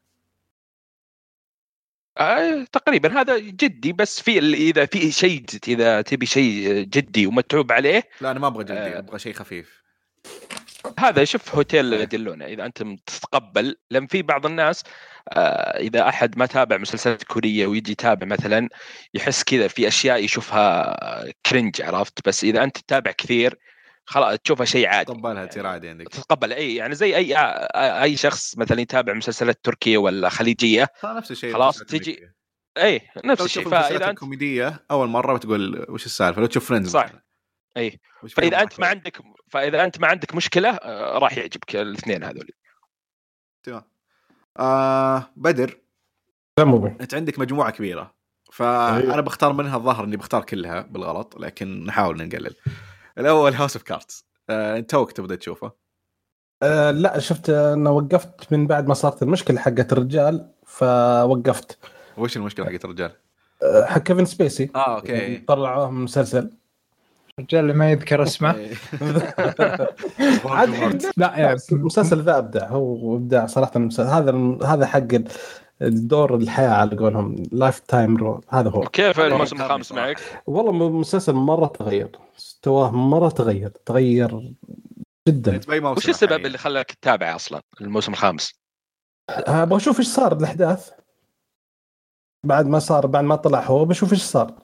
آه 2.18 2.64
تقريبا 2.72 3.20
هذا 3.20 3.38
جدي 3.38 3.92
بس 3.92 4.20
في 4.20 4.38
إذا 4.38 4.86
في 4.86 5.10
شيء 5.12 5.44
إذا 5.68 6.02
تبي 6.02 6.26
شيء 6.26 6.82
جدي 6.82 7.26
ومتعوب 7.26 7.72
عليه 7.72 8.08
لا 8.20 8.30
أنا 8.30 8.40
ما 8.40 8.46
أبغى 8.46 8.64
جدي 8.64 8.72
آه. 8.72 8.98
أبغى 8.98 9.18
شيء 9.18 9.32
خفيف 9.32 9.82
هذا 10.98 11.24
شوف. 11.24 11.54
Hotel 11.54 12.06
Del 12.06 12.23
Luna 12.23 12.46
إذا 12.46 12.66
أنت 12.66 12.82
تتقبل 13.06 13.76
لأن 13.90 14.06
في 14.06 14.22
بعض 14.22 14.46
الناس 14.46 14.84
آه، 15.28 15.78
إذا 15.78 16.08
أحد 16.08 16.38
ما 16.38 16.46
تابع 16.46 16.76
مسلسلات 16.76 17.22
كورية 17.22 17.66
ويجي 17.66 17.92
يتابع 17.92 18.26
مثلا 18.26 18.68
يحس 19.14 19.44
كذا 19.44 19.68
في 19.68 19.88
أشياء 19.88 20.24
يشوفها 20.24 20.96
cringe 21.46 21.82
عرفت 21.82 22.28
بس 22.28 22.44
إذا 22.44 22.64
أنت 22.64 22.78
تتابع 22.78 23.10
كثير 23.10 23.58
خلاص 24.04 24.38
تشوفها 24.38 24.66
شيء 24.66 24.86
عادي 24.86 25.12
طبلها 25.12 25.46
تصير 25.46 25.66
عادي 25.66 25.88
عندك 25.88 26.08
تتقبل 26.08 26.52
إي 26.52 26.74
يعني 26.74 26.94
زي 26.94 27.16
أي 27.16 27.34
أي 28.02 28.16
شخص 28.16 28.58
مثلا 28.58 28.80
يتابع 28.80 29.12
مسلسلات 29.12 29.60
تركية 29.64 29.98
ولا 29.98 30.28
خليجية 30.28 30.88
نفس 31.04 31.30
الشيء 31.30 31.52
خلاص 31.52 31.82
تجي-. 31.82 32.38
إي 32.78 33.00
نفس 33.24 33.44
الشيء 33.44 33.68
فإذا 33.68 33.96
أنت 33.96 34.08
الكوميدية 34.08 34.84
أول 34.90 35.08
مرة 35.08 35.36
بتقول 35.36 35.86
وش 35.88 36.06
السالفة 36.06 36.40
لو 36.40 36.46
تشوف 36.46 36.68
Friends 36.68 36.90
صح. 36.90 37.10
اي 37.78 38.00
فإذا 38.28 38.62
أنت 38.62 38.80
ما 38.80 38.86
عندك 38.86 39.22
فإذا 39.50 39.84
أنت 39.84 40.00
ما 40.00 40.06
عندك 40.06 40.34
مشكلة 40.34 40.70
آه، 40.70 41.18
راح 41.18 41.38
يعجبك 41.38 41.76
الاثنين 41.76 42.24
هذول 42.24 42.50
تمام. 43.62 43.82
آه 44.58 45.30
بدر. 45.36 45.80
تمام 46.56 46.96
أنت 47.00 47.14
عندك 47.14 47.38
مجموعة 47.38 47.70
كبيرة. 47.70 48.14
فأنا 48.52 49.20
بختار 49.20 49.52
منها 49.52 49.76
الظاهر 49.76 50.04
إني 50.04 50.16
بختار 50.16 50.44
كلها 50.44 50.80
بالغلط 50.80 51.36
لكن 51.38 51.84
نحاول 51.84 52.16
نقلل. 52.16 52.54
الأول 53.18 53.54
House 53.54 53.76
of 53.76 53.82
Cards 53.82 54.26
آه 54.50 54.78
أنت 54.78 54.90
توك 54.90 55.12
تبدا 55.12 55.34
تشوفه؟ 55.34 55.72
آه 56.62 56.90
لا 56.90 57.18
شفت 57.18 57.50
أنا 57.50 57.90
وقفت 57.90 58.52
من 58.52 58.66
بعد 58.66 58.88
ما 58.88 58.94
صارت 58.94 59.22
المشكلة 59.22 59.60
حقت 59.60 59.92
الرجال 59.92 60.52
فوقفت. 60.66 61.78
وش 62.16 62.36
المشكلة 62.36 62.66
حقت 62.66 62.84
الرجال؟ 62.84 63.12
آه، 63.62 63.84
حق 63.84 63.98
كيفن 63.98 64.24
سبيسي. 64.24 64.70
آه 64.74 64.96
okay. 64.96 65.36
طلعوه 65.36 65.90
من 65.90 66.04
مسلسل. 66.04 66.50
الرجال 67.38 67.60
اللي 67.60 67.72
ما 67.72 67.90
يذكر 67.90 68.22
اسمه. 68.22 68.48
عاد 70.44 71.02
لا 71.16 71.38
يعني 71.38 71.58
المسلسل 71.72 72.22
ذا 72.22 72.38
أبدع. 72.38 72.68
هو 72.68 73.16
ابداع 73.16 73.46
صراحة. 73.46 73.72
المسلسل 73.76 74.10
هذا 74.10 74.58
هذا 74.66 74.86
حق 74.86 75.08
الدور 75.82 76.34
الحياة 76.34 76.70
على 76.70 76.96
قولهم. 76.96 77.42
lifetime 77.52 78.16
role 78.16 78.44
هذا 78.48 78.70
هو. 78.70 78.80
كيف 78.80 79.20
الموسم 79.20 79.56
الخامس. 79.56 79.92
معك؟ 79.92 80.42
والله 80.46 80.86
المسلسل 80.86 81.32
مرة 81.32 81.66
تغير. 81.66 82.10
مستواه 82.36 82.90
مرة 82.90 83.28
تغير. 83.28 83.68
تغير 83.68 84.54
جدا. 85.28 85.60
وش 85.90 86.08
السبب؟ 86.08 86.46
اللي 86.46 86.58
خلاك 86.58 86.92
تتابع 86.92 87.34
أصلا 87.34 87.60
الموسم 87.80 88.12
الخامس؟ 88.12 88.60
أبغى 89.30 89.76
أشوف 89.76 89.98
إيش 89.98 90.08
صار 90.08 90.36
الاحداث 90.36 90.90
بعد 92.46 92.66
ما 92.66 92.78
صار 92.78 93.06
بعد 93.06 93.24
ما 93.24 93.36
طلع 93.36 93.64
هو 93.64 93.84
بشوف 93.84 94.12
إيش 94.12 94.22
صار. 94.22 94.54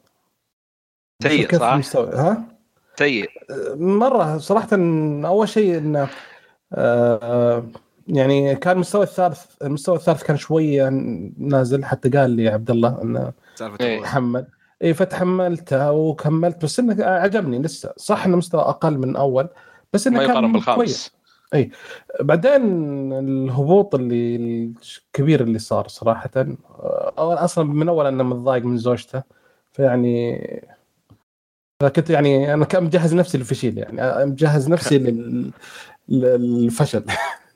سيء 1.22 1.58
صح؟ 1.58 1.74
مستوى 1.74 2.10
ها؟ 2.14 2.53
سيء. 2.98 3.30
مرة 3.76 4.38
صراحة 4.38 4.68
أول 5.24 5.48
شيء 5.48 5.78
إنه 5.78 6.08
آه، 6.72 7.64
يعني 8.08 8.56
كان 8.56 8.74
المستوى 8.74 9.02
الثالث 9.02 9.44
المستوى 9.62 9.96
الثالث 9.96 10.22
كان 10.22 10.36
شوية 10.36 10.88
نازل 11.38 11.84
حتى 11.84 12.08
قال 12.08 12.30
لي 12.30 12.48
عبد 12.48 12.70
الله 12.70 13.02
إنه 13.02 13.32
إيه. 13.80 14.02
تحمل. 14.02 14.46
اي 14.82 14.94
فتحملتها 14.94 15.90
وكملت 15.90 16.64
بس 16.64 16.80
إنه 16.80 17.04
عجبني 17.04 17.58
لسه. 17.58 17.92
صح 17.96 18.26
إنه 18.26 18.36
مستوى 18.36 18.60
أقل 18.60 18.98
من 18.98 19.16
أول 19.16 19.48
بس 19.92 20.06
إنه 20.06 20.18
ما 20.18 20.26
كان 20.26 20.30
يقارن 20.30 20.52
كويس. 20.52 20.56
بالخامس 20.56 21.14
بعدين 22.20 22.62
الهبوط 23.12 23.94
اللي 23.94 24.72
الكبير 25.14 25.40
اللي 25.40 25.58
صار 25.58 25.88
صراحة 25.88 26.30
أول 27.18 27.34
أصلا 27.34 27.64
من 27.64 27.88
أول 27.88 28.06
انه 28.06 28.24
متضايق 28.24 28.64
من 28.64 28.76
زوجته 28.76 29.22
فيعني 29.72 30.40
فكنت 31.80 32.10
يعني 32.10 32.54
أنا 32.54 32.64
كان 32.64 32.84
مجهز 32.84 33.14
نفسي 33.14 33.38
للفشل 33.38 33.78
يعني 33.78 34.26
مجهز 34.26 34.68
نفسي 34.68 34.98
لل 34.98 35.50
للفشل. 36.08 37.04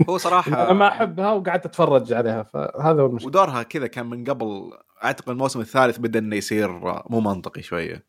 هو 0.08 0.18
صراحة 0.18 0.52
أنا 0.64 0.72
ما 0.72 0.88
أحبها 0.88 1.32
وقعدت 1.32 1.66
أتفرج 1.66 2.12
عليها 2.12 2.42
فهذا 2.42 3.02
هو 3.02 3.06
المشكلة. 3.06 3.28
ودورها 3.28 3.62
كذا 3.62 3.86
كان 3.86 4.06
من 4.06 4.24
قبل 4.24 4.70
أعتقد 5.04 5.28
الموسم 5.28 5.60
الثالث 5.60 5.98
بدأ 5.98 6.18
إنه 6.18 6.36
يصير 6.36 6.70
مو 7.10 7.20
منطقي 7.20 7.62
شوية. 7.62 8.04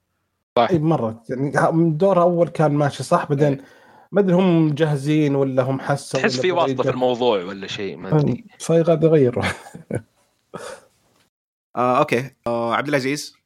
إي 0.58 0.80
مرة. 0.80 1.24
يعني 1.30 1.90
دورها 1.92 2.24
أول 2.24 2.48
كان 2.48 2.72
ماشي 2.72 3.04
صح 3.04 3.26
بعدين 3.30 3.62
ما 4.12 4.22
أدري 4.22 4.36
هم 4.36 4.68
مجهزين 4.68 5.36
ولا 5.36 5.64
هم 5.64 5.80
حسوا 5.80 6.20
تحس 6.20 6.40
في 6.40 6.52
واسطة 6.52 6.84
في. 6.84 6.90
الموضوع 6.90 7.44
ولا 7.44 7.68
شيء 7.68 7.98
ما 7.98 8.18
أدري. 8.20 8.46
يغير. 8.70 9.40
آه 11.76 12.00
أوكي. 12.00 12.32
آه 12.48 12.76
عبد 12.76 12.88
العزيز. 12.88 13.39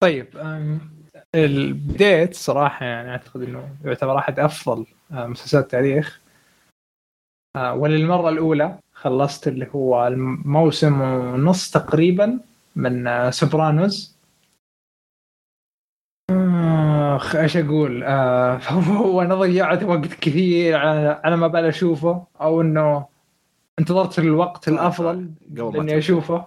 طيب 0.00 0.26
بديت 1.34 2.34
صراحة 2.34 2.86
يعني 2.86 3.10
أعتقد 3.10 3.42
إنه 3.42 3.76
يعتبر 3.84 4.18
أحد 4.18 4.38
أفضل 4.38 4.86
آه، 5.12 5.26
مسلسلات 5.26 5.64
التاريخ 5.64 6.20
آه، 7.56 7.74
وللمرة 7.74 8.28
الأولى 8.28 8.78
خلصت 8.92 9.48
اللي 9.48 9.68
هو 9.74 10.06
الموسم 10.06 11.00
ونص 11.00 11.70
تقريبا 11.70 12.40
من 12.76 13.06
آه، 13.06 13.30
Sopranos 13.30 14.16
آخ 17.16 17.36
إيش 17.36 17.56
أقول 17.56 18.04
هو 18.98 19.22
أنا 19.22 19.34
ضيعت 19.34 19.82
وقت 19.82 20.14
كثير 20.14 20.76
على 20.76 21.20
على 21.24 21.36
ما 21.36 21.46
بال 21.46 21.64
أشوفه 21.64 22.26
أو 22.40 22.60
إنه 22.60 23.06
انتظرت 23.78 24.18
الوقت. 24.18 24.68
الأفضل 24.68 25.30
إني. 25.58 25.98
أشوفه 25.98 26.46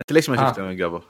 أنت 0.00 0.12
ليش 0.12 0.30
ما 0.30 0.38
آه. 0.38 0.48
شفته 0.48 0.62
من 0.62 0.84
قبل؟ 0.84 1.02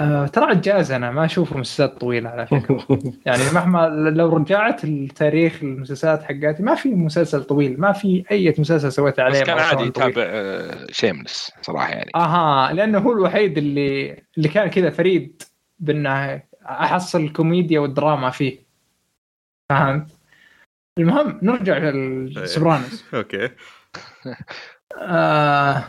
آه 0.00 0.26
ترى 0.26 0.44
عجاز 0.44 0.92
أنا 0.92 1.10
ما 1.10 1.24
أشوف 1.24 1.56
مسلسلات 1.56 2.00
طويلة 2.00 2.30
على 2.30 2.46
فكرة. 2.46 2.86
يعني 3.26 3.42
مهما 3.54 3.88
لو 3.88 4.36
رجعت 4.36 4.84
التاريخ 4.84 5.62
المسلسلات 5.62 6.22
حقاتي 6.22 6.62
ما 6.62 6.74
في 6.74 6.88
مسلسل 6.94 7.44
طويل 7.44 7.80
ما 7.80 7.92
في 7.92 8.24
أي 8.30 8.54
مسلسل 8.58 8.92
سويت 8.92 9.20
عليه 9.20 9.40
بس 9.40 9.46
كان 9.46 9.58
عادي. 9.58 9.84
يتابع 9.84 10.22
آه، 10.26 10.86
Shameless 10.90 11.50
صراحة 11.62 11.88
يعني. 11.88 12.10
أها 12.14 12.72
لأنه 12.72 12.98
هو 12.98 13.12
الوحيد 13.12 13.58
اللي 13.58 14.22
اللي 14.38 14.48
كان 14.48 14.68
كذا 14.70 14.90
فريد 14.90 15.42
بأنه 15.78 16.42
أحصل 16.66 17.20
الكوميديا 17.20 17.80
والدراما 17.80 18.30
فيه. 18.30 18.58
فهمت؟ 19.70 20.10
المهم 20.98 21.38
نرجع 21.42 21.78
لل 21.78 22.03
Sopranos 22.03 23.04
okay. 23.14 23.50
آه... 24.98 25.84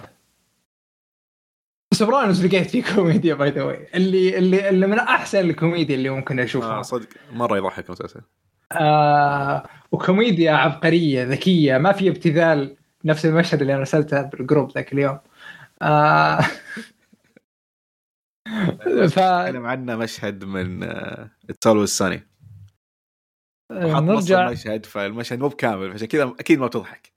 Sopranos 1.96 2.44
لقيت 2.46 2.70
فيه 2.70 2.84
كوميديا 2.96 3.34
by 3.36 3.50
the 3.50 3.64
way 3.64 3.88
اللي 3.96 4.38
اللي 4.38 4.70
اللي 4.70 4.88
من 4.88 5.00
أحسن 5.00 5.40
الكوميديا 5.40 5.96
اللي 5.96 6.10
ممكن 6.10 6.40
أشوفها. 6.40 6.80
آه 6.80 6.82
صدق. 6.82 7.08
مرة 7.32 7.58
يضحك 7.58 7.86
المسلسل 7.86 8.22
آه 8.72 9.64
وكوميديا 9.92 10.52
عبقرية 10.52 11.24
ذكية. 11.24 11.78
ما 11.78 11.92
في 11.92 12.10
ابتذال 12.10 12.78
نفس 13.06 13.26
المشهد 13.26 13.62
اللي 13.62 13.74
أنا 13.74 13.80
أرسلته 13.80 14.22
بالجروب 14.22 14.72
ذاك 14.72 14.94
اليوم. 14.94 15.20
آه 15.82 16.40
ف 19.16 19.20
نتكلم 19.20 19.66
عنه 19.66 19.96
مشهد 19.96 20.44
من 20.44 20.84
التول 21.50 21.78
والسوني 21.78 22.28
وحط 23.72 24.02
نص 24.04 24.24
نرجع. 24.24 24.48
المشهد 24.48 24.86
فالمشهد 24.86 25.40
مو 25.40 25.48
بكامل 25.48 25.92
عشان 25.92 26.08
كذا 26.08 26.34
أكيد 26.40 26.60
ما 26.60 26.68
بتضحك. 26.68 27.14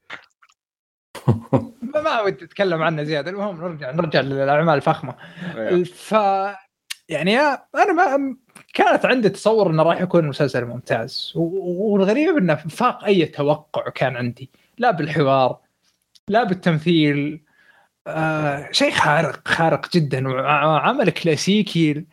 ما 1.94 2.00
ما 2.00 2.20
ودي 2.20 2.44
اتكلم 2.44 2.82
عنه 2.82 3.02
زيادة 3.02 3.30
المهم 3.30 3.60
نرجع 3.60 3.90
نرجع 3.90 4.20
للأعمال 4.20 4.74
الفخمة. 4.74 5.14
ف 5.94 6.12
يعني 7.08 7.38
أنا 7.38 7.92
ما 7.92 8.36
كانت 8.74 9.06
عندي 9.06 9.28
تصور 9.28 9.70
إنه 9.70 9.82
راح 9.82 10.00
يكون 10.00 10.28
مسلسل 10.28 10.64
ممتاز 10.64 11.32
والغريب 11.36 12.36
إنه 12.36 12.54
فاق 12.54 13.04
أي 13.04 13.26
توقع 13.26 13.88
كان 13.88 14.16
عندي 14.16 14.50
لا 14.78 14.90
بالحوار 14.90 15.58
لا 16.28 16.44
بالتمثيل. 16.44 17.42
آه 18.06 18.68
شيء 18.72 18.90
خارق 18.90 19.48
خارق 19.48 19.92
جدا 19.92 20.28
وعمل 20.28 21.10
كلاسيكي. 21.10 22.06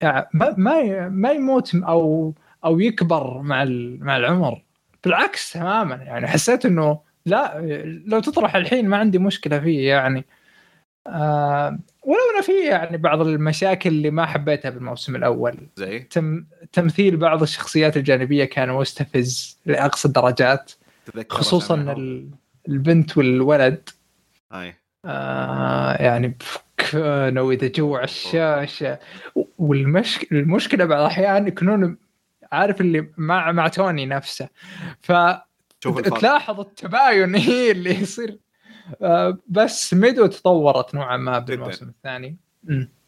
يعني 0.00 0.28
ما 0.34 0.54
ما 0.56 1.08
ما 1.08 1.30
يموت 1.30 1.74
أو 1.74 2.34
أو 2.64 2.80
يكبر 2.80 3.42
مع 3.42 3.64
مع 3.98 4.16
العمر. 4.16 4.62
بالعكس 5.04 5.52
تماما 5.52 5.94
يعني 5.94 6.26
حسيت 6.26 6.66
إنه 6.66 7.00
لا 7.28 7.60
لو 8.06 8.20
تطرح 8.20 8.56
الحين 8.56 8.88
ما 8.88 8.96
عندي 8.96 9.18
مشكلة 9.18 9.60
فيه 9.60 9.88
يعني. 9.88 10.24
آه 11.06 11.78
ولو 12.02 12.18
إنه 12.34 12.42
في 12.42 12.66
يعني 12.66 12.96
بعض 12.96 13.20
المشاكل 13.20 13.90
اللي 13.90 14.10
ما 14.10 14.26
حبيتها 14.26 14.70
بالموسم 14.70 15.16
الأول. 15.16 15.54
زي؟ 15.76 15.98
تم 15.98 16.44
تمثيل 16.72 17.16
بعض 17.16 17.42
الشخصيات 17.42 17.96
الجانبية 17.96 18.44
كان 18.44 18.68
مستفز 18.70 19.58
لأقصى 19.66 20.08
الدرجات 20.08 20.72
خصوصا؟ 21.30 21.74
ال- 21.74 22.28
البنت 22.68 23.18
والولد. 23.18 23.88
أي. 24.54 24.74
آه 25.04 26.02
يعني 26.02 26.36
كانوا 26.76 27.52
إذا 27.52 27.68
جوا 27.68 28.04
الشاشة. 28.04 28.98
والمشكلة 29.58 30.40
المشكلة 30.40 30.84
بعض 30.84 31.00
الأحيان 31.00 31.48
يكونون 31.48 31.96
عارف 32.52 32.80
اللي 32.80 33.06
مع 33.16 33.52
مع 33.52 33.68
توني 33.68 34.06
نفسه. 34.06 34.48
ف 35.00 35.12
شوف 35.84 35.98
الفرق 35.98 36.18
تلاحظ 36.18 36.60
التباين 36.60 37.34
هي 37.48 37.70
اللي 37.70 37.90
يصير 38.00 38.38
آه 39.02 39.38
بس 39.48 39.94
ميدو 39.94 40.26
تطورت 40.26 40.94
نوعا 40.94 41.16
ما 41.16 41.38
بالموسم 41.38 41.88
الثاني. 41.88 42.36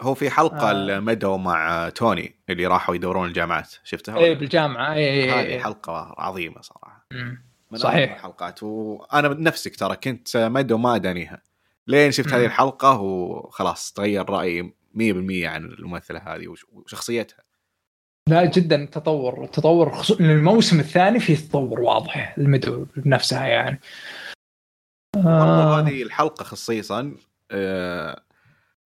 هو 0.00 0.14
في 0.14 0.30
حلقة 0.30 0.68
آه. 0.70 0.72
الميدو 0.72 1.36
مع 1.36 1.88
توني 1.88 2.34
اللي 2.50 2.66
راحوا 2.66 2.94
يدورون 2.94 3.28
الجامعات 3.28 3.74
شفتها؟ 3.84 4.16
إيه 4.18 4.34
بالجامعة 4.34 4.94
إيه 4.94 5.10
إيه 5.10 5.34
هذه 5.40 5.46
إيه 5.46 5.58
حلقة 5.60 6.14
عظيمة 6.18 6.60
صراحة 6.60 7.06
مم. 7.12 7.42
من 7.70 7.78
صحيح. 7.78 8.12
الحلقات 8.14 8.62
وأنا 8.62 9.28
نفسك 9.28 9.76
ترى 9.76 9.96
كنت 9.96 10.36
ميدو 10.36 10.78
ما 10.78 10.96
أدانيها 10.96 11.42
لين 11.86 12.10
شفت 12.12 12.28
مم. 12.28 12.34
هذه 12.34 12.46
الحلقة 12.46 13.00
وخلاص 13.00 13.92
تغير 13.92 14.30
رأيي 14.30 14.62
100% 14.94 15.46
عن 15.46 15.64
الممثلة 15.64 16.18
هذه 16.18 16.48
وش- 16.48 16.66
وشخصيتها 16.72 17.38
لا 18.28 18.44
جدا 18.44 18.84
تطور. 18.84 19.46
تطور 19.46 19.90
خصوصا 19.94 20.20
الموسم 20.24 20.80
الثاني 20.80 21.20
فيه 21.20 21.36
تطور 21.36 21.80
واضح 21.80 22.38
المدو 22.38 22.86
بنفسها 22.96 23.46
يعني. 23.46 23.80
آه. 25.16 25.80
هذه 25.80 26.02
الحلقة 26.02 26.44
خصيصا 26.44 27.16
آه، 27.50 28.22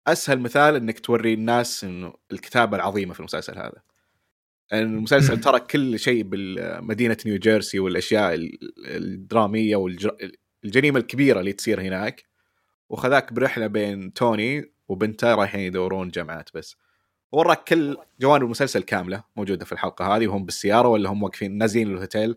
أسهل 0.07 0.41
مثال 0.41 0.77
إنك 0.77 1.01
توري 1.01 1.35
الناس 1.35 1.85
إنه 1.85 2.15
الكتابة 2.33 2.77
العظيمة 2.77 3.15
في 3.15 3.21
المسلسل 3.21 3.59
هذا. 3.59 3.83
المسلسل. 4.73 5.41
ترك 5.41 5.67
كل 5.67 5.99
شيء 5.99 6.23
بمدينه 6.23 7.17
نيوجيرسي 7.27 7.79
والأشياء 7.79 8.35
ال- 8.35 8.59
الدرامية 8.87 9.77
والجريمه 9.77 10.99
الكبيرة 10.99 11.41
اللي 11.41 11.53
تصير 11.53 11.81
هناك 11.81 12.25
وخذاك 12.91 13.33
برحلة 13.33 13.67
بين 13.67 14.13
توني 14.13 14.73
وبنته 14.89 15.35
رايحين 15.35 15.61
يدورون 15.61 16.09
جامعات 16.09 16.51
بس. 16.55 16.77
وراك 17.33 17.65
كل 17.65 17.97
جوانب 18.21 18.45
المسلسل 18.45 18.83
كاملة 18.83 19.25
موجودة 19.37 19.65
في 19.65 19.73
الحلقة 19.73 20.17
هذه 20.17 20.27
وهم 20.27 20.45
بالسيارة 20.45 20.89
ولا 20.89 21.11
هم 21.11 21.23
واقفين 21.23 21.59
نازلين 21.59 21.95
الهوتيل. 21.95 22.37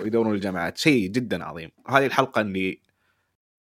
ويدورون 0.00 0.34
الجامعات. 0.34 0.78
شيء 0.78 1.08
جدا 1.08 1.44
عظيم. 1.44 1.70
هذه 1.88 2.06
الحلقة 2.06 2.40
اللي 2.40 2.78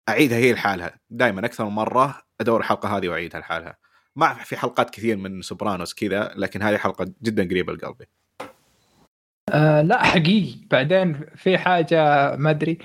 أعيدها 0.09 0.37
هي 0.37 0.53
لحالها. 0.53 0.99
دائما 1.09 1.45
أكثر 1.45 1.65
من 1.65 1.71
مرة 1.71 2.21
أدور 2.41 2.59
الحلقة 2.59 2.97
هذه 2.97 3.09
وأعيدها 3.09 3.41
لحالها. 3.41 3.77
ما 4.15 4.33
في 4.33 4.57
حلقات 4.57 4.89
كثير 4.89 5.17
من 5.17 5.41
سوبرانوس 5.41 5.93
كذا 5.93 6.33
لكن 6.35 6.61
هذه 6.61 6.77
حلقة 6.77 7.11
جدا 7.23 7.43
قريبة 7.43 7.73
لقلبي. 7.73 8.05
آه 9.49 9.81
لا 9.81 10.03
حقيقي. 10.03 10.55
بعدين 10.71 11.25
في 11.35 11.57
حاجة 11.57 12.35
ما 12.35 12.49
أدري. 12.49 12.77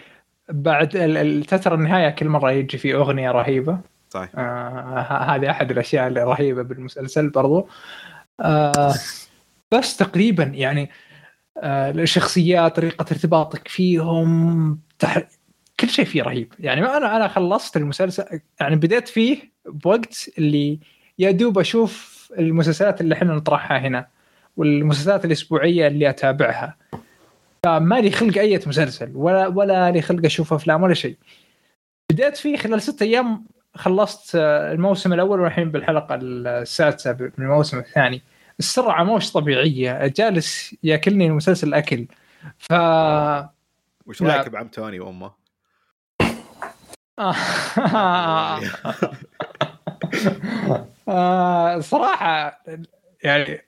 بعد 0.49 0.89
تتر 1.49 1.75
النهاية 1.75 2.11
كل 2.11 2.29
مرة 2.29 2.53
يجي 2.53 2.79
في 2.79 2.95
أغنية 2.95 3.31
رهيبة. 3.31 3.81
صحيح. 4.11 4.31
آه 4.39 5.35
هذه 5.35 5.51
أحد 5.51 5.71
الأشياء 5.71 6.09
الرهيبة 6.09 6.63
بالمسلسل 6.63 7.29
برضو. 7.31 7.69
آه 8.41 8.95
بس 9.73 9.97
تقريبا 9.97 10.45
يعني 10.45 10.91
آه 11.59 11.91
الشخصيات 11.91 12.77
طريقة 12.77 13.07
ارتباطك 13.13 13.69
فيهم 13.69 14.81
تح... 14.99 15.19
كل 15.81 15.89
شيء 15.89 16.05
فيه 16.05 16.23
رهيب. 16.23 16.53
يعني 16.59 16.81
أنا 16.81 17.17
أنا 17.17 17.29
خلصت 17.29 17.77
المسلسل 17.77 18.41
يعني 18.61 18.77
بديت 18.77 19.09
فيه 19.09 19.53
بوقت 19.67 20.31
اللي 20.39 20.79
يا 21.19 21.31
دوب 21.31 21.59
أشوف 21.59 22.17
المسلسلات 22.39 23.01
اللي 23.01 23.15
إحنا 23.15 23.35
نطرحها 23.35 23.79
هنا 23.79 24.07
والمسلسلات 24.57 25.25
الأسبوعية 25.25 25.87
اللي 25.87 26.11
أتابعها. 26.11 26.77
فما 27.65 28.01
لي 28.01 28.11
خلق 28.11 28.39
أي 28.39 28.61
مسلسل 28.67 29.13
ولا 29.15 29.47
ولا 29.47 29.91
لي 29.91 30.03
خلق 30.03 30.25
أشوف 30.25 30.53
أفلام 30.53 30.83
ولا 30.83 30.95
شيء. 30.95 31.17
بديت 32.13 32.37
فيه 32.37 32.57
خلال 32.57 32.83
ستة 32.83 33.05
أيام 33.05 33.45
خلصت 33.77 34.37
آه، 34.37 34.73
الموسم 34.73 35.13
الأول 35.13 35.41
والحين 35.41 35.71
بالحلقة 35.71 36.19
السادسة 36.23 37.17
من 37.21 37.45
الموسم 37.45 37.79
الثاني 37.79 38.23
السرعة 38.59 39.05
مش 39.17 39.33
طبيعية 39.33 40.07
جالس 40.07 40.77
ياكلني 40.83 41.27
المسلسل 41.27 41.75
اكل 41.75 42.07
ف 42.59 42.73
وش 44.07 44.23
لا. 44.23 44.37
رأيك 44.37 44.49
بعم 44.49 44.69
توني 44.69 45.01
وأمه؟ 45.01 45.31
آه، 51.09 51.81
صراحة 51.81 52.63
يعني 53.23 53.67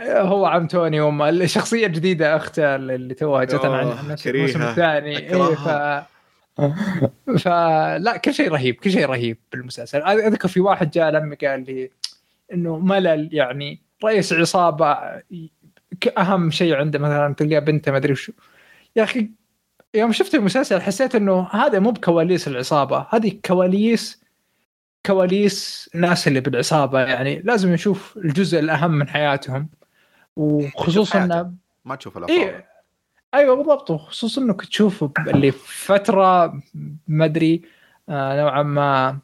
هو 0.00 0.46
عم 0.46 0.66
توني 0.66 1.00
وما 1.00 1.28
الشخصية 1.28 1.86
الجديدة 1.86 2.36
اخته 2.36 2.76
اللي 2.76 3.14
توها 3.14 3.44
جتنا 3.44 3.76
عن. 3.76 4.16
الموسم 4.26 4.62
الثاني 4.62 5.18
إيه 5.18 5.54
ف. 5.54 5.68
فلا 7.44 8.16
كل 8.24 8.34
شيء 8.34 8.50
رهيب 8.50 8.74
كل 8.74 8.90
شيء 8.90 9.06
رهيب 9.06 9.38
بالمسلسل. 9.52 10.02
أذكر 10.02 10.48
في 10.48 10.60
واحد 10.60 10.90
جاء 10.90 11.10
لمي 11.10 11.36
قال 11.36 11.64
لي 11.64 11.90
إنه 12.52 12.78
ملل 12.78 13.28
يعني 13.32 13.80
رئيس 14.04 14.32
عصابة 14.32 14.98
أهم 16.18 16.50
شيء 16.50 16.74
عنده 16.74 16.98
مثلا 16.98 17.34
تلقى 17.34 17.60
بنته 17.60 17.92
ما 17.92 17.98
أدري 17.98 18.12
وشو. 18.12 18.32
يا 18.96 19.02
أخي 19.04 19.30
يوم 19.94 20.12
شفت 20.12 20.34
المسلسل 20.34 20.80
حسيت 20.80 21.14
إنه 21.14 21.48
هذا 21.50 21.78
مو 21.78 21.90
بكواليس 21.90 22.48
العصابة 22.48 23.06
هذه 23.10 23.40
كواليس 23.44 24.22
كواليس 25.06 25.90
الناس 25.94 26.28
اللي 26.28 26.40
بالعصابة. 26.40 27.00
يعني 27.00 27.42
لازم 27.44 27.72
نشوف 27.72 28.16
الجزء 28.16 28.58
الأهم 28.58 28.90
من 28.90 29.08
حياتهم 29.08 29.68
وخصوصا. 30.36 31.24
انه 31.24 31.52
ما 31.84 31.96
تشوف 31.96 32.18
الأفلام. 32.18 32.40
إيه 32.40 32.75
أيوه 33.36 33.56
بالضبط. 33.56 33.90
وخصوصا 33.90 34.42
إنك 34.42 34.64
تشوف 34.64 35.04
اللي 35.18 35.50
في 35.52 35.84
فترة 35.86 36.60
ما 37.08 37.24
أدري 37.24 37.62
آه 38.08 38.40
نوعا 38.42 38.62
ما 38.62 39.18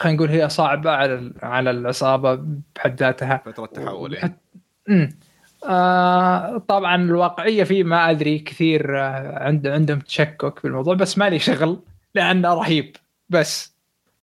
خلينا 0.00 0.16
نقول 0.16 0.28
هي 0.28 0.48
صعبة 0.48 0.90
على 0.90 1.32
على 1.42 1.70
العصابة 1.70 2.34
بحد 2.76 3.00
ذاتها. 3.00 3.42
فترة 3.46 3.66
تحول 3.66 4.14
يعني. 4.14 4.40
امم 4.88 5.18
آه 5.68 6.58
طبعا 6.58 6.96
الواقعية 6.96 7.64
فيه 7.64 7.84
ما 7.84 8.10
أدري 8.10 8.38
كثير 8.38 8.98
آه 9.00 9.38
عند 9.44 9.66
عندهم 9.66 9.98
تشكك 9.98 10.62
بالموضوع 10.62 10.94
بس 10.94 11.18
مالي 11.18 11.38
شغل 11.38 11.82
لأنه 12.14 12.54
رهيب. 12.54 12.96
بس 13.28 13.76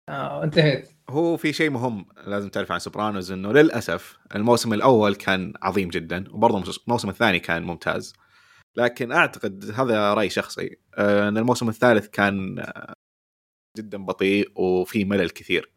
آه 0.08 0.44
انتهيت. 0.44 0.88
هو 1.10 1.36
في 1.36 1.52
شيء 1.52 1.70
مهم 1.70 2.06
لازم 2.26 2.48
تعرف 2.48 2.72
عن 2.72 2.78
سوبرانوز 2.78 3.32
إنه 3.32 3.52
للأسف 3.52 4.18
الموسم 4.34 4.72
الأول 4.72 5.14
كان 5.14 5.52
عظيم 5.62 5.88
جدا 5.88 6.24
وبرضه 6.30 6.72
الموسم 6.86 7.08
الثاني 7.08 7.38
كان 7.38 7.62
ممتاز. 7.62 8.14
لكن 8.76 9.12
أعتقد 9.12 9.70
هذا 9.70 10.14
رأي 10.14 10.30
شخصي. 10.30 10.76
آه، 10.94 11.28
إن 11.28 11.38
الموسم 11.38 11.68
الثالث 11.68 12.08
كان 12.08 12.58
آه، 12.58 12.94
جدا 13.78 13.98
بطيء 13.98 14.60
وفي 14.60 15.04
ملل 15.04 15.30
كثير. 15.30 15.72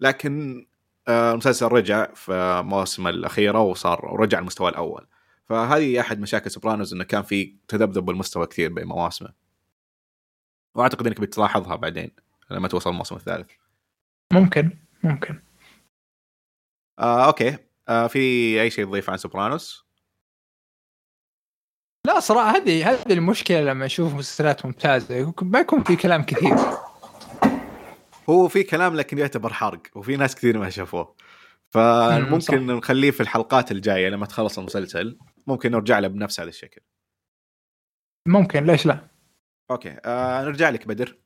لكن 0.00 0.66
آه، 1.08 1.32
المسلسل 1.32 1.66
رجع 1.66 2.14
في 2.14 2.32
المواسم 2.32 3.08
الأخيرة 3.08 3.60
وصار 3.60 4.06
ورجع 4.06 4.38
المستوى 4.38 4.70
الأول. 4.70 5.06
فهذه 5.48 6.00
أحد 6.00 6.20
مشاكل 6.20 6.50
Sopranos 6.50 6.94
إنه 6.94 7.04
كان 7.04 7.22
في 7.22 7.56
تذبذب 7.68 8.04
بالمستوى 8.04 8.46
كثير 8.46 8.72
بين 8.72 8.86
مواسمه. 8.86 9.34
وأعتقد 10.74 11.06
إنك 11.06 11.20
بتلاحظها 11.20 11.76
بعدين 11.76 12.10
لما 12.50 12.68
توصل 12.68 12.90
الموسم 12.90 13.16
الثالث. 13.16 13.50
ممكن 14.32 14.70
ممكن. 15.04 15.40
آه، 16.98 17.26
okay. 17.26 17.56
آه، 17.88 18.06
في 18.06 18.18
أي 18.62 18.70
شيء 18.70 18.84
تضيف 18.86 19.10
عن 19.10 19.16
Sopranos؟ 19.16 19.87
لا 22.08 22.20
صراحة 22.20 22.56
هذه 22.56 22.90
هذه 22.90 23.12
المشكلة 23.12 23.60
لما 23.60 23.86
أشوف 23.86 24.14
مسلسلات 24.14 24.66
ممتازة 24.66 25.32
ما 25.42 25.58
يكون 25.58 25.82
في 25.82 25.96
كلام 25.96 26.22
كثير. 26.22 26.56
هو 28.28 28.48
في 28.48 28.62
كلام 28.62 28.96
لكن 28.96 29.18
يعتبر 29.18 29.52
حرق 29.52 29.80
وفي 29.94 30.16
ناس 30.16 30.34
كثير 30.34 30.58
ما 30.58 30.70
شافوه. 30.70 31.14
فممكن 31.70 32.66
نخليه 32.66 33.10
في 33.10 33.20
الحلقات 33.20 33.72
الجاية 33.72 34.08
لما 34.08 34.26
تخلص 34.26 34.58
المسلسل 34.58 35.18
ممكن 35.46 35.70
نرجع 35.72 35.98
له 35.98 36.08
بنفس 36.08 36.40
هذا 36.40 36.48
الشكل. 36.48 36.80
ممكن 38.26 38.64
ليش 38.64 38.86
لا؟ 38.86 39.00
okay 39.70 39.96
آه 40.04 40.44
نرجع 40.44 40.70
لك 40.70 40.86
بدر. 40.86 41.16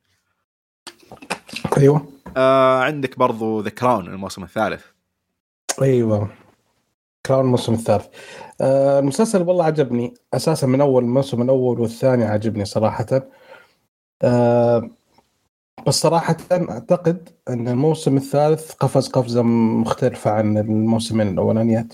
أيوه. 1.77 2.11
آه 2.37 2.83
عندك 2.83 3.19
برضو 3.19 3.61
The 3.61 3.69
Crown 3.69 4.07
الموسم 4.07 4.43
الثالث. 4.43 4.85
أيوه. 5.81 6.42
Crown 7.25 7.45
الموسم 7.45 7.73
الثالث. 7.73 8.05
آه 8.61 8.99
المسلسل 8.99 9.41
والله 9.41 9.65
عجبني. 9.65 10.13
أساسا 10.33 10.67
من 10.67 10.81
أول 10.81 11.03
الموسم 11.03 11.41
الأول 11.41 11.79
والثاني 11.79 12.23
عجبني 12.23 12.65
صراحة. 12.65 13.05
آه 14.23 14.89
بس 15.87 15.93
صراحة 16.01 16.37
أعتقد 16.51 17.29
أن 17.49 17.67
الموسم 17.67 18.17
الثالث 18.17 18.71
قفز 18.71 19.07
قفزة 19.07 19.41
مختلفة 19.43 20.31
عن 20.31 20.57
الموسمين 20.57 21.27
الأولانيات. 21.27 21.93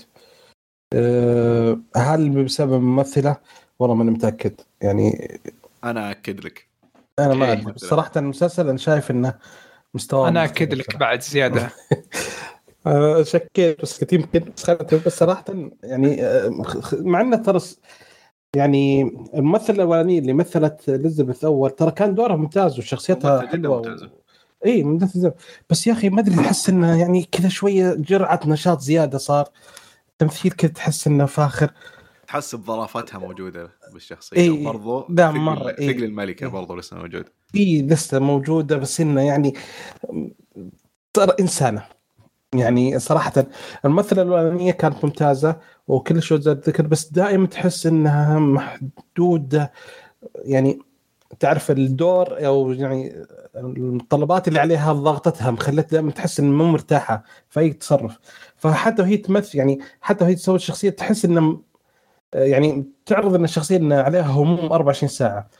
أه 0.94 1.78
هل 1.96 2.44
بسبب 2.44 2.74
الممثلة؟ 2.74 3.36
والله 3.78 3.94
ماني 3.94 4.10
متأكد. 4.10 4.54
يعني 4.80 5.40
أنا 5.84 6.10
أكد 6.10 6.44
لك. 6.44 6.66
أنا 7.18 7.34
ما. 7.34 7.52
أدري. 7.52 7.72
بس 7.72 7.84
صراحة 7.84 8.12
المسلسل 8.16 8.68
أنا 8.68 8.78
شايف 8.78 9.10
أنه 9.10 9.34
مستوى 9.94 10.28
أنا 10.28 10.44
مختلف 10.44 10.62
أكد 10.62 10.74
لك 10.74 10.84
صراحة. 10.86 10.98
بعد 10.98 11.22
زيادة. 11.22 11.62
آه، 11.62 11.70
شكيت 13.22 13.82
بس 13.82 14.00
كنت 14.00 14.12
يمكن 14.12 14.44
بس 14.56 14.70
بس 14.94 15.18
صراحة 15.18 15.44
يعني 15.82 16.24
آه، 16.24 16.50
مع 16.92 17.20
انه 17.20 17.36
ترى 17.36 17.60
يعني 18.56 19.02
الممثله 19.34 19.76
الاولانيه 19.76 20.18
اللي 20.18 20.32
مثلت 20.32 20.88
إليزابيث 20.88 21.44
أول 21.44 21.70
ترى 21.70 21.90
كان 21.90 22.14
دورها 22.14 22.36
ممتاز 22.36 22.78
وشخصيتها 22.78 23.46
حلوة 23.46 23.76
ممتازة. 23.76 24.10
إي 24.66 24.82
ممتازه 24.82 25.34
بس 25.70 25.86
يا 25.86 25.92
أخي 25.92 26.08
ما 26.10 26.20
أدري 26.20 26.40
احس 26.40 26.68
إنه 26.68 27.00
يعني 27.00 27.28
كذا 27.32 27.48
شوية 27.48 27.94
جرعة 27.94 28.40
نشاط 28.46 28.80
زيادة 28.80 29.18
صار 29.18 29.48
تمثيل 30.18 30.52
كذا 30.52 30.70
تحس 30.70 31.06
إنه 31.06 31.26
فاخر 31.26 31.70
تحس 32.26 32.54
بظرافتها 32.54 33.18
موجودة 33.18 33.70
بالشخصية 33.92 34.36
إيه، 34.36 34.50
وبرضو 34.50 35.06
لا، 35.08 35.28
ثقل- 35.28 35.38
مرة، 35.38 35.68
إيه. 35.78 35.92
ثقل 35.92 36.04
الملكة 36.04 36.44
إيه. 36.44 36.50
برضو 36.50 36.74
لسه 36.76 36.96
موجود 36.96 37.24
في 37.52 37.82
لسه 37.82 38.18
موجودة 38.18 38.76
بس 38.76 39.00
إنه 39.00 39.22
يعني 39.22 39.54
ترى 41.14 41.32
إنسانة 41.40 41.82
يعني 42.54 42.98
صراحة 42.98 43.32
الممثلة 43.84 44.22
الأولانية 44.22 44.72
كانت 44.72 45.04
ممتازة 45.04 45.56
وكل 45.88 46.22
شيء 46.22 46.38
ذكر 46.38 46.86
بس 46.86 47.08
دائما 47.08 47.46
تحس 47.46 47.86
إنها 47.86 48.38
محدودة. 48.38 49.72
يعني 50.34 50.78
تعرف 51.40 51.70
الدور 51.70 52.46
أو 52.46 52.72
يعني 52.72 53.26
المتطلبات 53.56 54.48
اللي 54.48 54.58
عليها 54.60 54.92
ضغطتها 54.92 55.50
مخلتها 55.50 55.88
دائما 55.90 56.10
تحس 56.10 56.40
إنها 56.40 56.52
مو 56.52 56.64
مرتاحة 56.72 57.24
في 57.48 57.60
أي 57.60 57.72
تصرف. 57.72 58.18
فحتى 58.56 59.02
وهي 59.02 59.16
تمثل 59.16 59.58
يعني 59.58 59.80
حتى 60.00 60.24
وهي 60.24 60.34
تسوي 60.34 60.56
الشخصية 60.56 60.90
تحس 60.90 61.24
انه 61.24 61.60
يعني 62.34 62.84
تعرض 63.06 63.34
إن 63.34 63.44
الشخصية 63.44 63.76
ان 63.76 63.92
عليها 63.92 64.22
هموم 64.30 64.72
24 64.72 65.08
ساعة. 65.08 65.50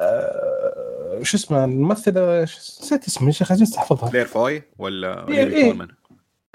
أه 0.00 1.20
شو 1.22 1.36
اسمه 1.36 1.64
الممثلة؟ 1.64 2.42
نسيت 2.42 3.06
اسمها 3.06 3.26
يا 3.26 3.32
شيخ 3.32 3.52
عجزت 3.52 3.76
أحفظها. 3.76 4.10
كلير 4.10 4.26
فوي 4.26 4.62
ولا. 4.78 5.24
كولمان؟ 5.24 5.88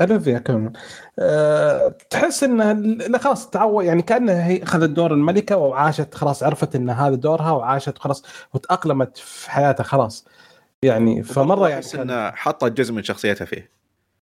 الفيا 0.01 0.39
كمان 0.39 0.73
أه 1.19 1.95
تحس 2.09 2.43
انها 2.43 2.73
لا 2.73 3.17
خلاص 3.17 3.49
تعود 3.49 3.85
يعني 3.85 4.01
كانها 4.01 4.47
هي 4.47 4.63
أخذت 4.63 4.89
دور 4.89 5.13
الملكة 5.13 5.57
وعاشت 5.57 6.13
خلاص 6.13 6.43
عرفت 6.43 6.75
إن 6.75 6.89
هذا 6.89 7.15
دورها 7.15 7.51
وعاشت 7.51 7.97
خلاص 7.97 8.25
وتأقلمت 8.53 9.17
في 9.17 9.51
حياتها 9.51 9.83
خلاص. 9.83 10.27
يعني 10.81 11.23
فمرة 11.23 11.69
يعني 11.69 11.81
أحس 11.81 11.95
إنه 11.95 12.31
حطت 12.31 12.71
جزء 12.71 12.93
من 12.93 13.03
شخصيتها 13.03 13.45
فيه. 13.45 13.71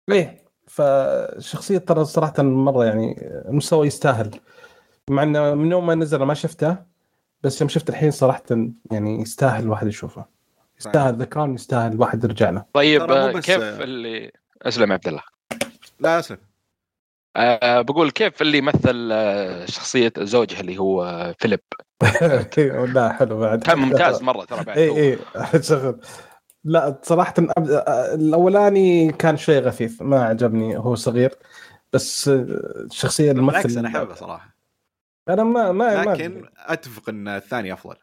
ليه 0.08 0.42
فشخصية 0.66 1.78
ترى 1.78 2.04
صراحة 2.04 2.42
مرة 2.42 2.84
يعني 2.84 3.30
المستوى 3.48 3.86
يستاهل. 3.86 4.30
مع 5.10 5.22
إنه 5.22 5.54
من 5.54 5.70
يوم 5.70 5.86
ما 5.86 5.94
نزل 5.94 6.22
ما 6.22 6.34
شفته 6.34 6.76
بس 7.42 7.60
يوم 7.60 7.68
شفت 7.68 7.88
الحين 7.88 8.10
صراحة 8.10 8.42
يعني 8.90 9.22
يستاهل 9.22 9.62
الواحد 9.62 9.86
يشوفه. 9.86 10.24
يستاهل 10.78 11.14
ذكران 11.14 11.54
يستاهل 11.54 11.92
الواحد 11.92 12.24
يرجع 12.24 12.50
له. 12.50 12.64
طيب 12.72 13.38
كيف 13.38 13.80
اللي 13.80 14.32
أسلم 14.62 14.88
يا 14.88 14.94
عبد 14.94 15.08
الله. 15.08 15.32
لا 16.03 16.18
اسلم 16.18 16.38
أه 17.36 17.80
بقول 17.82 18.11
كيف 18.11 18.42
اللي 18.42 18.61
مثل 18.61 19.09
آه، 19.12 19.64
شخصية 19.66 20.12
زوجها 20.18 20.61
اللي 20.61 20.78
هو 20.78 21.05
آه، 21.05 21.34
فيليب؟ 21.38 21.61
لا 22.94 23.12
حلو 23.12 23.38
بعد. 23.40 23.62
كان 23.62 23.78
ممتاز 23.78 24.22
مرة 24.32 24.44
ترى 24.44 24.64
بعد 24.64 24.78
اي. 24.78 25.12
اي 25.12 25.18
شغل. 25.62 26.00
لا 26.64 27.00
صراحة 27.03 27.34
أب- 27.34 27.88
الأولاني 28.14 29.12
كان 29.12 29.36
شوي 29.36 29.59
غثيث 29.59 30.03
ما 30.03 30.24
عجبني 30.24 30.76
هو 30.76 30.94
صغير. 30.94 31.34
بس 31.92 32.28
الشخصية 32.28 33.32
الممثل 33.32 33.57
بالعكس 33.59 33.76
أنا 33.76 33.88
أحبه 33.88 34.14
صراحة. 34.14 34.57
أنا 35.28 35.44
ما 35.44 35.72
ما 35.72 36.05
ما 36.05 36.11
لكن 36.12 36.48
أتفق 36.59 37.09
إن 37.09 37.28
الثاني 37.28 37.72
أفضل. 37.72 37.96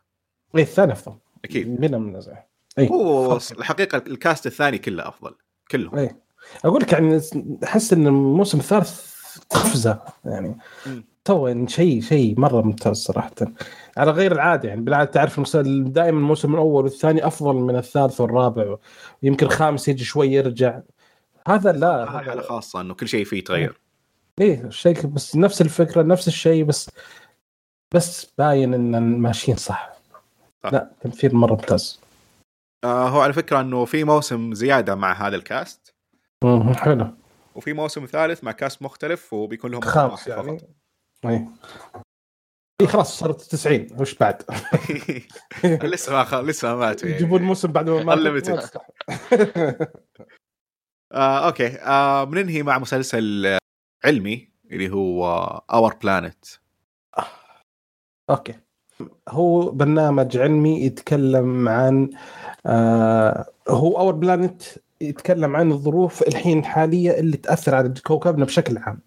اي 0.56 0.62
الثاني 0.62 0.92
أفضل. 0.92 1.18
أكيد. 1.46 1.82
بلا 1.82 1.98
منازع. 1.98 2.44
اي 2.80 2.90
هو 2.90 3.40
الحقيقة 3.52 3.98
ال 4.08 4.15
cast 4.15 4.46
الثاني 4.48 4.78
كله 4.78 5.08
أفضل 5.08 5.36
كلهم. 5.72 5.96
اي 5.98 6.16
أقول 6.66 6.82
لك 6.82 6.94
يعني 6.94 7.22
أحس 7.64 7.94
إن 7.94 8.08
الموسم 8.08 8.60
الثالث 8.60 9.10
قفزة 9.50 10.02
يعني. 10.26 10.58
تو 11.26 11.48
يعني 11.48 11.68
شيء 11.68 12.02
شيء 12.02 12.40
مرة 12.40 12.62
ممتاز 12.62 12.98
صراحة. 12.98 13.32
على 13.98 14.12
غير 14.12 14.32
العادة 14.32 14.70
يعني. 14.70 14.82
بالعادة 14.82 15.12
تعرف 15.12 15.58
دائما 15.58 16.18
الموسم 16.18 16.54
الأول 16.54 16.84
والثاني 16.84 17.28
أفضل 17.28 17.56
من 17.56 17.76
الثالث 17.76 18.22
والرابع. 18.22 18.76
يمكن 19.24 19.46
الخامس 19.46 19.88
يجي 19.88 20.04
شوي 20.04 20.28
يرجع. 20.28 20.80
هذا 21.48 21.72
لا 21.72 22.04
هذا 22.04 22.20
حاله 22.20 22.42
خاصة 22.42 22.82
إنه 22.82 22.94
كل 22.94 23.08
شيء 23.08 23.26
فيه 23.26 23.38
يتغير 23.38 23.80
إيه 24.42 24.70
شيء 24.70 25.06
بس 25.06 25.36
نفس 25.36 25.62
الفكرة 25.62 26.02
نفس 26.02 26.28
الشيء 26.28 26.64
بس 26.64 26.90
بس 27.96 28.34
باين 28.38 28.74
إن 28.74 29.18
ماشيين 29.18 29.58
صح. 29.58 29.94
صح. 30.64 30.74
لا 30.74 30.92
تمثيل 31.02 31.36
مرة 31.36 31.52
ممتاز. 31.52 32.00
آه 32.84 33.10
هو 33.10 33.22
على 33.22 33.34
فكرة 33.34 33.62
إنه 33.62 33.86
في 33.86 34.04
موسم 34.04 34.54
زيادة 34.54 34.96
مع 34.96 35.28
هذا 35.28 35.36
الكاست. 35.36 35.89
مم، 36.44 36.74
حلو. 36.74 37.08
وفي 37.56 37.74
موسم 37.74 38.06
ثالث 38.06 38.44
مع 38.44 38.52
كاست 38.52 38.82
مختلف 38.82 39.34
وبيكون 39.34 39.72
لهم 39.72 39.82
خامس 39.82 40.28
يعني. 40.28 40.60
فقط. 40.60 40.70
إي. 41.26 41.48
إي 42.82 42.88
خلاص 42.88 43.20
صارت 43.20 43.42
90 43.42 43.88
وش 44.00 44.16
بعد؟ 44.16 44.44
لسه 45.84 46.14
ما 46.14 46.24
خ... 46.24 46.34
لسه 46.36 46.68
ما 46.68 46.76
ماتوا 46.76 47.08
يعني. 47.10 47.22
يجيبون 47.22 47.42
موسم 47.42 47.72
بعد 47.72 47.90
ما 47.90 48.16
ماتوا. 48.16 48.58
آه 51.12 51.48
okay. 51.48 51.68
آه 51.68 52.24
بننهي 52.24 52.64
مع 52.64 52.80
مسلسل 52.80 53.46
آه، 53.46 53.58
علمي 54.06 54.50
اللي 54.72 54.90
هو 54.90 55.26
اور 55.72 55.96
بلانت 55.96 56.46
أوكي. 58.30 58.56
هو 59.30 59.72
برنامج 59.72 60.38
علمي 60.38 60.82
يتكلم 60.86 61.70
عن 61.70 62.10
آه 62.66 63.46
هو 63.70 63.98
Our 63.98 64.14
Planet 64.14 64.64
يتكلم 65.02 65.56
عن 65.56 65.72
الظروف 65.72 66.22
الحين 66.28 66.60
الحاليه 66.60 67.20
اللي 67.20 67.38
تأثر 67.38 67.76
على 67.76 67.94
كوكبنا 68.08 68.46
بشكل 68.46 68.78
عام. 68.78 69.00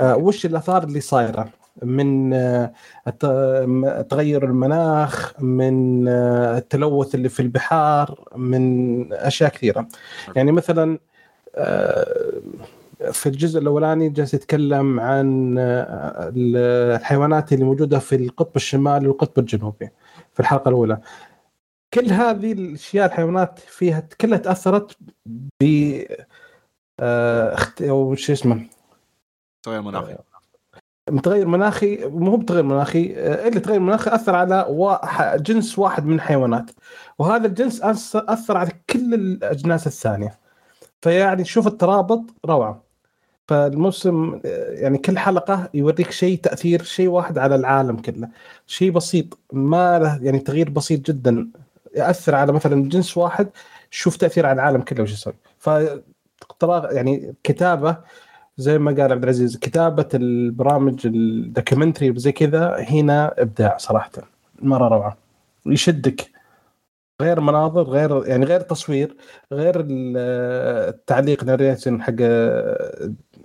آه 0.00 0.16
وش 0.16 0.46
الآثار 0.46 0.84
اللي 0.84 1.00
صايرة؟ 1.00 1.48
من 1.82 2.34
آه 2.34 2.72
تغير 4.10 4.44
المناخ 4.44 5.40
من 5.40 6.08
آه 6.08 6.58
التلوث 6.58 7.14
اللي 7.14 7.28
في 7.28 7.40
البحار 7.40 8.28
من 8.36 9.12
أشياء 9.12 9.50
كثيرة. 9.50 9.88
يعني 10.36 10.52
مثلا 10.52 10.98
في 13.12 13.26
الجزء 13.26 13.60
الأولاني 13.60 14.08
جالس 14.08 14.34
يتكلم 14.34 15.00
عن 15.00 15.54
الحيوانات 16.36 17.52
اللي 17.52 17.64
موجودة 17.64 17.98
في 17.98 18.16
القطب 18.16 18.56
الشمالي 18.56 19.08
والقطب 19.08 19.38
الجنوبي 19.38 19.88
في 20.32 20.40
الحلقة 20.40 20.68
الأولى. 20.68 20.98
كل 21.94 22.12
هذه 22.12 22.52
الأشياء 22.52 23.06
الحيوانات 23.06 23.58
فيها 23.58 24.08
كلها 24.20 24.38
تأثرت 24.38 24.96
ب 25.62 25.64
آه، 27.00 27.54
اخت- 27.54 27.82
أو 27.82 28.14
شو 28.14 28.32
اسمه؟ 28.32 28.66
تغير 29.62 29.82
مناخي. 29.82 30.16
متغير 31.10 31.46
مناخي. 31.46 32.06
مو 32.06 32.36
بتغير 32.36 32.62
مناخي 32.62 33.14
آه، 33.16 33.48
اللي 33.48 33.60
تغير 33.60 33.80
مناخي 33.80 34.14
أثر 34.14 34.34
على 34.34 34.66
جنس 35.40 35.78
واحد 35.78 36.06
من 36.06 36.14
الحيوانات. 36.14 36.70
وهذا 37.18 37.46
الجنس 37.46 37.82
أثر 38.16 38.56
على 38.56 38.70
كل 38.90 39.14
الأجناس 39.14 39.86
الثانية. 39.86 40.38
فيعني 41.02 41.44
شوف 41.44 41.66
الترابط 41.66 42.24
روعة. 42.46 42.82
فالموسم 43.48 44.40
آه، 44.44 44.70
يعني 44.72 44.98
كل 44.98 45.18
حلقة 45.18 45.68
يوريك 45.74 46.10
شيء 46.10 46.38
تأثير 46.38 46.82
شيء 46.82 47.08
واحد 47.08 47.38
على 47.38 47.54
العالم 47.54 47.96
كله. 47.96 48.28
شيء 48.66 48.90
بسيط 48.90 49.38
ما 49.52 49.98
له 49.98 50.24
يعني 50.24 50.38
تغيير 50.38 50.70
بسيط 50.70 51.00
جدا. 51.10 51.48
يأثر 51.96 52.34
على 52.34 52.52
مثلا 52.52 52.88
جنس 52.88 53.16
واحد 53.16 53.48
شوف 53.90 54.16
تأثير 54.16 54.46
على 54.46 54.54
العالم 54.54 54.80
كله 54.80 55.02
وش 55.02 55.12
يسوي. 55.12 55.34
ف 55.58 55.70
يعني 56.90 57.34
كتابة 57.44 57.96
زي 58.56 58.78
ما 58.78 58.90
قال 58.90 59.12
عبد 59.12 59.22
العزيز 59.22 59.56
كتابة 59.56 60.08
البرامج 60.14 61.06
ال 61.06 61.15
documentary 61.15 62.18
زي 62.18 62.32
كذا 62.32 62.76
هنا 62.90 63.34
إبداع 63.38 63.76
صراحة 63.76 64.10
مرة 64.62 64.88
روعة. 64.88 65.16
يشدك. 65.66 66.30
غير 67.22 67.40
مناظر 67.40 67.82
غير 67.82 68.26
يعني 68.26 68.44
غير 68.44 68.60
تصوير 68.60 69.16
غير 69.52 69.80
ال- 69.80 70.16
التعليق 70.88 71.44
narration 71.44 72.02
حق 72.02 72.14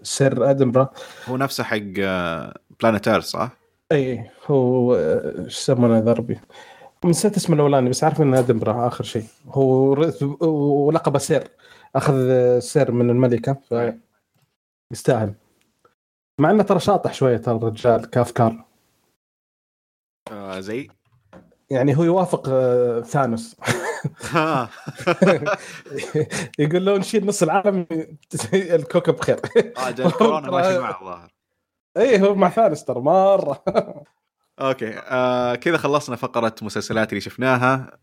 Sir 0.04 0.50
Attenborough. 0.50 0.90
هو 1.28 1.38
نفسه 1.38 1.64
حق 1.64 1.78
Planet 2.80 3.08
Earth 3.08 3.24
صح؟ 3.24 3.52
اي 3.92 4.30
هو 4.48 4.96
آه، 4.96 5.34
إيش 5.46 5.58
يسمونه 5.58 6.00
ذا 6.00 6.14
ربي؟ 6.14 6.40
نسيت 7.06 7.36
اسمه 7.38 7.56
الأولاني 7.56 7.90
بس 7.90 8.04
عارف 8.04 8.22
إنه 8.22 8.40
Attenborough 8.40 8.88
آخر 8.88 9.04
شيء. 9.04 9.26
هو 9.48 9.96
ولقبه 10.88 11.20
Sir. 11.20 11.48
أخذ 11.96 12.16
Sir 12.60 12.92
من 12.92 13.10
الملكة 13.10 13.54
ف 13.54 13.76
يستاهل. 14.92 15.34
مع 16.40 16.52
إنه 16.52 16.64
ترى 16.64 16.80
شاطح 16.80 17.14
شوية 17.14 17.38
ترى 17.38 17.56
الرجال 17.56 18.10
كأفكار 18.10 18.66
آه 20.32 20.60
زي؟ 20.60 20.88
يعني 21.70 21.98
هو 21.98 22.04
يوافق 22.04 22.50
آه، 22.50 23.02
ثانوس. 23.02 23.56
آه. 24.36 24.70
يقول 26.60 26.86
لو 26.86 26.98
نشيل 26.98 27.26
نص 27.26 27.44
العالم 27.44 27.88
الكوكب 28.54 29.16
بخير. 29.16 29.40
آه 29.78 29.92
جا 29.92 30.06
الكورونا 30.06 30.52
ماشي 30.52 30.80
معه 30.80 31.00
الظاهر 31.02 31.32
اي 31.98 32.22
هو 32.22 32.36
مع 32.36 32.50
ثانوس 32.50 32.84
ترى 32.86 33.00
مرة. 33.02 33.64
okay. 34.60 34.94
آه 34.98 35.56
كذا 35.56 35.78
خلصنا 35.78 36.16
فقرة 36.16 36.56
مسلسلات 36.62 37.10
اللي 37.10 37.22
شفناها. 37.22 38.00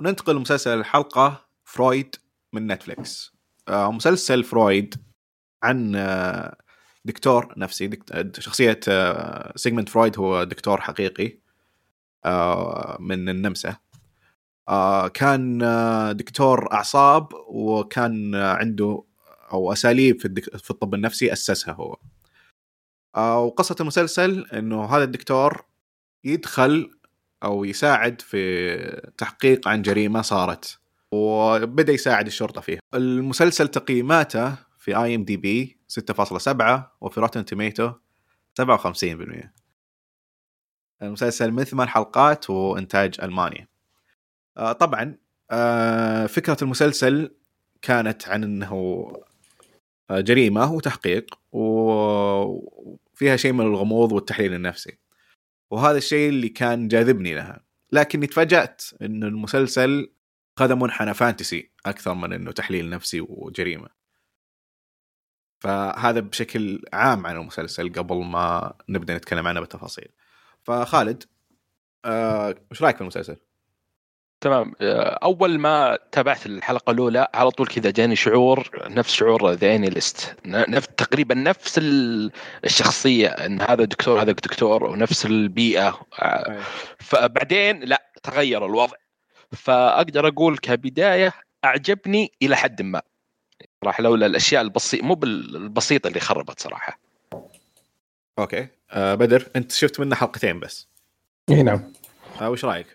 وننتقل 0.00 0.36
لمسلسل 0.36 0.78
الحلقة 0.78 1.46
فرويد 1.64 2.16
من 2.52 2.66
Netflix. 2.66 3.32
آه 3.68 3.92
مسلسل 3.92 4.44
فرويد 4.44 4.94
عن 5.62 5.96
آه 5.96 6.56
دكتور 7.04 7.54
نفسي. 7.56 7.86
دكت... 7.86 8.40
شخصية 8.40 8.80
آه 8.88 9.54
فرويد 9.88 10.18
هو 10.18 10.44
دكتور 10.44 10.80
حقيقي 10.80 11.38
آه 12.24 12.96
من 13.00 13.28
النمسا. 13.28 13.76
آه 14.68 15.08
كان 15.08 15.62
آه 15.62 16.12
دكتور 16.12 16.72
أعصاب 16.72 17.28
وكان 17.48 18.34
آه 18.34 18.54
عنده 18.54 19.04
أو 19.52 19.72
أساليب 19.72 20.20
في. 20.20 20.58
في 20.58 20.70
الطب 20.70 20.94
النفسي 20.94 21.32
أسسها 21.32 21.74
هو. 21.74 21.96
وقصه 23.16 23.76
المسلسل 23.80 24.46
إنه 24.52 24.84
هذا 24.84 25.04
الدكتور 25.04 25.64
يدخل 26.24 26.90
أو 27.44 27.64
يساعد 27.64 28.20
في 28.20 29.10
تحقيق 29.18 29.68
عن 29.68 29.82
جريمة 29.82 30.22
صارت 30.22 30.78
وبدأ 31.12 31.92
يساعد 31.92 32.26
الشرطة 32.26 32.60
فيها. 32.60 32.80
المسلسل 32.94 33.68
تقييماته 33.68 34.54
في 34.78 34.96
IMDb 34.96 35.78
6.7 35.88 36.82
وفي 37.00 37.20
Rotten 37.20 37.44
Tomatoes 37.44 37.92
57%. 38.62 39.48
المسلسل 41.02 41.50
من 41.52 41.64
ثمان 41.64 41.88
حلقات 41.88 42.50
وإنتاج 42.50 43.14
الماني. 43.22 43.68
آه 44.56 44.72
طبعا 44.72 45.16
آه 45.50 46.26
فكرة 46.26 46.56
المسلسل 46.62 47.34
كانت 47.82 48.28
عن 48.28 48.44
إنه 48.44 49.06
آه، 50.10 50.20
جريمة 50.20 50.72
وتحقيق 50.72 51.34
وفيها 53.20 53.36
شيء 53.36 53.52
من 53.52 53.60
الغموض 53.66 54.12
والتحليل 54.12 54.54
النفسي. 54.54 54.98
وهذا 55.70 55.98
الشيء 55.98 56.28
اللي 56.28 56.48
كان 56.48 56.88
جاذبني 56.88 57.34
لها 57.34 57.64
لكني 57.92 58.26
تفاجأت 58.26 58.84
انه 59.02 59.26
المسلسل 59.26 60.12
خذ 60.58 60.74
منحنى 60.74 61.14
فانتسي 61.14 61.72
أكثر 61.86 62.14
من 62.14 62.32
إنه 62.32 62.52
تحليل 62.52 62.90
نفسي 62.90 63.20
وجريمة 63.20 63.88
فهذا 65.60 66.20
بشكل 66.20 66.82
عام 66.92 67.26
عن 67.26 67.36
المسلسل 67.36 67.92
قبل 67.92 68.16
ما 68.24 68.74
نبدأ 68.88 69.16
نتكلم 69.16 69.46
عنه 69.46 69.60
بالتفاصيل 69.60 70.08
فخالد 70.62 71.24
آه، 72.04 72.54
وش 72.70 72.82
رأيك 72.82 72.96
في 72.96 73.02
المسلسل؟ 73.02 73.36
تمام. 74.40 74.72
آه، 74.80 75.18
أول 75.22 75.58
ما 75.58 75.98
تابعت 76.12 76.46
الحلقة 76.46 76.90
الأولى 76.90 77.28
على 77.34 77.50
طول 77.50 77.66
كذا 77.66 77.90
جاني 77.90 78.16
شعور 78.16 78.70
نفس 78.90 79.12
شعور 79.14 79.50
ذا 79.52 79.76
ليست 79.76 80.36
نفس 80.46 80.88
تقريبا 80.96 81.34
نفس 81.34 81.78
ال- 81.78 82.32
الشخصية 82.64 83.28
إن 83.28 83.60
هذا 83.62 83.84
دكتور 83.84 84.22
هذا 84.22 84.32
دكتور 84.32 84.84
ونفس 84.84 85.26
البيئة. 85.26 86.00
آه، 86.18 86.58
فبعدين 86.98 87.80
لا 87.80 88.02
تغير 88.22 88.66
الوضع. 88.66 88.96
فأقدر 89.52 90.28
أقول 90.28 90.58
كبداية 90.58 91.32
أعجبني 91.64 92.32
إلى 92.42 92.56
حد 92.56 92.82
ما. 92.82 93.02
صراحة 93.84 94.02
لولا 94.02 94.26
الأشياء 94.26 94.62
البسيطه 94.62 95.06
مو 95.06 95.14
بالبسيطة 95.14 96.08
اللي 96.08 96.20
خربت 96.20 96.60
صراحة. 96.60 96.98
أوكي. 98.38 98.66
آه، 98.90 99.14
بدر 99.14 99.48
أنت 99.56 99.72
شفت 99.72 100.00
منه 100.00 100.16
حلقتين 100.16 100.60
بس. 100.60 100.88
إي 101.50 101.62
نعم. 101.62 101.92
آه، 102.40 102.50
وش 102.50 102.64
رأيك؟ 102.64 102.86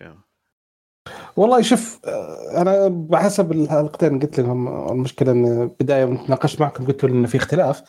والله 1.36 1.62
شوف 1.62 2.00
آه، 2.04 2.60
أنا 2.62 2.88
بحسب 2.88 3.52
الحلقتين 3.52 4.18
قلت 4.20 4.40
لهم 4.40 4.90
المشكلة 4.92 5.32
إن 5.32 5.70
بداية 5.80 6.04
تناقشت 6.04 6.60
معكم 6.60 6.86
قلت 6.86 7.04
إن 7.04 7.26
في 7.26 7.36
اختلاف 7.36 7.82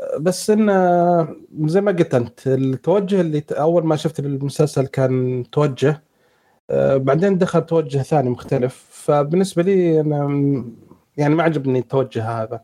آه، 0.00 0.18
بس 0.18 0.50
إن 0.50 0.70
آه، 0.70 1.36
زي 1.64 1.80
ما 1.80 1.92
قلت 1.92 2.14
أنت 2.14 2.46
التوجه 2.46 3.20
اللي 3.20 3.44
أول 3.50 3.86
ما 3.86 3.96
شفت 3.96 4.18
المسلسل 4.20 4.86
كان 4.86 5.44
توجه 5.52 6.02
بعدين 6.96 7.38
دخل 7.38 7.66
توجه 7.66 7.98
ثاني 7.98 8.30
مختلف. 8.30 8.86
فبالنسبة 8.90 9.62
لي 9.62 10.00
أنا 10.00 10.64
يعني 11.16 11.34
ما 11.34 11.42
عجبني 11.42 11.78
التوجه 11.78 12.24
هذا 12.42 12.60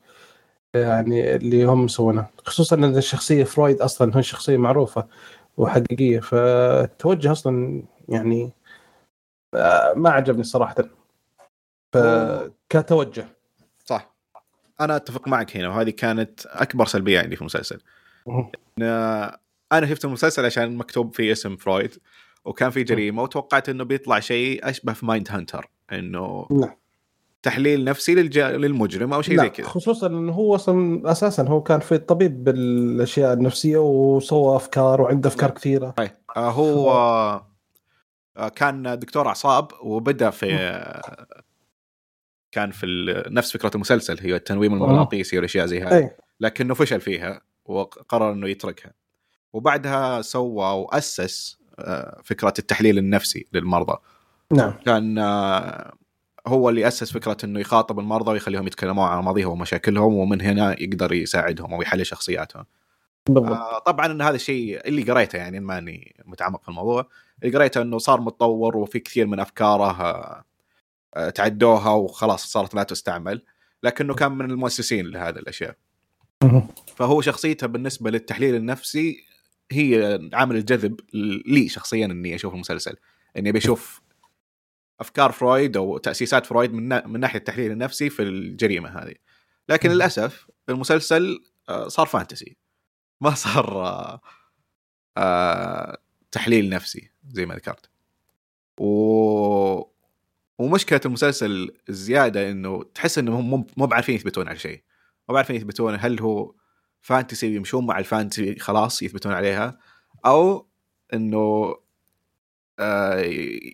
يعني 0.75 1.37
اللي 1.37 1.65
هم 1.65 1.85
مسوونه. 1.85 2.27
خصوصا 2.45 2.77
إن 2.77 2.97
الشخصية 2.97 3.45
فرويد 3.45 3.81
أصلا 3.81 4.19
هي 4.19 4.23
شخصية 4.23 4.57
معروفة 4.57 5.07
وحقيقية 5.57 6.21
فالتوجه 6.21 7.33
أصلا 7.33 7.83
يعني 8.09 8.53
ما 9.97 10.11
عجبني 10.11 10.43
صراحة. 10.43 10.75
فكتوجه 11.93 13.27
صح. 13.85 14.15
أنا 14.81 14.97
أتفق 14.97 15.29
معك 15.29 15.57
هنا 15.57 15.69
وهذه 15.69 15.91
كانت 15.91 16.47
أكبر 16.47 16.87
سلبية 16.87 17.21
عندي 17.21 17.37
في 17.37 17.43
المسلسل. 17.43 17.81
مهم. 18.27 18.51
إن 18.79 18.85
أنا 19.73 19.87
شفت 19.87 20.05
المسلسل 20.05 20.45
عشان 20.45 20.77
مكتوب 20.77 21.15
فيه 21.15 21.33
اسم 21.33 21.57
فرويد 21.57 21.95
وكان 22.45 22.71
في 22.71 22.83
جريمة 22.83 23.23
وتوقعت 23.23 23.69
إنه 23.69 23.85
بيطلع 23.85 24.21
شيء 24.21 24.69
أشبه 24.69 24.93
في 24.93 25.07
Mindhunter 25.07 25.71
إنه 25.93 26.47
نعم. 26.51 26.75
تحليل 27.43 27.85
نفسي 27.85 28.15
للج... 28.15 28.39
للمجرم 28.39 29.13
أو 29.13 29.23
شيء 29.23 29.37
زي 29.37 29.43
لا 29.43 29.49
كذا. 29.49 29.67
خصوصا 29.67 30.07
إنه 30.07 30.33
هو 30.33 30.55
أصلا 30.55 31.11
أساسا 31.13 31.43
هو 31.43 31.63
كان 31.63 31.81
في 31.81 31.99
طبيب 31.99 32.45
بالأشياء 32.45 33.33
النفسية 33.33 33.79
وسوى 33.79 34.57
أفكار 34.57 35.01
وعنده 35.01 35.29
أفكار 35.29 35.51
كثيرة. 35.51 35.95
آه 36.37 36.51
هو 36.51 36.91
آه 36.91 37.54
كان 38.57 38.99
دكتور 38.99 39.29
أعصاب 39.29 39.69
وبدأ 39.83 40.31
في 40.31 40.55
آه 40.55 41.27
كان 42.53 42.71
في 42.71 42.87
نفس 43.29 43.53
فكرة 43.53 43.71
المسلسل 43.75 44.19
هي 44.21 44.37
التنويم 44.37 44.75
المغناطيسي 44.75 45.37
والأشياء 45.37 45.67
زي 45.67 45.83
هذه. 45.83 46.11
لكنه 46.41 46.75
فشل 46.75 47.01
فيها 47.01 47.41
وقرر 47.65 48.33
إنه 48.33 48.49
يتركها. 48.49 48.93
وبعدها 49.53 50.23
سوى 50.23 50.73
وأسس 50.73 51.59
آه، 51.79 52.21
فكرة 52.25 52.55
التحليل 52.59 52.99
النفسي 52.99 53.47
للمرضى. 53.53 53.97
نعم. 54.53 54.73
كان 54.87 55.19
آه، 55.19 55.93
هو 56.47 56.69
اللي 56.69 56.89
أسس 56.89 57.13
فكرة 57.13 57.37
إنه 57.45 57.61
يخاطب 57.61 57.99
المرضى 57.99 58.31
ويخليهم 58.31 58.67
يتكلمون 58.67 59.05
عن 59.05 59.23
ماضيهم 59.25 59.53
ومشاكلهم 59.53 60.15
ومن 60.15 60.41
هنا 60.43 60.83
يقدر 60.83 61.13
يساعدهم 61.13 61.75
أو 61.75 61.83
يحلل 61.83 62.07
شخصياتهم. 62.07 62.65
بالضبط. 63.27 63.53
آه، 63.53 63.79
طبعا 63.79 64.07
إن 64.07 64.23
هذا 64.23 64.37
الشيء 64.37 64.89
اللي 64.89 65.03
قريته 65.03 65.37
يعني 65.37 65.61
ماني 65.61 66.17
متعمق 66.25 66.63
في 66.63 66.69
الموضوع. 66.69 67.09
اللي 67.43 67.57
قريته 67.59 67.83
انه 67.83 67.99
صار 67.99 68.21
متطور 68.21 68.77
وفي 68.77 68.99
كثير 68.99 69.27
من 69.27 69.41
افكاره 69.41 70.03
آه، 70.03 70.45
آه، 71.15 71.31
تعدوها 71.31 71.91
وخلاص 71.91 72.47
صارت 72.47 72.75
لا 72.75 72.83
تستعمل 72.83 73.43
لكنه 73.83 74.15
كان 74.15 74.33
من 74.33 74.51
المؤسسين 74.51 75.07
لهذه 75.07 75.37
الأشياء. 75.37 75.77
فهو 76.97 77.21
شخصيته 77.21 77.67
بالنسبة 77.67 78.11
للتحليل 78.11 78.55
النفسي 78.55 79.25
هي 79.73 80.21
عامل 80.33 80.57
الجذب 80.57 81.01
لي 81.47 81.69
شخصيا 81.69 82.07
إني 82.07 82.35
أشوف 82.35 82.55
المسلسل 82.55 82.97
إني 83.37 83.53
بشوف 83.53 84.01
أفكار 85.01 85.33
فرويد 85.33 85.77
أو 85.77 85.99
تأسيسات 85.99 86.47
فرويد 86.47 86.73
من, 86.73 87.09
من 87.11 87.21
ناحية 87.21 87.39
التحليل 87.39 87.73
النفسي 87.73 88.11
في 88.11 88.23
الجريمة 88.23 88.89
هذه 88.89 89.15
لكن. 89.69 89.91
للأسف 89.91 90.47
المسلسل 90.69 91.45
آه، 91.69 91.89
صار 91.89 92.07
fantasy 92.07 92.57
ما 93.21 93.35
صار 93.35 94.21
تحليل 96.33 96.69
نفسي 96.69 97.11
زي 97.29 97.47
ما 97.47 97.55
ذكرت. 97.55 97.91
و 98.79 99.95
ومشكلة 100.59 101.01
المسلسل 101.07 101.77
الزيادة 101.89 102.51
إنه 102.51 102.83
تحس 102.95 103.19
إنهم 103.19 103.67
مو 103.77 103.87
بعارفين 103.87 104.15
يثبتون 104.15 104.49
على 104.49 104.59
شيء. 104.59 104.83
مو 105.29 105.35
بعارفين 105.35 105.57
يثبتون 105.57 105.97
هل 106.01 106.21
هو 106.21 106.55
fantasy 107.03 107.55
يمشون 107.55 107.87
مع 107.87 107.99
ال 107.99 108.06
fantasy 108.06 108.59
خلاص 108.59 109.03
يثبتون 109.03 109.33
عليها 109.33 109.79
أو 110.27 110.69
إنه 111.15 111.75
آه، 112.79 113.21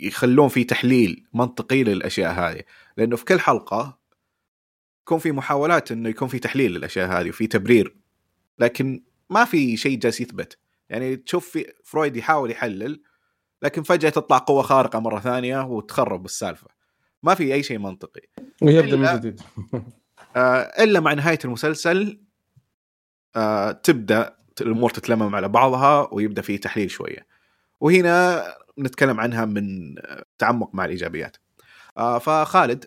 يخلون 0.03 0.49
في 0.49 0.65
تحليل 0.65 1.27
منطقي 1.35 1.85
للأشياء 1.85 2.33
هذه. 2.33 2.63
لأنه 2.97 3.17
في 3.17 3.25
كل 3.25 3.41
حلقة 3.41 3.99
يكون 5.03 5.19
في 5.19 5.33
محاولات 5.33 5.93
إنه 5.93 6.09
يكون 6.09 6.29
في 6.29 6.39
تحليل 6.39 6.73
للأشياء 6.73 7.09
هذه 7.09 7.29
وفي 7.29 7.47
تبرير. 7.47 7.97
لكن 8.59 9.03
ما 9.31 9.45
في 9.45 9.77
شيء 9.77 9.99
جالس 9.99 10.21
يثبت. 10.21 10.59
يعني 10.89 11.17
تشوف 11.17 11.49
في 11.49 11.73
فرويد 11.85 12.17
يحاول 12.17 12.51
يحلل 12.51 13.03
لكن 13.63 13.83
فجأة 13.83 14.11
تطلع 14.11 14.39
قوة 14.39 14.63
خارقة 14.63 14.99
مرة 14.99 15.21
ثانية 15.21 15.65
وتخرب 15.65 16.25
السالفة. 16.25 16.67
ما 17.23 17.35
في 17.35 17.55
أي 17.55 17.63
شيء 17.63 17.79
منطقي. 17.79 18.21
ويبدأ 18.63 18.97
من 18.97 19.07
إلا- 19.07 19.13
جديد. 19.15 19.41
آه، 20.37 20.61
إلا 20.61 21.01
مع 21.01 21.13
نهاية 21.13 21.39
المسلسل 21.45 22.21
آه، 23.37 23.73
تبدأ 23.73 24.37
الأمور 24.61 24.91
تتلمم 24.91 25.35
على 25.35 25.49
بعضها 25.49 26.09
ويبدأ 26.13 26.43
في 26.43 26.59
تحليل 26.59 26.91
شوية. 26.91 27.27
وهنا 27.81 28.45
نتكلم 28.79 29.21
عنها 29.21 29.45
من 29.45 29.95
آه، 29.99 30.25
تعمق 30.39 30.71
مع 30.75 30.85
الإيجابيات. 30.85 31.37
آه، 31.99 32.19
فخالد 32.19 32.85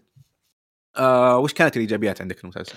آه، 0.97 1.37
وش 1.37 1.53
كانت 1.53 1.75
الإيجابيات 1.75 2.21
عندك 2.21 2.37
في 2.37 2.43
المسلسل؟ 2.43 2.75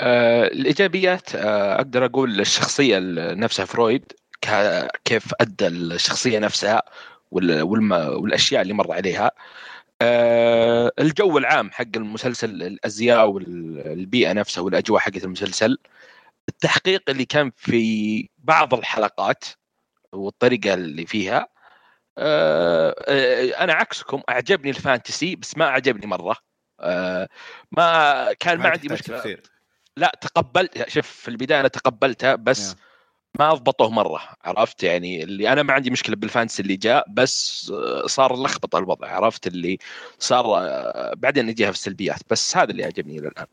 آه، 0.00 0.46
الإيجابيات 0.46 1.34
آه، 1.34 1.74
أقدر 1.76 2.04
أقول 2.04 2.40
الشخصية 2.40 2.98
نفسها 3.34 3.64
فرويد 3.64 4.12
ك- 4.40 4.88
كيف 5.04 5.32
أدى 5.40 5.66
الشخصية 5.66 6.38
نفسها 6.38 6.82
والأشياء 7.30 8.62
اللي 8.62 8.74
مر 8.74 8.92
عليها 8.92 9.30
آه، 10.02 10.92
الجو 10.98 11.38
العام 11.38 11.70
حق 11.70 11.96
المسلسل 11.96 12.62
الأزياء 12.62 13.28
والبيئة 13.28 14.32
نفسها 14.32 14.62
والأجواء 14.62 15.00
حقت 15.00 15.24
المسلسل 15.24 15.78
التحقيق 16.48 17.02
اللي 17.08 17.24
كان 17.24 17.52
في 17.56 18.28
بعض 18.38 18.74
الحلقات 18.74 19.44
والطريقة 20.12 20.74
اللي 20.74 21.06
فيها 21.06 21.48
آه، 22.18 22.94
أنا 23.64 23.72
عكسكم 23.72 24.22
أعجبني 24.28 24.70
الفانتسي 24.70 25.36
بس 25.36 25.56
ما 25.56 25.64
أعجبني 25.64 26.06
مرة 26.06 26.36
آه، 26.80 27.28
ما 27.72 28.32
كان 28.32 28.58
ما 28.58 28.68
عندي 28.68 28.88
تحتاج 28.88 28.92
مشكلة 28.92 29.16
تفسير. 29.16 29.42
لا 29.96 30.18
تقبلت 30.20 30.88
شوف 30.88 31.06
في 31.06 31.28
البداية 31.28 31.60
أنا 31.60 31.68
تقبلتها 31.68 32.34
بس 32.34 32.72
Yeah. 32.72 32.85
ما 33.40 33.52
اضبطوه 33.52 33.90
مرة 33.90 34.20
عرفت؟ 34.44 34.82
يعني 34.82 35.22
اللي 35.22 35.52
أنا 35.52 35.62
ما 35.62 35.72
عندي 35.72 35.90
مشكلة 35.90 36.16
بال 36.16 36.26
fantasy 36.26 36.60
اللي 36.60 36.76
جاء 36.76 37.04
بس 37.10 37.70
آه، 37.74 38.06
صار 38.06 38.42
لخبط 38.42 38.76
الوضع 38.76 39.08
عرفت؟ 39.08 39.46
اللي 39.46 39.78
صار 40.18 40.44
آه، 40.46 41.14
بعدين 41.14 41.46
نجيها 41.46 41.70
في 41.70 41.76
السلبيات 41.76 42.20
بس 42.30 42.56
هذا 42.56 42.70
اللي 42.70 42.84
عجبني 42.84 43.18
إلى 43.18 43.28
الآن. 43.28 43.46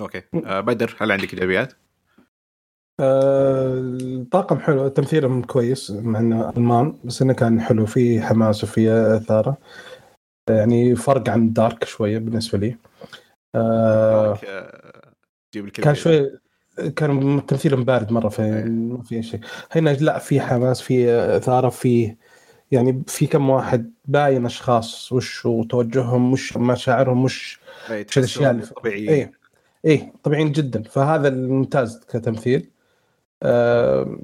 okay. 0.00 0.22
آه، 0.44 0.60
بدر 0.60 0.96
هل 1.00 1.12
عندك 1.12 1.34
إيجابيات؟ 1.34 1.72
آه، 3.00 3.74
الطاقم 4.00 4.58
حلو 4.58 4.88
تمثيلهم 4.88 5.42
كويس 5.42 5.90
مع 5.90 6.18
إنه 6.18 6.50
ألمان 6.50 6.98
بس 7.04 7.22
إنه 7.22 7.32
كان 7.32 7.60
حلو 7.60 7.86
في 7.86 8.22
حماس 8.22 8.64
وفي 8.64 8.90
إثارة. 9.16 9.58
يعني 10.50 10.96
فرق 10.96 11.28
عن 11.28 11.52
Dark 11.52 11.84
شوية 11.84 12.18
بالنسبة 12.18 12.58
لي. 12.58 12.76
آه 13.54 14.38
آه، 14.48 15.12
كان 15.82 15.94
شوي 15.94 16.40
كان 16.88 17.42
تمثيلهم 17.46 17.84
بارد 17.84 18.12
مرة 18.12 18.28
في 18.28 18.42
إيه. 18.42 18.64
ما 18.64 19.02
في 19.02 19.22
شيء. 19.22 19.40
هنا 19.72 19.90
لا 19.90 20.18
في 20.18 20.40
حماس 20.40 20.80
في 20.80 21.10
إثارة 21.10 21.68
في 21.68 22.14
يعني 22.70 23.02
في 23.06 23.26
كم 23.26 23.50
واحد 23.50 23.92
باين 24.04 24.46
أشخاص 24.46 25.12
وش 25.12 25.46
وتوجههم 25.46 26.32
وش 26.32 26.56
مشاعرهم 26.56 27.24
وش 27.24 27.60
إيه، 27.90 28.02
الأشياء 28.02 28.24
تحسهم 28.24 28.50
اللي- 28.50 28.66
طبيعيين. 28.66 29.08
إيه. 29.08 29.32
إيه 29.84 30.12
طبيعيين 30.22 30.52
جدا. 30.52 30.82
فهذا 30.82 31.28
الممتاز 31.28 32.00
كتمثيل. 32.12 32.70
آه 33.42 34.18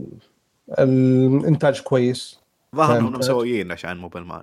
الإنتاج 0.78 1.80
كويس. 1.80 2.40
ظهر 2.76 2.98
إنهم 2.98 3.12
نمساويين 3.14 3.72
عشان 3.72 3.96
مو 3.96 4.08
بألمان. 4.08 4.42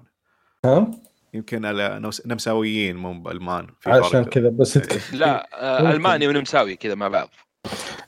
ها؟ 0.65 0.91
يمكن 1.34 1.65
على 1.65 1.99
نمس- 1.99 2.27
نمساويين 2.27 2.95
مو 2.95 3.19
بألمان 3.22 3.68
عشان. 3.88 4.23
كذا 4.23 4.49
بس 4.49 4.77
لا 5.14 5.48
آه، 5.53 5.81
ممكن. 5.81 5.95
ألماني 5.95 6.27
ونمساوي 6.27 6.76
كذا 6.76 6.95
مع 6.95 7.07
بعض. 7.07 7.27
إيه، 7.27 7.52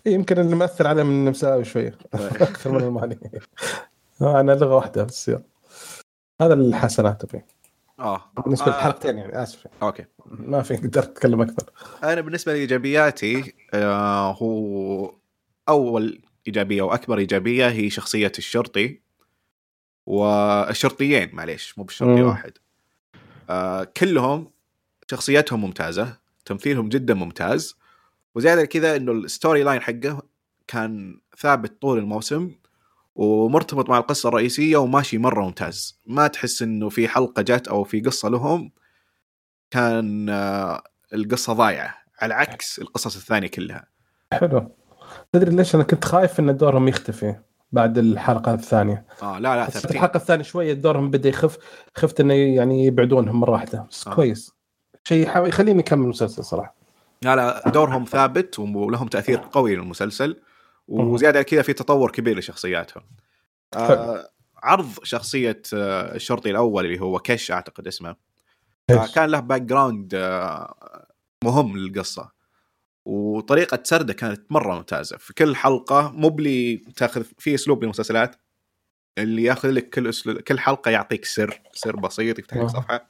يمكن 0.06 0.40
اللي 0.40 0.56
مأثر 0.56 0.88
عليه 0.88 1.04
من 1.04 1.26
مساوي 1.32 1.66
شوية. 1.66 1.98
أكثر 2.14 2.72
من 2.72 2.84
الماني 2.84 3.20
آه، 4.22 4.40
أنا 4.40 4.52
لغة 4.52 4.76
واحدة 4.76 5.04
بس 5.04 5.28
يلا. 5.28 5.44
هذا 6.42 6.54
الحسنات 6.54 7.26
فيه 7.26 7.46
آه. 8.00 8.32
بالنسبة 8.46 8.66
آه، 8.68 8.70
للحلقتين 8.70 9.18
يعني 9.18 9.44
آسف. 9.44 9.68
أوكي. 9.84 10.06
ما 10.26 10.62
في 10.62 10.76
قدرت 10.76 10.98
أتكلم 10.98 11.42
أكثر. 11.42 11.72
أنا 12.04 12.22
بالنسبة 12.22 12.54
لإيجابياتي 12.54 13.54
آه 13.74 14.32
هو 14.32 15.14
أول 15.70 16.22
إيجابية 16.48 16.82
واكبر 16.82 17.18
إيجابية 17.18 17.68
هي 17.70 17.90
شخصية 17.90 18.32
الشرطي. 18.38 19.00
والشرطيين 20.06 21.30
معليش 21.34 21.78
مو 21.78 21.84
بالشرطي. 21.84 22.22
واحد. 22.22 22.52
آه 23.50 23.84
كلهم 23.84 24.52
شخصيتهم 25.12 25.62
ممتازة 25.62 26.18
تمثيلهم 26.46 26.90
جدا 26.90 27.14
ممتاز. 27.14 27.76
وزيادة 28.36 28.66
كذا 28.66 28.96
إنه 28.96 29.12
ال 29.12 29.21
story 29.21 29.64
line 29.64 29.82
حقه 29.82 30.22
كان 30.68 31.20
ثابت 31.38 31.82
طول 31.82 31.98
الموسم 31.98 32.52
ومرتبط 33.16 33.90
مع 33.90 33.98
القصة 33.98 34.30
الرئيسية 34.30 34.78
وماشي 34.78 35.18
مرة 35.18 35.44
ممتاز. 35.46 36.00
ما 36.06 36.28
تحس 36.28 36.62
إنه 36.62 36.90
في 36.90 37.08
حلقة 37.08 37.42
جت 37.42 37.68
أو 37.68 37.84
في 37.84 38.02
قصة 38.02 38.30
لهم 38.30 38.72
كان 39.72 40.30
آه 40.30 40.84
القصة 41.14 41.54
ضايعة 41.54 41.96
على 42.20 42.34
عكس 42.34 42.80
القصص 42.80 43.16
الثانية 43.16 43.48
كلها. 43.48 43.88
حلو. 44.34 44.72
تدري 45.32 45.56
ليش؟ 45.56 45.76
أنا 45.76 45.84
كنت 45.84 46.06
خايف 46.06 46.40
إن 46.40 46.58
دورهم 46.58 46.88
يختفي 46.88 47.36
بعد 47.72 47.98
الحلقة 47.98 48.54
الثانية. 48.54 49.06
آه 49.24 49.40
لا 49.40 49.56
لا 49.56 49.70
ثابتين. 49.70 49.92
الحلقة 49.92 50.18
الثانية 50.18 50.44
شوية 50.44 50.74
دورهم 50.74 51.12
بدأ 51.12 51.30
يخف 51.30 51.58
خفت 51.96 52.20
إنه 52.20 52.34
يعني 52.34 52.86
يبعدونهم 52.86 53.40
مرة 53.40 53.52
واحدة. 53.52 53.88
بس 53.92 54.08
آه. 54.08 54.14
كويس. 54.14 54.52
شيء 55.04 55.48
يخليني 55.48 55.82
اكمل 55.82 56.04
المسلسل 56.04 56.44
صراحة. 56.44 56.75
لا 57.34 57.70
دورهم 57.70 58.06
ثابت 58.06 58.60
ولهم 58.60 59.08
تأثير 59.08 59.38
قوي 59.38 59.76
للمسلسل 59.76 60.42
وزيادة 60.88 61.42
كذا 61.42 61.62
في 61.62 61.74
تطور 61.74 62.12
كبير 62.12 62.38
لشخصياتهم. 62.38 63.04
آه 63.74 64.30
عرض 64.64 64.90
شخصية 65.04 65.62
آه 65.74 66.16
الشرطي 66.16 66.52
الأول 66.52 66.86
اللي 66.86 67.02
هو 67.02 67.20
كش 67.20 67.52
أعتقد 67.52 67.88
اسمه. 67.88 68.16
آه 68.90 69.08
كان 69.16 69.30
له 69.30 69.40
background 69.40 70.12
آه 70.16 71.08
مهم 71.44 71.78
للقصة. 71.78 72.32
وطريقة 73.06 73.80
سرده 73.84 74.14
كانت 74.14 74.52
مرة 74.52 74.76
ممتازة. 74.76 75.18
في 75.18 75.34
كل 75.34 75.56
حلقة 75.56 76.12
مو 76.12 76.30
بلي 76.30 76.78
تأخذ 76.78 77.24
في 77.38 77.56
أسلوب 77.56 77.84
للمسلسلات. 77.84 78.36
اللي 79.18 79.44
يأخذ 79.44 79.70
لك 79.70 79.90
كل 79.90 80.08
أسلوب 80.10 80.38
كل 80.38 80.60
حلقة 80.60 80.92
يعطيك 80.92 81.26
سر 81.26 81.62
سر 81.74 81.96
بسيط 81.96 82.40
يفتح 82.40 82.58
لك 82.58 82.64
آه. 82.64 82.68
صفحة. 82.68 83.10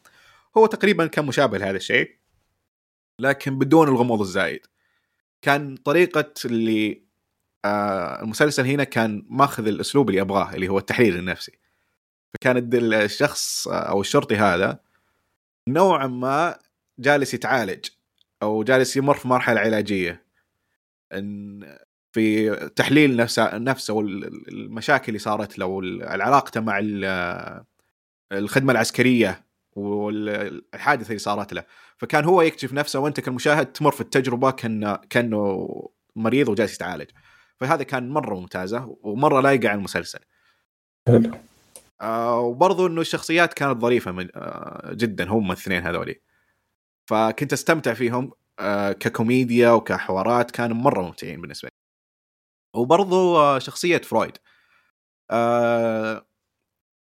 هو 0.57 0.65
تقريبا 0.65 1.07
كان 1.07 1.25
مشابه 1.25 1.57
لهذا 1.57 1.77
الشيء. 1.77 2.24
لكن 3.19 3.59
بدون 3.59 3.87
الغموض 3.87 4.21
الزايد. 4.21 4.61
كان 5.41 5.75
طريقة 5.75 6.33
اللي 6.45 7.01
آه 7.65 8.21
المسلسل 8.21 8.65
هنا 8.65 8.83
كان 8.83 9.25
ماخذ 9.29 9.67
الأسلوب 9.67 10.09
اللي 10.09 10.21
أبغاه 10.21 10.53
اللي 10.55 10.67
هو 10.67 10.77
التحليل 10.77 11.15
النفسي. 11.15 11.51
فكان 12.33 12.69
الشخص 12.73 13.67
آه، 13.67 13.73
أو 13.73 14.01
الشرطي 14.01 14.35
هذا 14.35 14.79
نوعا 15.67 16.07
ما 16.07 16.57
جالس 16.99 17.33
يتعالج 17.33 17.85
أو 18.43 18.63
جالس 18.63 18.97
يمر 18.97 19.13
في 19.13 19.27
مرحلة 19.27 19.59
علاجية. 19.59 20.25
إن 21.13 21.77
في 22.11 22.55
تحليل 22.75 23.15
نفسه 23.15 23.57
نفسه 23.57 23.93
والمشاكل 23.93 25.07
اللي 25.07 25.19
صارت 25.19 25.59
له 25.59 25.81
علاقته 26.01 26.61
مع 26.61 26.79
ال- 26.83 27.63
الخدمة 28.31 28.71
العسكرية. 28.71 29.44
والحادثة 29.75 31.07
اللي 31.07 31.19
صارت 31.19 31.53
له. 31.53 31.65
فكان 31.97 32.23
هو 32.25 32.41
يكتشف 32.41 32.73
نفسه 32.73 32.99
وأنت 32.99 33.19
كالمشاهد 33.19 33.65
تمر 33.71 33.91
في 33.91 34.01
التجربة 34.01 34.51
كان 34.51 34.95
كأنه 34.95 35.67
مريض 36.15 36.49
وجالس 36.49 36.75
يتعالج. 36.75 37.09
فهذا 37.59 37.83
كان 37.83 38.09
مرة 38.09 38.35
ممتازة 38.35 38.97
ومرة 39.01 39.41
لايقة 39.41 39.69
على 39.69 39.77
المسلسل. 39.77 40.19
حلو. 41.07 41.31
آه 42.01 42.39
وبرضو 42.39 42.87
إنه 42.87 43.01
الشخصيات 43.01 43.53
كانت 43.53 43.81
ظريفة 43.81 44.11
من 44.11 44.29
آه 44.35 44.93
جدا 44.93 45.29
هم 45.29 45.51
الاثنين 45.51 45.83
هذولي. 45.83 46.21
فكنت 47.09 47.53
أستمتع 47.53 47.93
فيهم 47.93 48.31
آه 48.59 48.91
ككوميديا 48.91 49.69
وكحوارات 49.71 50.51
كانوا 50.51 50.77
مرة 50.77 51.01
ممتعين 51.01 51.41
بالنسبة 51.41 51.69
لي. 51.69 51.75
وبرضو 52.81 53.37
آه 53.37 53.59
شخصية 53.59 53.97
فرويد. 53.97 54.37
آه 55.31 56.27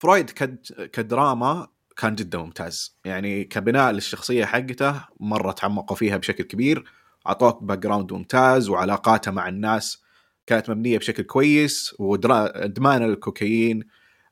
فرويد 0.03 0.31
كد- 0.31 0.91
كدراما 0.93 1.74
كان 1.97 2.15
جدا 2.15 2.39
ممتاز. 2.39 2.99
يعني 3.05 3.45
كبناء 3.45 3.93
للشخصية 3.93 4.45
حقته 4.45 5.05
مرة 5.21 5.53
تعمقوا 5.53 5.97
فيها 5.97 6.17
بشكل 6.17 6.45
كبير 6.45 6.85
أعطوك 7.27 7.63
background 7.63 8.13
ممتاز 8.13 8.69
وعلاقاته 8.69 9.31
مع 9.31 9.49
الناس 9.49 10.03
كانت 10.47 10.71
مبنية 10.71 10.99
بشكل 10.99 11.23
كويس 11.23 11.95
وادمان 11.99 13.03
الكوكايين 13.03 13.85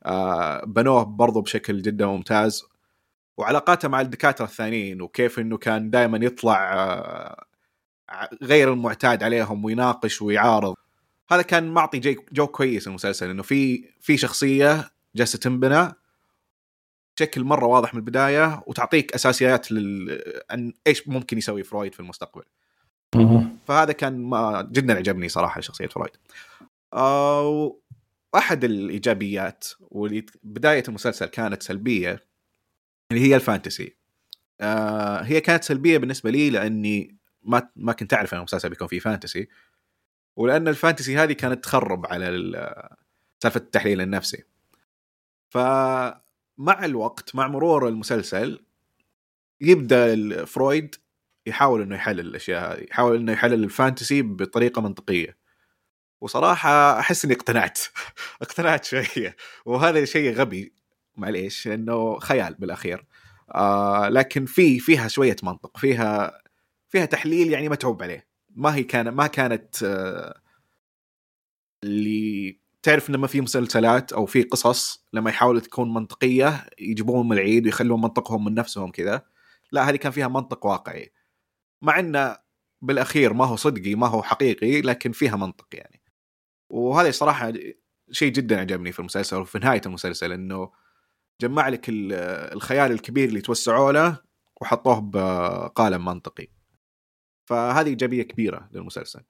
آه، 0.05 0.65
بنوه 0.65 1.03
برضو 1.03 1.41
بشكل 1.41 1.83
جدا 1.83 2.07
ممتاز 2.07 2.63
وعلاقاته 3.37 3.89
مع 3.89 4.01
الدكاترة 4.01 4.45
الثانيين 4.45 5.03
وكيف 5.03 5.39
إنه 5.39 5.57
كان 5.59 5.91
دائما 5.91 6.19
يطلع 6.23 6.75
آه، 6.75 7.45
غير 8.43 8.73
المعتاد 8.73 9.23
عليهم 9.23 9.65
ويناقش 9.65 10.23
ويعارض. 10.23 10.75
هذا 11.31 11.43
كان 11.43 11.69
معطي 11.69 12.17
جو 12.33 12.47
كويس 12.47 12.87
المسلسل 12.87 13.31
إنه 13.31 13.43
في 13.43 13.85
في 14.01 14.17
شخصية 14.17 14.91
جالسة 15.17 15.39
تنبنى 15.39 15.93
بشكل 17.23 17.45
مرة 17.45 17.67
واضح 17.67 17.95
من 17.95 18.01
البداية 18.01 18.63
وتعطيك 18.67 19.15
أساسيات 19.15 19.73
لل 19.73 20.23
عن 20.51 20.73
إيش 20.87 21.09
ممكن 21.09 21.39
يسوي 21.39 21.63
فرويد 21.63 21.95
في 21.95 22.01
المستقبل. 22.01 22.43
فهذا 23.67 23.93
كان 23.93 24.19
ما 24.19 24.69
جدا 24.73 24.97
عجبني 24.97 25.29
صراحة 25.29 25.61
شخصيه 25.61 25.87
فرويد. 25.87 26.11
آه 26.93 27.77
وأحد 28.35 28.65
الإيجابيات 28.65 29.65
واللي 29.81 30.27
بداية 30.43 30.83
المسلسل 30.89 31.27
كانت 31.27 31.63
سلبية 31.63 32.25
اللي 33.11 33.23
هي 33.23 33.37
ال 33.37 33.43
fantasy. 33.43 33.97
آه 34.61 35.21
هي 35.23 35.41
كانت 35.41 35.65
سلبية 35.65 35.99
بالنسبة 35.99 36.31
لي 36.31 36.51
لأني 36.51 37.17
ما 37.43 37.69
ما 37.77 37.93
كنت 37.93 38.15
أعرف 38.15 38.35
أن 38.35 38.39
المسلسل 38.39 38.69
بيكون 38.69 38.89
فيه 38.89 38.99
fantasy 38.99 39.49
ولأن 40.37 40.69
ال 40.69 40.75
fantasy 40.75 41.17
هذه 41.17 41.33
كانت 41.33 41.65
تخرب 41.65 42.07
على 42.07 42.29
ال- 42.29 42.89
سالفة 43.43 43.59
التحليل 43.59 44.01
النفسي 44.01 44.45
فمع 46.63 46.85
الوقت 46.85 47.35
مع 47.35 47.49
مرور 47.49 47.89
المسلسل 47.89 48.65
يبدأ 49.61 50.45
فرويد 50.45 50.95
يحاول 51.47 51.83
إنه 51.83 51.95
يحلل 51.95 52.21
الأشياء 52.21 52.73
هذه 52.73 52.87
يحاول 52.91 53.17
إنه 53.17 53.33
يحلل 53.33 53.65
ال 53.65 53.72
fantasy 53.72 54.23
بطريقة 54.23 54.83
منطقية. 54.83 55.37
وصراحة 56.21 57.01
أحس 57.01 57.25
إني 57.25 57.35
اقتنعت 57.35 57.79
اقتنعت 58.43 58.85
شوية. 58.85 59.37
وهذا 59.67 60.05
شيء 60.05 60.33
غبي 60.35 60.73
معليش 61.17 61.69
انه 61.69 62.19
خيال 62.19 62.55
بالأخير. 62.55 63.05
آه 63.55 64.09
لكن 64.09 64.45
في 64.47 64.81
فيها 64.81 65.09
شوية 65.09 65.37
منطق 65.43 65.77
فيها 65.77 66.43
فيها 66.89 67.05
تحليل 67.05 67.53
يعني 67.53 67.69
متعوب 67.69 68.03
عليه. 68.03 68.27
ما 68.51 68.75
هي 68.75 68.83
كان 68.83 69.09
ما 69.09 69.27
كانت 69.27 69.83
آه 69.83 70.43
اللي 71.85 72.62
تعرف 72.83 73.11
لما 73.11 73.27
في 73.27 73.41
مسلسلات 73.41 74.13
أو 74.13 74.27
في 74.27 74.43
قصص 74.43 75.07
لما 75.13 75.31
يحاولوا 75.31 75.61
تكون 75.61 75.95
منطقية 75.95 76.67
يجيبون 76.79 77.29
من 77.29 77.33
العيد 77.33 77.65
ويخلون 77.65 78.01
منطقهم 78.01 78.45
من 78.45 78.55
نفسهم 78.55 78.91
كذا. 78.91 79.23
لا 79.73 79.89
هذه 79.89 79.97
كان 79.97 80.13
فيها 80.13 80.29
منطق 80.29 80.67
واقعي. 80.67 81.13
مع 81.83 81.99
انه 81.99 82.37
بالأخير 82.83 83.33
ما 83.33 83.45
هو 83.45 83.57
صدقي 83.57 83.95
ما 83.95 84.07
هو 84.07 84.23
حقيقي 84.23 84.81
لكن 84.81 85.13
فيها 85.13 85.37
منطق 85.37 85.67
يعني. 85.73 86.03
وهذا 86.71 87.11
صراحة 87.11 87.53
شيء 88.11 88.33
جدا 88.33 88.61
عجبني 88.61 88.93
في 88.93 88.99
المسلسل 88.99 89.37
وفي 89.37 89.59
نهاية 89.59 89.81
المسلسل 89.87 90.33
إنه 90.33 90.73
جمع 91.41 91.69
لك 91.69 91.89
ال- 91.89 92.13
الخيال 92.55 92.93
الكبير 92.93 93.29
اللي 93.29 93.41
توسعوا 93.41 93.93
له 93.93 94.19
وحطوه 94.61 95.01
بقالب 95.01 96.01
منطقي. 96.01 96.49
فهذه 97.45 97.89
إيجابية 97.89 98.23
كبيرة 98.23 98.69
للمسلسل. 98.73 99.21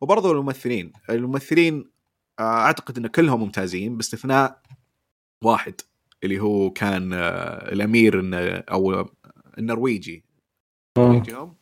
وبرضو 0.00 0.32
الممثلين. 0.32 0.92
الممثلين 1.10 1.91
أعتقد 2.40 2.98
إن 2.98 3.06
كلهم 3.06 3.40
ممتازين 3.40 3.96
باستثناء 3.96 4.62
واحد 5.44 5.74
اللي 6.24 6.40
هو 6.40 6.70
كان 6.70 7.12
آه، 7.12 7.72
الأمير 7.72 8.20
الن- 8.20 8.62
أو 8.70 9.10
النرويجي. 9.58 10.24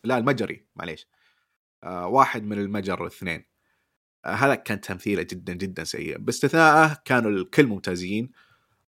لا 0.04 0.18
المجري 0.18 0.66
معليش. 0.76 1.06
آه 1.84 2.06
واحد 2.06 2.42
من 2.44 2.58
المجر 2.58 3.02
الاثنين. 3.02 3.44
آه 4.24 4.28
هذا 4.34 4.54
كان 4.54 4.80
تمثيله 4.80 5.22
جدا 5.22 5.52
جدا 5.54 5.84
سيء. 5.84 6.18
باستثناءه 6.18 7.02
كانوا 7.04 7.30
الكل 7.30 7.66
ممتازين. 7.66 8.30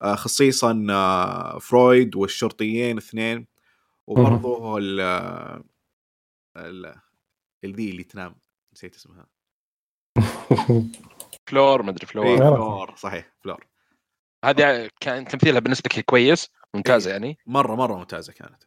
آه 0.03 0.15
خصيصا 0.15 0.87
آه 0.91 1.59
فرويد 1.59 2.17
والشرطيين 2.17 2.93
الاثنين 2.99 3.47
وبرضه 4.07 4.79
ال 4.79 5.01
ال 6.57 6.95
اللي 7.65 8.05
تنام 8.05 8.35
نسيت 8.73 8.95
اسمها. 8.95 9.27
فلور 11.47 11.83
مدري 11.83 12.07
إيه، 12.07 12.37
فلور 12.37 12.37
فلور 12.37 12.97
صحيح 12.97 13.33
فلور. 13.45 13.67
هذه 14.45 14.91
كان 15.01 15.25
تمثيلها 15.25 15.61
بالنسبة 15.61 15.91
لك 15.97 16.05
كويس 16.05 16.49
ممتازه 16.75 17.11
يعني؟ 17.11 17.39
مرة 17.47 17.75
مرة 17.75 17.97
ممتازة 17.97 18.33
كانت. 18.33 18.63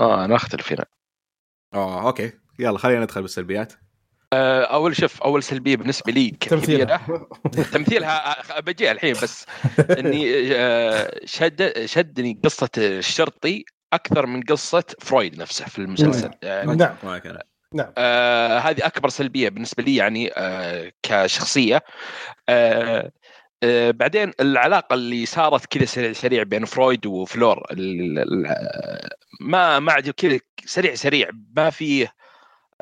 آه 0.00 0.24
أنا 0.24 0.36
أختلف 0.36 0.72
هنا. 0.72 0.84
آه 1.74 2.06
أوكي. 2.06 2.32
يلا 2.58 2.78
خلينا 2.78 3.00
ندخل 3.00 3.22
بالسلبيات. 3.22 3.72
آه، 4.32 4.62
أول 4.64 4.96
شوف 4.96 5.22
أول 5.22 5.42
سلبية 5.42 5.76
بالنسبة 5.76 6.12
لي 6.12 6.30
تمثيلها. 6.30 6.96
كبيرة. 6.96 7.28
تمثيلها. 7.72 8.40
آه، 8.56 8.60
بجيها 8.60 8.92
الحين 8.92 9.12
بس. 9.12 9.46
إني 9.98 10.54
آه، 10.56 11.20
شد 11.24 11.84
شدني 11.84 12.40
قصة 12.44 12.70
الشرطي 12.78 13.64
أكثر 13.92 14.26
من 14.26 14.42
قصة 14.42 14.84
فرويد 15.00 15.38
نفسه 15.38 15.64
في 15.64 15.78
المسلسل. 15.78 16.30
يعني 16.42 16.76
نعم. 16.76 16.96
معك 17.02 17.26
أنا. 17.26 17.42
نعم. 17.74 17.92
آه 17.98 18.58
هذه 18.58 18.86
أكبر 18.86 19.08
سلبية 19.08 19.48
بالنسبة 19.48 19.82
لي 19.82 19.96
يعني 19.96 20.30
آه 20.36 20.92
كشخصية. 21.02 21.82
آه 22.48 23.12
آه 23.62 23.90
بعدين 23.90 24.32
العلاقة 24.40 24.94
اللي 24.94 25.26
صارت 25.26 25.66
كذا 25.66 25.84
سريع 25.84 26.12
سريع 26.12 26.42
بين 26.42 26.64
فرويد 26.64 27.06
وفلور 27.06 27.66
ما 29.40 29.78
ما 29.78 30.00
كذا 30.00 30.38
سريع 30.64 30.94
سريع 30.94 31.30
ما 31.56 31.70
فيه 31.70 32.14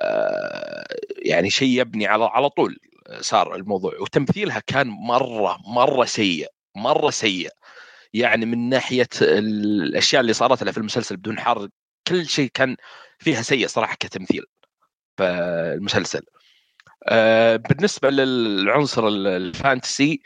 آه 0.00 0.86
يعني 1.18 1.50
شيء 1.50 1.80
يبني 1.80 2.06
على 2.06 2.24
على 2.24 2.48
طول 2.48 2.78
صار 3.20 3.54
الموضوع. 3.54 3.92
وتمثيلها 4.00 4.62
كان 4.66 4.86
مرة 4.88 5.58
مرة 5.66 6.04
سيء 6.04 6.48
مرة 6.76 7.10
سيء. 7.10 7.50
يعني 8.14 8.46
من 8.46 8.68
ناحية 8.68 9.08
الأشياء 9.22 10.20
اللي 10.20 10.32
صارت 10.32 10.62
لها 10.62 10.72
في 10.72 10.78
المسلسل 10.78 11.16
بدون 11.16 11.38
حرق 11.38 11.68
كل 12.08 12.26
شيء 12.26 12.50
كان 12.54 12.76
فيها 13.18 13.42
سيء 13.42 13.66
صراحة 13.66 13.96
كتمثيل. 14.00 14.44
المسلسل. 15.20 16.22
آه، 17.08 17.56
بالنسبة 17.56 18.10
للعنصر 18.10 19.08
ال- 19.08 19.26
الفانتسي 19.26 20.22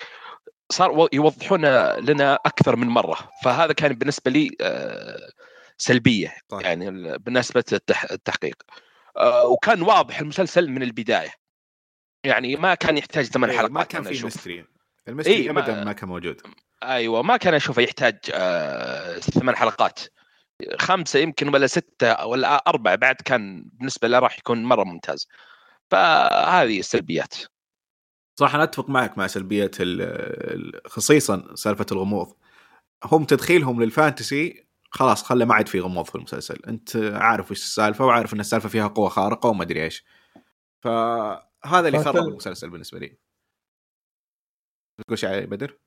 صار 0.73 1.09
يوضحون 1.13 1.65
لنا 1.97 2.35
أكثر 2.47 2.77
من 2.77 2.87
مرة. 2.87 3.17
فهذا 3.45 3.73
كان 3.73 3.93
بالنسبة 3.93 4.31
لي 4.31 4.51
آه، 4.61 5.31
سلبية. 5.79 6.35
طيب. 6.49 6.61
يعني 6.61 6.89
ال- 6.89 7.19
بالنسبة 7.19 7.65
للتح- 7.73 8.13
التحقيق. 8.13 8.63
آه، 9.17 9.47
وكان 9.47 9.83
واضح 9.83 10.21
المسلسل 10.21 10.69
من 10.71 10.83
البداية. 10.83 11.31
يعني 12.25 12.57
ما 12.57 12.75
كان 12.75 12.99
يحتاج 12.99 13.25
ثمان 13.25 13.51
إيه، 13.51 13.57
حلقات 13.59 13.73
ما 13.73 13.83
كان 13.85 14.03
في. 14.03 14.25
mystery 14.25 14.65
ال 15.09 15.12
mystery 15.12 15.35
إيه، 15.35 15.53
ما- 15.53 15.61
ابدا 15.61 15.85
ما 15.85 15.93
كان 15.93 16.09
موجود. 16.09 16.41
أيوه 16.83 17.23
ما 17.23 17.37
كان 17.37 17.55
أشوفه 17.55 17.83
يحتاج 17.83 18.19
ثمان 19.21 19.57
حلقات. 19.57 20.01
خمسة 20.79 21.19
يمكن 21.19 21.55
ولا 21.55 21.67
ستة 21.67 22.27
ولا 22.27 22.57
أربعة 22.57 22.97
بعد 22.97 23.15
كان 23.15 23.65
بالنسبة 23.73 24.09
له 24.09 24.19
راح 24.19 24.39
يكون 24.39 24.65
مرة 24.65 24.85
ممتاز. 24.85 25.29
فهذه 25.91 26.79
السلبيات. 26.79 27.35
صراحة 28.39 28.57
أنا 28.57 28.65
أتفق 28.65 28.89
معك 28.89 29.19
مع 29.19 29.27
سلبيه 29.27 29.71
خصيصا 30.87 31.55
سالفة 31.55 31.87
الغموض. 31.93 32.35
هم 33.05 33.25
تدخيلهم 33.25 33.83
لل 33.83 34.01
fantasy 34.01 34.67
خلاص 34.91 35.23
خلى 35.23 35.45
ما 35.45 35.55
عاد 35.55 35.69
في 35.69 35.81
غموض 35.81 36.05
في 36.05 36.15
المسلسل. 36.15 36.63
أنت 36.69 36.97
عارف 36.97 37.51
وش 37.51 37.59
السالفة 37.59 38.05
وعارف 38.07 38.35
إن 38.35 38.41
السالفة 38.41 38.69
فيها 38.69 38.87
قوة 38.87 39.09
خارقة 39.09 39.49
وما 39.49 39.63
أدري 39.63 39.85
إيش. 39.85 40.05
فهذا 40.85 41.89
اللي 41.89 42.05
خرب 42.05 42.17
المسلسل 42.17 42.71
بالنسبة 42.71 42.99
لي. 42.99 43.19
تقول 45.07 45.19
شيء 45.19 45.29
علي 45.29 45.47
بدر؟ 45.47 45.79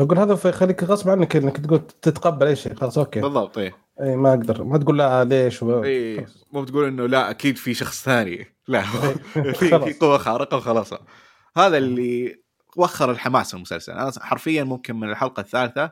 أقول 0.00 0.18
هذا 0.18 0.48
يخليك 0.48 0.84
غصب 0.84 1.10
عنك 1.10 1.36
إنك 1.36 1.56
تقول 1.56 1.86
تتقبل 1.86 2.46
أي 2.46 2.56
شيء. 2.56 2.74
خلاص 2.74 2.98
أوكي. 2.98 3.20
بالضبط 3.20 3.58
إيه. 3.58 3.87
اي 4.00 4.16
ما 4.16 4.30
أقدر. 4.30 4.64
ما 4.64 4.78
تقول 4.78 4.98
لا 4.98 5.24
ليش؟ 5.24 5.62
و... 5.62 5.82
خلاص. 6.16 6.46
مو 6.52 6.62
بتقول 6.62 6.84
إنه 6.84 7.06
لا 7.06 7.30
أكيد 7.30 7.56
في 7.56 7.74
شخص 7.74 8.04
ثاني. 8.04 8.46
لا. 8.68 8.78
إيه. 8.80 9.14
في. 9.58 9.68
في 9.68 9.92
قوة 10.00 10.18
خارقة 10.18 10.56
وخلاص. 10.56 10.92
هذا 11.56 11.76
اللي 11.76 12.42
وخر 12.76 13.10
الحماس 13.10 13.48
في 13.50 13.54
المسلسل. 13.54 13.92
أنا 13.92 14.12
حرفيا 14.20 14.64
ممكن 14.64 14.96
من 14.96 15.10
الحلقة 15.10 15.40
الثالثة 15.40 15.90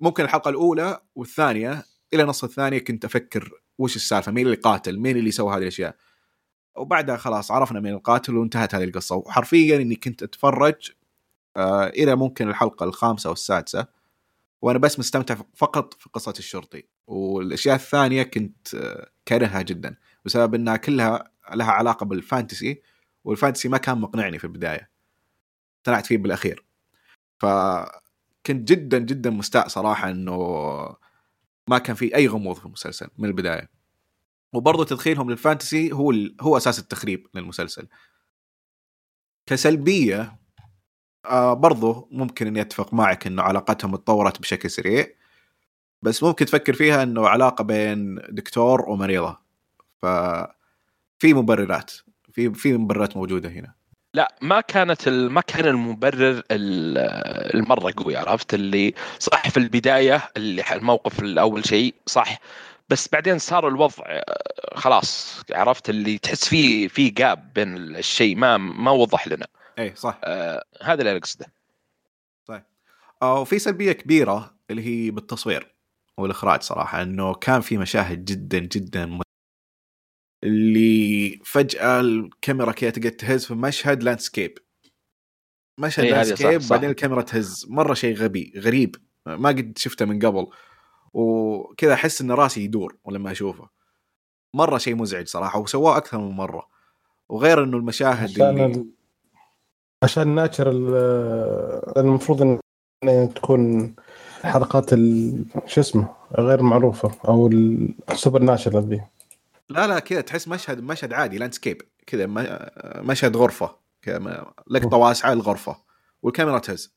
ممكن 0.00 0.24
الحلقة 0.24 0.48
الأولى 0.48 1.00
والثانية 1.14 1.84
إلى 2.14 2.24
نصف 2.24 2.44
الثانية 2.44 2.78
كنت 2.78 3.04
أفكر 3.04 3.50
وش 3.78 3.96
السالفة 3.96 4.32
مين 4.32 4.46
اللي 4.46 4.56
قاتل 4.56 4.98
مين 4.98 5.16
اللي 5.16 5.30
سوى 5.30 5.54
هذه 5.54 5.62
الأشياء. 5.62 5.96
وبعدها 6.76 7.16
خلاص 7.16 7.50
عرفنا 7.50 7.80
مين 7.80 7.94
القاتل 7.94 8.36
وانتهت 8.36 8.74
هذه 8.74 8.84
القصة. 8.84 9.16
وحرفيا 9.16 9.76
إني 9.76 9.96
كنت 9.96 10.22
أتفرج 10.22 10.90
آه 11.56 11.86
إلى 11.86 12.16
ممكن 12.16 12.48
الحلقة 12.48 12.84
الخامسة 12.84 13.30
والسادسة 13.30 13.86
وأنا 14.62 14.78
بس 14.78 14.98
مستمتع 14.98 15.36
فقط 15.54 15.94
في 15.94 16.08
قصة 16.12 16.34
الشرطي. 16.38 16.84
والأشياء 17.06 17.74
الثانية 17.76 18.22
كنت 18.22 18.74
آه 18.74 19.10
كارهها 19.26 19.62
جدا 19.62 19.96
بسبب 20.24 20.54
إنها 20.54 20.76
كلها 20.76 21.30
لها 21.54 21.70
علاقة 21.70 22.06
بال 22.06 22.23
fantasy 22.23 22.82
وال 23.24 23.34
fantasy 23.34 23.68
ما 23.68 23.78
كان 23.78 23.98
مقنعني 23.98 24.38
في 24.38 24.44
البداية. 24.44 24.90
اقتنعت 25.78 26.06
فيه 26.06 26.18
بالأخير. 26.18 26.64
فكنت 27.40 28.68
جدا 28.68 28.98
جدا 28.98 29.30
مستاء 29.30 29.68
صراحة 29.68 30.10
إنه 30.10 30.36
ما 31.68 31.78
كان 31.78 31.96
في 31.96 32.16
أي 32.16 32.28
غموض 32.28 32.56
في 32.56 32.66
المسلسل 32.66 33.08
من 33.18 33.28
البداية. 33.28 33.70
وبرضه 34.52 34.84
تدخيلهم 34.84 35.30
لل 35.30 35.44
fantasy 35.44 35.92
هو 35.92 36.10
ال... 36.10 36.36
هو 36.40 36.56
أساس 36.56 36.78
التخريب 36.78 37.26
للمسلسل. 37.34 37.88
كسلبية 39.46 40.38
آه 41.26 41.54
برضه 41.54 42.08
ممكن 42.10 42.46
إني 42.46 42.60
أتفق 42.60 42.94
معك 42.94 43.26
إنه 43.26 43.42
علاقتهم 43.42 43.94
اتطورت 43.94 44.40
بشكل 44.40 44.70
سريع. 44.70 45.06
بس 46.02 46.22
ممكن 46.22 46.46
تفكر 46.46 46.72
فيها 46.72 47.02
إنه 47.02 47.28
علاقة 47.28 47.64
بين 47.64 48.20
دكتور 48.28 48.90
ومريضة. 48.90 49.38
ففي 49.98 51.34
مبررات. 51.34 51.92
في 52.32 52.54
في 52.54 52.72
مبررات 52.72 53.16
موجودة 53.16 53.48
هنا. 53.48 53.74
لا 54.14 54.34
ما 54.42 54.60
كانت. 54.60 55.08
ما 55.08 55.40
كان 55.40 55.66
المبرر 55.66 56.42
ال- 56.50 57.54
المرة 57.54 57.92
قوي 57.96 58.16
عرفت؟ 58.16 58.54
اللي 58.54 58.94
صح 59.18 59.48
في 59.48 59.56
البداية 59.56 60.28
اللي 60.36 60.64
الموقف 60.72 61.20
الأول 61.20 61.64
شيء 61.64 61.94
صح 62.06 62.38
بس 62.88 63.08
بعدين 63.12 63.38
صار 63.38 63.68
الوضع 63.68 64.20
خلاص 64.74 65.42
عرفت؟ 65.52 65.90
اللي 65.90 66.18
تحس 66.18 66.48
فيه 66.48 66.88
في 66.88 67.10
جاب 67.10 67.52
بين 67.54 67.76
الشيء 67.76 68.36
ما 68.36 68.56
ما 68.56 68.90
وضح 68.90 69.28
لنا. 69.28 69.46
اي 69.78 69.94
صح. 69.96 70.20
آه 70.24 70.64
هذا 70.82 71.00
اللي 71.00 71.10
أنا 71.10 71.18
أقصده. 71.18 71.52
آه 73.22 73.40
وفي 73.40 73.58
سلبية 73.58 73.92
كبيرة 73.92 74.54
اللي 74.70 75.06
هي 75.06 75.10
بالتصوير. 75.10 75.72
والإخراج 76.20 76.62
صراحة 76.62 77.02
إنه 77.02 77.34
كان 77.34 77.60
في 77.60 77.78
مشاهد 77.78 78.24
جدا 78.24 78.58
جدا 78.58 79.06
م... 79.06 79.20
اللي 80.44 81.40
فجأة 81.44 82.00
الكاميرا 82.00 82.72
كذا 82.72 82.90
تقعد 82.90 83.12
تهز 83.12 83.44
في 83.44 83.54
مشهد 83.54 84.02
landscape 84.02 84.58
مشهد 85.80 86.04
landscape. 86.04 86.60
بعدين 86.70 86.90
الكاميرا 86.90 87.22
تهز. 87.22 87.66
مرة 87.70 87.94
شيء 87.94 88.16
غبي 88.16 88.52
غريب. 88.56 88.96
ما 89.26 89.48
قد 89.48 89.72
شفته 89.76 90.04
من 90.04 90.18
قبل. 90.18 90.46
وكذا 91.12 91.94
أحس 91.94 92.20
إن 92.20 92.30
راسي 92.30 92.64
يدور 92.64 92.98
لما 93.10 93.32
أشوفه. 93.32 93.68
مرة 94.54 94.78
شيء 94.78 94.94
مزعج 94.94 95.26
صراحة 95.26 95.58
وسواه 95.58 95.96
أكثر 95.96 96.18
من 96.18 96.30
مرة. 96.30 96.68
وغير 97.28 97.64
إنه 97.64 97.76
المشاهد 97.76 98.30
عشان 98.30 98.48
اللي 98.48 98.66
ال... 98.66 98.90
عشان 100.02 100.34
natural 100.34 100.90
لأن 101.96 102.06
المفروض 102.06 102.42
إن 102.42 102.58
إن 103.04 103.34
تكون 103.34 103.94
حلقات 104.44 104.92
ال... 104.92 105.44
شو 105.66 105.80
اسمه 105.80 106.14
غير 106.38 106.62
معروفة 106.62 107.10
أو 107.28 107.46
ال 108.10 108.42
supernatural 108.42 108.88
ذي 108.88 109.02
لا 109.68 109.86
لا 109.86 109.98
كذا 109.98 110.20
تحس 110.20 110.48
مشهد 110.48 110.80
مشهد 110.80 111.12
عادي 111.12 111.38
landscape 111.38 111.82
كذا 112.06 112.26
مشهد 113.02 113.36
غرفة 113.36 113.76
كذا 114.02 114.52
لقطة 114.70 114.96
واسعة 114.96 115.32
الغرفة 115.32 115.76
والكاميرا 116.22 116.58
تهز. 116.58 116.94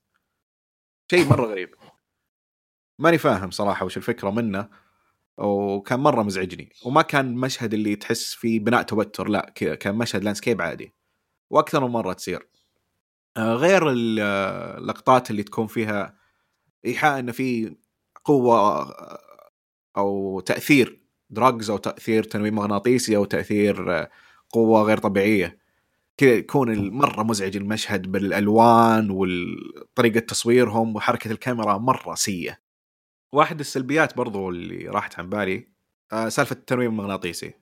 شيء 1.12 1.26
مرة 1.30 1.46
غريب. 1.52 1.70
ماني 3.00 3.18
فاهم 3.18 3.52
صراحة 3.52 3.86
وش 3.86 3.98
الفكرة 3.98 4.30
منه 4.30 4.70
وكان 5.38 6.00
مرة 6.00 6.24
مزعجني. 6.24 6.70
وما 6.86 7.02
كان 7.02 7.36
مشهد 7.36 7.74
اللي 7.74 7.96
تحس 7.96 8.34
فيه 8.34 8.60
بناء 8.60 8.82
توتر 8.82 9.28
لا 9.28 9.52
كذا 9.56 9.76
كان 9.76 9.96
مشهد 9.96 10.24
landscape 10.24 10.62
عادي. 10.62 10.94
وأكثر 11.50 11.84
من 11.88 11.92
مرة 11.92 12.14
تصير. 12.14 12.48
آه، 13.38 13.54
غير 13.54 13.90
ال- 13.92 14.20
آه، 14.22 14.78
اللقطات 14.78 15.32
اللي 15.32 15.44
تكون 15.44 15.68
فيها 15.68 16.18
إيحاء 16.86 17.20
إنه 17.20 17.32
في 17.32 17.76
قوة 18.26 18.88
أو 19.98 20.40
تأثير 20.40 21.00
دراجز 21.30 21.70
أو 21.70 21.78
تأثير 21.78 22.24
تنويم 22.24 22.56
مغناطيسي 22.56 23.16
أو 23.16 23.26
تأثير 23.26 24.08
قوة 24.50 24.82
غير 24.82 24.98
طبيعية. 24.98 25.58
كذا 26.18 26.34
يكون 26.34 26.90
مرة 26.90 27.24
مزعج 27.24 27.58
المشهد 27.58 28.12
بالألوان 28.12 29.12
وطريقه 29.12 30.20
تصويرهم 30.20 30.96
وحركة 30.96 31.32
الكاميرا 31.32 31.78
مرة 31.78 32.16
سيئة. 32.16 32.58
واحد 33.34 33.60
السلبيات 33.60 34.18
برضو 34.18 34.50
اللي 34.50 34.88
راحت 34.88 35.20
عن 35.20 35.30
بالي 35.30 35.68
آه، 36.14 36.30
سالفة 36.30 36.54
التنويم 36.54 36.92
المغناطيسي. 36.92 37.54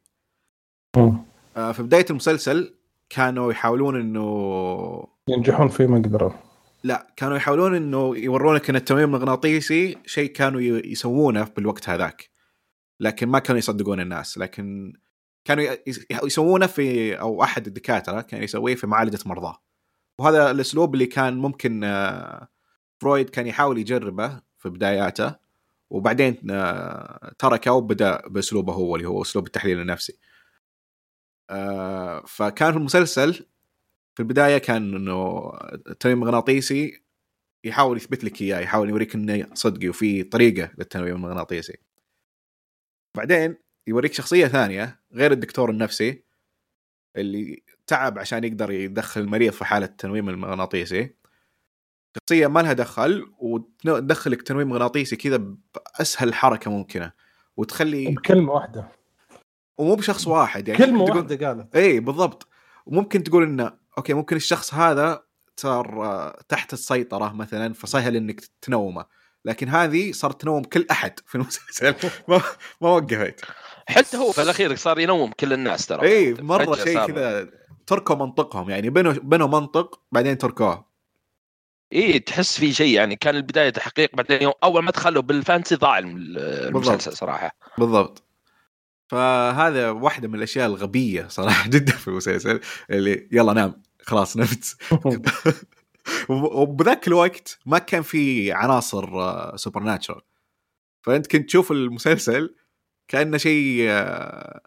آه، 1.58 1.72
في 1.72 1.84
بداية 1.84 2.06
المسلسل 2.10 2.76
كانوا 3.10 3.52
يحاولون 3.52 4.00
إنه 4.00 5.08
ينجحون 5.28 5.68
فيه 5.68 5.88
ما 5.88 5.98
قدروا. 5.98 6.32
لا 6.84 7.14
كانوا 7.18 7.38
يحاولون 7.38 7.76
إنه 7.76 8.18
يورونك 8.18 8.70
ان 8.70 8.76
التنويم 8.76 9.04
المغناطيسي 9.04 9.98
شيء 10.06 10.32
كانوا 10.32 10.62
يسوونه 10.62 11.44
بالوقت 11.44 11.90
هذاك. 11.90 12.30
لكن 13.00 13.28
ما 13.28 13.40
كانوا 13.40 13.60
يصدقون 13.60 14.00
الناس. 14.00 14.38
لكن 14.38 14.94
كانوا 15.46 15.66
يسوونه 16.24 16.68
في 16.68 17.20
أو 17.20 17.44
أحد 17.44 17.68
الدكاترة 17.68 18.22
كان 18.22 18.44
يسويه 18.44 18.76
في 18.76 18.88
معالجة 18.88 19.20
مرضاه 19.26 19.64
وهذا 20.20 20.52
الأسلوب 20.52 20.94
اللي 20.94 21.06
كان 21.06 21.38
ممكن 21.38 21.84
آه، 21.84 22.48
فرويد 23.02 23.30
كان 23.30 23.48
يحاول 23.48 23.78
يجربه 23.78 24.42
في 24.60 24.70
بداياته. 24.70 25.36
وبعدين 25.90 26.38
آه، 26.52 27.34
تركه 27.40 27.72
وبدأ 27.72 28.28
بأسلوبه 28.28 28.74
هو 28.74 28.96
اللي 28.96 29.08
هو 29.08 29.22
أسلوب 29.22 29.48
التحليل 29.48 29.82
النفسي. 29.82 30.20
آه، 31.50 32.24
فكان 32.28 32.72
في 32.72 32.78
المسلسل 32.78 33.46
في 34.16 34.20
البداية 34.20 34.58
كان 34.58 34.96
إنه 34.96 35.52
التنويم 35.88 36.18
المغناطيسي 36.18 37.04
يحاول 37.64 37.98
يثبت 37.98 38.24
لك 38.24 38.42
إياه 38.42 38.60
يحاول 38.60 38.90
يوريك 38.90 39.16
إنه 39.16 39.48
صدقي 39.54 39.90
وفي 39.90 40.24
طريقة 40.24 40.72
للتنويم 40.78 41.16
المغناطيسي. 41.16 41.78
بعدين 43.18 43.56
يوريك 43.88 44.14
شخصية 44.14 44.48
ثانية 44.48 45.00
غير 45.14 45.32
الدكتور 45.32 45.70
النفسي 45.70 46.24
اللي 47.18 47.64
تعب 47.88 48.20
عشان 48.20 48.44
يقدر 48.44 48.72
يدخل 48.72 49.22
المريض 49.22 49.52
في 49.54 49.66
حالة 49.66 49.86
التنويم 49.86 50.30
المغناطيسي. 50.30 51.16
شخصية 52.18 52.48
ما 52.48 52.60
لها 52.60 52.74
دخل 52.74 53.34
وتدخلك 53.40 54.42
تنويم 54.42 54.70
مغناطيسي 54.70 55.16
كذا 55.16 55.38
بأسهل 55.76 56.34
حركة 56.34 56.72
ممكنة 56.72 57.12
وتخلي 57.58 58.06
بكلمة 58.12 58.52
واحدة. 58.54 58.92
ومو 59.78 59.96
بشخص 59.96 60.28
واحد 60.28 60.68
يعني 60.68 60.80
كلمة 60.86 61.06
تقول- 61.06 61.18
واحدة 61.18 61.48
قالت. 61.48 61.76
اي 61.76 62.00
بالضبط. 62.00 62.48
وممكن 62.86 63.24
تقول 63.24 63.44
إنه 63.44 63.83
أوكي 63.98 64.14
ممكن 64.14 64.36
الشخص 64.36 64.74
هذا 64.74 65.24
صار 65.58 66.06
آه، 66.06 66.40
تحت 66.50 66.74
السيطرة 66.74 67.34
مثلا 67.34 67.74
فسهل 67.74 68.16
إنك 68.16 68.42
تنومه. 68.62 69.06
لكن 69.46 69.70
هذه 69.70 70.12
صارت 70.12 70.42
تنوم 70.42 70.64
كل 70.64 70.86
أحد 70.92 71.20
في 71.26 71.36
المسلسل. 71.36 71.96
ما, 72.28 72.42
ما 72.82 72.90
وقفت. 72.90 73.42
حتى 73.88 74.18
هو 74.18 74.32
في 74.32 74.42
الأخير 74.42 74.76
صار 74.76 75.00
ينوم 75.00 75.32
كل 75.32 75.54
الناس 75.54 75.88
ترى. 75.88 76.08
اي 76.08 76.34
مرة 76.34 76.76
شيء 76.76 77.06
كذا 77.08 77.50
تركوا 77.88 78.16
منطقهم. 78.16 78.70
يعني 78.70 78.90
بنوا 78.90 79.14
بنوا 79.14 79.48
منطق 79.48 80.00
بعدين 80.12 80.38
تركوه. 80.38 80.86
اي 81.94 82.20
تحس 82.20 82.60
في 82.60 82.74
شيء. 82.74 82.96
يعني 82.96 83.16
كان 83.16 83.36
البداية 83.36 83.70
تحقيق 83.70 84.16
بعدين 84.16 84.42
يوم 84.42 84.54
أول 84.64 84.84
ما 84.84 84.92
دخلوا 84.92 85.22
بال 85.22 85.34
fantasy 85.34 85.76
ضاع 85.76 85.98
الم- 86.00 86.38
المسلسل 86.38 87.18
صراحة. 87.18 87.52
بالضبط. 87.78 88.24
فهذا 89.14 89.90
واحدة 89.90 90.28
من 90.28 90.36
الأشياء 90.36 90.68
الغبية 90.68 91.28
صراحة 91.28 91.70
جدا 91.76 91.92
في 91.92 92.08
المسلسل 92.08 92.60
اللي 92.90 93.28
يلا 93.32 93.54
نام 93.54 93.82
خلاص 94.02 94.38
نمت. 94.38 94.76
وبذاك 96.30 97.08
الوقت 97.08 97.60
ما 97.66 97.78
كان 97.78 98.02
في 98.02 98.52
عناصر 98.52 99.58
supernatural 99.58 100.22
فأنت 101.02 101.28
كنت 101.28 101.48
تشوف 101.48 101.72
المسلسل 101.72 102.56
كأنه 103.08 103.38
شيء 103.38 103.86
آه، 103.90 104.62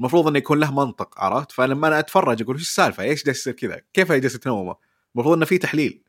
المفروض 0.00 0.26
إنه 0.26 0.38
يكون 0.38 0.60
له 0.60 0.74
منطق 0.74 1.20
عرفت؟ 1.20 1.52
فلما 1.52 1.88
أنا 1.88 1.98
أتفرج 1.98 2.42
أقول 2.42 2.56
إيش 2.56 2.64
السالفة؟ 2.64 3.02
إيش 3.02 3.24
جالس 3.24 3.38
يصير 3.38 3.52
كذا؟ 3.52 3.80
كيف 3.92 4.12
هي 4.12 4.20
جالسة 4.20 4.38
تنومه؟ 4.38 4.76
المفروض 5.14 5.36
إنه 5.36 5.46
في 5.46 5.58
تحليل. 5.58 6.02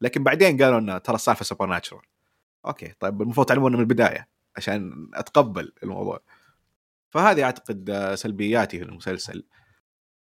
لكن 0.00 0.24
بعدين 0.24 0.62
قالوا 0.62 0.78
إنه 0.78 0.98
ترى 0.98 1.14
السالفة 1.14 1.44
supernatural 1.44 2.02
okay 2.66 2.92
طيب 3.00 3.22
المفروض 3.22 3.46
تعلمونا 3.46 3.76
من 3.76 3.82
البداية 3.82 4.28
عشان 4.56 5.10
أتقبل 5.14 5.72
الموضوع. 5.82 6.20
فهذه 7.14 7.42
أعتقد 7.44 7.90
آه، 7.90 8.14
سلبياتي 8.14 8.78
في 8.78 8.84
المسلسل. 8.84 9.44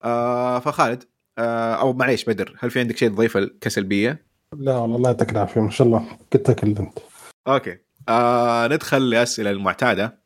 آه 0.03 0.59
فخالد 0.59 1.03
آه 1.37 1.73
أو 1.73 1.93
معليش 1.93 2.25
بدر 2.25 2.57
هل 2.59 2.71
في 2.71 2.79
عندك 2.79 2.97
شيء 2.97 3.09
تضيفه 3.09 3.51
كسلبية؟ 3.61 4.25
لا 4.53 4.77
والله 4.77 4.95
الله 4.97 5.09
يعطيك 5.09 5.31
العافية 5.31 5.61
ما 5.61 5.69
شاء 5.69 5.87
الله 5.87 6.17
كنت 6.33 6.51
تكلمت 6.51 7.03
أوكي. 7.47 7.77
آه 8.09 8.67
ندخل 8.67 9.01
للاسئله 9.01 9.51
المعتادة. 9.51 10.19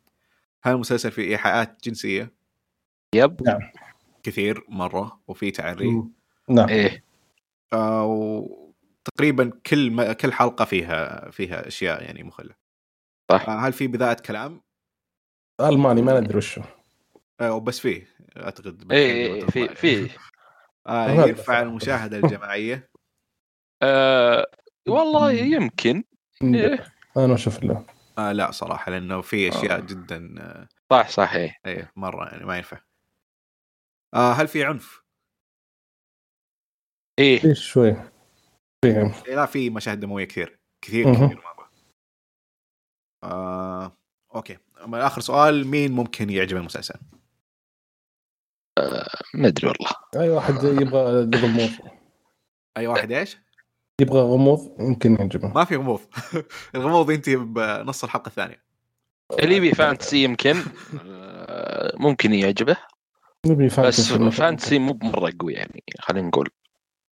هل 0.64 0.74
المسلسل 0.74 1.12
فيه 1.12 1.32
إيحاءات 1.32 1.84
جنسية؟ 1.84 2.34
yep. 3.16 3.60
كثير 4.24 4.66
مرة 4.70 5.22
وفي 5.28 5.52
تعري. 5.52 6.04
نعم. 6.50 6.70
إيه. 6.70 7.04
آه 7.74 8.06
وتقريبا 8.06 9.52
كل 9.66 9.92
م... 9.92 10.12
كل 10.12 10.34
حلقة 10.34 10.66
فيها 10.66 11.32
فيها 11.32 11.68
أشياء 11.68 12.04
يعني 12.04 12.24
مخلة. 12.24 12.56
صح. 13.32 13.50
آه 13.50 13.60
هل 13.60 13.74
في 13.74 13.88
بذاءة 13.88 14.22
كلام؟ 14.22 14.62
ألماني 15.60 16.02
ما 16.02 16.20
ندري 16.20 16.38
وشو. 16.38 16.62
آه 17.42 17.54
وبس 17.54 17.80
فيه 17.80 18.08
أعتقد 18.38 18.92
إيه 18.92 19.34
إيه، 19.34 19.46
في 19.46 19.76
في 19.76 20.10
آه 20.88 21.10
ينفع 21.28 21.44
صراحة. 21.44 21.62
المشاهدة 21.62 22.18
الجماعية. 22.18 22.90
آه 23.84 24.52
والله 24.88 25.32
يمكن. 25.32 26.04
إيه. 26.44 26.94
أنا 27.18 27.34
أشوف 27.34 27.64
له 27.64 27.86
آه 28.18 28.32
لا 28.32 28.52
صراحة 28.52 28.92
لأنه 28.92 29.22
في 29.22 29.50
أشياء 29.50 29.78
آه. 29.78 29.82
جدا 29.82 30.36
آه 30.42 30.68
صح 30.92 31.10
صح 31.10 31.34
إيه. 31.34 31.56
إيه 31.66 31.92
مرة 31.96 32.30
يعني 32.30 32.46
ما 32.46 32.58
ينفع. 32.58 32.78
آه 34.14 34.32
هل 34.34 34.48
في 34.48 34.64
عنف؟ 34.64 35.02
إيه. 37.20 37.40
في 37.40 37.56
شوي. 37.56 37.94
في 38.86 38.88
إيه، 39.28 39.36
لا 39.36 39.46
في 39.46 39.70
مشاهد 39.70 40.00
دموية 40.00 40.26
كثير. 40.26 40.60
كثير. 40.82 41.14
كثير 41.14 41.42
مرة. 41.42 41.70
آه 43.24 43.98
أوكي. 44.36 44.58
أما 44.84 45.08
آخر 45.08 45.22
سؤال 45.22 45.68
مين 45.68 45.92
ممكن 45.92 46.30
يعجب 46.30 46.58
المسلسل؟ 46.58 46.96
ما 49.34 49.48
أدري 49.48 49.68
والله. 49.68 49.92
أي 50.16 50.30
واحد 50.30 50.64
يبغى 50.64 51.30
غموض 51.36 51.70
أي 52.78 52.88
واحد 52.88 53.12
إيش؟ 53.12 53.38
يبغى 54.02 54.22
غموض 54.22 54.76
يمكن 54.80 55.16
يعجبه. 55.16 55.48
ما 55.48 55.66
في 55.66 55.76
غموض 55.76 56.02
الغموض 56.76 57.12
ينتهي 57.12 57.36
بنص 57.36 58.04
الحلقة 58.04 58.28
الثانية. 58.28 58.64
اللي 59.40 59.56
يبي 59.56 59.72
fantasy 59.72 60.24
يمكن 60.24 60.64
آه، 61.06 61.94
ممكن 61.98 62.34
يعجبه. 62.34 62.78
بس 63.78 64.12
fantasy 64.12 64.80
مو 64.80 64.94
بمرة 64.94 65.34
قوي 65.40 65.54
يعني 65.54 65.84
خلينا 66.00 66.28
نقول. 66.28 66.50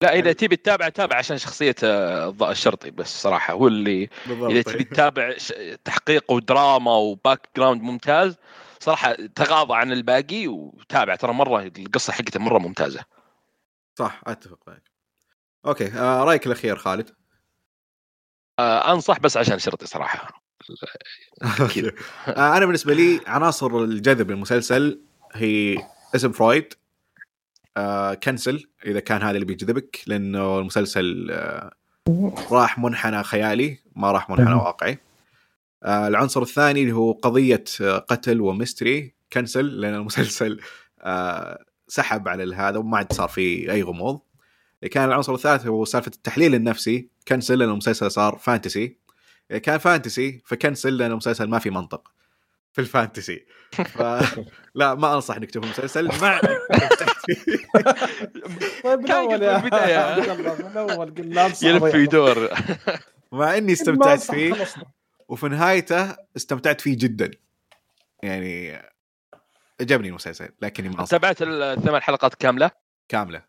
لا 0.03 0.15
إذا 0.15 0.33
تبي 0.33 0.57
تتابع 0.57 0.89
تابع 0.89 1.17
عشان 1.17 1.39
شخصية 1.39 1.75
آه، 1.85 2.35
الشرطي 2.51 2.91
بس 2.91 3.23
صراحة. 3.23 3.55
هو 3.55 3.69
اللي 3.69 4.09
إذا 4.29 4.63
تبي 4.63 4.85
تتابع 4.85 5.37
تحقيق 5.85 6.31
ودراما 6.31 6.97
و 6.97 7.49
background 7.57 7.83
ممتاز 7.83 8.37
صراحة 8.81 9.13
تغاضى 9.13 9.75
عن 9.75 9.93
الباقي 9.93 10.47
وتابع. 10.49 11.17
ترى 11.17 11.33
مرة 11.33 11.73
القصة 11.79 12.13
حقته 12.13 12.41
مرة 12.41 12.59
ممتازة. 12.59 13.01
صح 13.99 14.21
أتفق 14.27 14.59
معك. 14.67 14.83
أوكي 15.67 15.87
آه 15.87 16.25
رأيك 16.25 16.47
الأخير 16.47 16.77
خالد؟ 16.77 17.11
آه 18.59 18.93
أنصح 18.93 19.19
بس 19.21 19.37
عشان 19.37 19.59
شرطي 19.59 19.87
صراحة. 19.87 20.43
آه، 22.29 22.57
أنا 22.57 22.67
بالنسبة 22.67 22.95
لي 22.95 23.21
عناصر 23.27 23.79
الجذب 23.79 24.31
للمسلسل 24.31 25.01
هي 25.33 25.79
إسم 26.15 26.33
فرويد 26.33 26.75
آه 27.77 28.15
كنسل 28.15 28.69
إذا 28.87 29.01
كان 29.01 29.23
هذا 29.23 29.31
اللي 29.31 29.45
بيجذبك 29.45 30.01
لأنه 30.07 30.59
المسلسل 30.59 31.31
آه 31.31 31.73
راح 32.51 32.79
منحنى 32.79 33.23
خيالي 33.23 33.79
ما 33.97 34.13
راح 34.13 34.31
منحنى. 34.31 34.55
واقعي. 34.55 34.99
آه 35.83 36.09
العنصر 36.09 36.43
الثاني 36.43 36.83
اللي 36.83 36.93
هو 36.93 37.13
قضية 37.13 37.65
آه، 37.81 37.99
قتل 37.99 38.41
وميستري 38.41 39.15
كنسل 39.33 39.65
لأن 39.65 39.95
المسلسل 39.95 40.61
آه 41.01 41.65
سحب 41.89 42.29
على 42.29 42.55
هذا 42.55 42.79
وما 42.79 42.99
عاد 42.99 43.13
صار 43.13 43.29
فيه 43.29 43.73
أي 43.73 43.83
غموض. 43.83 44.21
كان 44.91 45.05
العنصر 45.05 45.35
الثالث 45.35 45.67
هو 45.67 45.85
سالفة 45.85 46.13
التحليل 46.15 46.55
النفسي 46.55 47.09
cancel 47.29 47.59
لأن 47.59 47.69
المسلسل 47.69 48.11
صار 48.11 48.39
fantasy 48.39 48.97
كان 49.63 49.79
fantasy 49.79 50.43
ف 50.45 50.52
cancel 50.52 50.97
لأن 50.97 51.11
المسلسل 51.11 51.49
ما 51.49 51.59
في 51.59 51.71
منطق 51.71 52.13
في 52.73 52.81
ال 52.81 52.88
fantasy. 52.88 53.47
ف... 53.73 54.03
لا 54.75 54.95
ما 54.95 55.15
أنصح 55.15 55.37
إنك 55.37 55.51
تشوف 55.51 55.65
المسلسل. 55.65 56.09
مع 56.23 56.41
طيب 58.85 58.99
من 59.01 59.07
كان 59.07 59.17
اول 59.17 59.43
يا 59.43 60.33
الله، 60.33 60.69
من 60.69 60.77
اول 60.77 61.15
قلنا 61.15 61.47
يلف 61.63 61.83
ويدور 61.83 62.49
مع 63.33 63.57
إني 63.59 63.73
استمتعت 63.79 64.21
فيه. 64.21 64.67
وفي 65.29 65.49
نهايته 65.49 66.17
استمتعت 66.37 66.81
فيه 66.81 66.97
جدا. 66.99 67.31
يعني 68.23 68.83
عجبني 69.81 70.09
المسلسل 70.09 70.49
لكني 70.63 70.89
ما 70.89 71.01
انصح 71.01 71.11
تابعت 71.11 71.37
الثمان 71.43 72.03
حلقات 72.03 72.35
كاملة؟ 72.35 72.71
كاملة. 73.09 73.43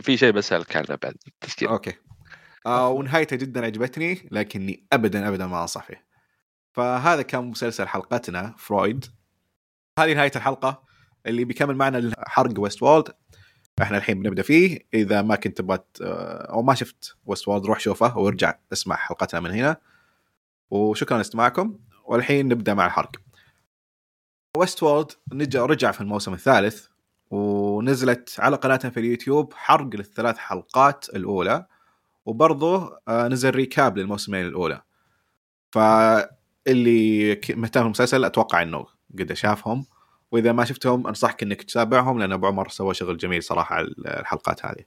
في 0.00 0.16
شيء 0.16 0.30
بسألك 0.30 0.66
كامله 0.66 0.98
بعد 1.02 1.14
التسجيل. 1.26 1.68
okay. 1.68 1.92
آه 2.66 2.88
ونهايته 2.88 3.36
جدا 3.36 3.66
عجبتني 3.66 4.28
لكني 4.30 4.86
ابدا 4.92 5.28
ابدا 5.28 5.46
ما 5.46 5.62
انصح 5.62 5.86
فيه. 5.86 6.06
فهذا 6.72 7.22
كان 7.22 7.44
مسلسل 7.44 7.88
حلقتنا 7.88 8.54
فرويد. 8.58 9.04
هذه 9.98 10.14
نهاية 10.14 10.32
الحلقة. 10.36 10.89
اللي 11.26 11.44
بيكمل 11.44 11.76
معنا 11.76 12.12
حرق 12.18 12.60
Westworld 12.60 13.08
إحنا 13.82 13.96
الحين 13.96 14.22
بنبدأ 14.22 14.42
فيه. 14.42 14.78
إذا 14.94 15.22
ما 15.22 15.36
كنت 15.36 15.58
تبغى 15.58 15.78
أو 16.00 16.62
ما 16.62 16.74
شفت 16.74 17.16
Westworld 17.26 17.66
روح 17.66 17.80
شوفه 17.80 18.18
وارجع 18.18 18.54
اسمع 18.72 18.96
حلقتنا 18.96 19.40
من 19.40 19.50
هنا. 19.50 19.76
وشكرا 20.70 21.18
لاستماعكم. 21.18 21.78
والحين 22.04 22.48
نبدأ 22.48 22.74
مع 22.74 22.86
الحرق. 22.86 23.10
Westworld 24.56 25.66
رجع 25.66 25.90
في 25.90 26.00
الموسم 26.00 26.34
الثالث 26.34 26.86
ونزلت 27.30 28.36
على 28.38 28.56
قناتنا 28.56 28.90
في 28.90 29.00
اليوتيوب 29.00 29.54
حرق 29.54 29.96
للثلاث 29.96 30.36
حلقات 30.36 31.06
الأولى. 31.08 31.66
وبرضه 32.26 32.98
آه، 33.08 33.28
نزل 33.28 33.50
recap 33.50 33.98
للموسمين 33.98 34.46
الأولى. 34.46 34.82
فاللي 35.72 37.40
مهتم 37.50 37.82
بالمسلسل 37.82 38.24
أتوقع 38.24 38.62
إنه 38.62 38.86
قد 39.18 39.32
شافهم. 39.32 39.86
وإذا 40.32 40.52
ما 40.52 40.64
شفتهم 40.64 41.06
أنصحك 41.06 41.42
إنك 41.42 41.62
تتابعهم 41.62 42.18
لأن 42.18 42.32
أبو 42.32 42.46
عمر 42.46 42.68
سوى 42.68 42.94
شغل 42.94 43.16
جميل 43.16 43.42
صراحة 43.42 43.74
على 43.76 43.86
الحلقات 43.98 44.66
هذه. 44.66 44.84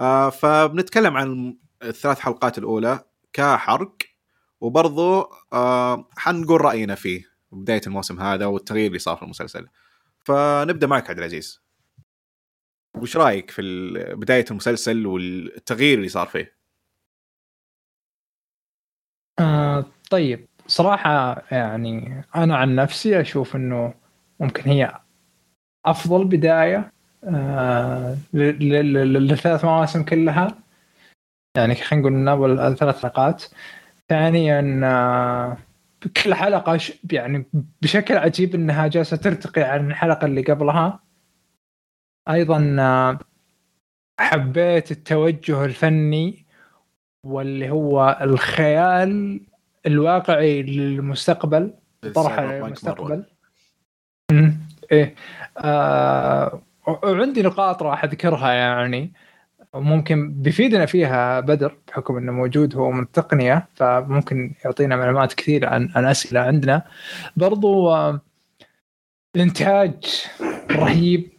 آه، 0.00 0.30
فبنتكلم 0.30 1.16
عن 1.16 1.58
الثلاث 1.82 2.18
حلقات 2.20 2.58
الأولى 2.58 3.04
كحرق 3.32 3.96
وبرضه 4.60 5.30
آه، 5.52 6.08
حنقول 6.16 6.60
رأينا 6.60 6.94
فيه 6.94 7.24
بداية 7.52 7.80
الموسم 7.86 8.20
هذا 8.20 8.46
والتغيير 8.46 8.86
اللي 8.86 8.98
صار 8.98 9.16
في 9.16 9.22
المسلسل. 9.22 9.68
فنبدأ 10.24 10.86
معك 10.86 11.10
عبد 11.10 11.18
العزيز. 11.18 11.62
وش 12.96 13.16
رأيك 13.16 13.50
في 13.50 13.62
بداية 14.16 14.44
المسلسل 14.50 15.06
والتغيير 15.06 15.98
اللي 15.98 16.08
صار 16.08 16.26
فيه؟ 16.26 16.58
آه 19.38 19.84
طيب. 20.10 20.48
صراحة 20.66 21.42
يعني 21.50 22.24
أنا 22.36 22.56
عن 22.56 22.74
نفسي 22.74 23.20
أشوف 23.20 23.56
إنه 23.56 23.94
ممكن 24.40 24.70
هي 24.70 24.92
أفضل 25.86 26.24
بداية 26.24 26.92
آه 27.24 28.16
للثلاث 28.34 29.64
مواسم 29.64 30.02
كلها. 30.02 30.58
يعني 31.56 31.74
خلينا 31.74 32.02
نقول 32.02 32.12
من 32.12 32.28
أول 32.28 32.60
الثلاث 32.60 33.02
حلقات. 33.02 33.44
ثانيا 34.08 34.80
آه 34.84 35.56
كل 36.24 36.34
حلقة 36.34 36.76
ش- 36.76 36.92
يعني 37.12 37.44
بشكل 37.82 38.16
عجيب 38.16 38.54
إنها 38.54 38.86
جالسة 38.86 39.16
ترتقي 39.16 39.62
عن 39.62 39.90
الحلقة 39.90 40.24
اللي 40.24 40.42
قبلها. 40.42 41.00
أيضا 42.28 42.76
آه 42.80 43.18
حبيت 44.20 44.90
التوجه 44.90 45.64
الفني 45.64 46.46
واللي 47.26 47.70
هو 47.70 48.18
الخيال 48.20 49.40
الواقعي 49.86 50.62
للمستقبل. 50.62 51.74
طرح. 52.14 52.38
المستقبل. 52.38 53.24
إيه. 54.92 55.14
آه 55.58 56.62
وعندي 56.86 57.42
نقاط 57.42 57.82
راح 57.82 58.04
أذكرها 58.04 58.52
يعني. 58.52 59.12
ممكن 59.74 60.32
بيفيدنا 60.42 60.86
فيها 60.86 61.40
بدر 61.40 61.76
بحكم 61.88 62.16
إنه 62.16 62.32
موجود 62.32 62.76
هو 62.76 62.90
من 62.90 63.02
التقنية 63.02 63.68
فممكن 63.74 64.54
يعطينا 64.64 64.96
معلومات 64.96 65.32
كثير 65.34 65.66
عن 65.66 65.90
عن 65.94 66.04
أسئلة 66.04 66.40
عندنا. 66.40 66.82
برضو 67.36 67.90
آه، 67.90 68.20
الانتاج 69.36 70.24
رهيب 70.70 71.32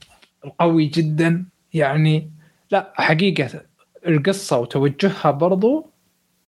قوي 0.60 0.86
جدا. 0.86 1.45
يعني 1.74 2.32
لا 2.72 2.94
حقيقة 2.95 3.61
القصة 4.07 4.57
وتوجهها 4.60 5.32
برضو 5.32 5.91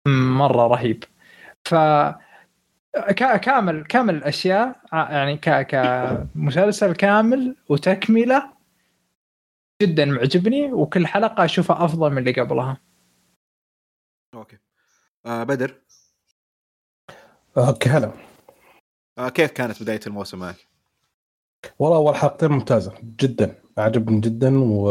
مرة 0.08 0.68
رهيب. 0.68 1.04
ف 1.66 1.76
كامل 3.42 3.84
كامل 3.86 4.16
الأشياء 4.16 4.82
ع- 4.92 5.12
يعني 5.12 5.38
ك 5.38 5.62
كمسلسل 5.62 6.96
كامل 6.96 7.56
وتكملة 7.70 8.54
جدا 9.82 10.06
معجبني 10.06 10.74
وكل 10.74 11.08
حلقة 11.08 11.46
أشوفها 11.46 11.86
أفضل 11.86 12.12
من 12.12 12.18
اللي 12.18 12.32
قبلها. 12.42 12.78
أوكي. 14.34 14.58
آه 15.26 15.44
بدر؟ 15.44 15.82
أوكي 17.58 17.90
هلا. 17.90 18.12
آه 19.18 19.30
كيف 19.30 19.52
كانت 19.52 19.84
بداية 19.84 20.00
الموسم 20.08 20.40
معك؟ 20.40 20.56
والله 21.80 21.98
أول 21.98 22.16
حلقتين 22.16 22.52
ممتازة 22.52 22.94
جدا. 23.04 23.56
عجبني 23.78 24.20
جدا 24.20 24.64
و 24.64 24.90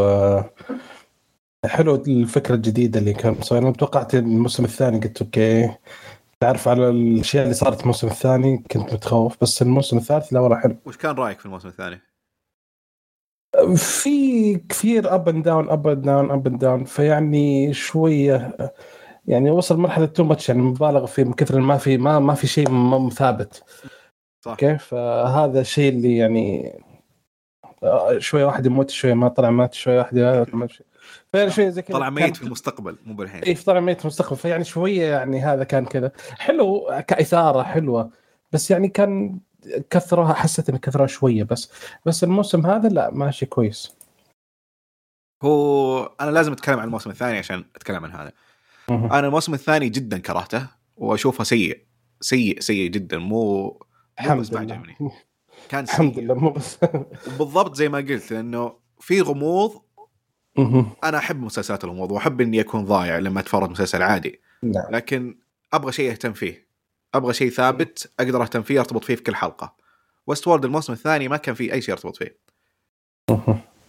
حلو 1.66 1.94
الفكرة 1.94 2.54
الجديدة 2.54 3.00
اللي 3.00 3.12
كان 3.12 3.32
مسويها 3.32 3.62
أنا 3.62 3.72
توقعت 3.72 4.14
الموسم 4.14 4.64
الثاني 4.64 4.98
قلت 5.00 5.22
okay. 5.22 5.74
تعرف 6.40 6.68
على 6.68 6.88
الأشياء 6.88 7.42
اللي 7.44 7.54
صارت 7.54 7.80
الموسم 7.80 8.06
الثاني؟ 8.06 8.58
كنت 8.58 8.94
متخوف 8.94 9.36
بس 9.42 9.62
الموسم 9.62 9.96
الثالث 9.96 10.32
لا 10.32 10.40
والله 10.40 10.58
حلو. 10.58 10.76
وش 10.86 10.96
كان 10.96 11.14
رأيك 11.14 11.38
في 11.38 11.46
الموسم 11.46 11.68
الثاني؟ 11.68 12.00
في 13.76 14.54
كثير 14.68 15.14
up 15.14 15.28
and 15.28 15.44
down 15.44 15.70
up 15.70 15.86
and 15.86 16.04
down 16.04 16.30
up 16.30 16.46
and 16.46 16.58
down 16.58 16.84
فيعني 16.84 17.72
شوية 17.74 18.56
يعني 19.26 19.50
وصل 19.50 19.76
مرحلة 19.76 20.06
too 20.06 20.24
much 20.24 20.48
يعني 20.48 20.62
مبالغ 20.62 21.06
فيه 21.06 21.24
من 21.24 21.32
كثر 21.32 21.60
ما 21.60 21.76
في 21.76 21.98
ما 21.98 22.18
ما 22.18 22.34
في 22.34 22.46
شيء 22.46 23.08
ثابت. 23.10 23.64
صح. 24.40 24.50
okay? 24.50 24.78
فهذا 24.78 25.60
الشيء 25.60 25.92
اللي 25.92 26.16
يعني 26.16 26.78
آه، 27.82 28.18
شوية 28.18 28.44
واحد 28.44 28.66
يموت 28.66 28.90
شوية 28.90 29.14
ما 29.14 29.28
طلع 29.28 29.50
مات 29.50 29.74
شوية 29.74 29.98
واحد 29.98 30.16
ما 30.54 30.66
شيء 30.66 30.86
فيعني 31.32 31.50
شوية 31.50 31.68
زي 31.68 31.82
كذا. 31.82 31.96
طلع 31.96 32.10
ميت 32.10 32.36
في 32.36 32.42
المستقبل 32.42 32.98
مو 33.06 33.14
بالحين 33.14 33.42
اي 33.42 33.54
طلع 33.54 33.80
ميت 33.80 33.98
في 33.98 34.04
المستقبل. 34.04 34.36
فيعني 34.36 34.64
شوية 34.64 35.06
يعني 35.06 35.40
هذا 35.40 35.64
كان 35.64 35.84
كذا. 35.86 36.12
حلو 36.38 37.02
كإثارة 37.08 37.62
حلوة. 37.62 38.10
بس 38.52 38.70
يعني 38.70 38.88
كان 38.88 39.40
كثرها 39.90 40.32
حسيت 40.32 40.68
إن 40.68 40.76
كثرها 40.76 41.06
شوية 41.06 41.42
بس. 41.42 41.72
بس 42.06 42.24
الموسم 42.24 42.66
هذا 42.66 42.88
لا 42.88 43.10
ماشي 43.10 43.46
كويس. 43.46 43.98
هو 45.42 46.04
أنا 46.20 46.30
لازم 46.30 46.52
أتكلم 46.52 46.78
عن 46.78 46.86
الموسم 46.86 47.10
الثاني 47.10 47.38
عشان 47.38 47.64
أتكلم 47.76 48.04
عن 48.04 48.10
هذا. 48.10 48.32
أنا 48.90 49.26
الموسم 49.26 49.54
الثاني 49.54 49.88
جدا 49.88 50.18
كرهته 50.18 50.68
وأشوفه 50.96 51.44
سيء 51.44 51.84
سيء 52.20 52.60
سيء 52.60 52.90
جدا. 52.90 53.18
مو 53.18 53.78
الحمد 54.20 54.54
لله. 54.54 54.82
كان 55.68 55.84
الحمد 55.84 56.14
سيء. 56.14 56.24
لله 56.24 56.34
مو 56.34 56.50
بس. 56.50 56.78
بالضبط 57.38 57.74
زي 57.74 57.88
ما 57.88 57.98
قلت 57.98 58.32
لأنه 58.32 58.76
في 59.00 59.20
غموض. 59.20 59.87
أنا 61.04 61.18
أحب 61.18 61.42
مسلسلات 61.42 61.84
الغموض 61.84 62.12
واحب 62.12 62.40
إني 62.40 62.60
أكون 62.60 62.84
ضايع 62.84 63.18
لما 63.18 63.40
أتفرج 63.40 63.70
مسلسل 63.70 64.02
عادي. 64.02 64.40
نعم. 64.62 64.84
لكن 64.90 65.38
أبغى 65.72 65.92
شيء 65.92 66.10
أهتم 66.10 66.32
فيه. 66.32 66.66
أبغى 67.14 67.32
شيء 67.34 67.50
ثابت 67.50 68.10
أقدر 68.20 68.42
أهتم 68.42 68.62
فيه 68.62 68.80
أرتبط 68.80 69.04
فيه 69.04 69.14
في 69.16 69.22
كل 69.22 69.34
حلقة. 69.34 69.74
ويست 70.26 70.48
وورد 70.48 70.64
الموسم 70.64 70.92
الثاني 70.92 71.28
ما 71.28 71.36
كان 71.36 71.54
فيه 71.54 71.72
أي 71.72 71.80
شيء 71.80 71.94
أرتبط 71.94 72.16
فيه. 72.16 72.38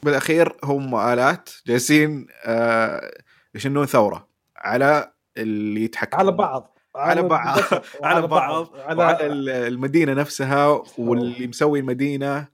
بالأخير 0.03 0.57
هم 0.63 0.95
آلات 0.95 1.49
جالسين 1.67 2.27
آه 2.45 3.11
يشنون 3.55 3.85
ثورة 3.85 4.27
على 4.57 5.11
اللي 5.37 5.83
يتحكم. 5.83 6.17
على 6.17 6.31
بعض. 6.31 6.77
على 6.95 7.21
بعض. 7.37 7.59
على 8.03 8.27
بعض. 8.27 8.75
على 8.77 9.25
ال- 9.25 9.49
المدينة 9.49 10.13
نفسها 10.13 10.83
واللي 10.97 11.47
مسوي 11.47 11.79
المدينة. 11.79 12.47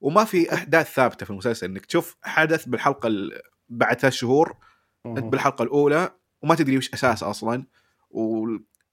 وما 0.00 0.24
في 0.24 0.54
أحداث 0.54 0.92
ثابتة 0.94 1.24
في 1.24 1.30
المسلسل. 1.30 1.66
إنك 1.66 1.86
تشوف 1.86 2.16
حدث 2.22 2.64
بالحلقة 2.64 3.06
ال- 3.06 3.40
بعد 3.68 4.00
ثلاث 4.00 4.12
شهور 4.12 4.56
انت. 5.06 5.18
بالحلقة 5.18 5.62
الأولى 5.62 6.14
وما 6.42 6.54
تدري 6.54 6.78
وش 6.78 6.94
أساس 6.94 7.22
أصلا. 7.22 7.66
و... 8.10 8.46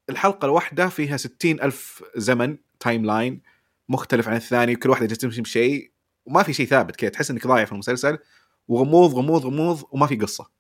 الحلقة 0.10 0.46
الواحدة 0.46 0.90
فيها 0.90 1.18
ستين 1.18 1.62
ألف 1.62 2.04
زمن 2.16 2.58
timeline 2.80 3.42
مختلف 3.90 4.28
عن 4.28 4.36
الثاني 4.36 4.74
وكل 4.74 4.90
واحدة 4.90 5.06
جالسه 5.06 5.22
تمشي 5.22 5.42
بشيء. 5.42 5.92
وما 6.26 6.44
في 6.44 6.54
شيء 6.54 6.66
ثابت 6.66 6.96
كذا 6.96 7.10
تحس 7.10 7.32
إنك 7.32 7.48
ضايع 7.48 7.66
في 7.66 7.72
المسلسل. 7.72 8.18
وغموض 8.68 9.14
غموض 9.14 9.46
غموض 9.46 9.84
وما 9.92 10.08
في 10.08 10.16
قصة. 10.16 10.52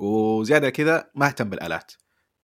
وزيادة 0.00 0.70
كذا 0.70 1.10
ما 1.14 1.26
اهتم 1.26 1.50
بالآلات. 1.50 1.92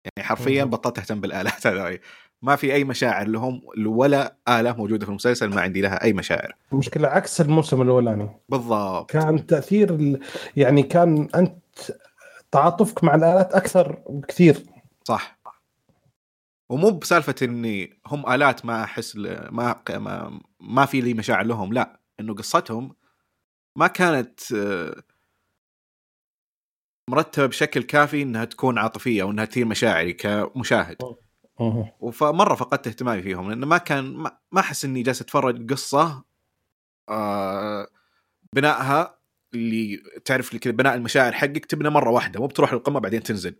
يعني 0.05 0.27
حرفيا. 0.27 0.63
بطلت 0.63 0.99
أهتم 0.99 1.21
بالآلات 1.21 1.67
هذول 1.67 1.99
ما 2.41 2.55
في 2.55 2.73
أي 2.73 2.83
مشاعر 2.83 3.27
لهم 3.27 3.61
ولا 3.85 4.35
آلة 4.49 4.73
موجودة 4.73 5.05
في 5.05 5.09
المسلسل 5.09 5.49
ما 5.49 5.61
عندي 5.61 5.81
لها 5.81 6.03
أي 6.03 6.13
مشاعر. 6.13 6.55
المشكلة 6.73 7.07
عكس 7.07 7.41
الموسم 7.41 7.81
الأولاني. 7.81 8.29
بالضبط. 8.49 9.09
كان 9.11 9.47
تأثير 9.47 10.19
يعني 10.57 10.83
كان 10.83 11.29
أنت 11.35 11.57
تعاطفك 12.51 13.03
مع 13.03 13.15
الآلات 13.15 13.53
أكثر 13.53 14.03
بكثير. 14.09 14.63
صح. 15.03 15.39
ومو 16.69 16.89
بسالفة 16.91 17.35
إني 17.41 17.99
هم 18.07 18.33
آلات 18.33 18.65
ما 18.65 18.83
أحس 18.83 19.15
ما 19.15 19.81
ما, 19.89 20.39
ما 20.59 20.85
في 20.85 21.01
لي 21.01 21.13
مشاعر 21.13 21.45
لهم 21.45 21.73
لا. 21.73 21.99
إنه 22.19 22.33
قصتهم 22.33 22.95
ما 23.75 23.87
كانت 23.87 24.53
آه، 24.53 25.03
مرتبة 27.09 27.45
بشكل 27.45 27.83
كافي 27.83 28.21
إنها 28.21 28.45
تكون 28.45 28.77
عاطفية 28.77 29.21
أو 29.21 29.31
انها 29.31 29.45
تثير 29.45 29.65
مشاعري 29.65 30.13
كمشاهد. 30.13 30.97
فمرة 32.13 32.55
فقدت 32.55 32.87
اهتمامي 32.87 33.21
فيهم 33.21 33.49
لأنه 33.49 33.67
ما 33.67 33.77
كان 33.77 34.05
ما- 34.05 34.37
أحس 34.59 34.85
إني 34.85 35.01
جالس 35.03 35.21
أتفرج 35.21 35.71
قصة 35.71 36.23
آه 37.09 37.87
بنائها 38.55 39.17
اللي 39.53 40.03
تعرف 40.25 40.53
لي 40.53 40.59
كذا 40.59 40.73
بناء 40.73 40.95
المشاعر 40.95 41.31
حقك 41.31 41.65
تبنى 41.65 41.89
مرة 41.89 42.09
واحدة 42.09 42.39
مو 42.39 42.47
بتروح 42.47 42.73
للقمه 42.73 42.99
بعدين 42.99 43.23
تنزل. 43.23 43.55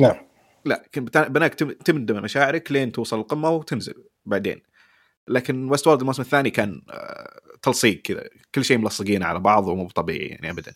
نعم. 0.00 0.16
لا 0.64 0.82
بناك 1.28 1.54
تبنى 1.54 2.20
مشاعرك 2.20 2.72
لين 2.72 2.92
توصل 2.92 3.18
القمة 3.18 3.50
وتنزل 3.50 4.04
بعدين. 4.24 4.62
لكن 5.28 5.70
ويست 5.70 5.86
وورد 5.86 6.00
الموسم 6.00 6.22
الثاني 6.22 6.50
كان 6.50 6.82
آه، 6.90 7.40
تلصيق 7.62 8.02
كذا 8.02 8.28
كل 8.54 8.64
شيء 8.64 8.78
ملصقين 8.78 9.22
على 9.22 9.38
بعض 9.38 9.68
ومو 9.68 9.88
طبيعي 9.88 10.26
يعني 10.26 10.50
ابدا. 10.50 10.74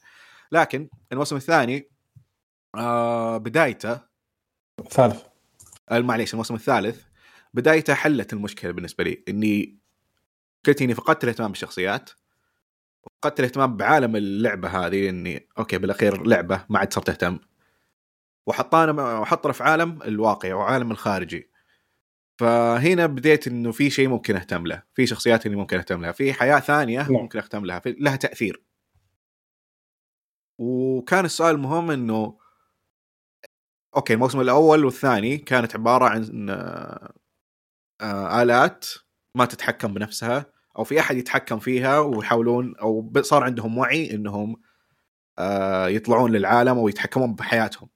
لكن 0.53 0.89
الموسم 1.13 1.37
الثاني 1.37 1.91
آه 2.77 3.37
بدايته 3.37 4.01
ثالث. 4.91 5.23
آه، 5.25 5.30
معليش 5.91 6.33
الموسم 6.33 6.55
الثالث. 6.55 7.03
بدايته 7.55 7.95
حلت 7.95 8.33
المشكلة 8.33 8.73
بالنسبة 8.73 9.05
لي 9.05 9.25
إني 9.29 9.79
قلت 10.67 10.83
إني 10.83 10.95
فقدت 10.95 11.25
الاهتمام 11.25 11.51
بالشخصيات. 11.51 12.11
فقدت 13.03 13.41
الاهتمام 13.41 13.77
بعالم 13.77 14.17
اللعبة 14.17 14.69
هذه 14.69 15.09
إني 15.09 15.49
أوكي 15.59 15.79
بالأخير 15.79 16.27
لعبة 16.27 16.65
ما 16.69 16.79
عاد 16.79 16.93
صرت 16.93 17.09
أهتم. 17.09 17.39
وحطانا 18.47 19.19
وحطنا 19.19 19.53
في 19.53 19.63
عالم 19.63 20.03
الواقع 20.03 20.55
وعالم 20.55 20.91
الخارجي. 20.91 21.51
فهنا 22.39 23.07
بديت 23.07 23.47
إنه 23.47 23.73
في 23.73 23.91
شيء 23.91 24.09
ممكن 24.09 24.37
أهتم 24.37 24.67
له 24.67 24.83
في 24.95 25.07
شخصيات 25.07 25.47
اللي 25.47 25.57
ممكن 25.57 25.77
أهتم 25.79 26.03
لها 26.03 26.13
في 26.13 26.33
حياة 26.33 26.61
ثانية 26.61 27.03
نعم. 27.03 27.13
ممكن 27.13 27.39
أهتم 27.39 27.65
لها 27.65 27.79
في 27.79 27.97
لها 27.99 28.17
تأثير. 28.17 28.63
وكان 30.59 31.25
السؤال 31.25 31.55
المهم 31.55 31.91
إنه 31.91 32.39
أوكي 33.97 34.15
الموسم 34.15 34.41
الأول 34.41 34.85
والثاني 34.85 35.39
كانت 35.39 35.77
عبارة 35.77 36.05
عن 36.05 36.51
آه، 38.01 38.43
آلات 38.43 38.87
ما 39.35 39.45
تتحكم 39.45 39.95
بنفسها 39.95 40.47
أو 40.79 40.85
في 40.85 41.01
أحد 41.01 41.17
يتحكم 41.17 41.59
فيها 41.59 41.99
ويحاولون 41.99 42.77
أو 42.77 43.13
صار 43.21 43.45
عندهم 43.45 43.79
وعي 43.79 44.15
إنهم 44.15 44.57
آه، 45.39 45.89
يطلعون 45.89 46.33
للعالم 46.33 46.79
أو 46.79 46.89
يتحكمون 46.89 47.35
بحياتهم. 47.35 47.89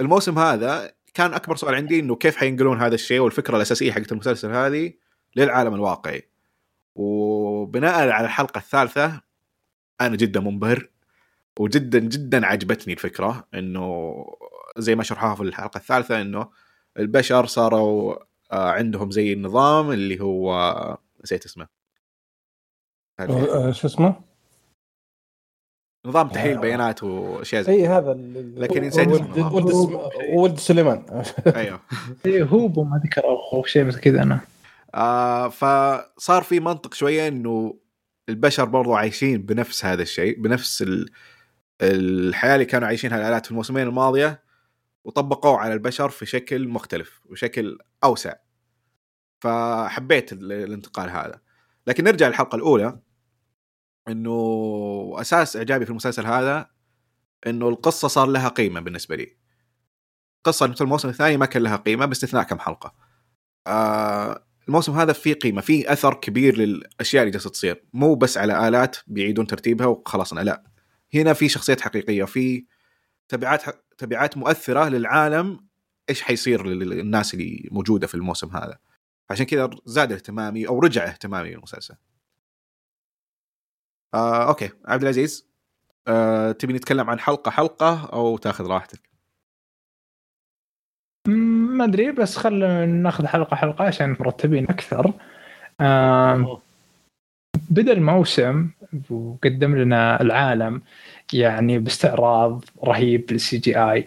الموسم 0.00 0.38
هذا 0.38 0.92
كان 1.14 1.34
أكبر 1.34 1.56
سؤال 1.56 1.74
عندي 1.74 2.00
إنه 2.00 2.16
كيف 2.16 2.36
حينقلون 2.36 2.80
هذا 2.80 2.94
الشيء 2.94 3.20
والفكرة 3.20 3.56
الأساسية 3.56 3.92
حقت 3.92 4.12
المسلسل 4.12 4.50
هذه 4.50 4.92
للعالم 5.36 5.74
الواقعي. 5.74 6.30
وبناء 6.94 8.08
على 8.08 8.26
الحلقة 8.26 8.58
الثالثة 8.58 9.20
أنا 10.00 10.16
جدا 10.16 10.40
منبهر 10.40 10.88
وجدا 11.58 11.98
جدا 11.98 12.46
عجبتني 12.46 12.92
الفكرة 12.92 13.48
إنه 13.54 14.24
زي 14.78 14.94
ما 14.94 15.02
شرحوها 15.02 15.34
في 15.34 15.42
الحلقة 15.42 15.78
الثالثة 15.78 16.20
إنه 16.20 16.50
البشر 16.98 17.46
صاروا 17.46 18.16
آه، 18.52 18.70
عندهم 18.70 19.10
زي 19.10 19.32
النظام 19.32 19.90
اللي 19.90 20.20
هو 20.20 20.98
نسيت 21.24 21.44
اسمه 21.44 21.68
آه، 23.20 23.70
شو 23.70 23.86
اسمه؟ 23.86 24.34
نظام 26.06 26.28
تحليل. 26.28 26.58
بيانات 26.58 27.02
وأشياء 27.02 27.62
زي 27.62 27.72
إي 27.72 27.86
هذا 27.86 28.14
لكن 28.56 28.82
نسيت 28.82 29.08
ولد 29.08 29.68
اسمه. 29.68 30.10
ولد 30.34 30.58
سليمان 30.58 31.22
أيوه 31.56 31.80
هوبو 32.26 32.84
ما 32.84 33.00
ذكر 33.04 33.24
أو 33.24 33.64
شيء 33.64 33.84
مثل 33.84 34.00
كذا 34.00 34.22
أنا 34.22 34.40
آه 34.94 35.48
فصار 35.48 36.42
في 36.42 36.60
منطق 36.60 36.94
شوية 36.94 37.28
إنه 37.28 37.78
البشر 38.28 38.64
برضو 38.64 38.94
عايشين 38.94 39.42
بنفس 39.42 39.84
هذا 39.84 40.02
الشيء 40.02 40.40
بنفس 40.40 40.82
ال... 40.82 41.10
الحياة 41.82 42.54
اللي 42.54 42.64
كانوا 42.64 42.88
عايشينها 42.88 43.18
الآلات 43.18 43.44
في 43.44 43.50
الموسمين 43.50 43.86
الماضية 43.86 44.43
وطبقوه 45.04 45.58
على 45.58 45.72
البشر 45.74 46.08
في 46.08 46.26
شكل 46.26 46.68
مختلف 46.68 47.20
وشكل 47.26 47.78
أوسع. 48.04 48.34
فحبيت 49.40 50.32
ال- 50.32 50.52
الانتقال 50.52 51.10
هذا. 51.10 51.40
لكن 51.86 52.04
نرجع 52.04 52.28
للحلقة 52.28 52.56
الأولى. 52.56 53.00
إنه 54.08 55.14
أساس 55.20 55.56
إعجابي 55.56 55.84
في 55.84 55.90
المسلسل 55.90 56.26
هذا 56.26 56.70
إنه 57.46 57.68
القصة 57.68 58.08
صار 58.08 58.26
لها 58.26 58.48
قيمة 58.48 58.80
بالنسبة 58.80 59.16
لي. 59.16 59.36
قصة 60.44 60.66
مثل 60.66 60.84
الموسم 60.84 61.08
الثاني 61.08 61.36
ما 61.36 61.46
كان 61.46 61.62
لها 61.62 61.76
قيمة 61.76 62.06
باستثناء 62.06 62.42
كم 62.42 62.58
حلقة. 62.58 62.94
آه 63.66 64.46
الموسم 64.68 64.92
هذا 64.92 65.12
فيه 65.12 65.34
قيمة 65.34 65.60
فيه 65.60 65.92
أثر 65.92 66.14
كبير 66.14 66.58
للأشياء 66.58 67.22
اللي 67.22 67.32
جالسة 67.32 67.50
تصير. 67.50 67.84
مو 67.92 68.14
بس 68.14 68.38
على 68.38 68.68
آلات 68.68 68.96
بيعيدون 69.06 69.46
ترتيبها 69.46 69.86
وخلصنا 69.86 70.40
لا. 70.40 70.64
هنا 71.14 71.32
في 71.32 71.48
شخصيات 71.48 71.80
حقيقية 71.80 72.24
في 72.24 72.66
تبعات 73.28 73.62
تبعات 73.98 74.36
مؤثرة 74.36 74.88
للعالم 74.88 75.60
إيش 76.10 76.22
حيصير 76.22 76.66
للناس 76.66 77.34
اللي 77.34 77.68
موجودة 77.72 78.06
في 78.06 78.14
الموسم 78.14 78.56
هذا. 78.56 78.78
عشان 79.30 79.46
كذا 79.46 79.70
زاد 79.84 80.12
اهتمامي 80.12 80.68
أو 80.68 80.78
رجع 80.78 81.04
اهتمامي 81.04 81.50
بالمسلسل 81.50 81.94
آه، 84.14 84.48
أوكي. 84.48 84.70
عبد 84.84 85.02
العزيز 85.02 85.48
آه، 86.08 86.52
تبي 86.52 86.72
نتكلم 86.72 87.10
عن 87.10 87.20
حلقة 87.20 87.50
حلقة 87.50 88.06
أو 88.12 88.36
تاخذ 88.36 88.66
راحتك؟ 88.66 89.00
ما 91.28 91.84
أدري 91.84 92.12
بس 92.12 92.36
خلينا 92.36 92.86
ناخذ 92.86 93.26
حلقة 93.26 93.56
حلقة 93.56 93.84
عشان 93.84 94.16
مرتبين 94.20 94.64
أكثر. 94.64 95.12
آم، 95.80 96.58
بدأ 97.70 97.92
الموسم 97.92 98.70
وقدم 99.10 99.76
لنا 99.76 100.20
العالم. 100.20 100.82
يعني 101.34 101.78
باستعراض 101.78 102.64
رهيب 102.84 103.32
للسي 103.32 103.58
جي 103.58 103.78
اي 103.78 104.06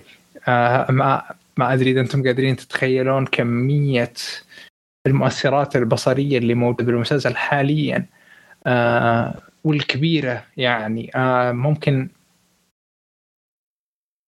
ما 0.90 1.24
ما 1.58 1.74
أدري 1.74 1.92
إذا 1.92 2.02
أنتم 2.02 2.24
قادرين 2.24 2.56
تتخيلون 2.56 3.26
كمية 3.26 4.14
المؤثرات 5.08 5.76
البصرية 5.76 6.38
اللي 6.38 6.54
موجودة 6.54 6.86
بالمسلسل 6.86 7.36
حاليا. 7.36 8.06
آه، 8.68 9.36
والكبيرة 9.64 10.44
يعني 10.58 11.12
آه، 11.16 11.52
ممكن 11.52 12.10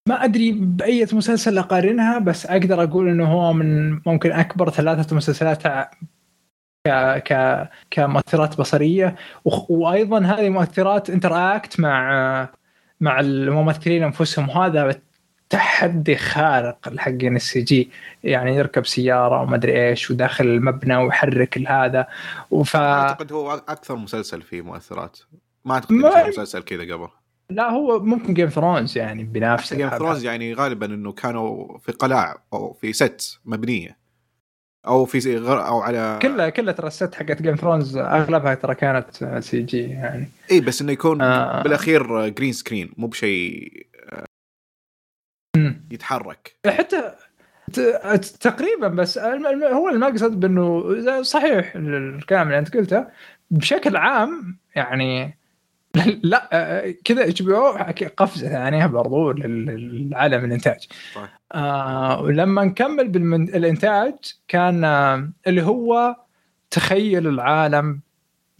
ما 0.10 0.24
أدري 0.26 0.52
بأي 0.52 1.08
مسلسل 1.14 1.58
أقارنها 1.58 2.20
بس 2.20 2.46
أقدر 2.46 2.84
أقول 2.84 3.10
إنه 3.10 3.26
هو 3.34 3.54
من 3.54 3.92
ممكن 4.06 4.32
أكبر 4.32 4.70
ثلاثة 4.70 5.16
مسلسلات 5.16 5.68
ك 6.88 6.90
ك 7.18 7.34
كمؤثرات 7.92 8.58
بصرية. 8.60 9.16
وأيضا 9.46 10.20
هذه 10.20 10.50
مؤثرات 10.50 11.10
interact 11.10 11.80
مع 11.80 12.50
مع 13.02 13.20
الممثلين 13.20 14.04
أنفسهم 14.04 14.50
وهذا 14.50 15.02
تحدي 15.50 16.16
خارق 16.16 16.98
حقين 16.98 17.36
ال 17.36 17.62
CG 17.62 17.90
يعني 18.24 18.56
يركب 18.56 18.86
سيارة 18.86 19.42
وما 19.42 19.56
أدري 19.56 19.90
إيش 19.90 20.12
وداخل 20.12 20.46
المبنى 20.46 20.96
ويحرك 20.98 21.58
هذا 21.68 22.08
وف 22.52 22.76
أعتقد 22.76 23.34
هو 23.34 23.52
أكثر 23.54 23.96
مسلسل 23.96 24.42
فيه 24.42 24.62
مؤثرات. 24.62 25.18
ما 25.66 25.74
أعتقد 25.74 25.92
ما- 25.92 26.28
مسلسل 26.28 26.62
كذا 26.62 26.94
قبل. 26.94 27.08
لا 27.50 27.70
هو 27.70 28.00
ممكن 28.00 28.34
Game 28.34 28.50
of 28.50 28.61
Thrones 28.61 28.98
يعني 28.98 29.24
بنفس 29.24 29.74
Game 29.74 29.90
of 29.90 29.98
Thrones 29.98 30.26
يعني 30.26 30.54
غالبا 30.54 30.86
إنه 30.86 31.12
كانوا 31.12 31.78
في 31.78 31.92
قلاع 31.92 32.42
أو 32.54 32.74
في 32.74 32.94
set 32.94 33.40
مبنية. 33.46 33.98
أو 34.88 35.06
في 35.06 35.38
غر 35.38 35.68
أو 35.68 35.82
على 35.82 36.20
كلها 36.22 36.50
كلها 36.50 36.74
ترى 36.74 36.88
ال 36.88 36.95
set 36.95 37.16
حقت 37.16 37.42
Game 37.42 37.56
of 37.56 37.65
Thrones 37.65 37.98
أغلبها 37.98 38.54
ترى 38.54 38.76
كانت 38.76 39.40
CG 39.40 39.82
يعني 39.82 40.30
إي 40.52 40.62
بس 40.62 40.82
إنه 40.82 40.92
يكون 40.92 41.22
آه. 41.22 41.64
بالأخير 41.64 42.30
green 42.30 42.54
screen 42.54 42.92
مو 42.98 43.08
بشيء 43.08 43.86
آه،. 44.12 45.76
يتحرك 45.92 46.56
حتى 46.68 47.16
تقريبا 48.40 48.88
بس 48.88 49.18
هو 49.18 49.90
المقصد 49.90 50.40
بأنه 50.40 51.22
صحيح 51.22 51.76
الكلام 51.76 52.48
اللي 52.48 52.60
أنت 52.60 52.78
قلته 52.78 53.06
بشكل 53.52 53.98
عام 53.98 54.58
يعني 54.76 55.39
لا 56.24 56.50
آه، 56.54 56.94
كذا 57.04 57.30
HBO 57.30 57.78
قفزة 58.18 58.50
ثانية 58.50 58.86
برضو 58.86 59.32
للعالم 59.32 60.46
الإنتاج. 60.46 60.88
طيب. 61.16 61.28
آه 61.52 62.22
ولما 62.22 62.64
نكمل 62.64 63.08
بالانتاج 63.08 64.14
كان 64.48 64.84
آه 64.84 65.30
اللي 65.48 65.62
هو 65.62 66.16
تخيل 66.72 67.28
العالم 67.28 68.02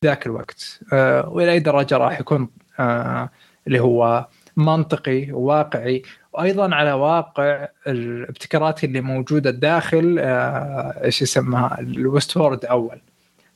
ذاك 0.04 0.26
الوقت. 0.26 0.80
آه 0.94 1.30
وإلى 1.30 1.52
أي 1.52 1.60
درجة 1.60 1.98
راح 1.98 2.20
يكون 2.20 2.50
آه 2.80 3.30
اللي 3.68 3.80
هو 3.80 4.28
منطقي 4.58 5.32
وواقعي 5.32 6.04
وأيضا 6.34 6.76
على 6.76 6.94
واقع 6.94 7.68
الابتكارات 7.88 8.84
اللي 8.84 9.02
موجودة 9.02 9.52
داخل 9.52 10.18
آه 10.20 11.04
إيش 11.04 11.22
يسمها 11.22 11.80
ال 11.80 12.38
Westworld 12.38 12.66
أول. 12.66 13.02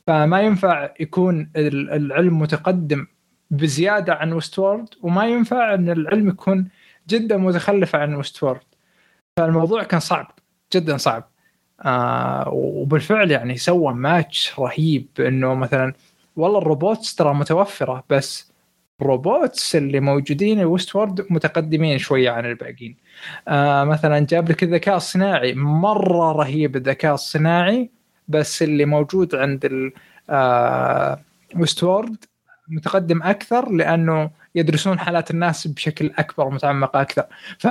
فما 0.06 0.40
ينفع 0.40 0.90
يكون 1.00 1.50
العلم 1.56 2.38
متقدم 2.38 3.06
بزيادة 3.50 4.14
عن 4.14 4.32
Westworld 4.32 4.88
وما 5.02 5.26
ينفع 5.26 5.74
إن 5.74 5.90
العلم 5.90 6.28
يكون 6.28 6.68
جدا 7.08 7.36
متخلف 7.36 7.96
عن 7.96 8.14
Westworld 8.14 8.60
فالموضوع 9.38 9.82
كان 9.82 10.00
صعب 10.00 10.32
جدا 10.74 10.96
صعب. 10.96 11.30
آه 11.84 12.48
وبالفعل 12.52 13.30
يعني 13.30 13.56
سوى 13.56 13.94
ماتش 13.94 14.58
رهيب 14.58 15.06
إنه 15.20 15.54
مثلا 15.54 15.92
والله 16.36 16.58
ال 16.58 16.66
robots 16.66 17.14
ترى 17.14 17.34
متوفرة 17.34 18.04
بس 18.10 18.52
ال 19.00 19.11
robots 19.11 19.76
اللي 19.76 20.00
موجودين 20.00 20.64
Westworld 20.64 21.26
متقدمين 21.30 21.98
شوية 21.98 22.30
عن 22.30 22.46
الباقيين. 22.46 22.96
آه 23.48 23.84
مثلا 23.84 24.18
جاب 24.18 24.50
لك 24.50 24.62
الذكاء 24.62 24.96
الصناعي 24.96 25.54
مرة 25.54 26.32
رهيب 26.32 26.76
الذكاء 26.76 27.14
الصناعي 27.14 27.90
بس 28.28 28.62
اللي 28.62 28.84
موجود 28.84 29.34
عند 29.34 29.92
آه 30.30 31.20
ويست 31.56 31.84
وورد 31.84 32.24
متقدم 32.68 33.22
أكثر 33.22 33.72
لأنه 33.72 34.30
يدرسون 34.54 34.98
حالات 34.98 35.30
الناس 35.30 35.66
بشكل 35.66 36.12
أكبر 36.18 36.46
ومتعمق 36.46 36.96
أكثر. 36.96 37.26
ف 37.58 37.66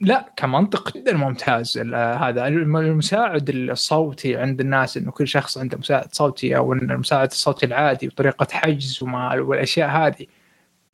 لا 0.00 0.32
كمنطق 0.36 0.96
جدا 0.96 1.16
ممتاز 1.16 1.78
هذا. 1.94 2.46
المساعد 2.46 3.50
الصوتي 3.50 4.36
عند 4.36 4.60
الناس 4.60 4.96
إنه 4.96 5.10
كل 5.10 5.28
شخص 5.28 5.58
عنده 5.58 5.78
مساعد 5.78 6.14
صوتي 6.14 6.56
أو 6.56 6.72
المساعد 6.72 7.30
الصوتي 7.30 7.66
العادي 7.66 8.06
وطريقة 8.06 8.46
حجز 8.50 9.02
وما 9.02 9.34
والأشياء 9.40 9.88
هذه 9.90 10.26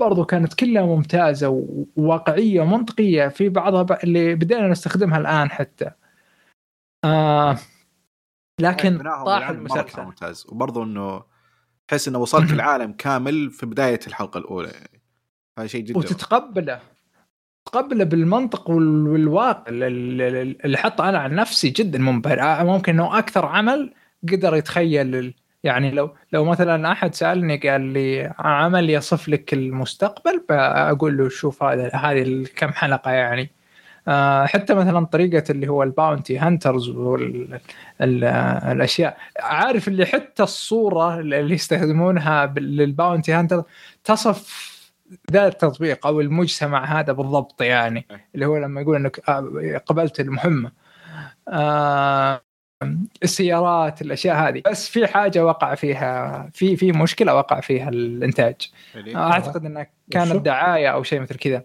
برضو 0.00 0.24
كانت 0.24 0.54
كلها 0.54 0.82
ممتازة 0.82 1.66
وواقعية 1.96 2.60
ومنطقية 2.60 3.28
في 3.28 3.48
بعضها 3.48 3.98
اللي 4.04 4.34
بدينا 4.34 4.68
نستخدمها 4.68 5.18
الآن 5.18 5.50
حتى. 5.50 5.90
آه 7.04 7.56
لكن 8.60 8.98
طاح 8.98 9.48
المسلسل. 9.48 10.02
ممتاز. 10.02 10.46
وبرضو 10.48 10.82
إنه 10.82 11.29
تحس 11.90 12.08
إنه 12.08 12.18
وصلت 12.18 12.52
العالم 12.52 12.92
كامل 12.92 13.50
في 13.50 13.66
بداية 13.66 14.00
الحلقة 14.06 14.38
الأولى 14.38 14.68
يعني. 14.68 15.00
هذا 15.58 15.66
شيء 15.66 15.84
جدا. 15.84 15.98
وتتقبله. 15.98 16.80
تقبله 17.66 18.04
بالمنطق 18.04 18.70
والواقع 18.70 19.64
اللي 19.68 20.78
حطه 20.78 21.08
أنا 21.08 21.18
عن 21.18 21.34
نفسي 21.34 21.68
جدا 21.68 21.98
منبهر. 21.98 22.40
آه، 22.40 22.62
ممكن 22.62 22.92
إنه 22.92 23.18
أكثر 23.18 23.46
عمل 23.46 23.94
قدر 24.32 24.56
يتخيل 24.56 25.34
يعني 25.64 25.90
لو 25.90 26.14
لو 26.32 26.44
مثلا 26.44 26.92
أحد 26.92 27.14
سألني 27.14 27.56
قال 27.56 27.80
لي 27.80 28.34
عمل 28.38 28.90
يصف 28.90 29.28
لك 29.28 29.52
المستقبل 29.52 30.44
بقول 30.48 31.16
له 31.16 31.28
شوف 31.28 31.62
هذا 31.62 31.88
هذه 31.94 32.46
كم 32.56 32.72
حلقة 32.72 33.10
يعني. 33.10 33.50
حتى 34.44 34.74
مثلا 34.74 35.06
طريقة 35.06 35.44
اللي 35.50 35.68
هو 35.68 35.82
ال 35.82 35.90
bounty 35.90 36.38
hunters 36.38 36.88
والاشياء 38.00 39.16
عارف 39.40 39.88
اللي 39.88 40.06
حتى 40.06 40.42
الصورة 40.42 41.20
اللي 41.20 41.54
يستخدمونها 41.54 42.46
لل 42.56 42.75
bounty 42.75 43.32
hunter 43.32 43.62
تصف 44.04 44.70
ذا 45.32 45.46
التطبيق 45.46 46.06
أو 46.06 46.20
المجتمع 46.20 46.84
هذا 46.84 47.12
بالضبط 47.12 47.62
يعني. 47.62 48.06
اللي 48.34 48.46
هو 48.46 48.56
لما 48.56 48.80
يقول 48.80 48.96
إنك 48.96 49.28
آه، 49.28 49.80
قبلت 49.86 50.20
المهمة. 50.20 50.72
آه 51.48 52.40
السيارات 53.22 54.02
الأشياء 54.02 54.36
هذه. 54.36 54.62
بس 54.70 54.88
في 54.88 55.06
حاجة 55.06 55.44
وقع 55.44 55.74
فيها 55.74 56.50
في 56.52 56.76
في 56.76 56.92
مشكلة 56.92 57.34
وقع 57.34 57.60
فيها 57.60 57.88
الإنتاج. 57.88 58.70
أعتقد 59.16 59.66
إنها 59.66 59.86
كانت 60.10 60.32
دعاية 60.32 60.88
أو 60.88 61.02
شيء 61.02 61.20
مثل 61.20 61.34
كذا. 61.34 61.64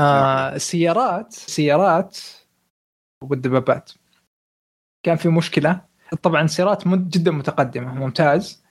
آه 0.00 0.54
السيارات 0.54 1.32
سيارات 1.32 2.18
والدبابات 3.24 3.90
كان 5.02 5.16
في 5.16 5.28
مشكلة. 5.28 5.80
طبعا 6.22 6.42
السيارات 6.42 6.88
جدا 6.88 7.30
متقدمة 7.30 7.94
ممتاز. 7.94 8.62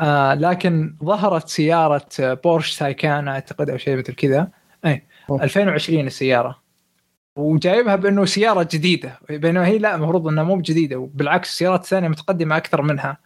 آه 0.00 0.34
لكن 0.34 0.96
ظهرت 1.04 1.48
سيارة 1.48 2.06
Porsche 2.18 2.76
Taycan 2.78 3.28
أعتقد 3.28 3.70
أو 3.70 3.76
شيء 3.76 3.96
مثل 3.96 4.14
كذا. 4.14 4.48
اي 4.84 5.06
2020 5.42 6.06
السيارة. 6.06 6.62
وجايبها 7.38 7.96
بأنه 7.96 8.24
سيارة 8.24 8.68
جديدة. 8.72 9.18
بينما 9.28 9.66
هي 9.66 9.78
لا 9.78 9.94
المفروض 9.94 10.28
إنها 10.28 10.44
مو 10.44 10.60
جديده 10.60 10.96
وبالعكس 10.96 11.48
السيارات 11.48 11.80
الثانية 11.80 12.08
متقدمة 12.08 12.56
أكثر 12.56 12.82
منها. 12.82 13.18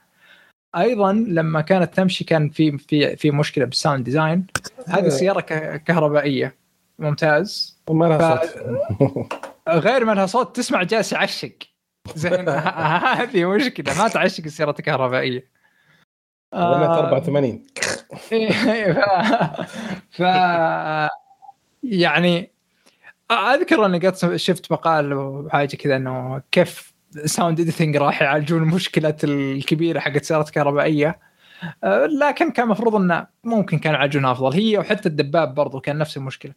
أيضا 0.76 1.12
لما 1.12 1.60
كانت 1.60 1.94
تمشي 1.94 2.24
كان 2.24 2.50
في 2.50 2.78
في 2.78 3.16
في 3.16 3.30
مشكلة 3.30 3.64
بال 3.64 3.76
sound 3.76 4.04
design. 4.04 4.46
هذه 4.88 5.08
سيارة 5.08 5.40
كهربائية. 5.76 6.65
ممتاز. 6.98 7.80
وما 7.88 8.04
لها 8.04 8.40
صوت. 8.46 9.34
غير 9.68 10.04
ما 10.04 10.12
لها 10.12 10.26
صوت 10.26 10.56
تسمع 10.56 10.82
جالس 10.82 11.12
يعشق. 11.12 11.52
زين 12.14 12.48
هذه 13.18 13.44
مشكلة 13.44 13.98
ما 13.98 14.08
تعشق 14.08 14.44
السيارة 14.44 14.74
الكهربائية. 14.78 15.56
آه. 16.52 16.98
84 16.98 17.62
ف... 18.16 18.34
ف 20.16 20.20
يعني 21.82 22.52
أذكر 23.30 23.86
إني 23.86 23.98
قد 23.98 24.36
شفت 24.36 24.72
مقال 24.72 25.12
وحاجة 25.12 25.76
كذا 25.76 25.96
إنه 25.96 26.42
كيف 26.52 26.94
sound 27.24 27.60
editing 27.60 27.96
راح 27.96 28.22
يعالجون 28.22 28.62
المشكلة 28.62 29.16
الكبيرة 29.24 30.00
حقت 30.00 30.24
سيارات 30.24 30.50
كهربائيه 30.50 31.18
آه، 31.84 32.06
لكن 32.06 32.50
كان 32.50 32.64
المفروض 32.64 32.94
إنه 32.94 33.26
ممكن 33.44 33.78
كانوا 33.78 33.98
يعالجونها 33.98 34.32
أفضل. 34.32 34.52
هي 34.52 34.78
وحتى 34.78 35.08
الدباب 35.08 35.54
برضو 35.54 35.80
كان 35.80 35.98
نفس 35.98 36.16
المشكلة. 36.16 36.52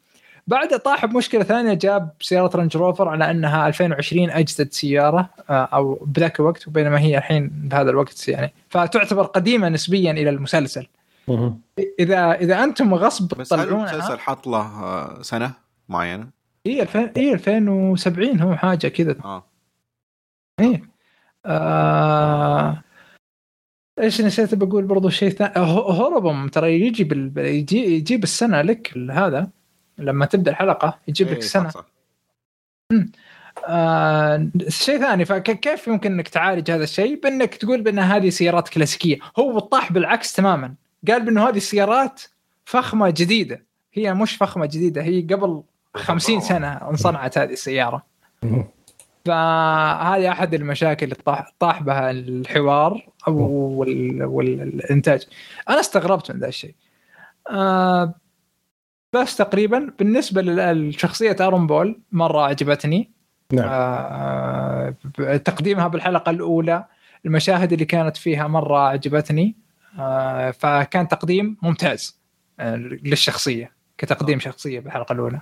بعدها 0.49 0.77
طاح 0.77 1.05
بمشكلة 1.05 1.43
ثانية 1.43 1.73
جاب 1.73 2.11
سيارة 2.21 2.57
رانج 2.57 2.77
روفر 2.77 3.09
على 3.09 3.31
أنها 3.31 3.67
2020 3.67 4.29
أجدد 4.29 4.71
سيارة 4.71 5.29
آه، 5.49 5.53
أو 5.53 5.99
بذاك 6.05 6.39
الوقت 6.39 6.67
وبينما 6.67 6.99
هي 6.99 7.17
الحين 7.17 7.47
بهذا 7.47 7.89
الوقت 7.89 8.27
يعني. 8.27 8.53
فتعتبر 8.69 9.23
قديمة 9.23 9.69
نسبيا 9.69 10.11
إلى 10.11 10.29
المسلسل. 10.29 10.87
إذا 11.99 12.31
إذا 12.31 12.63
أنتم 12.63 12.93
غصب 12.93 13.37
بس 13.37 13.53
هل 13.53 13.69
المسلسل 13.69 14.19
حط 14.19 14.47
له 14.47 14.83
آه، 14.83 15.21
سنة 15.21 15.53
معينة؟ 15.89 16.27
هي 16.65 16.81
2000 16.81 17.11
هي 17.17 17.33
2070 17.33 18.39
هو 18.39 18.55
حاجة 18.55 18.87
كذا. 18.87 19.15
آه. 19.25 19.45
إيه 20.59 20.81
آه... 21.45 22.83
إيش 23.99 24.21
نسيت 24.21 24.55
بقول 24.55 24.83
برضو 24.83 25.09
شيء 25.09 25.29
ثاني 25.29 25.53
هوربوم 25.57 26.47
ترى 26.47 26.81
يجي 26.81 27.03
بال... 27.03 27.37
يجي 27.37 27.95
يجيب 27.95 28.23
السنة 28.23 28.61
لك 28.61 28.97
هذا. 29.11 29.58
لما 29.99 30.25
تبدأ 30.25 30.51
الحلقة 30.51 30.97
يجيب 31.07 31.27
لك 31.27 31.33
إيه، 31.33 31.41
سنة. 31.41 31.69
صح. 31.69 31.85
آه 33.67 34.49
شيء 34.67 34.99
ثاني 34.99 35.25
فكيف 35.25 35.87
يمكن 35.87 36.11
إنك 36.11 36.27
تعالج 36.27 36.71
هذا 36.71 36.83
الشيء؟ 36.83 37.21
بإنك 37.21 37.55
تقول 37.55 37.81
بأن 37.81 37.99
هذه 37.99 38.29
سيارات 38.29 38.69
كلاسيكية. 38.69 39.19
هو 39.39 39.59
طاح 39.59 39.91
بالعكس 39.91 40.33
تماما. 40.33 40.73
قال 41.07 41.25
بانه 41.25 41.49
هذه 41.49 41.57
السيارات 41.57 42.21
فخمة 42.65 43.09
جديدة. 43.09 43.65
هي 43.93 44.13
مش 44.13 44.35
فخمة 44.35 44.65
جديدة 44.65 45.01
هي 45.01 45.21
قبل 45.21 45.63
خمسين 45.95 46.41
سنة 46.41 46.89
انصنعت 46.89 47.37
هذه 47.37 47.53
السيارة. 47.53 48.05
فهذه 49.25 50.31
أحد 50.31 50.53
المشاكل 50.53 51.03
اللي 51.03 51.15
طاح, 51.15 51.53
طاح 51.59 51.83
بها 51.83 52.11
الحوار 52.11 53.07
أو 53.27 53.35
والإنتاج. 54.19 55.27
أنا 55.69 55.79
استغربت 55.79 56.31
من 56.31 56.39
ذا 56.39 56.47
الشيء. 56.47 56.75
آه 57.49 58.13
بس 59.13 59.37
تقريبا 59.37 59.91
بالنسبة 59.99 60.41
لشخصية 60.41 61.35
أرون 61.41 61.67
بول 61.67 61.99
مرة 62.11 62.41
عجبتني. 62.41 63.11
نعم. 63.53 63.69
آه 63.71 64.93
تقديمها 65.45 65.87
بالحلقة 65.87 66.29
الأولى 66.29 66.85
المشاهد 67.25 67.73
اللي 67.73 67.85
كانت 67.85 68.17
فيها 68.17 68.47
مرة 68.47 68.79
عجبتني. 68.79 69.55
آه 69.99 70.51
فكان 70.51 71.07
تقديم 71.07 71.57
ممتاز 71.61 72.19
آه 72.59 72.75
للشخصية 72.75 73.71
كتقديم 73.97 74.39
شخصية 74.39 74.79
بالحلقة 74.79 75.13
الأولى. 75.13 75.41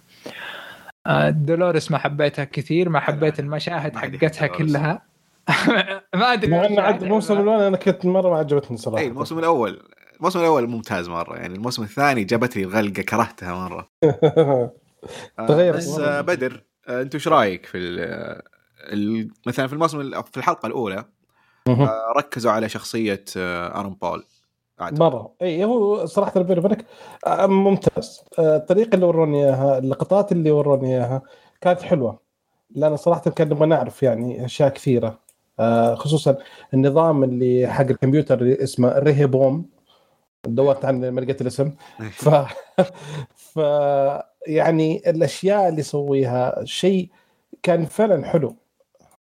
آه 1.07 1.29
دولوريس 1.29 1.91
ما 1.91 1.97
حبيتها 1.97 2.45
كثير 2.45 2.89
ما 2.89 2.99
حبيت 2.99 3.39
المشاهد 3.39 3.95
حقتها 3.95 4.47
كلها. 4.47 5.01
ما 6.15 6.33
أدري 6.33 6.51
مع 6.51 6.89
الموسم 6.89 7.33
الأول 7.33 7.61
أنا 7.61 7.77
كنت 7.77 8.05
مرة 8.05 8.29
ما 8.29 8.37
عجبتني 8.37 8.77
صراحة. 8.77 9.03
اي 9.03 9.07
الموسم 9.07 9.39
الأول. 9.39 9.81
الموسم 10.17 10.39
الأول 10.39 10.67
ممتاز 10.67 11.09
مرة 11.09 11.35
يعني 11.35 11.55
الموسم 11.55 11.83
الثاني 11.83 12.23
جابت 12.23 12.57
لي 12.57 12.63
الغلقة 12.63 13.01
كرهتها 13.01 13.53
مرة. 13.53 13.89
تغير. 15.47 15.75
بس 15.75 15.87
مرة. 15.87 16.21
بدر 16.21 16.63
انت 16.89 17.15
إيش 17.15 17.27
رأيك 17.27 17.65
في 17.65 17.77
مثلا 19.45 19.67
في 19.67 19.73
الموسم 19.73 20.21
في 20.21 20.37
الحلقة 20.37 20.67
الأولى 20.67 21.05
ركزوا 22.17 22.51
على 22.51 22.69
شخصية 22.69 23.23
أرون 23.35 23.93
بول. 24.01 24.23
مرة. 24.81 25.33
إي 25.41 25.63
هو 25.63 26.05
صراحة 26.05 26.41
بيني 26.41 26.59
وبينك 26.59 26.85
آه، 27.27 27.45
ممتاز. 27.45 28.21
آه، 28.39 28.57
الطريقة 28.57 28.95
اللي 28.95 29.05
وروني 29.05 29.45
إياها 29.45 29.77
اللقطات 29.77 30.31
اللي 30.31 30.51
وروني 30.51 30.95
إياها 30.97 31.21
كانت 31.61 31.81
حلوة. 31.81 32.19
لأن 32.75 32.95
صراحة 32.97 33.21
كان 33.21 33.49
نبغى 33.49 33.67
نعرف 33.67 34.03
يعني 34.03 34.45
أشياء 34.45 34.69
كثيرة. 34.69 35.19
آه، 35.59 35.95
خصوصا 35.95 36.37
النظام 36.73 37.23
اللي 37.23 37.67
حق 37.67 37.85
الكمبيوتر 37.85 38.41
اللي 38.41 38.63
اسمه 38.63 38.99
ريهبوم 38.99 39.65
دورت 40.47 40.85
ما 40.85 41.21
لقيت 41.21 41.41
الاسم. 41.41 41.71
ف 42.11 42.29
ف 43.53 43.59
يعني 44.47 45.09
الأشياء 45.09 45.69
اللي 45.69 45.79
يسويها 45.79 46.65
شيء 46.65 47.09
كان 47.63 47.85
فعلا 47.85 48.25
حلو. 48.25 48.55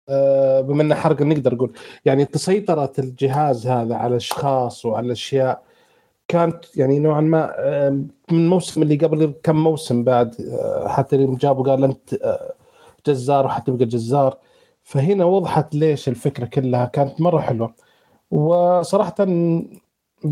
آه، 0.09 0.61
بما 0.61 0.83
إنه 0.83 0.95
حرق 0.95 1.21
نقدر 1.21 1.55
نقول. 1.55 1.73
يعني 2.05 2.25
تسيطرة 2.25 2.93
الجهاز 2.99 3.67
هذا 3.67 3.95
على 3.95 4.15
اشخاص 4.15 4.85
وعلى 4.85 5.11
اشياء 5.11 5.61
كانت 6.27 6.77
يعني 6.77 6.99
نوعا 6.99 7.21
ما 7.21 7.53
من 8.31 8.37
الموسم 8.39 8.81
اللي 8.81 8.95
قبل 8.95 9.33
كم 9.43 9.55
موسم 9.55 10.03
بعد 10.03 10.35
آه، 10.41 10.87
حتى 10.87 11.15
اللي 11.15 11.35
جابوا 11.35 11.63
قال 11.63 11.83
أنت 11.83 12.13
آه، 12.13 12.53
جزار 13.07 13.45
وحتى 13.45 13.71
تبقى 13.71 13.85
جزار. 13.85 14.37
فهنا 14.83 15.25
وضحت 15.25 15.75
ليش 15.75 16.09
الفكرة 16.09 16.45
كلها 16.45 16.85
كانت 16.85 17.21
مرة 17.21 17.39
حلوة. 17.39 17.73
وصراحه 18.31 19.15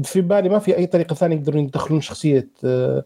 في 0.04 0.22
بالي 0.22 0.50
ما 0.50 0.60
في 0.60 0.78
أي 0.78 0.86
طريقة 0.88 1.14
ثانية 1.16 1.36
يقدرون 1.36 1.64
يدخلون 1.64 2.02
شخصية 2.02 2.48
آه، 2.66 3.06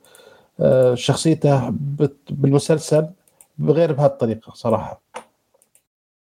آه، 0.60 0.96
شخصيته 0.96 1.70
بت- 1.70 2.32
بالمسلسل 2.32 3.10
بغير 3.58 3.92
بهالطريقه 3.94 4.54
صراحة 4.54 5.02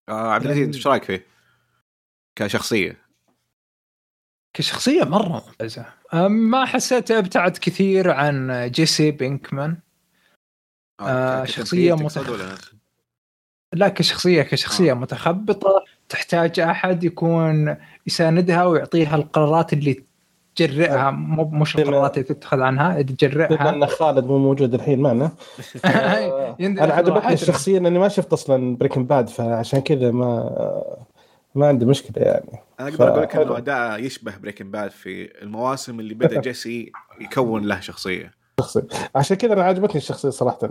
آه 0.09 0.31
عبد 0.33 0.45
العزيز 0.45 0.65
إنت 0.67 0.75
إيش 0.75 0.87
رأيك 0.87 1.05
فيه؟ 1.05 1.27
كشخصية 2.37 2.97
كشخصية 4.55 5.05
مرة 5.05 5.29
ممتازة 5.47 5.87
أم، 6.15 6.33
ما 6.33 6.65
حسيت 6.65 7.11
أبتعد 7.11 7.57
كثير 7.57 8.11
عن 8.11 8.69
جيسي 8.71 9.11
بينكمان 9.11 9.77
آه، 11.01 11.43
ك- 11.43 11.47
شخصية 11.47 11.95
كتمثيل 11.95 12.09
تقصد 12.09 12.27
متخ- 12.27 12.31
ولا 12.31 12.53
نفس؟ 12.53 12.73
لا 13.73 13.89
كشخصية 13.89 14.43
كشخصية 14.43 14.91
آه. 14.93 14.95
متخبطة 14.95 15.85
تحتاج 16.09 16.61
أحد 16.61 17.05
يكون 17.05 17.77
يساندها 18.07 18.65
ويعطيها 18.65 19.17
القرارات 19.17 19.73
اللي 19.73 20.05
تجرئها 20.57 21.11
مو 21.11 21.45
مش 21.45 21.77
القرارات 21.79 22.19
اللي 22.19 22.29
تتخذ 22.29 22.61
عنها 22.61 23.03
تجرئها. 23.03 23.71
أن 23.71 23.87
خالد 23.87 24.25
مو 24.27 24.39
موجود 24.39 24.75
الحين 24.75 25.01
معنا. 25.01 25.25
آه، 25.85 26.57
أنا 26.61 26.95
عجبتني. 26.95 27.33
الشخصية 27.33 27.79
لأني 27.79 27.99
ما 27.99 28.09
شفت 28.09 28.33
أصلا 28.33 28.77
بريكن 28.77 29.05
باد 29.05 29.29
فعشان 29.29 29.81
كذا 29.81 30.11
ما 30.11 30.83
ما 31.55 31.69
عندي 31.69 31.85
مشكلة 31.85 32.23
يعني. 32.25 32.59
أنا 32.81 32.89
أقدر 32.89 33.09
أقول 33.09 33.23
لك. 33.23 33.37
إنه 33.37 33.57
أداء 33.57 33.99
يشبه 34.05 34.37
بريكن 34.37 34.71
باد 34.71 34.91
في 34.91 35.43
المواسم 35.43 36.01
اللي 36.01 36.15
بدأ 36.15 36.41
جيسي 36.51 36.93
يكون 37.21 37.65
له 37.65 37.81
شخصية. 37.81 38.31
شخصية. 38.61 38.83
عشان 39.17 39.37
كذا 39.37 39.53
أنا 39.53 39.63
عجبتني 39.63 39.97
الشخصية 39.97 40.31
صراحة. 40.31 40.71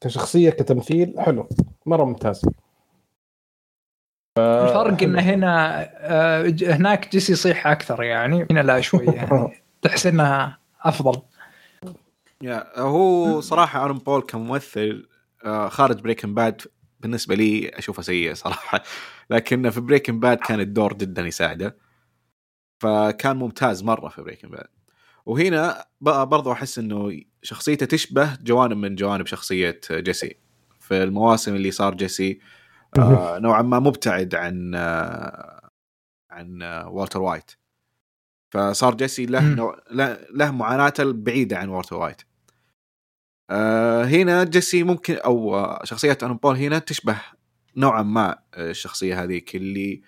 كشخصية 0.00 0.50
كتمثيل 0.50 1.14
حلو. 1.18 1.48
مرة 1.86 2.04
ممتاز. 2.04 2.42
الفرق. 4.38 5.02
انه 5.02 5.20
هنا 5.20 5.80
آه، 5.96 6.54
هناك 6.62 7.12
جيسي 7.12 7.32
يصيح 7.32 7.66
أكثر 7.66 8.02
يعني 8.02 8.46
هنا 8.50 8.60
لا 8.60 8.80
شوية 8.80 9.10
يعني. 9.10 9.62
تحس 9.82 10.06
إنها 10.06 10.58
أفضل. 10.82 11.22
يا 12.42 12.80
هو 12.80 13.40
صراحة 13.40 13.84
ارون 13.84 13.98
بول 13.98 14.22
كممثل 14.22 15.08
آه، 15.44 15.68
خارج 15.68 16.00
Breaking 16.00 16.34
Bad 16.34 16.62
بالنسبة 17.00 17.34
لي 17.34 17.68
أشوفه 17.68 18.02
سيء 18.02 18.34
صراحة. 18.34 18.82
لكن 19.30 19.70
في 19.70 19.80
Breaking 19.80 20.20
Bad 20.20 20.38
كان 20.38 20.60
الدور 20.60 20.94
جدا 20.94 21.22
يساعده. 21.26 21.76
فكان 22.78 23.36
ممتاز 23.36 23.82
مرة 23.82 24.08
في 24.08 24.22
Breaking 24.22 24.48
Bad. 24.48 24.66
وهنا 25.26 25.84
بقى 26.00 26.26
برضو 26.28 26.52
أحس 26.52 26.78
إنه 26.78 27.20
شخصيته 27.42 27.86
تشبه 27.86 28.36
جوانب 28.42 28.76
من 28.76 28.94
جوانب 28.94 29.26
شخصية 29.26 29.80
جيسي. 29.90 30.36
في 30.80 31.02
المواسم 31.02 31.54
اللي 31.54 31.70
صار 31.70 31.94
جيسي 31.94 32.30
آه 32.30 32.57
نوعا 33.38 33.62
ما 33.62 33.78
مبتعد 33.78 34.34
عن 34.34 34.72
آه 34.74 35.70
عن 36.30 36.62
آه 36.62 36.88
والتر 36.88 37.22
وايت. 37.22 37.50
فصار 38.50 38.94
جيسي 38.94 39.26
له. 39.26 39.54
نوع 39.54 39.78
له, 40.30 40.50
معاناته 40.50 41.02
البعيدة 41.02 41.58
عن 41.58 41.68
والتر 41.68 41.96
وايت. 41.96 42.22
آه 43.50 44.04
هنا 44.04 44.44
جيسي 44.44 44.82
ممكن 44.82 45.14
أو 45.14 45.56
آه، 45.56 45.84
شخصية 45.84 46.18
آرون 46.22 46.36
بول 46.36 46.56
هنا 46.56 46.78
تشبه 46.78 47.20
نوعا 47.76 48.02
ما 48.02 48.38
آه، 48.54 48.70
الشخصية 48.70 49.22
هذيك 49.22 49.56
اللي 49.56 50.02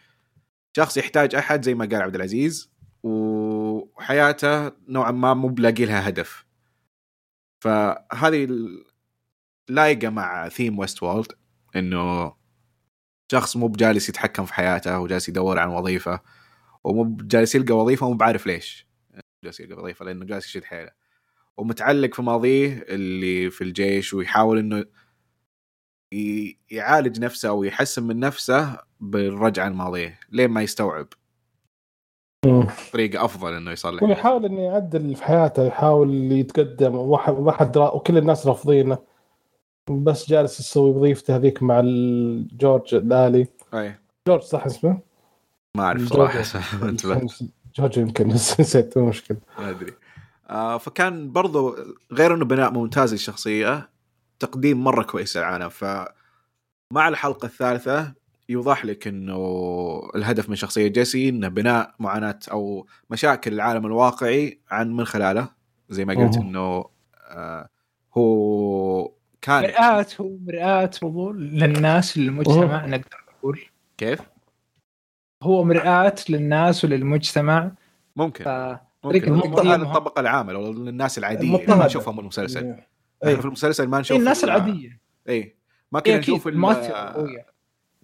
شخص 0.77 0.97
يحتاج 0.97 1.35
أحد 1.35 1.65
زي 1.65 1.75
ما 1.75 1.85
قال 1.85 2.03
عبد 2.03 2.15
العزيز 2.15 2.71
وحياته 3.03 4.69
نوعا 4.89 5.11
ما 5.11 5.35
مو 5.35 5.49
بلاقي 5.49 5.85
لها 5.85 6.09
هدف. 6.09 6.45
فهذه 7.61 8.49
لايقه 9.69 10.09
مع 10.09 10.49
theme 10.49 10.79
Westworld 10.79 11.33
إنه 11.77 12.35
شخص 13.31 13.57
مو 13.57 13.69
بجالس 13.69 14.09
يتحكم 14.09 14.45
في 14.45 14.55
حياته 14.55 14.99
وجالس 14.99 15.29
يدور 15.29 15.59
عن 15.59 15.69
وظيفة 15.69 16.21
ومو 16.85 17.05
بجالس 17.05 17.55
يلقى 17.55 17.75
وظيفة 17.75 18.07
ومو 18.07 18.17
بعارف 18.17 18.47
ليش 18.47 18.87
جالس 19.45 19.61
يلقى 19.61 19.83
وظيفة 19.83 20.05
لأنه 20.05 20.25
جالس 20.25 20.47
يشد 20.47 20.65
حيله 20.65 20.91
ومتعلق 21.57 22.15
في 22.15 22.23
ماضيه 22.23 22.85
اللي 22.89 23.51
في 23.51 23.65
الجيش 23.65 24.15
ويحاول 24.15 24.59
إنه 24.59 24.85
يعالج 26.71 27.21
نفسه 27.21 27.53
ويحسن 27.53 28.03
من 28.03 28.21
نفسه 28.21 28.79
بالرجعه 29.01 29.69
لماضيه 29.69 30.21
لين 30.31 30.51
ما 30.51 30.63
يستوعب. 30.63 31.07
طريقة 32.93 33.25
أفضل 33.25 33.55
إنه 33.55 33.71
يصلح 33.71 34.03
ويحاول 34.03 34.45
إنه 34.45 34.61
يعدل 34.61 35.17
في 35.17 35.25
حياته 35.25 35.67
يحاول 35.67 36.33
يتقدم 36.33 36.95
واحد 36.95 37.33
واحد. 37.33 37.77
وكل 37.77 38.19
الناس 38.19 38.47
رافضينه 38.47 39.10
بس 39.91 40.29
جالس 40.29 40.61
يسوي 40.61 40.91
وظيفته 40.91 41.37
هذيك 41.37 41.63
مع 41.63 41.81
الجورج 41.81 42.95
الآلي. 42.95 43.47
أي. 43.75 43.95
جورج 44.29 44.43
صح 44.43 44.67
اسمه؟ 44.67 44.99
ما 45.77 45.83
أعرف 45.83 46.03
جورج. 46.03 46.43
صراحة. 46.43 47.19
جورج 47.77 47.99
يمكن. 47.99 48.29
نسيت 48.61 48.99
مو 48.99 49.07
مشكلة. 49.07 49.39
ما 49.59 49.71
أدري. 49.71 49.93
آه 50.51 50.79
فكان 50.79 51.33
برضو 51.33 51.77
غير 52.13 52.35
إنه 52.35 52.45
بناء 52.45 52.71
ممتاز 52.73 53.13
للشخصية 53.13 53.89
تقديم 54.39 54.85
مرة 54.85 55.03
كويس 55.03 55.37
للعالم. 55.37 55.69
فمع 55.69 57.09
الحلقة 57.09 57.47
الثالثة 57.47 58.13
يوضح 58.49 58.85
لك 58.85 59.07
إنه 59.07 60.11
الهدف 60.17 60.49
من 60.49 60.57
شخصية 60.57 60.89
جيسي 60.89 61.29
إنه 61.29 61.49
بناء 61.49 61.95
معاناة 61.99 62.39
أو 62.53 62.87
مشاكل 63.11 63.53
العالم 63.53 63.87
الواقعي 63.87 64.61
عن 64.71 64.93
من 64.93 65.05
خلاله. 65.05 65.49
زي 65.91 66.05
ما 66.05 66.15
قلت. 66.15 66.37
إنه 66.37 66.85
آه 67.31 67.69
هو 68.17 69.13
كان. 69.43 69.63
مرآة 69.63 70.07
هو 70.21 70.37
مرآة 70.47 70.91
برضو 71.03 71.33
للناس 71.33 72.19
للمجتمع 72.19 72.87
نقدر 72.87 73.25
نقول. 73.39 73.61
كيف؟ 73.99 74.21
هو 75.43 75.65
مرآة 75.65 76.15
للناس 76.29 76.85
وللمجتمع. 76.85 77.73
ممكن. 78.17 78.45
ف 78.45 78.49
ممكن. 79.05 79.35
الطبقه 79.83 80.21
العامة 80.21 80.53
أو 80.53 80.71
الناس 80.71 81.19
العادية. 81.19 81.57
اللي. 81.57 81.75
ما 81.77 81.87
نشوفهم 81.87 82.17
بالمسلسل 82.17 82.65
إيه. 82.67 82.87
إحنا 83.25 83.37
في 83.41 83.45
المسلسل 83.45 83.87
ما 83.89 84.01
نشوف 84.01 84.13
إيه 84.13 84.19
الناس 84.19 84.45
ال- 84.45 84.51
العادية. 84.51 85.01
اي 85.29 85.57
ما 85.93 86.01
كنا 86.01 86.15
إيه 86.15 86.21
نشوف 86.21 86.49
المؤثر 86.49 86.93
قوية. 86.93 87.47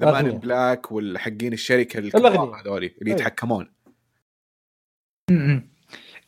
ذا. 0.00 0.20
بلاك 0.20 0.92
والحقين 0.92 1.52
الشركة. 1.52 1.98
الكبار 1.98 2.60
هذولي 2.60 2.94
اللي. 3.00 3.10
يتحكمون. 3.10 3.72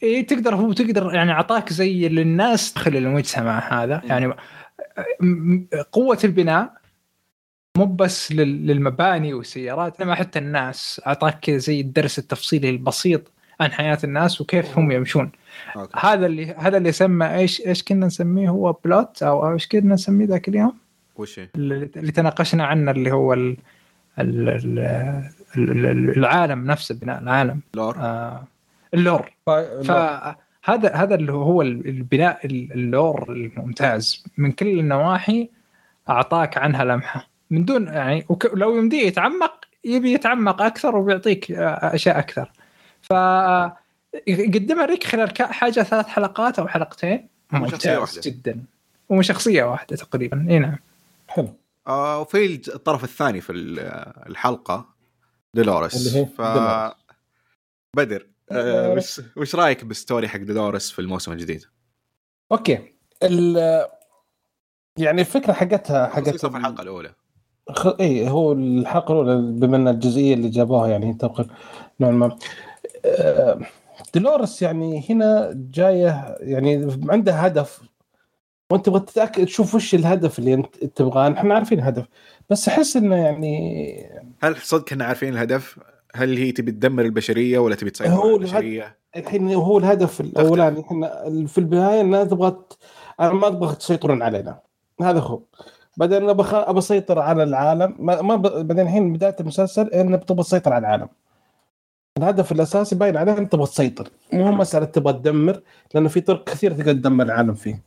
إيه 0.02 0.26
تقدر 0.26 0.54
هو 0.54 0.72
تقدر 0.72 1.14
يعني 1.14 1.32
أعطاك 1.32 1.72
زي 1.72 2.08
للناس 2.08 2.72
داخل 2.72 2.96
المجتمع 2.96 3.82
هذا. 3.82 4.02
يعني 4.04 4.34
قوة 5.92 6.18
البناء 6.24 6.72
مو 7.76 7.84
بس 7.84 8.32
لل- 8.32 8.66
للمباني 8.66 9.34
والسيارات 9.34 10.00
إنما 10.00 10.14
حتى 10.14 10.38
الناس. 10.38 11.00
أعطاك 11.06 11.40
كذا 11.40 11.56
زي 11.56 11.80
الدرس 11.80 12.18
التفصيلي 12.18 12.70
البسيط 12.70 13.32
عن 13.60 13.72
حياة 13.72 13.98
الناس 14.04 14.40
وكيف 14.40 14.78
هم 14.78 14.92
يمشون. 14.92 15.30
أوكي. 15.76 15.92
هذا 16.00 16.26
اللي 16.26 16.54
هذا 16.54 16.76
اللي 16.76 16.92
سمى 16.92 17.34
إيش 17.34 17.66
إيش 17.66 17.82
كنا 17.82 18.06
نسميه؟ 18.06 18.48
هو 18.48 18.72
plot 18.84 19.22
أو 19.22 19.46
أو 19.46 19.52
إيش 19.52 19.68
كنا 19.68 19.94
نسميه 19.94 20.26
ذاك 20.26 20.48
اليوم؟ 20.48 20.78
وش 21.16 21.38
هي؟ 21.38 21.48
اللي 21.54 22.12
تناقشنا 22.12 22.66
عنه 22.66 22.90
اللي 22.90 23.12
هو 23.12 23.32
ال 23.34 23.56
ال 24.18 24.48
ال 24.48 25.86
ال- 25.86 26.18
العالم 26.18 26.66
نفسه 26.66 26.94
بناء 26.94 27.22
العالم. 27.22 27.60
lore. 27.74 27.96
آه 27.98 28.44
ال 28.94 29.01
lore. 29.01 29.32
فهذا 29.46 30.36
هذا 30.64 31.14
اللي 31.14 31.32
هو 31.32 31.62
البناء 31.62 32.46
ال 32.46 32.63
lore 32.63 33.32
الممتاز. 33.32 34.24
من 34.36 34.52
كل 34.52 34.78
النواحي 34.78 35.48
أعطاك 36.08 36.58
عنها 36.58 36.84
لمحة. 36.84 37.28
من 37.50 37.64
دون 37.64 37.86
يعني 37.86 38.24
وك- 38.28 38.54
لو 38.54 38.76
يمديه 38.78 39.06
يتعمق 39.06 39.64
يبي 39.84 40.12
يتعمق 40.12 40.62
أكثر 40.62 40.96
وبيعطيك 40.96 41.50
أشياء 41.52 42.18
أكثر. 42.18 42.52
ف 43.02 43.10
يقدمها 44.26 44.86
لك 44.86 45.04
خلال 45.04 45.32
ك- 45.32 45.42
حاجة 45.42 45.80
ثلاث 45.82 46.06
حلقات 46.06 46.58
أو 46.58 46.68
حلقتين. 46.68 47.28
ممتاز 47.52 47.98
واحدة. 47.98 48.20
جدا. 48.24 48.64
ومن 49.08 49.22
شخصية 49.22 49.64
واحدة 49.64 49.96
تقريبا. 49.96 50.46
إي 50.50 50.58
نعم. 50.58 50.76
حلو. 51.28 51.54
آه 51.86 52.20
وفي 52.20 52.54
الطرف 52.74 53.04
الثاني 53.04 53.40
في 53.40 53.52
ال- 53.52 53.78
الحلقة 54.30 54.88
دولوريس. 55.54 56.06
اللي 56.08 56.20
هي 56.20 56.26
ف 56.26 56.40
دولوريس. 56.40 56.92
بدر. 57.96 58.26
آه، 58.52 58.92
وش 58.92 59.20
وش 59.36 59.54
رأيك 59.54 59.84
بالستوري 59.84 60.28
حق 60.28 60.38
دولوريس 60.38 60.90
في 60.90 60.98
الموسم 60.98 61.32
الجديد؟ 61.32 61.64
أوكي. 62.52 62.78
ال 63.22 63.56
يعني 64.98 65.20
الفكرة 65.20 65.52
حقتها 65.52 66.08
خصوصا 66.08 66.30
حقت 66.30 66.46
في 66.46 66.56
الحلقة 66.58 66.82
الأولى. 66.82 67.14
خ... 67.70 67.86
اي 68.00 68.28
هو 68.28 68.52
الحلقة 68.52 69.12
الأولى 69.12 69.58
بما 69.58 69.76
إن 69.76 69.88
الجزئية 69.88 70.34
اللي 70.34 70.48
جابوها 70.48 70.88
يعني 70.88 71.14
تبقى 71.14 71.46
نوعا 72.00 72.12
ما. 72.12 72.38
آه، 73.04 73.60
دولوريس 74.14 74.62
يعني 74.62 75.04
هنا 75.10 75.50
جاية 75.54 76.36
يعني 76.40 76.96
عندها 77.08 77.46
هدف. 77.46 77.80
وأنت 78.70 78.86
تبغى 78.86 79.00
تتأكد 79.00 79.44
تشوف 79.44 79.74
وش 79.74 79.94
الهدف 79.94 80.38
اللي 80.38 80.54
أنت 80.54 80.84
تبغاه. 80.84 81.32
إحنا 81.32 81.54
عارفين 81.54 81.78
الهدف. 81.78 82.06
بس 82.50 82.68
أحس 82.68 82.96
إنه 82.96 83.16
يعني 83.16 84.10
هل 84.42 84.56
صدق 84.56 84.92
إحنا 84.92 85.04
عارفين 85.04 85.32
الهدف؟ 85.32 85.78
هل 86.14 86.36
هي 86.36 86.52
تبي 86.52 86.72
تدمر 86.72 87.04
البشرية 87.04 87.58
ولا 87.58 87.74
تبي 87.74 87.90
تسيطر 87.90 88.20
على 88.20 88.34
البشرية؟ 88.34 88.98
الحين 89.16 89.52
هو 89.54 89.78
الهدف 89.78 90.20
الأولاني. 90.20 90.80
إحنا 90.80 91.24
في 91.46 91.58
البداية 91.58 92.00
انها 92.00 92.24
تبغى 92.24 92.56
أنا 93.20 93.32
ما 93.32 93.46
أبغى 93.46 93.76
تسيطرون 93.76 94.22
علينا. 94.22 94.58
هذا 95.02 95.20
هو. 95.20 95.42
بعدين 95.96 96.22
أنا 96.22 96.32
بخ... 96.32 96.54
ابى 96.54 96.78
أسيطر 96.78 97.18
على 97.18 97.42
العالم. 97.42 97.94
ما, 97.98 98.22
ما 98.22 98.36
ب... 98.36 98.42
بعدين 98.42 98.80
الحين 98.80 99.12
بداية 99.12 99.36
المسلسل 99.40 99.86
انه 99.88 100.16
تبغى 100.16 100.42
تسيطر 100.42 100.72
على 100.72 100.86
العالم. 100.86 101.08
الهدف 102.18 102.52
الأساسي 102.52 102.96
باين 102.96 103.16
عليه 103.16 103.38
انك 103.38 103.52
تبغى 103.52 103.66
تسيطر. 103.66 104.08
مو 104.32 104.52
مسألة 104.52 104.84
تبغى 104.84 105.12
تدمر 105.12 105.60
لأنه 105.94 106.08
في 106.08 106.20
طرق 106.20 106.44
كثيرة 106.44 106.74
تقدر 106.74 106.92
تدمر 106.92 107.24
العالم 107.24 107.54
فيه. 107.54 107.82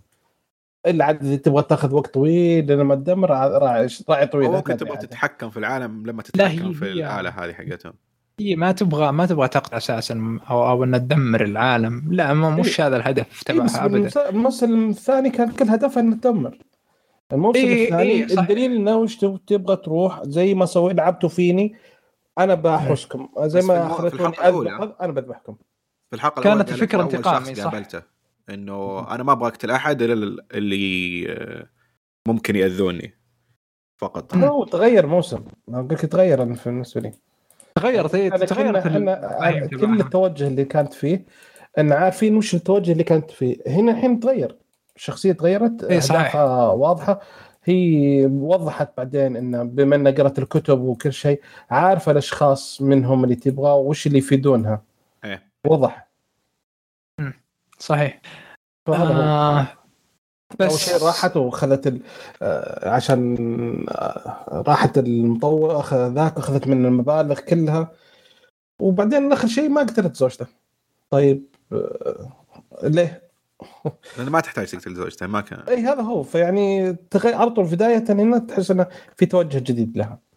إلا 0.87 1.05
عاد 1.05 1.25
إذا 1.25 1.35
تبغى 1.35 1.63
تاخذ 1.63 1.95
وقت 1.95 2.13
طويل 2.13 2.67
لما 2.67 2.95
تدمر 2.95 3.29
راعي 3.29 3.87
راعي 4.09 4.27
طويل. 4.27 4.51
ممكن 4.51 4.77
تبغى. 4.77 4.97
تتحكم 4.97 5.49
في 5.49 5.57
العالم 5.57 6.05
لما 6.05 6.23
تتحكم 6.23 6.73
في 6.73 6.85
الآلة 6.85 7.29
هذه 7.29 7.53
حقتهم. 7.53 7.93
هي 8.39 8.55
ما 8.55 8.71
تبغى 8.71 9.11
ما 9.11 9.25
تبغى 9.25 9.47
تقطع 9.47 9.77
أساسا 9.77 10.39
أو 10.49 10.69
أو 10.69 10.83
ان 10.83 10.91
تدمر 10.91 11.43
العالم. 11.43 12.07
لا 12.11 12.33
ما 12.33 12.49
مش 12.49 12.81
هذا 12.81 12.97
الهدف 12.97 13.43
إيه 13.49 13.55
تبعها 13.55 13.85
ابدا. 13.85 14.29
الموسم 14.29 14.89
الثاني 14.89 15.29
كان 15.29 15.51
كل 15.51 15.69
هدفها 15.69 16.03
إنه 16.03 16.15
تدمر. 16.15 16.57
الموسم 17.33 17.59
إيه، 17.59 17.83
الثاني 17.85 18.11
إيه،. 18.11 18.39
الدليل 18.39 18.75
إنه 18.75 18.95
وش 18.97 19.15
تب- 19.17 19.45
تبغى 19.47 19.75
تروح؟ 19.75 20.23
زي 20.23 20.53
ما 20.53 20.65
سويت 20.65 20.97
لعبتوا 20.97 21.29
فيني 21.29 21.75
أنا 22.39 22.55
بحوسكم 22.55 23.29
زي 23.39 23.61
ما. 23.61 24.05
اذبح 24.05 25.01
أنا 25.01 25.11
بذبحكم. 25.11 25.55
في 26.09 26.15
الحلقة 26.15 26.41
كانت 26.41 26.93
أول 26.93 27.01
انتقامي، 27.01 27.55
صح. 27.55 27.63
قابلته 27.63 28.01
إنه 28.49 29.07
أنا 29.15 29.23
ما 29.23 29.31
أبغى 29.31 29.47
أقتل 29.47 29.71
أحد 29.71 30.01
إلا 30.01 30.13
ال- 30.13 30.39
اللي 30.53 31.25
آه، 31.29 31.69
ممكن 32.27 32.55
يأذوني. 32.55 33.13
فقط. 33.97 34.35
هو 34.35 34.63
تغير 34.63 35.07
موسم. 35.07 35.43
أقول 35.69 35.87
لك 35.91 36.01
تغير 36.05 36.43
بالنسبة 36.43 37.01
لي. 37.01 37.11
تغيرت 37.75 38.15
هي 38.15 38.27
أنا 38.27 38.45
تغيرت 38.45 38.85
الفهم 38.85 39.95
كل. 39.95 40.01
التوجه 40.01 40.47
اللي 40.47 40.65
كانت 40.65 40.93
فيه 40.93 41.25
إن 41.77 41.91
عارفين 41.91 42.35
وش 42.37 42.55
التوجه 42.55 42.91
اللي 42.91 43.03
كانت 43.03 43.31
فيه. 43.31 43.57
هنا 43.67 43.91
الحين 43.91 44.19
تغير. 44.19 44.57
الشخصيه 44.95 45.31
تغيرت 45.31 45.83
إيه، 45.83 45.99
صحيح. 45.99 46.35
واضحة. 46.35 47.19
هي 47.63 48.25
وضحت 48.25 48.97
بعدين 48.97 49.35
إن 49.35 49.69
بما 49.69 49.95
إنها 49.95 50.11
قرأت 50.11 50.39
الكتب 50.39 50.81
وكل 50.81 51.13
شيء 51.13 51.41
عارفة 51.69 52.11
الأشخاص 52.11 52.81
منهم 52.81 53.23
اللي 53.23 53.35
تبغى 53.35 53.71
وش 53.71 54.07
اللي 54.07 54.17
يفيدونها. 54.17 54.81
إيه. 55.25 55.51
وضح 55.67 56.07
صحيح. 57.79 58.21
فهذا 58.87 59.67
آه 60.61 60.63
أول 60.63 60.73
بس. 60.73 60.77
شيء 60.77 60.97
راحت 60.97 61.37
وخذت 61.37 61.87
ال... 61.87 62.01
آه، 62.41 62.89
عشان 62.89 63.35
آه، 63.89 64.63
راحت 64.67 64.97
المطور 64.97 65.79
أخذ 65.79 66.13
ذاك 66.13 66.37
أخذت 66.37 66.67
من 66.67 66.85
المبالغ 66.85 67.39
كلها. 67.39 67.91
وبعدين 68.79 69.31
آخر 69.31 69.47
شيء 69.47 69.69
ما 69.69 69.81
قتلت 69.81 70.15
زوجته. 70.15 70.45
طيب 71.09 71.43
آه، 71.71 72.29
ليه؟ 72.83 73.31
لأن 74.17 74.29
ما 74.29 74.39
تحتاج 74.39 74.67
تقتل 74.67 74.95
زوجته 74.95 75.27
ما 75.27 75.41
كان. 75.41 75.59
إي 75.59 75.81
هذا 75.81 76.01
هو. 76.01 76.23
فيعني 76.23 76.93
تغير 76.93 77.35
على 77.35 77.49
طول 77.49 77.65
بداية 77.65 78.05
هنا 78.09 78.37
تحس 78.37 78.71
إنه 78.71 78.87
في 79.15 79.25
توجه 79.25 79.59
جديد 79.59 79.97
لها. 79.97 80.30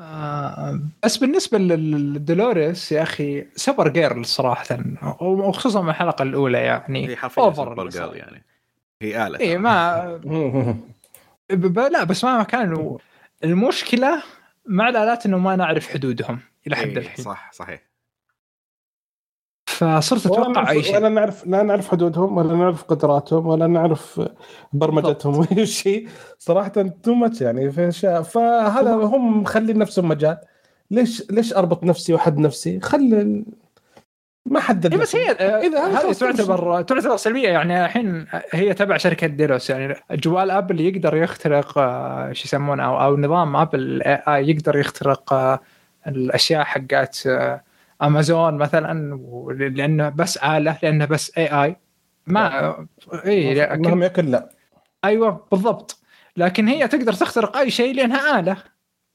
آه 0.00 0.80
بس 1.04 1.16
بالنسبة 1.16 1.58
للدولوريس 1.58 2.92
يا 2.92 3.02
أخي 3.02 3.46
سوبر 3.56 3.88
جيرل 3.88 4.24
صراحة 4.24 4.78
وخصوصا 5.20 5.82
من 5.82 5.88
الحلقة 5.88 6.22
الأولى 6.22 6.58
يعني 6.58 7.08
هي 7.08 7.16
حرفيا 7.16 7.42
super. 7.42 7.88
girl 7.88 8.16
يعني. 8.16 8.44
هي 9.02 9.26
آلة. 9.26 9.40
اي 9.40 9.58
ما 9.58 10.20
لا 11.92 12.04
بس 12.04 12.24
ما 12.24 12.42
كانوا 12.42 12.98
المشكلة 13.44 14.22
مع 14.66 14.88
الآلات 14.88 15.26
إنه 15.26 15.38
ما 15.38 15.56
نعرف 15.56 15.88
حدودهم 15.88 16.40
إلى 16.66 16.76
حد 16.76 16.86
إيه، 16.86 16.98
الحين. 16.98 17.24
صح 17.24 17.52
صحيح. 17.52 17.93
فصرت 19.78 20.26
أتوقع 20.26 20.46
أي 20.46 20.52
نعرف 20.52 20.84
شيء. 20.84 20.96
ولا 20.96 21.08
نعرف 21.08 21.46
لا 21.46 21.62
نعرف 21.62 21.88
حدودهم 21.88 22.36
ولا 22.36 22.54
نعرف 22.54 22.82
قدراتهم 22.82 23.46
ولا 23.46 23.66
نعرف 23.66 24.20
برمجتهم 24.72 25.38
ولا 25.38 25.64
شيء. 25.82 26.08
صراحة 26.38 26.68
too 27.02 27.14
much 27.14 27.40
يعني. 27.40 27.70
في 27.70 27.88
اشياء 27.88 28.22
فهذا 28.22 28.94
هم 28.94 29.42
مخلين 29.42 29.78
نفسهم 29.78 30.08
مجال. 30.08 30.36
ليش 30.90 31.30
ليش 31.30 31.54
أربط 31.54 31.84
نفسي 31.84 32.12
وأحد 32.12 32.38
نفسي؟ 32.38 32.80
خلي 32.80 33.44
ما 34.46 34.60
حدد 34.60 34.92
إيه 34.92 35.00
بس 35.00 35.16
هي 35.16 35.30
إذا 35.30 35.84
هذا 35.84 36.08
هذه 36.08 36.12
تعتبر 36.12 36.82
تعتبر 36.82 37.16
سلبية. 37.16 37.48
يعني 37.48 37.84
الحين 37.84 38.26
هي 38.52 38.74
تبع 38.74 38.96
شركة 38.96 39.26
Delos. 39.26 39.70
يعني 39.70 39.94
جوال 40.10 40.50
Apple 40.50 40.80
يقدر 40.80 41.16
يخترق 41.16 41.78
آه، 41.78 42.32
شو 42.32 42.44
يسمونه 42.44 42.84
أو 42.84 43.00
أو 43.04 43.16
نظام 43.16 43.56
Apple 43.56 44.02
يقدر 44.28 44.76
يخترق 44.76 45.32
آه، 45.32 45.60
الأشياء 46.06 46.64
حقات 46.64 47.18
آه، 47.26 47.60
امازون 48.02 48.54
مثلا 48.54 49.18
لأنه 49.50 50.08
بس 50.08 50.36
آلة 50.36 50.78
لأنه 50.82 51.04
بس 51.04 51.38
اي 51.38 51.46
اي 51.46 51.76
ما 52.26 52.76
اي 53.26 53.54
لكن 53.54 53.82
مهما 53.82 54.06
يكن 54.06 54.26
لا. 54.26 54.48
أيوه 55.04 55.46
بالضبط. 55.50 56.00
لكن 56.36 56.68
هي 56.68 56.88
تقدر 56.88 57.12
تخترق 57.12 57.56
أي 57.56 57.70
شيء 57.70 57.94
لأنها 57.94 58.40
آلة. 58.40 58.56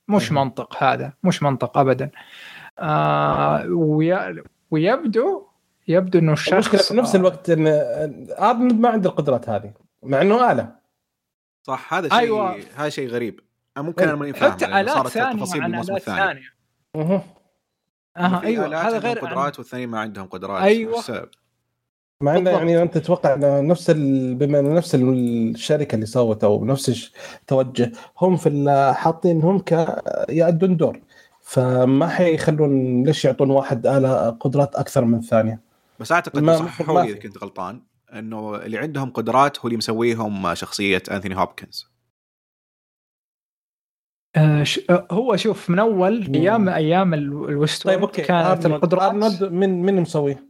مش. 0.08 0.32
منطق 0.32 0.84
هذا. 0.84 1.14
مش 1.24 1.44
منطق 1.44 1.78
ابدا. 1.78 2.10
آه 2.80 3.66
وي... 3.68 4.44
ويبدو 4.72 5.48
يبدو 5.88 6.20
إنه 6.20 6.34
الشخص 6.34 6.54
المشكلة 6.54 6.82
في 6.82 6.94
نفس 6.94 7.16
الوقت 7.16 7.50
إن 7.50 7.68
ارنولد 8.40 8.80
ما 8.80 8.90
عنده 8.90 9.10
القدرات 9.10 9.50
هذه 9.50 9.74
مع 10.04 10.22
إنه 10.22 10.52
آلة. 10.52 10.76
صح 11.64 11.94
هذا 11.94 12.10
شيء 12.10 12.18
أيوة. 12.18 12.56
هذا 12.76 12.90
شيء 12.90 13.10
غريب. 13.10 13.40
ممكن 13.78 14.04
إيه. 14.04 14.10
أنا 14.10 14.20
ماني 14.20 14.34
فاهم 14.34 14.52
حتى 14.52 14.66
الات 14.66 14.90
صارت 14.90 15.08
ثانية 15.08 15.36
تفاصيل 15.36 15.64
عن 15.64 15.76
آلات 15.76 16.02
ثانية. 16.02 16.42
أها 18.20 18.44
أيوه 18.44 18.66
هذا 18.68 18.78
عندهم 18.78 19.00
غير 19.00 19.20
عن... 19.26 19.28
قدرات 19.32 19.60
والثانيين 19.60 19.90
ما 19.90 20.00
عندهم 20.00 20.26
قدرات 20.28 20.72
السبب؟ 20.72 21.30
مع 22.24 22.38
إنه. 22.38 22.50
يعني 22.50 22.82
أنت 22.82 22.98
تتوقع 22.98 23.34
إنه 23.34 23.62
نفس 23.62 23.90
ال... 23.90 24.36
بما 24.36 24.60
إنه 24.60 24.74
نفس 24.74 24.96
الشركة 24.96 25.96
اللي 25.96 26.06
سوت 26.06 26.44
أو 26.44 26.66
نفس 26.66 27.12
التوجه 27.42 27.92
هم 28.22 28.38
في 28.38 28.50
ال- 28.50 28.96
حاطينهم 28.96 29.60
ك 29.60 29.72
يأدون 30.30 30.78
دور 30.78 31.00
فما 31.42 32.08
حيخلون 32.08 33.04
ليش 33.04 33.26
يعطون 33.26 33.52
واحد 33.52 33.88
آلة 33.88 34.30
قدرات 34.30 34.76
أكثر 34.76 35.06
من 35.06 35.20
الثانية 35.20 35.60
بس 36.00 36.12
أعتقد 36.12 36.40
ما- 36.40 36.58
صححوا 36.58 36.96
ما 36.96 37.00
لي 37.00 37.08
في. 37.08 37.14
إذا 37.14 37.20
كنت 37.20 37.38
غلطان 37.38 37.82
إنه 38.14 38.56
اللي 38.56 38.78
عندهم 38.78 39.10
قدرات 39.10 39.60
هو 39.60 39.66
اللي 39.66 39.78
مسويهم 39.78 40.54
شخصية 40.56 41.04
أنثوني 41.12 41.38
هوبكنز 41.38 41.90
آه. 44.36 44.64
آه 44.90 45.08
هو 45.12 45.36
شوف 45.36 45.70
من 45.70 45.80
أول. 45.80 46.32
أيام 46.36 46.70
أيام 46.70 47.14
ال- 47.14 47.50
ال 47.50 47.57
West 47.57 47.84
طيب 47.84 48.02
أوكي 48.02 48.22
كانت 48.22 48.66
القدرات 48.66 49.02
أرنولد 49.12 49.44
من 49.44 49.82
من 49.82 50.02
مسويه؟ 50.02 50.50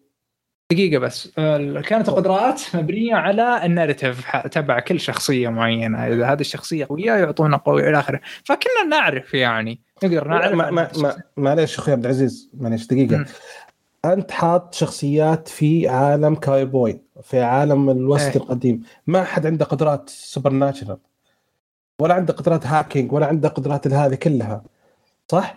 دقيقة 0.71 0.99
بس 0.99 1.31
آه، 1.37 1.81
كانت 1.81 2.09
القدرات 2.09 2.61
مبنية 2.73 3.15
على 3.15 3.65
ال 3.65 3.72
narrative 3.72 4.35
تبع 4.51 4.79
كل 4.79 4.99
شخصية 4.99 5.49
معينة 5.49 6.07
إذا 6.07 6.25
هذه 6.25 6.41
الشخصية 6.41 6.85
قوية 6.85 7.11
يعطونا 7.13 7.57
قوي 7.57 7.89
إلى 7.89 7.99
آخره 7.99 8.19
فكنا 8.45 8.83
نعرف 8.89 9.33
يعني 9.33 9.81
نقدر 10.03 10.27
نعرف 10.27 10.53
ما 10.53 10.71
ما. 10.71 10.89
ما 10.97 11.15
معليش 11.37 11.77
أخوي 11.79 11.93
عبد 11.93 12.03
العزيز 12.05 12.49
معليش 12.53 12.87
دقيقة 12.87 13.17
مم. 13.17 13.25
أنت 14.05 14.31
حاط 14.31 14.73
شخصيات 14.73 15.47
في 15.47 15.87
عالم 15.87 16.35
كاي 16.35 16.65
بوي 16.65 17.01
في 17.23 17.41
عالم 17.41 17.89
ال 17.89 17.97
West 17.97 18.27
إيه. 18.35 18.35
القديم 18.35 18.83
ما 19.07 19.23
حد 19.23 19.45
عنده 19.45 19.65
قدرات 19.65 20.09
supernatural 20.09 20.97
ولا 21.99 22.13
عنده 22.13 22.33
قدرات 22.33 22.67
hacking 22.67 23.11
ولا 23.13 23.25
عنده 23.25 23.49
قدرات 23.49 23.87
هذه 23.87 24.15
كلها. 24.15 24.63
صح؟ 25.27 25.55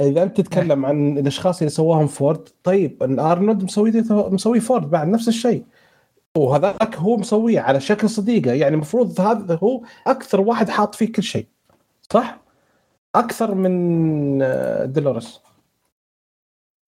إذا 0.00 0.22
أنت 0.22 0.40
تتكلم 0.40 0.86
عن 0.86 1.18
الأشخاص 1.18 1.58
اللي 1.58 1.70
سواهم 1.70 2.06
فورد 2.06 2.48
طيب 2.62 3.02
إن 3.02 3.18
ارنولد 3.20 3.64
مسوي 3.64 3.92
مسوي 4.10 4.60
فورد 4.60 4.90
بعد 4.90 5.08
نفس 5.08 5.28
الشيء. 5.28 5.64
وهذاك 6.36 6.96
هو 6.96 7.16
مسويه 7.16 7.60
على 7.60 7.80
شكل 7.80 8.10
صديقة. 8.10 8.52
يعني 8.52 8.74
المفروض 8.74 9.20
هذا 9.20 9.58
هو 9.62 9.82
أكثر 10.06 10.40
واحد 10.40 10.68
حاط 10.68 10.94
فيه 10.94 11.12
كل 11.12 11.22
شيء. 11.22 11.46
صح؟ 12.12 12.40
أكثر 13.14 13.54
من 13.54 14.42
آه، 14.42 14.84
دولوريس 14.84 15.40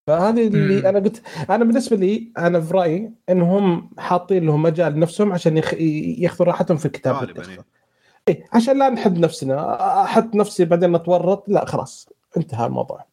فهذه 0.07 0.47
اللي. 0.47 0.89
أنا 0.89 0.99
قلت 0.99 1.23
أنا 1.51 1.65
بالنسبة 1.65 1.97
لي 1.97 2.33
أنا 2.39 2.61
في 2.61 2.75
رايي 2.75 3.13
إنهم 3.29 3.91
حاطين 3.99 4.47
لهم 4.47 4.63
مجال 4.63 4.99
نفسهم 4.99 5.33
عشان 5.33 5.57
يخ... 5.57 5.75
ياخذوا 5.75 6.47
راحتهم 6.47 6.77
في 6.77 6.87
الكتابة 6.87 7.19
غالبا 7.19 7.65
إيه. 8.29 8.45
عشان 8.53 8.79
لا 8.79 8.89
نحد 8.89 9.19
نفسنا 9.19 10.03
أحط 10.05 10.35
نفسي 10.35 10.65
بعدين 10.65 10.95
أتورط 10.95 11.49
لا 11.49 11.65
خلاص 11.65 12.09
انتهى 12.37 12.67
الموضوع 12.67 13.05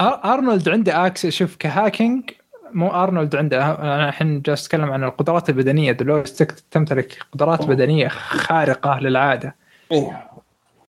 أرنولد 0.00 0.68
عنده 0.68 1.06
excuse 1.06 1.26
شوف 1.26 1.56
ك 1.56 1.65
hacking 1.65 2.30
مو 2.72 2.88
أرنولد 2.88 3.36
عنده 3.36 3.64
أنا 3.74 4.08
الحين 4.08 4.42
جالس 4.42 4.64
أتكلم 4.64 4.90
عن 4.92 5.04
القدرات 5.04 5.48
البدنية 5.48 5.92
تك- 5.92 6.52
تمتلك 6.70 7.18
قدرات 7.32 7.66
بدنية 7.66 8.08
خارقة 8.08 8.98
للعادة 9.00 9.56
إيه. 9.92 10.30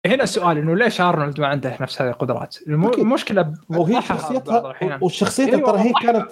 هنا 0.06 0.24
السؤال 0.24 0.58
إنه 0.58 0.76
ليش 0.76 1.02
أرنولد 1.02 1.40
ما 1.42 1.48
عنده 1.48 1.78
نفس 1.82 2.02
هذه 2.02 2.10
القدرات؟ 2.10 2.58
الم-. 2.68 2.88
المشكلة 2.94 3.54
وهي 3.70 4.02
شخصيتها. 4.02 4.74
وشخصيتها 5.02 5.56
أيوة، 5.58 5.72
ترى 5.72 5.80
هي. 5.80 5.94
كانت 6.02 6.32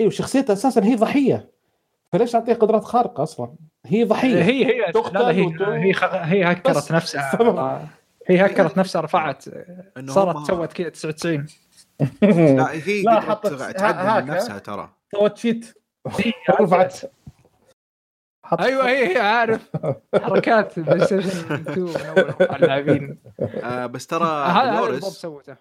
أيوه 0.00 0.10
شخصيتها 0.10 0.52
أساسا 0.52 0.84
هي 0.84 0.94
ضحية 0.94 1.48
فليش 2.12 2.34
اعطيها 2.34 2.54
قدرات 2.54 2.84
خارقة 2.84 3.22
أصلا؟ 3.22 3.54
هي 3.86 4.04
ضحية. 4.04 4.42
هي 4.42 4.66
هي 4.86 4.92
تقتل 4.92 5.14
لا 5.14 5.18
لا 5.22 5.30
هي 5.30 5.84
هي 5.88 5.92
خ- 5.92 6.04
هي. 6.14 6.52
هكرت 6.52 6.92
نفسها. 6.92 7.88
هي 8.28 8.46
هكرت 8.46 8.78
نفسها 8.78 9.00
رفعت 9.00 9.44
صارت 10.08 10.46
سوت 10.46 10.72
كذا 10.72 10.88
99 10.88 11.46
لا 12.56 12.72
هي 12.72 13.02
لا، 13.06 13.20
حطت- 13.20 13.76
تعدل؟ 13.78 14.30
نفسها 14.30 14.58
ترى. 14.58 14.90
سوت 15.12 15.36
cheat. 15.36 15.74
هي 16.08 16.32
رفعت. 16.60 17.00
أيوه 18.60 18.88
هي 18.88 19.14
هي 19.16 19.20
عارف. 19.20 19.70
حركات 20.22 20.78
بلاي 20.78 21.00
ستيشن 21.06 21.52
2 21.54 21.80
من 21.82 21.96
أول 21.96 22.34
مع 22.50 22.56
اللاعبين. 22.56 23.18
آه 23.40 23.86
بس 23.86 24.06
ترى 24.06 24.52
دولوريس 24.76 25.04
سوته. 25.04 25.56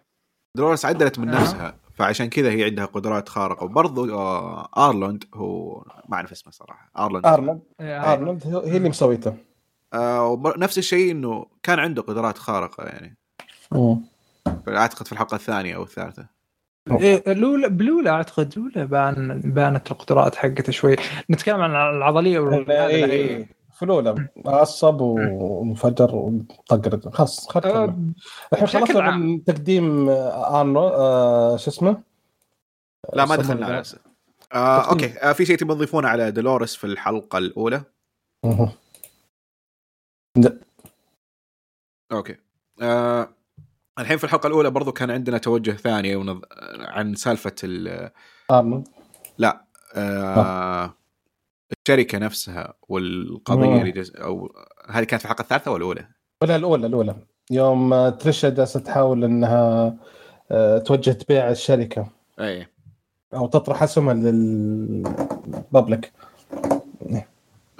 دولوريس 0.57 0.85
عدلت 0.85 1.19
من 1.19 1.29
آه. 1.29 1.41
نفسها 1.41 1.75
فعشان 1.95 2.29
كذا 2.29 2.49
هي 2.51 2.63
عندها 2.63 2.85
قدرات 2.85 3.29
خارقة. 3.29 3.63
وبرضه 3.63 4.13
آه 4.13 4.69
أرنولد 4.89 5.23
هو 5.33 5.83
ما 6.09 6.15
أعرف 6.15 6.31
اسمه 6.31 6.51
صراحة. 6.51 6.91
آرلوند. 6.97 7.25
ارنولد 7.25 7.61
إيه، 7.81 8.13
ارنولد 8.13 8.47
هو- 8.47 8.59
هي 8.59 8.77
اللي 8.77 8.89
مسويته. 8.89 9.33
آه 9.93 10.25
وبر- 10.27 10.59
نفس 10.59 10.77
الشيء 10.77 11.11
إنه 11.11 11.45
كان 11.63 11.79
عنده 11.79 12.01
قدرات 12.01 12.37
خارقة 12.37 12.83
يعني. 12.83 13.17
أعتقد 14.67 15.05
في 15.05 15.11
الحلقة 15.11 15.35
الثانية 15.35 15.75
أو 15.75 15.83
الثالثة. 15.83 16.25
إيه، 16.91 17.33
لولا 17.33 17.67
بلولا 17.67 18.11
أعتقد 18.11 18.53
لولا 18.57 18.85
بان 18.85 19.41
بانت 19.41 19.91
القدرات 19.91 20.35
حقته 20.35 20.71
شوي. 20.71 20.95
نتكلم 21.31 21.61
عن 21.61 21.95
العضلية 21.95 22.39
وال- 22.39 22.53
هذا 22.53 22.87
إيه، 22.87 23.05
لا، 23.05 23.11
إيه، 23.13 23.27
إيه. 23.37 23.47
فلوله 23.81 24.29
عصب 24.45 25.01
وانفجر 25.01 26.15
وطقر 26.15 27.11
خلاص 27.11 27.47
آه، 27.47 27.51
خدت 27.51 27.65
الحين 28.53 28.85
خلصنا. 28.85 29.11
من 29.11 29.43
تقديم 29.43 30.09
آه، 30.09 30.61
ارنو 30.61 30.87
آه، 30.87 31.57
شو 31.57 31.71
اسمه؟ 31.71 32.03
لا 33.13 33.25
ما 33.25 33.35
دخلنا. 33.35 33.65
على. 33.65 33.83
آه. 34.53 34.89
okay 34.89 35.19
آه 35.19 35.31
في 35.31 35.45
شيء 35.45 35.57
تبغى 35.57 35.75
تضيفونه 35.75 36.07
على 36.07 36.31
دولوريس 36.31 36.75
في 36.75 36.83
الحلقة 36.83 37.37
الأولى 37.37 37.83
مه. 38.45 38.73
okay 42.11 42.35
آه 42.81 43.29
الحين 43.99 44.17
في 44.17 44.23
الحلقة 44.23 44.47
الأولى 44.47 44.69
برضو 44.69 44.91
كان 44.91 45.11
عندنا 45.11 45.37
توجه 45.37 45.71
ثاني 45.71 46.15
ونض... 46.15 46.41
عن 46.79 47.15
سالفة 47.15 47.55
ال... 47.63 48.09
أرنولد 48.51 48.87
آه 49.95 50.93
الشركة 51.71 52.17
نفسها 52.17 52.73
والقضية 52.89 53.69
مم. 53.69 53.79
اللي 53.79 53.91
جز... 53.91 54.15
أو 54.15 54.55
هذه 54.89 55.03
كانت 55.03 55.21
في 55.21 55.25
الحلقة 55.25 55.41
الثالثة 55.41 55.71
ولا 55.71 55.77
الأولى؟ 55.77 56.07
ولا 56.43 56.55
الأولى 56.55 56.87
الأولى. 56.87 57.15
يوم 57.51 58.09
تريشا 58.09 58.49
جالسه 58.49 58.79
تحاول 58.79 59.23
إنها 59.23 59.95
آه، 60.51 60.77
توجه 60.77 61.11
تبيع 61.11 61.49
الشركة. 61.49 62.07
أي. 62.39 62.67
أو 63.33 63.47
تطرح 63.47 63.83
اسهمها 63.83 64.13
للببليك 64.13 66.11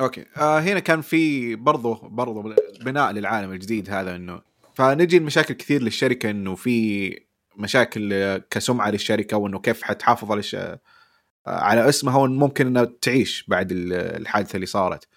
أوكي. 0.02 0.26
آه 0.38 0.60
هنا 0.60 0.80
كان 0.80 1.02
في 1.02 1.56
برضو 1.56 1.94
برضو 1.94 2.54
بناء 2.86 3.12
للعالم 3.12 3.52
الجديد 3.52 3.90
هذا 3.90 4.16
إنه 4.16 4.42
فنجي 4.74 5.18
المشاكل 5.18 5.54
كثير 5.54 5.82
للشركة 5.82 6.30
إنه 6.30 6.56
في 6.56 7.20
مشاكل 7.56 8.38
كسمعة 8.38 8.90
للشركة 8.90 9.38
وإنه 9.38 9.60
كيف 9.60 9.84
حتحافظ 9.84 10.32
على 10.32 10.40
الش... 10.40 10.56
على 11.48 11.90
اسمها 11.90 12.18
وممكن 12.18 12.68
انها 12.68 12.84
تعيش 13.02 13.46
بعد 13.48 13.72
ال- 13.72 13.94
الحادثة 13.94 14.56
اللي 14.56 14.66
صارت. 14.66 15.08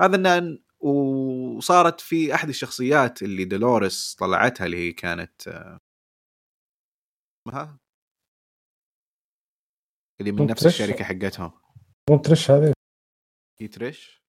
هذا 0.00 0.16
إنه 0.16 0.58
وصارت 0.80 2.00
في 2.00 2.34
أحد 2.34 2.48
الشخصيات 2.48 3.22
اللي 3.22 3.44
دولوريس 3.44 4.14
طلعتها 4.18 4.66
اللي 4.66 4.76
هي 4.88 4.92
كانت 4.92 5.48
آه، 5.48 5.78
اسمها؟ 7.48 7.78
اللي 10.20 10.32
من 10.32 10.46
نفس؟ 10.46 10.66
الشركة 10.66 11.04
حقتهم. 11.04 11.52
مو 12.10 12.16
تريش 12.18 12.50
هذه؟ 12.50 12.72
هي 13.60 13.68
تريش 13.68 14.22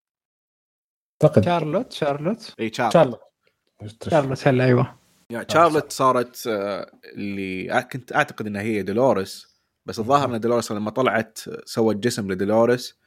أعتقد. 1.23 1.45
شارلوت؟ 1.45 1.91
شارلوت؟ 1.91 2.55
إي 2.59 2.71
شارلوت. 2.73 3.19
شارلوت. 4.09 4.47
هلا 4.47 4.63
أيوه. 4.65 4.99
يعني 5.29 5.45
شارلوت 5.49 5.91
صارت 5.91 6.47
آه، 6.47 6.91
اللي 7.05 7.83
كنت 7.91 8.13
أعتقد 8.15 8.47
إنها 8.47 8.61
هي 8.61 8.81
دولوريس. 8.83 9.48
بس 9.89 9.99
الظاهر 9.99 10.35
إن 10.35 10.39
دولوريس 10.39 10.71
لما 10.71 10.91
طلعت 10.91 11.39
سوت 11.65 11.95
جسم 11.95 12.31
لدولوريس 12.31 12.99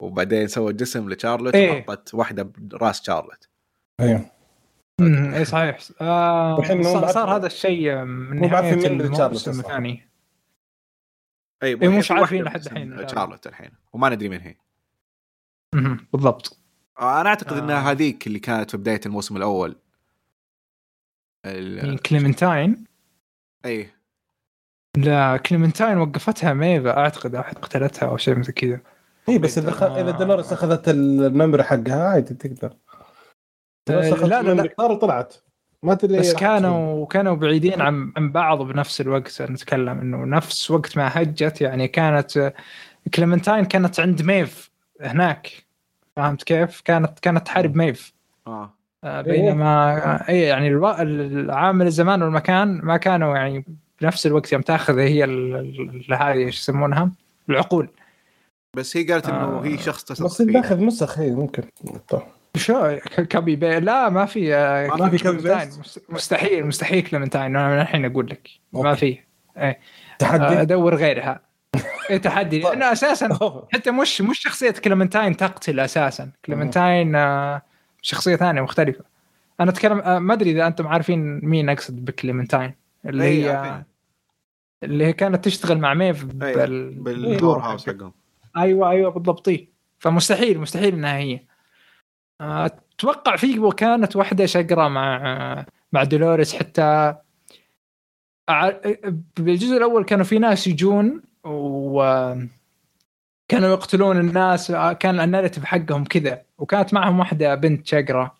وبعدين 0.00 0.46
سوت 0.48 0.74
جسم 0.74 1.10
لشارلوت 1.10 1.54
إيه. 1.54 1.70
وحطت 1.88 2.14
واحدة 2.14 2.52
براس 2.58 3.02
شارلوت 3.02 3.48
أيوه 4.00 4.30
أمم، 5.00 5.34
اي 5.34 5.44
صحيح. 5.44 5.78
آه 6.00 6.62
صار, 7.12 7.36
هذا 7.36 7.46
الشيء 7.46 7.94
من 8.04 8.40
نهاية 8.40 8.74
مين 8.74 8.86
اللي 8.86 9.16
شارلوت 9.16 9.48
الموسم. 9.48 9.60
الثاني. 9.60 10.08
اي 11.62 11.68
إيه، 11.82 11.88
مش 11.88 12.06
في 12.06 12.12
عارفين 12.14 12.42
لحد 12.42 12.66
الحين. 12.66 13.08
شارلوت 13.08 13.46
الحين. 13.46 13.70
وما 13.92 14.08
ندري 14.08 14.28
من 14.28 14.40
هي. 14.40 14.54
أمم، 15.74 16.06
بالضبط. 16.12 16.58
آه، 16.98 17.20
أنا 17.20 17.28
أعتقد 17.28 17.56
آه. 17.56 17.58
انها 17.58 17.90
هذيك 17.90 18.26
اللي 18.26 18.38
كانت 18.38 18.70
في 18.70 18.76
بداية 18.76 19.00
الموسم 19.06 19.36
الأول. 19.36 19.76
ال- 21.46 21.86
من 21.90 21.98
كليمنتاين؟ 21.98 22.84
اي 23.64 23.90
لا 24.96 25.36
كليمنتاين 25.36 25.98
وقفتها 25.98 26.52
ميف 26.52 26.96
أعتقد 26.96 27.34
أو 27.34 27.42
قتلتها 27.42 28.08
أو 28.08 28.16
شيء 28.16 28.38
مثل 28.38 28.52
كذا 28.52 28.74
اي 28.74 28.80
إيه، 29.28 29.38
بس 29.38 29.58
إذا 29.58 29.70
خ... 29.70 29.82
آه. 29.82 30.00
اذا 30.00 30.10
دولوريس 30.10 30.52
أخذت 30.52 30.88
ال 30.88 30.99
memory 30.99 31.62
حقها 31.62 32.08
عادي 32.08 32.34
تقدر 32.34 32.72
دولوريس 33.88 34.12
لا، 34.12 34.42
لا، 34.42 34.52
لا. 34.52 34.84
وطلعت 34.84 35.34
ما 35.82 35.94
تدري 35.94 36.18
بس 36.18 36.34
كانوا 36.34 37.06
كانوا 37.06 37.34
بعيدين 37.34 37.80
عن 37.80 38.12
عن 38.16 38.32
بعض 38.32 38.62
بنفس 38.62 39.00
الوقت 39.00 39.42
نتكلم 39.42 39.98
إنه 39.98 40.24
نفس 40.24 40.70
وقت 40.70 40.96
ما 40.96 41.10
هجت 41.12 41.60
يعني 41.60 41.88
كانت 41.88 42.52
كليمنتاين 43.14 43.64
كانت 43.64 44.00
عند 44.00 44.22
ميف 44.22 44.70
هناك 45.00 45.66
فهمت 46.16 46.42
كيف؟ 46.42 46.80
كانت 46.80 47.18
كانت 47.18 47.46
تحارب 47.46 47.76
ميف 47.76 48.12
آه 48.46 48.76
آه، 49.04 49.20
بينما 49.22 50.28
اي 50.28 50.40
يعني. 50.40 50.68
العامل 50.68 51.86
الزمان 51.86 52.22
والمكان 52.22 52.80
ما 52.82 52.96
كانوا 52.96 53.36
يعني 53.36 53.64
بنفس 54.00 54.26
الوقت 54.26 54.52
يوم 54.52 54.62
تاخذ 54.62 54.98
هي 54.98 55.24
ال- 55.24 55.56
ال- 56.10 56.14
هذه 56.14 56.32
إيش 56.32 56.58
يسمونها؟ 56.58 57.10
العقول. 57.50 57.88
بس 58.74 58.96
هي 58.96 59.04
قالت 59.04 59.28
إنه 59.28 59.36
آه. 59.58 59.64
هي 59.64 59.78
شخص 59.78 60.04
تثق 60.04 60.24
بس 60.24 60.42
داخل 60.42 60.86
نسخ 60.86 61.18
هي 61.18 61.30
ممكن. 61.30 61.62
شو؟ 62.56 62.96
ك- 62.96 63.20
copy 63.28 63.56
بي. 63.56 63.80
لا 63.80 64.08
ما 64.08 64.26
في 64.26 64.54
آه، 64.54 64.86
ما 64.96 65.08
في 65.10 65.18
copy. 65.18 65.36
paste؟ 65.42 66.02
مستحيل 66.08 66.66
مستحيل 66.66 67.02
كليمنتاين. 67.02 67.56
أنا 67.56 67.68
من 67.74 67.80
الحين 67.80 68.04
أقول 68.04 68.26
لك. 68.30 68.50
ما. 68.72 68.94
في. 68.94 69.18
آه، 69.56 69.76
تحدي؟ 70.18 70.60
أدور 70.62 70.94
غيرها. 70.94 71.40
اي 72.10 72.18
تحدي. 72.18 72.60
طيب. 72.62 72.72
لأنه 72.72 72.92
أساسا 72.92 73.28
حتى 73.72 73.90
مش 73.90 74.20
مش 74.20 74.38
شخصية 74.38 74.70
كليمنتاين 74.70 75.36
تقتل 75.36 75.80
أساسا. 75.80 76.30
كليمنتاين 76.44 77.14
آه، 77.14 77.62
شخصية 78.02 78.36
ثانية 78.36 78.60
مختلفة. 78.60 79.04
أنا 79.60 79.70
أتكلم 79.70 79.98
آه، 79.98 80.18
ما 80.18 80.34
أدري 80.34 80.50
إذا 80.50 80.66
أنتم 80.66 80.86
عارفين 80.86 81.40
مين 81.44 81.68
أقصد 81.68 82.04
بكليمنتاين. 82.04 82.74
اللي 83.06 83.24
إي، 83.24 83.44
هي 83.44 83.50
عارفين. 83.50 83.84
اللي 84.82 85.06
هي 85.06 85.12
كانت 85.12 85.44
تشتغل 85.44 85.78
مع 85.78 85.94
ميف 85.94 86.24
اي 86.24 86.54
بال... 86.54 86.94
بال 86.94 87.58
powerhouse 87.58 87.86
حقهم. 87.86 88.12
أيوه 88.56 88.90
أيوه 88.90 89.10
بالضبط. 89.10 89.48
إيه. 89.48 89.68
فمستحيل 89.98 90.58
مستحيل 90.58 90.94
إنها 90.94 91.16
هي. 91.16 91.40
أتوقع 92.40 93.36
في 93.36 93.70
كانت 93.76 94.16
واحدة 94.16 94.46
شقرة 94.46 94.88
مع 94.88 95.66
مع 95.92 96.04
دولوريس 96.04 96.54
حتى 96.54 97.14
بالجزء 99.38 99.76
الأول 99.76 100.04
كانوا 100.04 100.24
في 100.24 100.38
ناس 100.38 100.66
يجون 100.66 101.22
و 101.44 102.02
كانوا 103.48 103.68
يقتلون 103.68 104.18
الناس 104.18 104.72
كان 104.72 105.20
الناريتيف 105.20 105.64
حقهم 105.64 106.04
كذا. 106.04 106.42
وكانت 106.58 106.94
معهم 106.94 107.18
واحدة 107.18 107.54
بنت 107.54 107.86
شقرة 107.86 108.36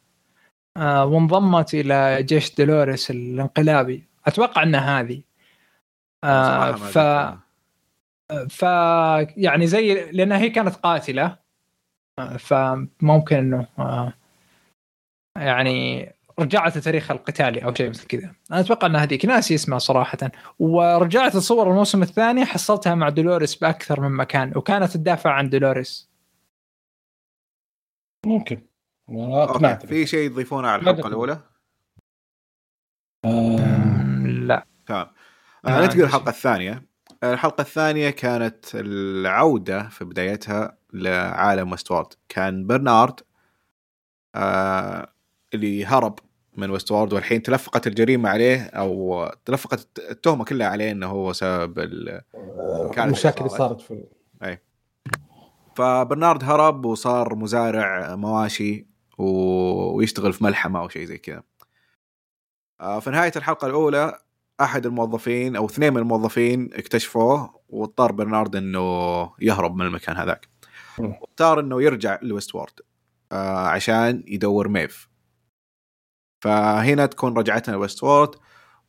آه، 0.76 1.06
وانضمت 1.06 1.74
إلى 1.74 2.22
جيش 2.22 2.55
دولوريس 2.55 3.10
الانقلابي. 3.10 4.05
أتوقع 4.27 4.62
إنها 4.62 5.01
هذه. 5.01 5.23
آه، 6.24 6.73
ف. 6.73 6.98
ف 8.48 8.62
يعني 9.36 9.66
زي 9.66 10.11
لأنها 10.11 10.39
هي 10.39 10.51
كانت 10.51 10.74
قاتلة 10.74 11.39
فممكن 12.39 13.36
إنه 13.36 13.66
آه، 13.78 14.12
يعني 15.36 16.12
رجعت 16.39 16.77
لتاريخ 16.77 17.11
القتالي 17.11 17.65
أو 17.65 17.74
شيء 17.74 17.89
مثل 17.89 18.07
كذا. 18.07 18.35
أنا 18.51 18.61
أتوقع 18.61 18.86
ان 18.86 18.97
هذيك. 18.97 19.27
ناسي 19.27 19.55
اسمها 19.55 19.78
صراحة. 19.78 20.19
ورجعت 20.59 21.35
اتصور 21.35 21.70
الموسم 21.70 22.03
الثاني 22.03 22.44
حصلتها 22.44 22.94
مع 22.94 23.09
دولوريس 23.09 23.55
بأكثر 23.55 24.01
من 24.01 24.16
مكان 24.16 24.53
وكانت 24.57 24.90
تدافع 24.93 25.31
عن 25.31 25.48
دولوريس. 25.48 26.11
ممكن. 28.27 28.61
اقنعت 29.09 29.86
في 29.86 30.07
شيء 30.07 30.31
تضيفونه 30.31 30.69
على 30.69 30.82
الحلقة. 30.82 31.09
الأولى؟ 31.09 31.40
آه، 33.24 33.76
تمام. 34.86 35.06
آه 35.66 35.68
آه، 35.68 35.80
ننتقل 35.80 35.98
للحلقة 35.98 36.28
الثانية. 36.28 36.86
الحلقة 37.24 37.60
الثانية 37.60 38.10
كانت 38.10 38.64
العودة 38.74 39.88
في 39.88 40.04
بدايتها 40.04 40.78
لعالم 40.92 41.72
وستورد 41.72 42.06
كان 42.28 42.66
برنارد 42.66 43.20
آه 44.34 45.12
اللي 45.54 45.86
هرب 45.86 46.18
من 46.56 46.70
وستورد 46.70 47.12
والحين 47.12 47.42
تلفقت 47.42 47.86
الجريمة 47.86 48.28
عليه 48.28 48.62
أو 48.62 49.26
تلفقت 49.44 49.88
التهمة 50.10 50.44
كلها 50.44 50.66
عليه 50.66 50.90
إنه 50.90 51.06
هو 51.06 51.32
سبب 51.32 51.78
المشاكل 52.98 53.44
اللي 53.44 53.58
صارت. 53.58 53.80
في 53.80 54.04
فبرنارد 55.76 56.44
هرب 56.44 56.84
وصار 56.84 57.34
مزارع 57.34 58.14
مواشي 58.16 58.86
و... 59.18 59.24
ويشتغل 59.96 60.32
في 60.32 60.44
ملحمة 60.44 60.80
أو 60.80 60.88
شيء 60.88 61.04
زي 61.04 61.18
كذا. 61.18 61.42
آه، 62.80 63.00
في 63.00 63.10
نهايه 63.10 63.32
الحلقة 63.36 63.66
الأولى 63.66 64.18
أحد 64.60 64.86
الموظفين 64.86 65.56
أو 65.56 65.66
اثنين 65.66 65.92
من 65.92 65.98
الموظفين 66.00 66.70
اكتشفوه 66.74 67.60
واضطر 67.68 68.12
برنارد 68.12 68.56
إنه 68.56 68.80
يهرب 69.40 69.76
من 69.76 69.86
المكان 69.86 70.16
هذاك. 70.16 70.48
واختار 70.98 71.60
إنه 71.60 71.82
يرجع 71.82 72.18
ل 72.22 72.55
Westworld 72.55 72.80
آه، 73.32 73.66
عشان 73.68 74.24
يدور 74.26 74.68
ميف. 74.68 75.08
فهنا 76.40 77.06
تكون 77.06 77.38
رجعتنا 77.38 77.74
ل 77.74 78.02
Westworld 78.05 78.34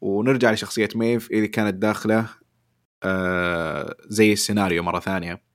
ونرجع 0.01 0.51
لشخصية 0.51 0.89
ميف 0.95 1.31
اللي 1.31 1.47
كانت 1.47 1.73
داخلة 1.73 2.29
آه، 3.03 3.95
زي 4.07 4.33
السيناريو 4.33 4.83
مرة 4.83 4.99
ثانية. 4.99 5.47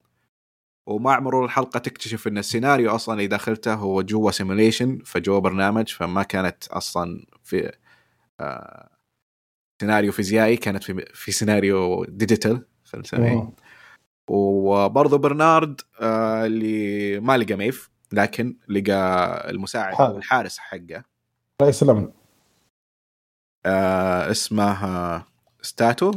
ومع 0.87 1.21
مرور 1.21 1.45
الحلقة 1.45 1.79
تكتشف 1.79 2.29
إن 2.29 2.39
السيناريو 2.39 2.95
أصلا 2.95 3.15
اللي 3.15 3.27
داخلته 3.27 3.75
هو 3.75 4.03
جوا 4.03 4.31
simulation 4.31 4.99
فجوا 5.05 5.39
برنامج 5.39 5.89
فما 5.89 6.23
كانت 6.23 6.69
أصلا 6.69 7.27
في 7.45 7.73
آه 8.41 8.92
سيناريو 9.83 10.13
فيزيائي 10.13 10.57
كانت 10.57 10.85
في 10.85 11.05
في 11.15 11.33
سيناريو 11.33 12.05
digital 12.05 12.67
خلينا 12.85 13.07
نسميه. 13.07 13.53
وبرضه 14.31 15.19
برنارد 15.19 15.81
آه 16.01 16.47
اللي 16.47 17.21
ما 17.21 17.37
لقى 17.37 17.55
ميف 17.55 17.91
لكن 18.13 18.57
لقى 18.69 19.51
المساعد. 19.51 19.95
أو 19.95 20.17
الحارس 20.17 20.59
حقه. 20.59 21.05
لا 21.61 21.69
يسلمنا 21.69 22.13
آه 23.67 24.31
اسمه 24.31 24.85
آه 24.85 25.27
ستاتو. 25.63 26.13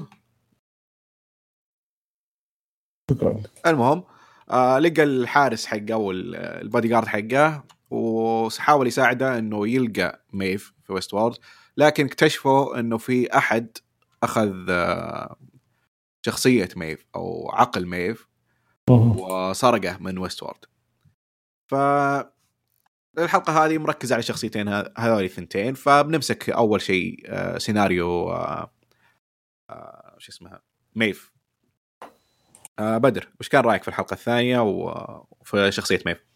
شكرا. 3.12 3.42
المهم 3.68 4.04
آه 4.52 4.80
لقى 4.80 5.04
الحارس 5.04 5.66
حقه 5.66 5.94
أو 5.94 6.12
ال- 6.12 6.36
البادي 6.36 6.88
جارد 6.88 7.08
حقه 7.08 7.64
وحاول 7.92 8.88
يساعده 8.88 9.38
إنه 9.40 9.68
يلقى 9.68 10.26
ميف 10.34 10.74
في 10.84 10.94
Westworld 10.94 11.38
لكن 11.78 12.06
اكتشفوا 12.06 12.80
إنه 12.80 12.98
في 12.98 13.38
أحد 13.38 13.78
أخذ 14.24 14.66
آه 14.70 15.36
شخصية 16.26 16.70
ميف 16.76 17.06
أو 17.16 17.50
عقل 17.52 17.86
ميف. 17.86 18.28
وسرقه 18.90 19.98
من 19.98 20.18
Westworld 20.18 20.66
ف 21.68 21.76
الحلقة 23.20 23.66
هذه 23.66 23.78
مركزة 23.78 24.14
على 24.14 24.24
شخصيتين 24.24 24.68
هذول 24.98 25.24
الثنتين 25.24 25.74
فبنمسك 25.74 26.50
أول 26.50 26.82
شيء 26.82 27.24
آه 27.26 27.58
سيناريو 27.58 28.32
آه 28.32 28.72
شو 30.18 30.32
اسمها 30.32 30.62
ميف 30.96 31.32
بدر 32.80 33.30
وش 33.40 33.50
كان 33.50 33.64
رأيك 33.64 33.82
في 33.82 33.88
الحلقة 33.88 34.14
الثانية 34.14 34.60
وفي 34.62 35.72
شخصية 35.72 36.00
ميف؟ 36.06 36.35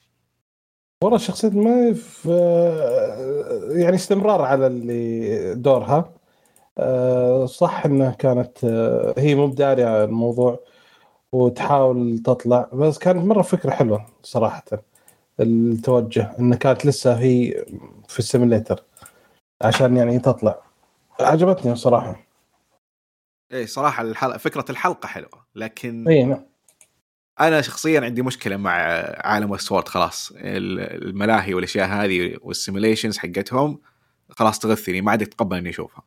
والله 1.04 1.18
شخصية 1.18 1.48
آه، 2.30 3.72
يعني 3.72 3.96
استمرار 3.96 4.42
على 4.42 4.68
اللي 4.68 5.56
دورها. 5.56 6.14
آه، 6.78 7.46
صح 7.46 7.86
إنها 7.86 8.12
كانت 8.12 8.64
آه، 8.64 9.14
هي 9.18 9.36
مو 9.36 9.48
بدارية 9.48 10.04
الموضوع 10.04 10.60
وتحاول 11.32 12.20
تطلع 12.20 12.70
بس 12.74 12.98
كانت 12.98 13.26
مرة 13.26 13.42
فكرة 13.42 13.72
حلوة 13.72 14.06
صراحة. 14.24 14.64
التوجه 15.40 16.36
إنها 16.40 16.58
كانت 16.58 16.86
لسه 16.86 17.20
هي 17.20 17.66
في 18.08 18.20
ال 18.20 18.26
simulator 18.26 18.84
عشان 19.62 19.98
يعني 19.98 20.20
تطلع. 20.20 20.62
عجبتني 21.20 21.76
صراحة. 21.76 22.16
إيه 23.52 23.66
صراحة 23.66 24.04
الحلقة 24.04 24.38
فكرة 24.38 24.66
الحلقة 24.70 25.08
حلوة 25.08 25.46
لكن 25.56 26.08
اي 26.08 26.24
نعم. 26.24 26.49
أنا 27.42 27.62
شخصيا 27.62 28.02
عندي 28.02 28.22
مشكلة 28.22 28.58
مع 28.58 28.72
عالم 29.18 29.52
Westworld 29.52 29.88
خلاص. 29.88 30.32
ال- 30.36 31.04
الملاهي 31.08 31.54
والأشياء 31.54 31.88
هذه 31.88 32.38
وال 32.42 32.53
simulations 32.53 33.18
حقتهم 33.18 33.80
خلاص 34.30 34.60
تغثني 34.60 35.02
ما 35.02 35.12
عاد 35.12 35.22
اتقبل 35.22 35.58
إني 35.58 35.70
أشوفها. 35.70 36.04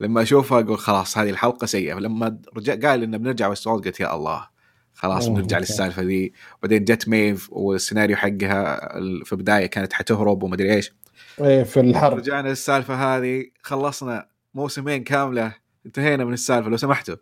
لما 0.00 0.22
أشوفها 0.22 0.60
أقول 0.60 0.78
خلاص 0.78 1.18
هذه 1.18 1.30
الحلقة 1.30 1.66
سيئة. 1.66 1.94
لما 1.94 2.38
رجع 2.56 2.88
قال 2.88 3.02
إنه 3.02 3.16
بنرجع 3.16 3.48
Westworld 3.48 3.84
قلت 3.84 4.00
يا 4.00 4.14
الله 4.14 4.48
خلاص 4.94 5.26
بنرجع. 5.28 5.58
للسالفة 5.58 6.02
ذي. 6.02 6.32
بعدين 6.62 6.84
جت 6.84 7.08
ميف 7.08 7.52
والسيناريو 7.52 8.16
حقها 8.16 8.80
في 9.24 9.32
البداية 9.32 9.66
كانت 9.66 9.92
حتهرب 9.92 10.42
ومدري 10.42 10.74
إيش. 10.74 10.92
اي 11.40 11.64
في 11.64 11.80
الحرب. 11.80 12.18
رجعنا 12.18 12.48
للسالفة 12.48 13.16
هذه 13.16 13.44
خلصنا 13.62 14.28
موسمين 14.54 15.04
كاملة 15.04 15.54
انتهينا 15.86 16.24
من 16.24 16.32
السالفة 16.32 16.70
لو 16.70 16.76
سمحتوا. 16.76 17.16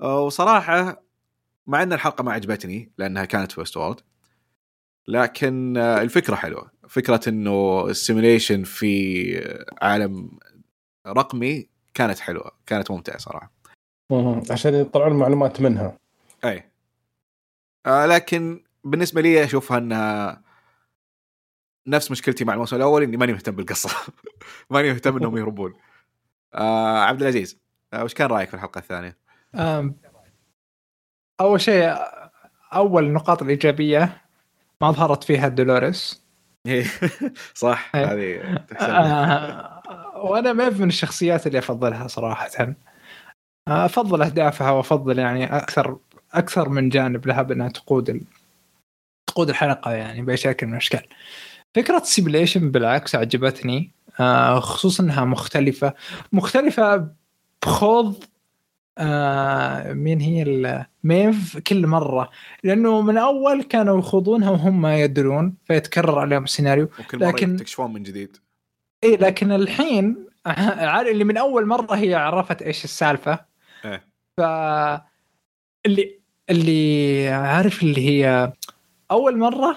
وصراحة 0.00 1.01
مع 1.66 1.82
إن 1.82 1.92
الحلقة 1.92 2.24
ما 2.24 2.32
عجبتني 2.32 2.92
لأنها 2.98 3.24
كانت 3.24 3.52
في 3.52 3.60
Westworld 3.60 4.00
لكن 5.08 5.76
آه، 5.76 6.02
الفكرة 6.02 6.34
حلوة. 6.34 6.70
فكرة 6.88 7.20
إنه 7.28 7.84
ال 7.88 7.95
simulation 7.95 8.62
في 8.64 9.64
عالم 9.82 10.38
رقمي 11.06 11.68
كانت 11.94 12.18
حلوة. 12.18 12.50
كانت 12.66 12.90
ممتعة 12.90 13.18
صراحة. 13.18 13.52
عشان 14.50 14.74
يطلعون 14.74 15.12
معلومات 15.12 15.60
منها. 15.60 15.98
أي. 16.44 16.70
آه 17.86 18.06
لكن 18.06 18.64
بالنسبة 18.84 19.20
لي 19.20 19.44
أشوفها 19.44 19.78
إنها 19.78 20.42
نفس 21.86 22.10
مشكلتي 22.10 22.44
مع 22.44 22.54
الموسم 22.54 22.76
الأول 22.76 23.02
إني 23.02 23.16
ماني 23.16 23.32
مهتم 23.32 23.56
بالقصة. 23.56 23.90
ماني 24.70 24.92
مهتم 24.92 25.16
إنهم 25.16 25.36
يهربون. 25.36 25.74
آه 26.54 26.98
عبد 26.98 27.22
العزيز 27.22 27.58
آه 27.92 28.04
وش 28.04 28.14
كان 28.14 28.26
رأيك 28.26 28.48
في 28.48 28.54
الحلقة 28.54 28.78
الثانية؟ 28.78 29.18
أول 31.40 31.60
شيء 31.60 31.96
أول 32.74 33.04
النقاط 33.04 33.42
الإيجابية 33.42 34.22
ما 34.80 34.90
ظهرت 34.90 35.24
فيها 35.24 35.48
دولوريس. 35.48 36.22
صح 37.54 37.90
إيه. 37.94 38.04
هذه 38.04 38.18
لها. 38.20 38.66
آه، 38.80 39.82
وأنا 40.16 40.52
ما 40.52 40.70
من 40.70 40.88
الشخصيات 40.88 41.46
اللي 41.46 41.58
أفضلها 41.58 42.06
صراحة. 42.08 42.50
آه، 43.68 43.84
أفضل 43.84 44.22
أهدافها 44.22 44.70
وأفضل 44.70 45.18
يعني 45.18 45.56
أكثر 45.56 45.98
أكثر 46.34 46.68
من 46.68 46.88
جانب 46.88 47.26
لها 47.26 47.42
بأنها 47.42 47.68
تقود 47.68 48.10
ال... 48.10 48.20
تقود 49.26 49.48
الحلقة 49.48 49.92
يعني 49.92 50.22
بأي 50.22 50.36
شكل 50.36 50.66
من 50.66 50.72
الأشكال. 50.72 51.06
فكرة 51.74 51.98
ال 51.98 52.05
simulation 52.05 52.70
بالعكس 52.70 53.14
عجبتني. 53.14 53.90
آه، 54.20 54.60
خصوصا 54.60 55.02
إنها 55.02 55.24
مختلفة. 55.24 55.94
مختلفة 56.32 57.08
بخوض 57.62 58.24
آه 58.98 59.92
مين 59.92 60.20
هي 60.20 60.42
الميف 60.42 61.58
كل 61.58 61.86
مرة. 61.86 62.30
لأنه 62.64 63.00
من 63.00 63.18
أول 63.18 63.62
كانوا 63.62 63.98
يخوضونها 63.98 64.50
وهم 64.50 64.80
ما 64.82 65.00
يدرون 65.00 65.54
فيتكرر 65.66 66.18
عليهم 66.18 66.44
السيناريو. 66.44 66.88
وكل 67.00 67.18
مرة 67.18 67.28
لكن- 67.28 67.54
يكتشفون 67.54 67.92
من 67.92 68.02
جديد. 68.02 68.36
إيه 69.04 69.16
لكن 69.16 69.52
الحين 69.52 70.26
اللي 71.10 71.24
من 71.24 71.36
أول 71.36 71.66
مرة 71.66 71.94
هي 71.94 72.14
عرفت 72.14 72.62
إيش 72.62 72.84
السالفة. 72.84 73.38
إيه. 73.84 74.04
ف 74.36 74.40
اللي 75.86 76.18
اللي 76.50 77.28
عارف 77.28 77.82
اللي 77.82 78.08
هي 78.08 78.52
أول 79.10 79.38
مرة 79.38 79.76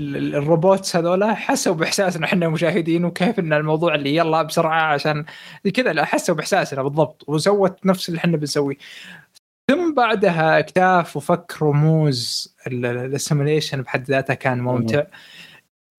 ال 0.00 0.14
robots 0.14 0.96
هذولا 0.96 1.34
حسوا 1.34 1.74
بإحساسنا 1.74 2.26
إحنا 2.26 2.48
مشاهدين 2.48 3.04
وكيف 3.04 3.38
إن 3.38 3.52
الموضوع 3.52 3.94
اللي 3.94 4.16
يلا 4.16 4.42
بسرعة 4.42 4.82
عشان 4.82 5.24
كذا 5.74 5.92
لا 5.92 6.04
حسوا 6.04 6.34
بإحساسنا 6.34 6.82
بالضبط 6.82 7.24
وسوت 7.26 7.86
نفس 7.86 8.08
اللي 8.08 8.18
إحنا 8.18 8.36
بنسويه. 8.36 8.76
ثم 9.70 9.94
بعدها 9.94 10.58
اكتاف 10.58 11.16
وفك 11.16 11.54
رموز 11.62 12.54
ال 12.66 12.77
simulation 12.77 13.82
بحد 13.82 14.04
ذاتها 14.04 14.34
كان 14.34 14.60
ممتع. 14.60 15.02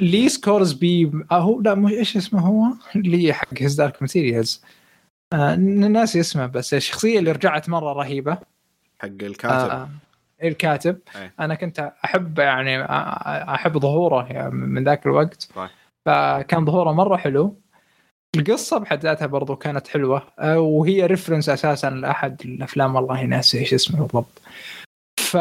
لي 0.01 0.29
سكورز 0.29 0.73
بي 0.73 1.11
هو 1.31 1.61
لا 1.61 1.75
مو 1.75 1.87
إيش 1.87 2.17
اسمه 2.17 2.39
هو؟ 2.39 2.63
اللي 2.95 3.33
حق 3.33 3.47
هيز 3.57 3.75
دارك 3.75 4.01
ماتيريالز 4.01 4.61
آه 5.33 5.55
ناسي 5.55 6.19
اسمه 6.19 6.45
بس 6.45 6.73
الشخصية 6.73 7.19
اللي 7.19 7.31
رجعت 7.31 7.69
مرة 7.69 7.93
رهيبة. 7.93 8.37
حق 8.99 9.07
الكاتب. 9.07 9.69
آه 9.69 9.89
الكاتب. 10.43 10.99
أي. 11.15 11.31
أنا 11.39 11.55
كنت 11.55 11.93
أحب 12.05 12.39
يعني 12.39 12.83
أحب 13.53 13.77
ظهوره 13.77 14.27
يعني 14.27 14.51
من 14.51 14.83
ذاك 14.83 15.05
الوقت. 15.05 15.41
صح. 15.41 15.69
فكان 16.05 16.65
ظهوره 16.65 16.91
مرة 16.91 17.17
حلو. 17.17 17.61
القصة 18.35 18.77
بحد 18.77 19.03
ذاتها 19.03 19.25
برضو 19.25 19.55
كانت 19.55 19.87
حلوة. 19.87 20.23
آه، 20.39 20.59
وهي 20.59 21.05
ريفرنس 21.05 21.49
أساسا 21.49 21.89
لأحد 21.89 22.41
الأفلام 22.45 22.95
والله 22.95 23.23
ناسي 23.23 23.59
إيش 23.59 23.73
اسمه 23.73 23.99
بالضبط. 23.99 24.41
ف 25.19 25.37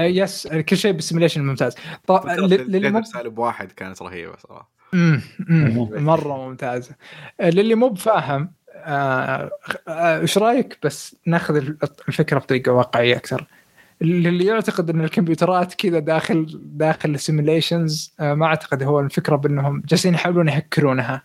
يس 0.00 0.48
كل 0.48 0.76
شيء 0.76 0.92
بالسيميليشن 0.92 1.42
ممتاز. 1.42 1.74
طب 2.06 2.20
فكرة 2.20 2.46
للي 2.46 3.04
سالب 3.04 3.38
واحد 3.38 3.72
كانت 3.72 4.02
رهيبة 4.02 4.36
صراحة. 4.36 4.70
مم، 4.92 5.20
مم، 5.48 5.88
مرة 6.04 6.48
ممتازة. 6.48 6.94
للي 7.40 7.74
مو 7.74 7.88
بفاهم 7.88 8.52
إيش 9.88 10.38
رأيك 10.38 10.78
بس 10.82 11.16
ناخذ 11.26 11.56
الفكرة 12.08 12.38
بطريقة 12.38 12.72
واقعية 12.72 13.16
أكثر؟ 13.16 13.46
اللي 14.02 14.44
يعتقد 14.44 14.90
إن 14.90 15.00
الكمبيوترات 15.00 15.74
كذا 15.74 15.98
داخل 15.98 16.60
داخل 16.62 17.10
السيميليشنز 17.10 18.14
ما 18.18 18.46
أعتقد 18.46 18.82
هو 18.82 19.00
الفكرة 19.00 19.36
بأنهم 19.36 19.82
جالسين 19.86 20.14
يحاولون 20.14 20.48
يهكرونها. 20.48 21.22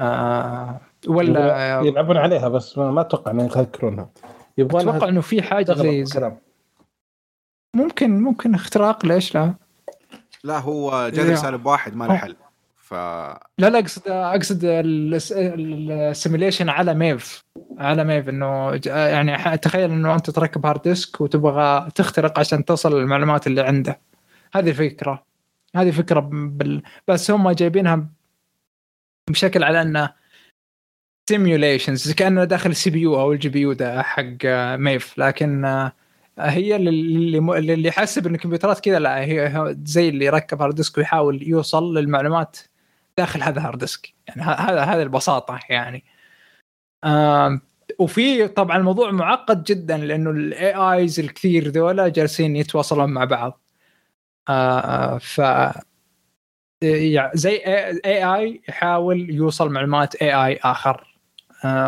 آه 0.00 0.80
ولا 1.08 1.80
يلعبون 1.80 2.16
عليها 2.16 2.48
بس 2.48 2.78
ما 2.78 3.00
أتوقع 3.00 3.30
إنهم 3.30 3.46
يهكرونها. 3.46 4.10
يبغون 4.58 4.88
أتوقع 4.88 5.08
إنه 5.08 5.20
في 5.20 5.42
حاجة 5.42 5.72
زي 5.72 6.04
ممكن 7.76 8.20
ممكن 8.20 8.54
اختراق 8.54 9.06
ليش 9.06 9.34
لا؟ 9.34 9.54
لا 10.44 10.58
هو 10.58 11.10
جذر 11.14 11.34
سالب 11.34 11.66
واحد 11.66 11.96
ما 11.96 12.04
له 12.04 12.16
حل. 12.16 12.36
ف 12.86 12.94
لا 12.94 13.40
لا 13.58 13.78
اقصد 13.78 14.08
أقصد 14.08 14.60
ال 14.64 14.83
simulation 14.83 16.68
على 16.68 16.94
ميف 16.94 17.44
على 17.78 18.04
ميف 18.04 18.28
إنه 18.28 18.80
يعني 18.86 19.58
تخيل 19.58 19.90
إنه 19.90 20.14
أنت 20.14 20.30
تركب 20.30 20.66
hard 20.66 20.82
disk 20.82 21.20
وتبغى 21.20 21.88
تخترق 21.94 22.38
عشان 22.38 22.64
تصل 22.64 23.00
المعلومات 23.00 23.46
اللي 23.46 23.60
عنده. 23.60 24.00
هذه 24.54 24.70
الفكرة 24.70 25.24
هذه 25.76 25.90
فكرة 25.90 26.20
بال... 26.32 26.82
بس 27.08 27.30
هم 27.30 27.50
جايبينها 27.50 28.06
بشكل 29.30 29.64
على 29.64 29.82
إنه 29.82 30.12
simulations 31.28 32.12
كأنه 32.12 32.44
داخل 32.44 32.70
ال 32.70 32.90
CPU 32.90 33.20
أو 33.20 33.32
ال 33.32 33.48
GPU 33.48 33.72
ده 33.72 34.02
حق 34.02 34.44
ميف 34.76 35.18
لكن 35.18 35.64
هي 36.38 36.76
اللي 36.76 37.38
اللي 37.38 37.88
يحسب 37.88 38.26
إن 38.26 38.34
الكمبيوترات 38.34 38.80
كذا 38.80 38.98
لا 38.98 39.20
هي 39.20 39.76
زي 39.84 40.08
اللي 40.08 40.24
يركب 40.24 40.62
hard 40.62 40.74
disk 40.74 40.98
ويحاول 40.98 41.48
يوصل 41.48 41.98
للمعلومات 41.98 42.56
داخل 43.18 43.42
هذا 43.42 43.60
hard 43.60 43.78
disk 43.78 44.14
يعني 44.28 44.42
هذا 44.42 44.80
هذا 44.80 45.02
البساطة 45.02 45.60
يعني. 45.70 46.04
وفي 47.98 48.48
طبعا 48.48 48.76
الموضوع 48.76 49.10
معقد 49.10 49.64
جدا 49.64 49.96
لأنه 49.96 50.30
ال 50.30 50.74
AIs 50.74 51.20
الكثير 51.20 51.68
ذولا 51.68 52.08
جالسين 52.08 52.56
يتواصلون 52.56 53.10
مع 53.10 53.24
بعض. 53.24 53.60
ف 55.20 55.40
زي 57.34 57.56
اي 58.04 58.34
اي 58.34 58.62
يحاول 58.68 59.30
يوصل 59.30 59.72
معلومات 59.72 60.14
اي 60.14 60.32
اي 60.46 60.56
آخر. 60.56 61.15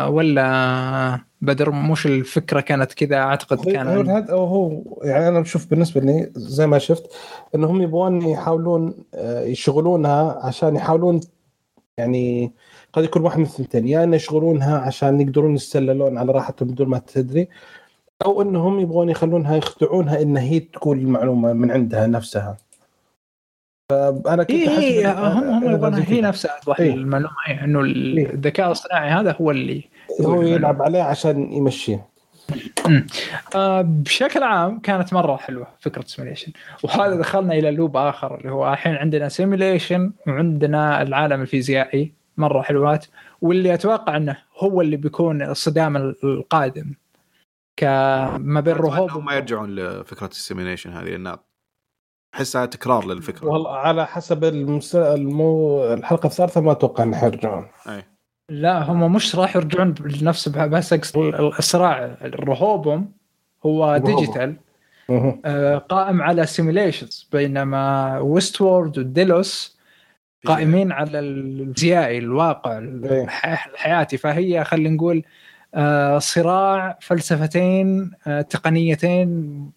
ولا 0.07 1.19
بدر 1.41 1.71
مش 1.71 2.05
الفكرة 2.05 2.59
كانت 2.59 2.93
كذا؟ 2.93 3.17
أعتقد 3.17 3.71
كان 3.71 3.87
هو 3.87 4.01
هذا 4.01 4.33
هو 4.33 4.83
يعني 5.03 5.27
أنا 5.27 5.39
بشوف 5.39 5.69
بالنسبة 5.69 6.01
لي 6.01 6.31
زي 6.35 6.67
ما 6.67 6.77
شفت 6.77 7.03
إنهم 7.55 7.81
يبغون 7.81 8.21
يحاولون 8.21 8.93
آه، 9.13 9.43
يشغلونها 9.43 10.39
عشان 10.43 10.75
يحاولون 10.75 11.19
يعني 11.97 12.53
قد 12.93 13.03
يكون 13.03 13.21
واحد 13.21 13.37
من 13.37 13.45
الثنتين 13.45 13.87
يا 13.87 14.03
ان 14.03 14.13
يشغلونها 14.13 14.77
عشان 14.77 15.21
يقدرون 15.21 15.55
يستللون 15.55 16.17
على 16.17 16.31
راحتهم 16.31 16.67
بدون 16.67 16.87
ما 16.87 16.99
تدري 16.99 17.47
أو 18.25 18.41
إنهم 18.41 18.79
يبغون 18.79 19.09
يخلونها 19.09 19.55
يخدعونها 19.55 20.21
إن 20.21 20.37
هي 20.37 20.59
تقول 20.59 20.99
المعلومة 20.99 21.53
من 21.53 21.71
عندها 21.71 22.07
نفسها. 22.07 22.57
فأنا 23.89 24.43
كنت 24.43 24.51
إيه 24.51 24.79
إيه 24.79 25.11
هم 25.33 25.49
هم 25.49 25.73
يبغون 25.73 25.93
هي 25.93 26.21
نفسها 26.21 26.59
توضح 26.59 26.79
إيه؟ 26.79 26.93
المعلومة 26.93 27.33
إنه 27.63 27.85
إيه. 27.85 28.33
الذكاء 28.33 28.67
الاصطناعي 28.67 29.09
هذا 29.09 29.35
هو 29.41 29.51
اللي 29.51 29.83
هو 30.21 30.41
يلعب 30.41 30.81
عليه 30.81 31.01
عشان 31.01 31.53
يمشيه. 31.53 32.05
آه 33.55 33.81
بشكل 33.81 34.43
عام 34.43 34.79
كانت 34.79 35.13
مرة 35.13 35.37
حلوة 35.37 35.67
فكرة 35.79 36.03
simulation 36.07 36.51
وهذا 36.83 37.15
دخلنا 37.15 37.53
إلى 37.53 37.71
loop 37.71 37.97
آخر 37.97 38.37
اللي 38.37 38.51
هو 38.51 38.73
الحين 38.73 38.95
عندنا 38.95 39.29
simulation 39.29 40.11
وعندنا 40.27 41.01
العالم 41.01 41.41
الفيزيائي 41.41 42.13
مرة 42.37 42.61
حلوات. 42.61 43.05
واللي 43.41 43.73
أتوقع 43.73 44.17
إنه 44.17 44.37
هو 44.57 44.81
اللي 44.81 44.97
بيكون 44.97 45.41
الصدام 45.41 45.97
القادم. 46.23 46.93
كما 47.77 48.61
بين 48.65 48.73
Rehoboam 48.73 49.23
ما 49.23 49.33
يرجعون 49.33 49.75
لفكرة 49.75 50.27
ال 50.27 50.33
simulation 50.33 50.91
هذه 50.91 51.09
لأن 51.09 51.37
احسها 52.35 52.65
تكرار 52.65 53.05
للفكرة. 53.07 53.47
والله 53.47 53.77
على 53.77 54.07
حسب 54.07 54.43
المس... 54.43 54.95
المو... 54.95 55.83
الحلقة 55.93 56.27
الثالثه 56.27 56.61
ما 56.61 56.71
أتوقع 56.71 57.03
إنه 57.03 57.17
حيرجعون. 57.17 57.67
أي. 57.87 58.03
لا 58.49 58.91
هم 58.91 59.13
مش 59.13 59.35
راح 59.35 59.55
يرجعون 59.55 59.91
بنفس 59.93 60.49
بس 60.49 60.93
الصراع 61.59 62.17
Rehoboam 62.21 63.11
هو 63.65 63.97
digital 63.97 64.55
آه 65.45 65.77
قائم 65.77 66.21
على 66.21 66.45
simulations 66.45 67.29
بينما 67.31 68.19
Westworld 68.19 68.97
و 68.97 69.11
Delos 69.11 69.79
قائمين 70.45 70.91
على 70.91 71.19
الفيزيائي 71.19 72.17
الواقع 72.17 72.77
إيه. 72.77 73.23
الحياتي. 73.23 74.17
فهي 74.17 74.63
خلينا 74.63 74.89
نقول 74.89 75.23
آه 75.75 76.17
صراع 76.17 76.97
فلسفتين 77.01 78.11
آه 78.27 78.41
تقنيتين 78.41 79.71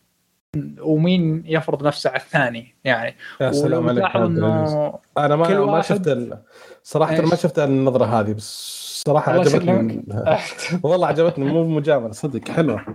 ومين 0.81 1.43
يفرض 1.47 1.87
نفسه 1.87 2.11
على 2.11 2.21
الثاني 2.21 2.75
يعني. 2.85 3.17
يا 3.41 3.53
سلام 3.53 3.89
عليك 3.89 4.17
إنه 4.17 4.99
أنا 5.19 5.37
ما 5.37 5.65
ما 5.65 5.83
شفت 5.83 6.09
ال... 6.09 6.39
صراحة 6.83 7.21
ما 7.21 7.37
شفت 7.37 7.59
النظرة 7.59 8.05
هذه 8.05 8.33
بس 8.33 9.03
صراحة 9.07 9.33
عجبتني 9.33 10.05
والله 10.83 11.07
عجبتني 11.07 11.45
مو 11.45 11.69
مجاملة 11.69 12.13
صدق 12.13 12.49
حلوة. 12.49 12.87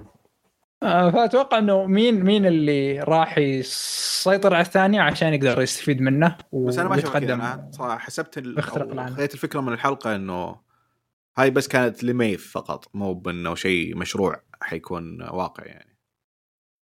آه، 0.83 1.11
فأتوقع 1.11 1.57
إنه 1.57 1.85
مين 1.85 2.23
مين 2.23 2.45
اللي 2.45 2.99
راح 2.99 3.37
يسيطر 3.37 4.53
على 4.53 4.65
الثاني 4.65 4.99
عشان 4.99 5.33
يقدر 5.33 5.61
يستفيد 5.61 6.01
منه 6.01 6.37
بس 6.53 6.77
أنا 6.77 6.89
ما 6.89 6.99
شفت 6.99 7.15
أنا 7.15 7.69
صراحة 7.71 7.97
حسبت 7.97 8.59
خذيت 8.59 9.33
الفكرة 9.33 9.61
من 9.61 9.73
الحلقة 9.73 10.15
إنه 10.15 10.55
هاي 11.37 11.49
بس 11.49 11.67
كانت 11.67 12.03
لميف 12.03 12.51
فقط 12.51 12.85
مو 12.93 13.13
بإنه 13.13 13.55
شيء 13.55 13.97
مشروع 13.97 14.41
حيكون 14.61 15.21
واقع 15.21 15.65
يعني. 15.65 15.96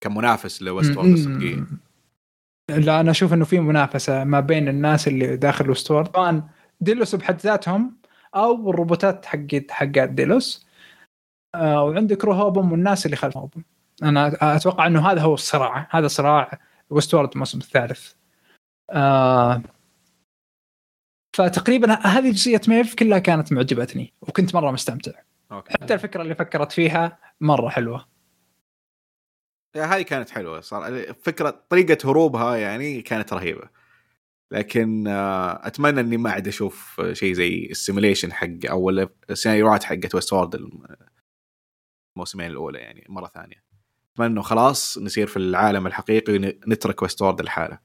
كمنافس 0.06 0.62
لويست 0.62 0.98
الصدقيه 0.98 1.68
لا 2.70 3.00
أنا 3.00 3.12
أشوف 3.12 3.34
إنه 3.34 3.46
في 3.46 3.60
منافسة 3.60 4.24
ما 4.24 4.40
بين 4.40 4.68
الناس 4.68 5.08
اللي 5.08 5.38
داخل 5.38 5.70
ويست 5.70 5.92
طبعا 5.92 6.50
ديلوس 6.82 7.16
بحد 7.16 7.40
ذاتهم 7.42 7.98
أو 8.36 8.70
الروبوتات 8.70 9.26
حقت 9.26 9.72
حقت 9.72 10.10
ديلوس. 10.10 10.68
آه 11.56 11.84
وعندك 11.84 12.26
روهوبم 12.26 12.72
والناس 12.72 13.06
اللي 13.06 13.16
خلف 13.16 13.38
أنا 14.04 14.56
أتوقع 14.56 14.88
إنه 14.88 15.12
هذا 15.12 15.22
هو 15.22 15.34
الصراع. 15.34 15.88
هذا 15.92 16.08
صراع 16.08 16.60
ويست 16.90 17.14
وورد 17.14 17.30
الموسم 17.32 17.58
الثالث. 17.58 18.14
آه 18.90 19.62
فتقريبا 21.38 21.94
هذه 21.94 22.32
جزئية 22.32 22.62
ميف 22.68 22.96
كلها 22.96 23.20
كانت 23.20 23.54
معجبتني 23.54 24.14
وكنت 24.22 24.56
مرة 24.56 24.72
مستمتع. 24.72 25.12
Okay. 25.52 25.74
حتى 25.74 25.94
الفكرة 25.94 26.22
اللي 26.22 26.36
فكرت 26.36 26.72
فيها 26.72 27.18
مرة 27.42 27.70
حلوة. 27.70 28.15
هذه 29.78 30.02
كانت 30.02 30.30
حلوة 30.30 30.62
صار 30.62 31.14
فكره 31.14 31.66
طريقة 31.70 32.12
هروبها 32.12 32.56
يعني 32.56 33.02
كانت 33.02 33.34
رهيبة. 33.34 33.70
لكن 34.52 35.08
آه، 35.08 35.68
أتمنى 35.68 36.00
إني 36.00 36.18
ما 36.18 36.32
عاد 36.32 36.48
أشوف 36.48 37.02
شيء 37.14 37.34
زي 37.34 37.68
ال 37.72 37.77
simulation 37.77 38.34
حق 38.34 38.48
أو 38.70 38.90
السيناريوهات 39.30 39.84
حقت 39.84 40.16
Westworld 40.16 40.70
الموسمين 42.16 42.52
الأولى 42.52 42.80
يعني 42.80 43.06
مرة 43.10 43.28
ثانية. 43.28 43.64
أتمنى 44.14 44.32
إنه 44.32 44.42
خلاص 44.42 44.98
نصير 44.98 45.28
في 45.28 45.38
العالم 45.38 45.88
الحقيقي 45.88 46.34
ونترك 46.34 47.02
Westworld 47.02 47.42
لحاله. 47.42 47.80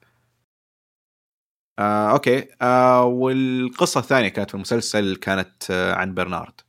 آه، 1.78 2.10
okay. 2.12 2.48
آه، 2.62 3.04
والقصة 3.04 4.00
الثانية 4.00 4.28
كانت 4.28 4.50
في 4.50 4.54
المسلسل 4.54 5.16
كانت 5.16 5.70
آه، 5.70 5.94
عن 5.94 6.14
برنارد. 6.14 6.60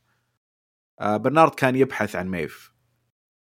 آه، 1.02 1.18
برنارد 1.18 1.56
كان 1.56 1.76
يبحث 1.76 2.16
عن 2.16 2.28
ميف 2.30 2.71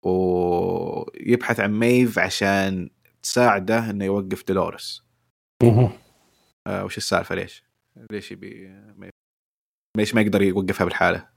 ويبحث 0.03 1.61
عن 1.61 1.79
ميف 1.79 2.19
عشان 2.19 2.91
تساعده 3.23 3.91
إنه 3.91 4.05
يوقف 4.05 4.45
دولوريس. 4.49 5.03
آه 6.67 6.85
وش 6.85 6.97
السالفة؟ 6.97 7.35
ليش؟ 7.35 7.65
ليش 8.11 8.33
يبي 8.33 8.81
ليش 9.97 10.15
ما 10.15 10.21
يقدر 10.21 10.43
يوقفها 10.43 10.85
بلحاله؟ 10.85 11.29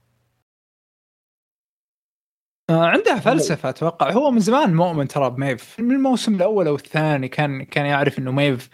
آه 2.70 2.86
عندها 2.86 3.20
فلسفة 3.20 3.68
أتوقع. 3.68 4.10
هو 4.12 4.30
من 4.30 4.40
زمان 4.40 4.74
مؤمن 4.74 5.08
ترى 5.08 5.30
بميف. 5.30 5.80
من 5.80 5.90
الموسم 5.90 6.34
الأول 6.34 6.66
أو 6.66 6.74
الثاني 6.74 7.28
كان 7.28 7.62
كان 7.62 7.86
يعرف 7.86 8.18
إنه 8.18 8.32
ميف 8.32 8.70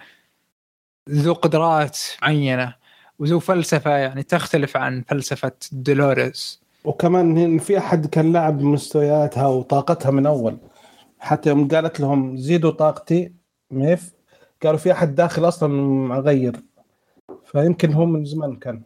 ذو 1.10 1.32
قدرات 1.32 1.98
معينة 2.22 2.76
وذو 3.18 3.38
فلسفة 3.38 3.90
يعني 3.96 4.22
تختلف 4.22 4.76
عن 4.76 5.02
فلسفة 5.02 5.52
دولوريس. 5.72 6.60
وكمان 6.84 7.58
في 7.58 7.78
أحد 7.78 8.06
كان 8.06 8.32
لعب 8.32 8.60
مستوياتها 8.60 9.46
وطاقتها 9.46 10.10
من 10.10 10.26
أول. 10.26 10.58
حتى 11.18 11.48
يوم 11.48 11.68
قالت 11.68 12.00
لهم 12.00 12.36
زيدوا 12.36 12.70
طاقتي 12.70 13.34
ميف 13.70 14.14
قالوا 14.62 14.78
في 14.78 14.92
أحد 14.92 15.14
داخل 15.14 15.48
أصلا 15.48 15.68
مغير. 16.08 16.56
فيمكن 17.44 17.92
هو 17.92 18.06
من 18.06 18.24
زمان 18.24 18.56
كان. 18.56 18.82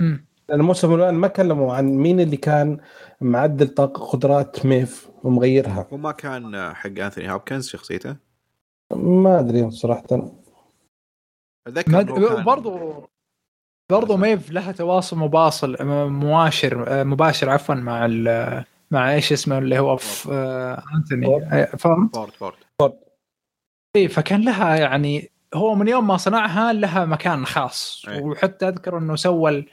لأن 0.00 0.60
الموسم 0.60 0.94
الأول 0.94 1.12
ما 1.12 1.28
كلموا 1.28 1.74
عن 1.74 1.84
مين 1.84 2.20
اللي 2.20 2.36
كان 2.36 2.78
معدل 3.20 3.68
طاقه 3.68 4.06
قدرات 4.06 4.66
ميف 4.66 5.10
ومغيرها. 5.24 5.88
وما 5.90 6.12
كان 6.12 6.74
حق 6.74 6.98
أنثوني 6.98 7.32
هوبكنز 7.32 7.68
شخصيته؟ 7.68 8.16
ما 8.96 9.40
أدري 9.40 9.70
صراحة. 9.70 10.32
أتذكر 11.66 12.42
برضو 12.42 13.11
برضو 13.90 14.16
ميف 14.16 14.50
لها 14.50 14.72
تواصل 14.72 15.18
مباصل 15.18 15.76
مباشر 16.10 17.04
مباشر 17.04 17.50
عفوا 17.50 17.74
مع 17.74 18.06
ال 18.06 18.64
مع 18.90 19.12
إيش 19.14 19.32
اسمه 19.32 19.58
اللي 19.58 19.78
هو 19.78 19.98
انتوني 20.94 21.66
فهمت؟ 21.66 22.14
فورد 22.16 22.32
فورد 22.78 22.94
اي 23.96 24.08
فكان 24.08 24.44
لها 24.44 24.76
يعني 24.76 25.30
هو 25.54 25.74
من 25.74 25.88
يوم 25.88 26.06
ما 26.06 26.16
صنعها 26.16 26.72
لها 26.72 27.04
مكان 27.04 27.46
خاص. 27.46 28.04
أي. 28.08 28.20
وحتى 28.20 28.68
أذكر 28.68 28.98
إنه 28.98 29.16
سوى 29.16 29.64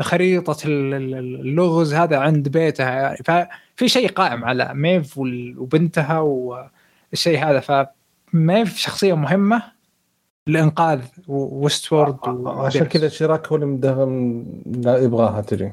خريطة 0.00 0.66
ال- 0.66 0.94
ال- 0.94 1.14
اللغز 1.40 1.94
هذا 1.94 2.18
عند 2.18 2.48
بيتها 2.48 2.90
يعني 2.90 3.16
ففي 3.16 3.88
شيء 3.88 4.08
قائم 4.08 4.44
على 4.44 4.74
ميف 4.74 5.18
وبنتها 5.18 6.18
والشيء 6.18 7.38
هذا 7.44 7.60
فميف 7.60 8.76
شخصية 8.78 9.16
مهمة. 9.16 9.62
لانقاذ 10.48 11.08
Westworld 11.28 12.18
عشان 12.46 12.84
كذا 12.86 13.06
سيراك 13.06 13.48
هو 13.48 13.56
اللي 13.56 14.54
يبغاها 14.86 15.40
تجي 15.40 15.72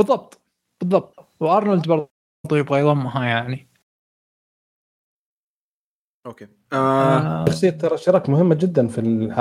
بالضبط 0.00 0.40
بالضبط. 0.80 1.26
وأرنولد 1.40 1.88
برضه 1.88 2.08
يبغى 2.52 2.80
يضمها 2.80 3.24
يعني. 3.24 3.68
okay. 6.26 6.48
آه 6.72 7.18
آه. 7.18 7.44
شخصية 7.48 7.70
ترى 7.70 7.98
سيراك 7.98 8.28
مهمة 8.28 8.54
جدا 8.54 8.88
في 8.88 8.98
الح... 9.00 9.36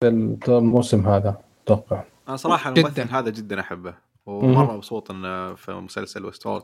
في 0.00 0.08
الموسم 0.48 1.06
هذا 1.08 1.42
أتوقع. 1.64 2.04
أنا 2.28 2.36
صراحة 2.36 2.70
جداً. 2.70 2.80
الممثل 2.80 3.14
هذا 3.14 3.30
جدا 3.30 3.60
أحبه 3.60 3.94
ومرة 4.26 4.76
مبسوط 4.76 5.10
إنه 5.10 5.54
في 5.54 5.72
مسلسل 5.72 6.24
وستورد 6.24 6.62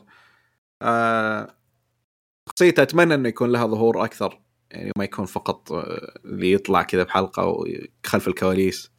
آه 0.83 1.49
شخصيته 2.49 2.83
أتمنى 2.83 3.15
إنه 3.15 3.29
يكون 3.29 3.53
لها 3.53 3.67
ظهور 3.67 4.05
أكثر. 4.05 4.44
يعني 4.71 4.93
ما 4.99 5.05
يكون 5.05 5.25
فقط 5.25 5.73
آه، 5.73 6.15
اللي 6.25 6.53
يطلع 6.53 6.83
كذا 6.83 7.03
بحلقة 7.03 7.47
وخلف 7.47 8.29
الكواليس. 8.29 8.93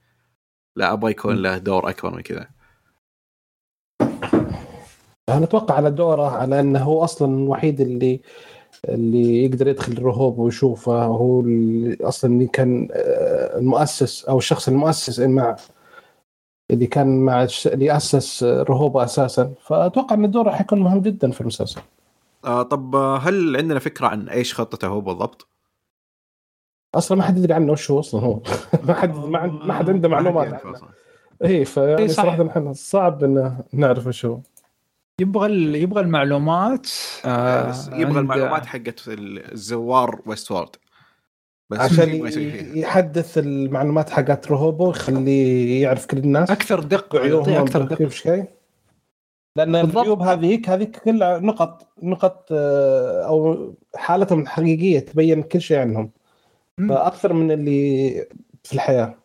لا 0.76 0.94
أبغى 0.94 1.12
يكون 1.12 1.36
له 1.36 1.58
دور 1.58 1.90
أكبر 1.90 2.16
من 2.16 2.22
كذا. 2.22 2.50
أنا 5.30 5.44
أتوقع 5.44 5.76
على 5.76 5.92
دوره 5.92 6.30
على 6.30 6.60
إنه 6.60 6.80
هو 6.84 7.04
أصلا 7.04 7.36
الوحيد 7.36 7.82
اللي 7.82 8.22
اللي 8.90 9.46
يقدر 9.46 9.68
يدخل 9.68 9.92
الرهوب 9.94 10.40
ويشوفه 10.40 11.04
هو 11.04 11.40
اللي 11.40 11.98
أصلا 12.02 12.34
اللي 12.34 12.48
كان 12.48 12.88
آه، 12.92 13.58
المؤسس 13.58 14.26
أو 14.26 14.38
الشخص 14.38 14.68
المؤسس 14.68 15.20
مع 15.20 15.56
اللي 16.72 16.88
كان 16.88 17.26
مع 17.26 17.48
اللي 17.66 17.98
أسس 17.98 18.44
رهوبه 18.44 19.04
أساسا. 19.04 19.54
فأتوقع 19.62 20.16
إن 20.16 20.32
دوره 20.32 20.52
حيكون 20.52 20.80
مهم 20.80 21.02
جدا 21.02 21.32
في 21.32 21.42
المسلسل. 21.42 21.82
آه 22.46 22.64
طب 22.64 22.96
آه، 22.96 23.18
هل 23.18 23.58
عندنا 23.58 23.80
فكرة 23.80 24.08
عن 24.08 24.30
إيش 24.30 24.54
خطته 24.54 24.88
هو 24.88 25.02
بالضبط؟ 25.02 25.48
أصلا 26.98 27.18
ما 27.18 27.24
حد 27.24 27.38
يدري 27.38 27.54
عنه 27.54 27.72
وش 27.72 27.92
هو 27.92 28.00
أصلا 28.00 28.22
هو 28.22 28.40
ما 28.88 28.94
حد 28.94 29.16
ما, 29.16 29.38
عند- 29.40 29.66
ما 29.66 29.74
حد 29.74 29.90
عنده 29.90 30.10
معلومات 30.10 30.54
عنه. 30.66 30.76
اي 31.44 31.66
فيعني 31.66 32.02
إي 32.02 32.08
صح. 32.08 32.24
صراحة 32.24 32.44
نحن 32.44 32.74
صعب 32.74 33.24
إن 33.24 33.58
نعرف 33.74 34.08
وش 34.08 34.26
هو 34.26 34.40
يبغى 35.22 35.46
ال- 35.48 35.76
يبغى 35.76 36.02
المعلومات 36.02 36.88
آه 37.26 37.74
يبغى 37.94 38.20
المعلومات 38.20 38.66
حقت 38.66 39.02
الزوار 39.08 40.22
ويست 40.26 40.52
وورد 40.52 40.76
بس 41.70 41.80
عشان. 41.80 42.28
يحدث 42.78 43.38
المعلومات 43.38 44.10
حقت 44.10 44.52
رهوبه 44.52 44.86
ويخليه 44.86 45.82
يعرف 45.84 46.06
كل 46.06 46.18
الناس 46.18 46.52
أكثر 46.52 46.80
دقة 46.80 47.20
يعطيه 47.26 47.60
أكثر 47.62 47.82
دقة 47.82 48.10
شيء 48.10 48.46
لأن. 49.58 49.76
العيوب 49.76 50.22
هذيك 50.22 50.70
هذيك 50.70 50.96
كلها 50.98 51.40
نقط 51.40 51.88
نقط 52.04 52.48
آه، 52.52 53.22
أو 53.28 53.74
حالتهم 53.96 54.40
الحقيقية 54.42 55.00
تبين 55.00 55.42
كل 55.44 55.62
شيء 55.62 55.78
عنهم 55.78 56.12
مم. 56.78 56.90
فأكثر 56.90 57.34
من 57.34 57.52
اللي 57.52 58.12
في 58.64 58.74
الحياة. 58.74 59.16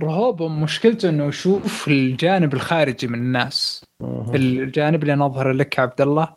رهوب 0.00 0.42
مشكلته 0.42 1.08
إنه 1.08 1.24
يشوف 1.24 1.88
الجانب 1.88 2.54
الخارجي 2.54 3.06
من 3.06 3.18
الناس. 3.18 3.84
الجانب 4.34 5.02
اللي 5.02 5.14
نظهر 5.14 5.52
لك 5.52 5.78
عبد 5.78 6.00
الله 6.00 6.34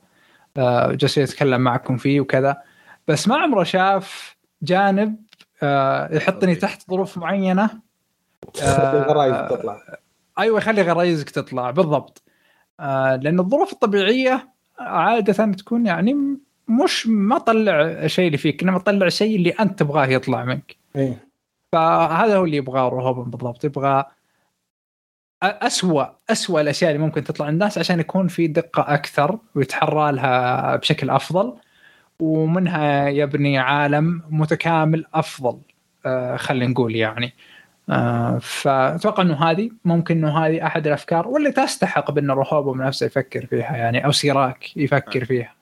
آه، 0.57 0.91
جالس 0.91 1.17
يتكلم 1.17 1.61
معكم 1.61 1.97
فيه 1.97 2.21
وكذا. 2.21 2.61
بس 3.07 3.27
ما 3.27 3.35
عمره 3.37 3.63
شاف 3.63 4.35
جانب 4.61 5.15
آه، 5.63 6.15
يحطني 6.15 6.49
okay. 6.49 6.61
تحت 6.61 6.89
ظروف 6.89 7.17
معينة. 7.17 7.69
آه، 8.63 9.03
الغرايز 9.03 9.49
تطلع. 9.49 9.81
أيوه 10.39 10.57
يخلي 10.57 10.81
غرايزك 10.81 11.29
تطلع 11.29 11.71
بالضبط. 11.71 12.23
آه 12.79 13.15
لأن 13.15 13.39
الظروف 13.39 13.73
الطبيعية 13.73 14.49
عادة 14.79 15.51
تكون 15.51 15.85
يعني 15.85 16.37
مش 16.67 17.07
ما 17.07 17.37
طلع 17.37 18.07
شيء 18.07 18.27
اللي 18.27 18.37
فيك 18.37 18.63
إنما 18.63 18.79
طلع 18.79 19.09
شيء 19.09 19.35
اللي 19.35 19.49
أنت 19.49 19.79
تبغاه 19.79 20.05
يطلع 20.05 20.43
منك. 20.43 20.75
إيه. 20.95 21.27
فهذا 21.71 22.37
هو 22.37 22.45
اللي 22.45 22.57
يبغاه 22.57 22.89
روبن 22.89 23.31
بالضبط 23.31 23.65
يبغى 23.65 24.05
أسوأ 25.43 26.05
أسوأ 26.29 26.61
الأشياء 26.61 26.91
اللي 26.91 27.03
ممكن 27.03 27.23
تطلع 27.23 27.45
عند 27.45 27.53
الناس 27.53 27.77
عشان 27.77 27.99
يكون 27.99 28.27
في 28.27 28.47
دقة 28.47 28.93
أكثر 28.93 29.39
ويتحرى 29.55 30.11
لها 30.11 30.75
بشكل 30.75 31.09
أفضل 31.09 31.53
ومنها 32.19 33.07
يبني 33.07 33.57
عالم 33.57 34.21
متكامل 34.29 35.05
أفضل 35.13 35.59
آه 36.05 36.37
خلينا 36.37 36.71
نقول 36.71 36.95
يعني. 36.95 37.33
آه 37.89 38.37
فأتوقع 38.41 39.23
أنه 39.23 39.51
هذه 39.51 39.71
ممكن 39.85 40.17
أنه 40.17 40.45
هذه 40.45 40.65
أحد 40.65 40.87
الأفكار 40.87 41.27
واللي 41.27 41.51
تستحق 41.51 42.11
بأن 42.11 42.31
روهوبو 42.31 42.75
نفسه 42.75 43.05
يفكر 43.05 43.45
فيها 43.45 43.77
يعني 43.77 44.05
أو 44.05 44.11
سيراك 44.11 44.77
يفكر 44.77 45.25
فيها. 45.25 45.54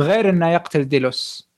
غير 0.00 0.30
أنه 0.30 0.48
يقتل 0.52 0.84
ديلوس. 0.84 1.50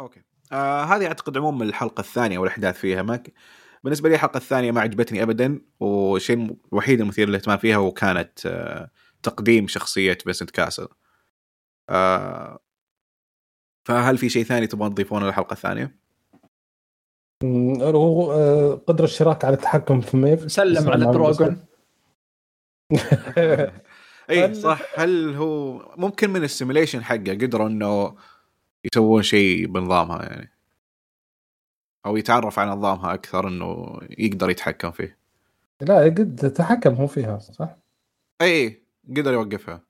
أوكي. 0.00 0.22
آه 0.52 0.84
هذه 0.84 1.06
أعتقد 1.06 1.36
عموما 1.36 1.64
الحلقة 1.64 2.00
الثانية 2.00 2.38
والأحداث 2.38 2.78
فيها. 2.78 3.02
ما 3.02 3.16
ك... 3.16 3.32
بالنسبة 3.84 4.08
لي 4.08 4.14
الحلقة 4.14 4.36
الثانية 4.36 4.72
ما 4.72 4.80
عجبتني 4.80 5.22
ابدا 5.22 5.60
والشيء 5.80 6.56
الوحيد 6.72 7.00
المثير 7.00 7.28
للاهتمام 7.28 7.58
فيها 7.58 7.76
هو 7.76 7.92
كانت 7.92 8.46
آه 8.46 8.90
تقديم 9.22 9.68
شخصية 9.68 10.18
فينسنت 10.26 10.50
كاسل. 10.50 10.88
آه 11.88 12.58
فهل 13.84 14.18
في 14.18 14.28
شيء 14.28 14.44
ثاني 14.44 14.66
تبغون 14.66 14.94
تضيفونه 14.94 15.26
للحلقة 15.26 15.52
الثانية؟ 15.52 16.00
آه، 17.44 18.74
قدرة 18.86 19.04
سيراك 19.04 19.44
على 19.44 19.54
التحكم 19.54 20.00
في 20.00 20.16
ميف 20.16 20.52
سلم 20.52 20.90
على 20.90 21.04
دروغون 21.04 21.56
اي 24.30 24.54
صح. 24.54 24.80
هل 24.96 25.34
هو 25.34 25.82
ممكن 25.96 26.30
من 26.30 26.44
ال 26.44 26.49
simulation 26.49 27.04
حقه 27.04 27.32
قدروا 27.32 27.68
إنه 27.68 28.14
يسوون 28.84 29.22
شيء 29.22 29.66
بنظامها 29.66 30.22
يعني؟ 30.22 30.50
أو 32.06 32.16
يتعرف 32.16 32.58
على 32.58 32.70
نظامها 32.70 33.14
أكثر 33.14 33.48
إنه 33.48 33.98
يقدر 34.18 34.50
يتحكم 34.50 34.90
فيه؟ 34.90 35.18
لا 35.80 36.04
قد 36.04 36.52
تحكم 36.56 36.94
هو 36.94 37.06
فيها 37.06 37.38
صح؟ 37.38 37.76
اي 38.42 38.82
قدر 39.16 39.32
يوقفها. 39.32 39.80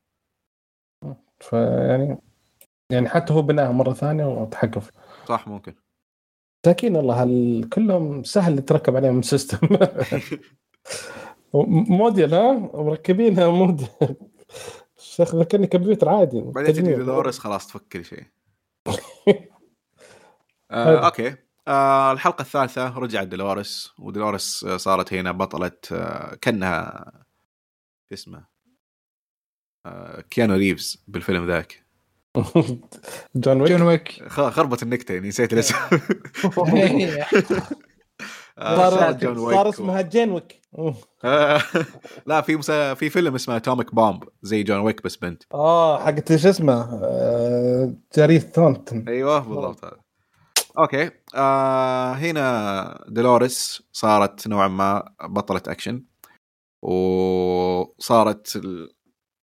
فيعني 1.40 2.18
يعني 2.92 3.08
حتى 3.08 3.32
هو 3.32 3.42
بناها 3.42 3.72
مرة 3.72 3.92
ثانية 3.92 4.24
وتحكم 4.24 4.80
فيها. 4.80 5.02
صح 5.26 5.48
ممكن. 5.48 5.74
مساكين 6.66 6.96
والله 6.96 7.22
هل 7.22 7.64
كلهم 7.72 8.22
سهل 8.22 8.58
يتركب 8.58 8.96
عليهم 8.96 9.22
سيستم 9.22 9.58
موديل 11.98 12.34
ها؟ 12.34 12.52
مركبينها 12.52 13.48
موديل. 13.48 13.88
شيخ 14.98 15.34
ذكرني 15.34 15.66
كمبيوتر 15.66 16.08
عادي 16.08 16.40
بعدين 16.40 16.72
تجي. 16.74 16.94
دولوريس 16.94 17.38
خلاص 17.38 17.66
تفكر 17.66 18.02
شيء. 18.02 18.24
آه، 20.70 21.06
أوكي. 21.06 21.34
آه، 21.68 22.12
الحلقة 22.12 22.42
الثالثة 22.42 22.98
رجعت 22.98 23.26
دولوريس 23.26 23.90
ودولوريس 23.98 24.64
آه، 24.64 24.76
صارت 24.76 25.12
هنا 25.12 25.32
بطلة 25.32 25.72
آه، 25.92 26.34
كأنها 26.34 27.04
شو 28.08 28.14
اسمه؟ 28.14 28.44
آه، 29.86 30.20
كيانو 30.20 30.54
ريفز 30.54 31.04
بالفيلم 31.08 31.46
ذاك. 31.46 31.84
جون 33.34 33.60
ويك. 33.60 33.70
جون 33.72 33.82
ويك. 33.82 34.28
خ- 34.28 34.48
خربت 34.50 34.82
النكتة 34.82 35.14
يعني 35.14 35.28
نسيت 35.28 35.52
الاسم. 35.52 35.74
آه، 38.58 38.90
صار 38.90 39.12
جون 39.12 39.38
ويك 39.38 39.56
صار 39.56 39.68
اسمها 39.68 40.00
جين 40.00 40.30
ويك. 40.30 40.59
آه، 41.24 41.62
لا 42.26 42.40
في 42.40 42.56
مسا... 42.56 42.94
في 42.94 43.10
فيلم 43.10 43.34
اسمه 43.34 43.56
Atomic 43.56 43.94
Blonde 43.94 44.28
زي 44.42 44.62
جون 44.62 44.78
ويك 44.78 45.04
بس 45.04 45.16
بنت. 45.16 45.42
آه 45.54 46.04
حقت 46.04 46.36
شو 46.36 46.48
اسمه؟ 46.48 47.00
آه، 47.04 47.94
تشارليز 48.16 48.44
ثيرون. 48.44 49.08
أيوه 49.08 49.38
بالضبط 49.38 49.84
هذا. 49.84 50.00
okay. 50.78 51.10
آه 51.34 52.12
هنا 52.12 53.04
دولوريس 53.08 53.82
صارت 53.92 54.48
نوعا 54.48 54.68
ما 54.68 55.14
بطلة 55.22 55.62
أكشن 55.68 56.04
وصارت 56.82 58.56
ال... 58.56 58.94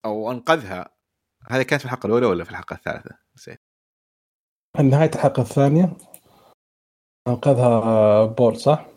أو 0.05 0.31
أنقذها. 0.31 0.89
هذه 1.51 1.63
كانت 1.63 1.83
في 1.83 1.87
الحلقة 1.87 2.07
الأولى 2.07 2.27
ولا 2.27 2.45
في 2.45 2.51
الحلقة 2.51 2.75
الثالثة؟ 2.75 3.19
نسيت. 3.37 3.61
نهاية 4.81 5.11
الحلقة 5.15 5.43
الثانية. 5.43 5.97
أنقذها 7.29 8.25
بول 8.25 8.57
صح؟ 8.57 8.92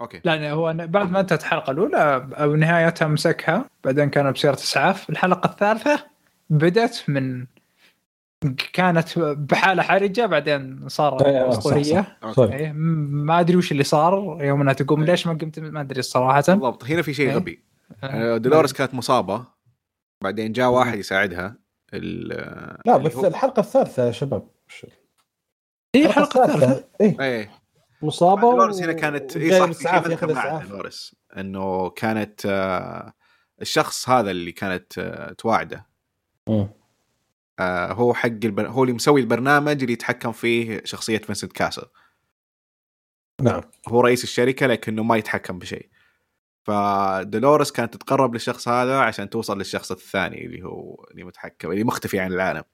okay. 0.00 0.20
لا 0.24 0.50
هو 0.50 0.72
بعد 0.78 1.10
ما 1.10 1.20
انتهت 1.20 1.40
الحلقة 1.40 1.70
الأولى 1.70 2.28
أو 2.32 2.54
نهايتها 2.56 3.08
مسكها 3.08 3.70
بعدين 3.84 4.10
كانوا 4.10 4.30
بسيارة 4.30 4.54
اسعاف 4.54 5.10
الحلقة 5.10 5.50
الثالثة 5.50 6.06
بدأت 6.50 6.98
من 7.08 7.46
كانت 8.72 9.18
بحالة 9.18 9.82
حرجة 9.82 10.26
بعدين 10.26 10.88
صارت 10.88 11.22
أيوة، 11.22 11.50
صح، 11.50 11.58
أسطورية. 11.58 12.18
إيه، 12.38 12.72
ما 12.72 13.40
أدري 13.40 13.56
وش 13.56 13.72
اللي 13.72 13.84
صار. 13.84 14.38
يوم 14.40 14.60
انها 14.60 14.72
تقوم 14.72 15.04
ليش 15.04 15.26
ما 15.26 15.32
قمت؟ 15.32 15.58
ما 15.58 15.80
أدري 15.80 16.00
الصراحة. 16.00 16.40
بالضبط. 16.40 16.84
هنا 16.84 17.02
في 17.02 17.14
شيء 17.14 17.28
إيه. 17.28 17.34
غبي. 17.36 17.62
آه، 18.04 18.36
دولوريس 18.36 18.72
كانت 18.72 18.94
مصابة. 18.94 19.44
بعدين 20.22 20.52
جاء 20.52 20.68
واحد 20.70 20.98
يساعدها. 20.98 21.56
ال- 21.94 22.28
لا 22.86 22.96
اللي 22.96 23.08
بس 23.08 23.16
الحلقة 23.16 23.60
الثالثة 23.60 24.06
يا 24.06 24.12
شباب. 24.12 24.48
اي 25.94 26.06
الحلقة 26.06 26.44
الثالثة. 26.44 26.84
اي 27.00 27.50
مصابة 28.04 28.40
دولوريس 28.40 28.82
هنا 28.82 28.92
كانت 28.92 29.36
إي 29.36 29.50
صح 29.74 29.98
في 29.98 30.10
شيء 30.42 30.50
إنه 31.36 31.90
كانت 31.90 32.46
آه، 32.46 33.12
الشخص 33.62 34.08
هذا 34.08 34.30
اللي 34.30 34.52
كانت 34.52 34.98
آه، 34.98 35.32
تواعده. 35.32 35.86
آه، 37.58 37.92
هو 37.92 38.14
حق 38.14 38.26
البر... 38.26 38.68
هو 38.68 38.82
اللي 38.82 38.94
مسوي 38.94 39.20
البرنامج 39.20 39.80
اللي 39.80 39.92
يتحكم 39.92 40.32
فيه 40.32 40.82
شخصية 40.84 41.18
فينسنت 41.18 41.52
كاسل. 41.52 41.86
نعم. 43.42 43.60
هو 43.88 44.00
رئيس 44.00 44.24
الشركة 44.24 44.66
لكنه 44.66 45.02
ما 45.02 45.16
يتحكم 45.16 45.58
بشيء. 45.58 45.88
فدولوريس 46.62 47.72
كانت 47.72 47.94
تتقرب 47.94 48.34
للشخص 48.34 48.68
هذا 48.68 48.98
عشان 48.98 49.30
توصل 49.30 49.58
للشخص 49.58 49.90
الثاني 49.90 50.46
اللي 50.46 50.62
هو 50.62 51.06
اللي 51.10 51.24
متحكم 51.24 51.70
اللي 51.70 51.84
مختفي 51.84 52.18
عن 52.20 52.32
العالم. 52.32 52.64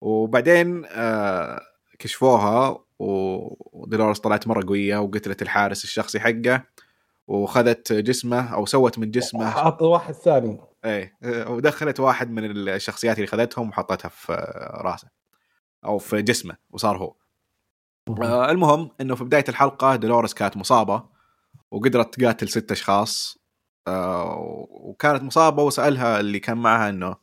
وبعدين 0.00 0.84
آه 0.86 1.60
كشفوها 1.98 2.84
و- 3.00 3.56
ودولوريس 3.82 4.20
طلعت 4.20 4.48
مرة 4.48 4.66
قوية 4.66 4.98
وقتلت 4.98 5.42
الحارس 5.42 5.84
الشخصي 5.84 6.20
حقه 6.20 6.64
وخذت 7.26 7.92
جسمه 7.92 8.54
أو 8.54 8.66
سوت 8.66 8.98
من 8.98 9.10
جسمه. 9.10 9.50
حط 9.50 9.82
واحد 9.82 10.14
ثاني. 10.14 10.60
إيه 10.84 11.16
ودخلت 11.48 12.00
واحد 12.00 12.30
من 12.30 12.68
الشخصيات 12.68 13.16
اللي 13.16 13.26
خذتهم 13.26 13.68
وحطتها 13.68 14.08
في 14.08 14.32
رأسه 14.84 15.08
أو 15.84 15.98
في 15.98 16.22
جسمه 16.22 16.56
وصار 16.70 16.96
هو. 16.98 17.14
آه 18.22 18.50
المهم 18.50 18.90
إنه 19.00 19.14
في 19.14 19.24
بداية 19.24 19.44
الحلقة 19.48 19.96
دولوريس 19.96 20.34
كانت 20.34 20.56
مصابة 20.56 21.02
وقدرت 21.70 22.14
تقاتل 22.14 22.48
ست 22.48 22.70
أشخاص. 22.72 23.38
آه 23.88 24.36
وكانت 24.70 25.22
مصابة 25.22 25.62
وسألها 25.62 26.20
اللي 26.20 26.38
كان 26.38 26.58
معها 26.58 26.88
إنه 26.88 27.16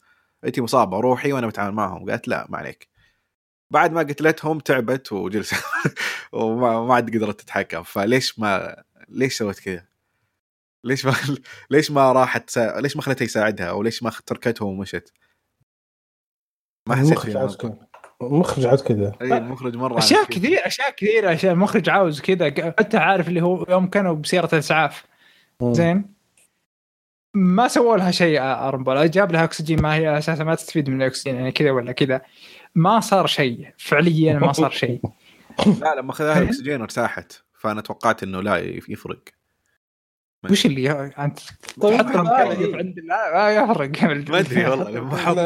انت 0.46 0.60
مصابة 0.60 1.00
روحي 1.00 1.34
وأنا 1.34 1.48
بتعامل 1.48 1.76
معهم؟ 1.76 2.10
قالت 2.10 2.28
لا 2.28 2.48
ما 2.50 2.58
عليك. 2.58 2.90
بعد 3.70 3.92
ما 3.92 4.00
قتلتهم 4.00 4.60
تعبت 4.60 5.12
وجلست. 5.12 5.56
وما 6.34 6.86
ما 6.86 6.96
عاد 6.96 7.16
قدرت 7.16 7.42
تتحكم 7.42 7.84
فليش 7.84 8.40
ما 8.40 8.84
ليش 9.10 9.38
سوت 9.38 9.60
كذا؟ 9.60 9.86
ليش 10.84 11.06
ما 11.06 11.14
ليش 11.72 11.92
ما 11.92 12.12
راحت 12.12 12.50
سا... 12.50 12.80
ليش 12.82 12.96
ما 12.96 13.02
خلتها 13.02 13.26
يساعدها؟ 13.26 13.66
أو 13.66 13.84
ليش 13.84 14.04
ما 14.04 14.12
تركتهم 14.26 14.70
ومشت؟ 14.70 15.14
ما 16.88 16.96
حسيت 16.96 17.12
المخرج 17.12 17.32
فيها 17.32 17.40
عاوز 17.40 17.58
كذا. 17.58 17.88
المخرج 18.22 18.66
عاوز 18.66 18.84
كذا. 18.84 19.16
إي 19.22 19.38
المخرج 19.38 19.76
مرة 19.76 19.98
أشياء. 19.98 20.26
كثير 20.26 20.68
أشياء 20.68 20.90
كثيره 20.90 21.34
أشياء 21.34 21.54
المخرج 21.54 21.90
عاوز 21.90 22.22
كذا. 22.22 22.74
حتى 22.80 22.98
عارف 22.98 23.28
اللي 23.28 23.42
هو 23.42 23.66
يوم 23.70 23.88
كانوا 23.88 24.16
بسيارة 24.16 24.50
الإسعاف. 24.54 25.06
زين؟ 25.64 26.14
ما 27.34 27.68
سووا 27.68 27.98
لها 27.98 28.12
شيء 28.12 28.42
آرون 28.42 28.82
بول 28.82 29.12
جاب 29.12 29.32
لها 29.32 29.44
أكسجين 29.44 29.82
ما 29.82 29.96
هي 29.96 30.18
أساسا 30.18 30.44
ما 30.44 30.56
تستفيد 30.56 30.90
من 30.90 31.02
الأكسجين 31.02 31.36
يعني 31.36 31.52
كذا 31.52 31.72
ولا 31.72 31.92
كذا. 31.92 32.22
ما 32.78 33.00
صار 33.00 33.28
شيء. 33.28 33.68
فعليا 33.78 34.40
ما 34.40 34.52
صار 34.52 34.72
شيء. 34.72 35.02
لا 35.82 35.96
لما 35.96 36.12
اخذها 36.12 36.38
الأكسجين 36.42 36.82
ارتاحت 36.82 37.34
فأنا 37.54 37.82
توقعت 37.82 38.24
إنه 38.24 38.42
لا 38.42 38.58
يفرق. 38.58 39.20
وش 40.52 40.66
اللي 40.66 40.92
أنت 40.92 41.40
طيب، 41.82 42.02
تحط 42.02 42.16
المكيف. 42.16 42.76
عند 42.76 43.00
لا 43.00 43.34
ما 43.34 43.52
يفرق. 43.52 44.04
ما 44.32 44.40
أدري 44.40 44.68
والله 44.68 44.92
لما 44.92 45.18
حط. 45.18 45.38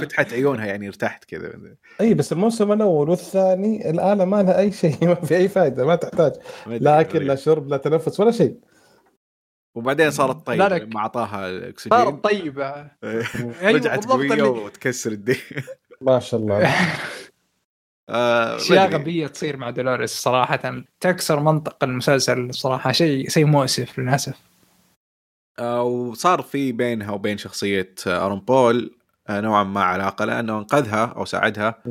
فتحت 0.00 0.32
عيونها 0.32 0.66
يعني 0.66 0.88
ارتحت 0.88 1.24
كذا. 1.24 1.52
إي 2.00 2.14
بس 2.14 2.32
الموسم 2.32 2.72
الأول 2.72 3.10
والثاني 3.10 3.90
الآلة 3.90 4.24
ما 4.24 4.42
لها 4.42 4.58
أي 4.58 4.72
شيء 4.72 4.96
ما 5.02 5.14
في 5.14 5.36
أي 5.36 5.48
فائده 5.48 5.86
ما 5.86 5.96
تحتاج. 5.96 6.32
لا 6.66 7.00
أكل 7.00 7.26
لا 7.26 7.34
شرب 7.34 7.68
لا 7.68 7.76
تنفس 7.76 8.20
ولا 8.20 8.30
شيء. 8.30 8.56
وبعدين 9.74 10.10
صارت 10.10 10.46
طيبة. 10.46 10.68
لما 10.68 11.00
أعطاها 11.00 11.50
الأكسجين. 11.50 11.98
صارت 11.98 12.24
طيبة. 12.24 12.90
أيوة 13.04 13.26
رجعت 13.62 13.98
بالضبط 13.98 14.40
قوية 14.40 14.42
وتكسر 14.42 15.12
الدين 15.12 15.36
ما 16.02 16.18
شاء 16.18 16.40
الله 16.40 16.66
آه، 18.08 18.56
أشياء. 18.56 18.90
غبية 18.90 19.26
تصير 19.26 19.56
مع 19.56 19.70
دولوريس 19.70 20.10
صراحة. 20.10 20.82
تكسر 21.00 21.40
منطق 21.40 21.84
المسلسل 21.84 22.54
صراحة 22.54 22.92
شيء 22.92 23.28
شيء 23.28 23.44
مؤسف 23.44 23.98
للأسف. 23.98 24.34
آه، 25.58 25.82
وصار 25.82 26.42
في 26.42 26.72
بينها 26.72 27.10
وبين 27.12 27.38
شخصية 27.38 27.94
أرون 28.06 28.40
بول 28.40 28.96
آه، 29.28 29.40
نوعا 29.40 29.64
ما 29.64 29.82
علاقة 29.82 30.24
لأنه 30.24 30.58
أنقذها 30.58 31.04
أو 31.04 31.24
ساعدها. 31.24 31.82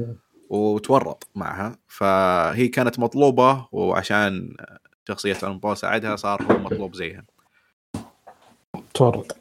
وتورط 0.49 1.27
معها. 1.35 1.77
فهي 1.87 2.67
كانت 2.67 2.99
مطلوبة 2.99 3.67
وعشان 3.71 4.55
شخصية 5.07 5.37
أرون 5.43 5.59
بول 5.59 5.77
ساعدها 5.77 6.15
صار 6.15 6.43
هو 6.43 6.57
مطلوب 6.57 6.95
زيها. 6.95 7.23
تورط. 8.93 9.37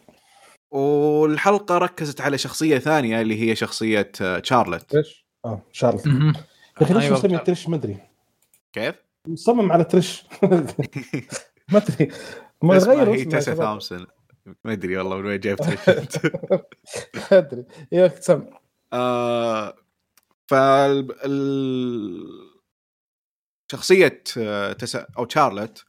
والحلقة 0.71 1.79
ركزت 1.79 2.21
على 2.21 2.39
شخصية 2.39 2.79
ثانية 2.79 3.21
اللي 3.21 3.41
هي 3.51 3.57
شخصية 3.57 4.13
آه، 4.23 4.43
شارلوت. 4.45 4.83
تريش 4.91 5.27
آه 5.45 5.63
شارلوت. 5.73 6.07
يا 6.07 6.13
مهم. 6.13 6.33
أخي 6.79 6.95
ليش 6.95 7.03
أيوة، 7.05 7.19
مسمي. 7.19 7.39
تريش؟ 7.39 7.69
ما 7.69 7.77
أدري. 7.77 7.99
كيف؟ 8.73 8.95
مصمم 9.27 9.73
على 9.73 9.85
تريش. 9.85 10.25
ما 11.73 11.79
أدري. 11.79 12.11
ما 12.63 12.75
يغير 12.77 13.11
هي 13.15 13.25
تيسا 13.25 13.37
يا 13.37 13.41
شباب. 13.57 13.57
ثامسون 13.67 14.07
ما 14.65 14.73
أدري 14.73 14.97
والله 14.97 15.17
من 15.17 15.27
وين 15.27 15.41
جايب 15.41 15.59
تريش 15.65 16.33
ما 17.15 17.39
أدري. 17.39 17.65
يا 17.93 18.07
أخي 18.07 18.21
سم. 18.23 18.47
آه 18.93 19.77
فال 20.49 21.13
ال... 21.25 22.51
شخصية 23.73 24.23
آه، 24.39 24.73
تسا 24.73 25.07
أو 25.19 25.29
شارلوت 25.29 25.85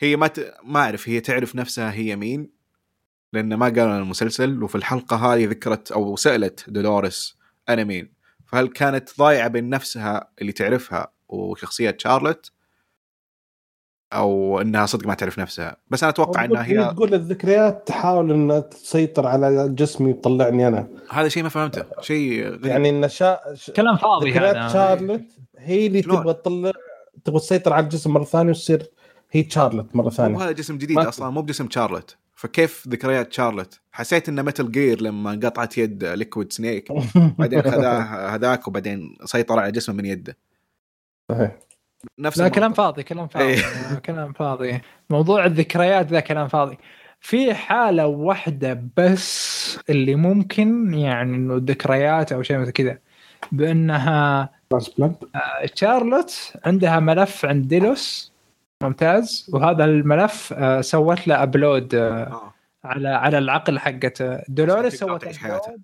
هي 0.00 0.16
ما 0.16 0.26
ت... 0.26 0.54
ما 0.64 0.80
أعرف 0.80 1.08
هي 1.08 1.20
تعرف 1.20 1.54
نفسها 1.56 1.92
هي 1.92 2.16
مين. 2.16 2.53
لأن 3.34 3.54
ما 3.54 3.66
قالوا 3.66 3.84
لنا 3.84 3.98
المسلسل 3.98 4.62
وفي 4.62 4.74
الحلقة 4.74 5.16
هذه 5.16 5.46
ذكرت 5.46 5.92
أو 5.92 6.16
سألت 6.16 6.64
دولوريس 6.70 7.36
أنا 7.68 7.84
مين 7.84 8.12
فهل 8.46 8.68
كانت 8.68 9.10
ضايعة 9.18 9.48
بين 9.48 9.70
نفسها 9.70 10.28
اللي 10.40 10.52
تعرفها 10.52 11.12
وشخصية 11.28 11.96
شارلوت؟ 11.98 12.50
أو 14.12 14.60
إنها 14.60 14.86
صدق 14.86 15.06
ما 15.06 15.14
تعرف 15.14 15.38
نفسها. 15.38 15.76
بس 15.90 16.02
أنا 16.02 16.10
أتوقع 16.10 16.44
إنها 16.44 16.64
هي 16.64 16.84
تقول 16.94 17.14
الذكريات 17.14 17.88
تحاول 17.88 18.32
إنها 18.32 18.60
تسيطر 18.60 19.26
على 19.26 19.68
جسمي 19.68 20.10
وتطلعني 20.10 20.68
أنا. 20.68 20.88
هذا 21.10 21.28
شيء 21.28 21.42
ما 21.42 21.48
فهمته. 21.48 21.84
شيء. 22.00 22.66
يعني 22.66 22.90
إن 22.90 23.08
شا... 23.08 23.38
ش... 23.54 23.70
كلام 23.70 23.96
فاضي 23.96 24.30
ذكريات 24.30 24.56
هذا 24.56 24.68
شارلوت 24.72 25.22
هي 25.58 25.86
اللي 25.86 26.02
شلون؟ 26.02 26.16
تبغى 26.22 26.34
تطلع 26.34 26.72
تبغى 27.24 27.40
تسيطر 27.40 27.72
على 27.72 27.84
الجسم 27.84 28.10
مرة 28.10 28.24
ثانية 28.24 28.50
وتصير 28.50 28.90
هي 29.30 29.50
شارلوت 29.50 29.96
مرة 29.96 30.10
ثانية. 30.10 30.38
هذا 30.44 30.52
جسم 30.52 30.78
جديد 30.78 30.96
ما- 30.96 31.08
أصلا 31.08 31.30
مو 31.30 31.42
بجسم 31.42 31.70
شارلوت. 31.70 32.16
فكيف 32.34 32.88
ذكريات 32.88 33.32
شارلوت؟ 33.32 33.80
حسيت 33.92 34.28
إنه 34.28 34.42
Metal 34.42 34.70
Gear 34.70 35.02
لما 35.02 35.30
قطعت 35.30 35.78
يد 35.78 36.04
Liquid 36.04 36.52
Snake 36.52 36.92
بعدين 37.38 37.62
خذاه 37.62 38.00
هذاك 38.34 38.68
وبعدين 38.68 39.16
سيطر 39.24 39.58
على 39.58 39.72
جسمه 39.72 39.94
من 39.94 40.04
يده. 40.06 40.36
صحيح. 41.28 41.52
نفس 42.18 42.38
لا. 42.38 42.48
كلام 42.48 42.72
فاضي 42.72 43.02
كلام 43.02 43.28
فاضي. 43.28 43.44
إيه. 43.44 43.94
كلام 44.06 44.32
فاضي. 44.32 44.80
موضوع 45.10 45.46
الذكريات 45.46 46.06
ذا 46.06 46.20
كلام 46.20 46.48
فاضي. 46.48 46.78
في 47.20 47.54
حالة 47.54 48.06
واحدة 48.06 48.84
بس 48.96 49.78
اللي 49.90 50.14
ممكن 50.14 50.94
يعني 50.94 51.36
إنه 51.36 51.54
ذكريات 51.56 52.32
أو 52.32 52.42
شيء 52.42 52.58
مثل 52.58 52.70
كذا. 52.70 52.98
بأنها 53.52 54.50
transplant 54.70 55.24
شارلوت 55.74 56.52
عندها 56.64 57.00
ملف 57.00 57.44
عند 57.44 57.68
ديلوس. 57.68 58.33
ممتاز. 58.82 59.50
وهذا 59.52 59.84
الملف 59.84 60.52
آه، 60.52 60.80
سوت 60.80 61.28
له 61.28 61.42
upload 61.42 61.94
آه. 61.94 62.54
على 62.84 63.08
على 63.08 63.38
العقل 63.38 63.78
حقت 63.78 64.20
آه، 64.20 64.44
دولوريس. 64.48 64.94
سوت 64.94 65.24
حياتها. 65.24 65.76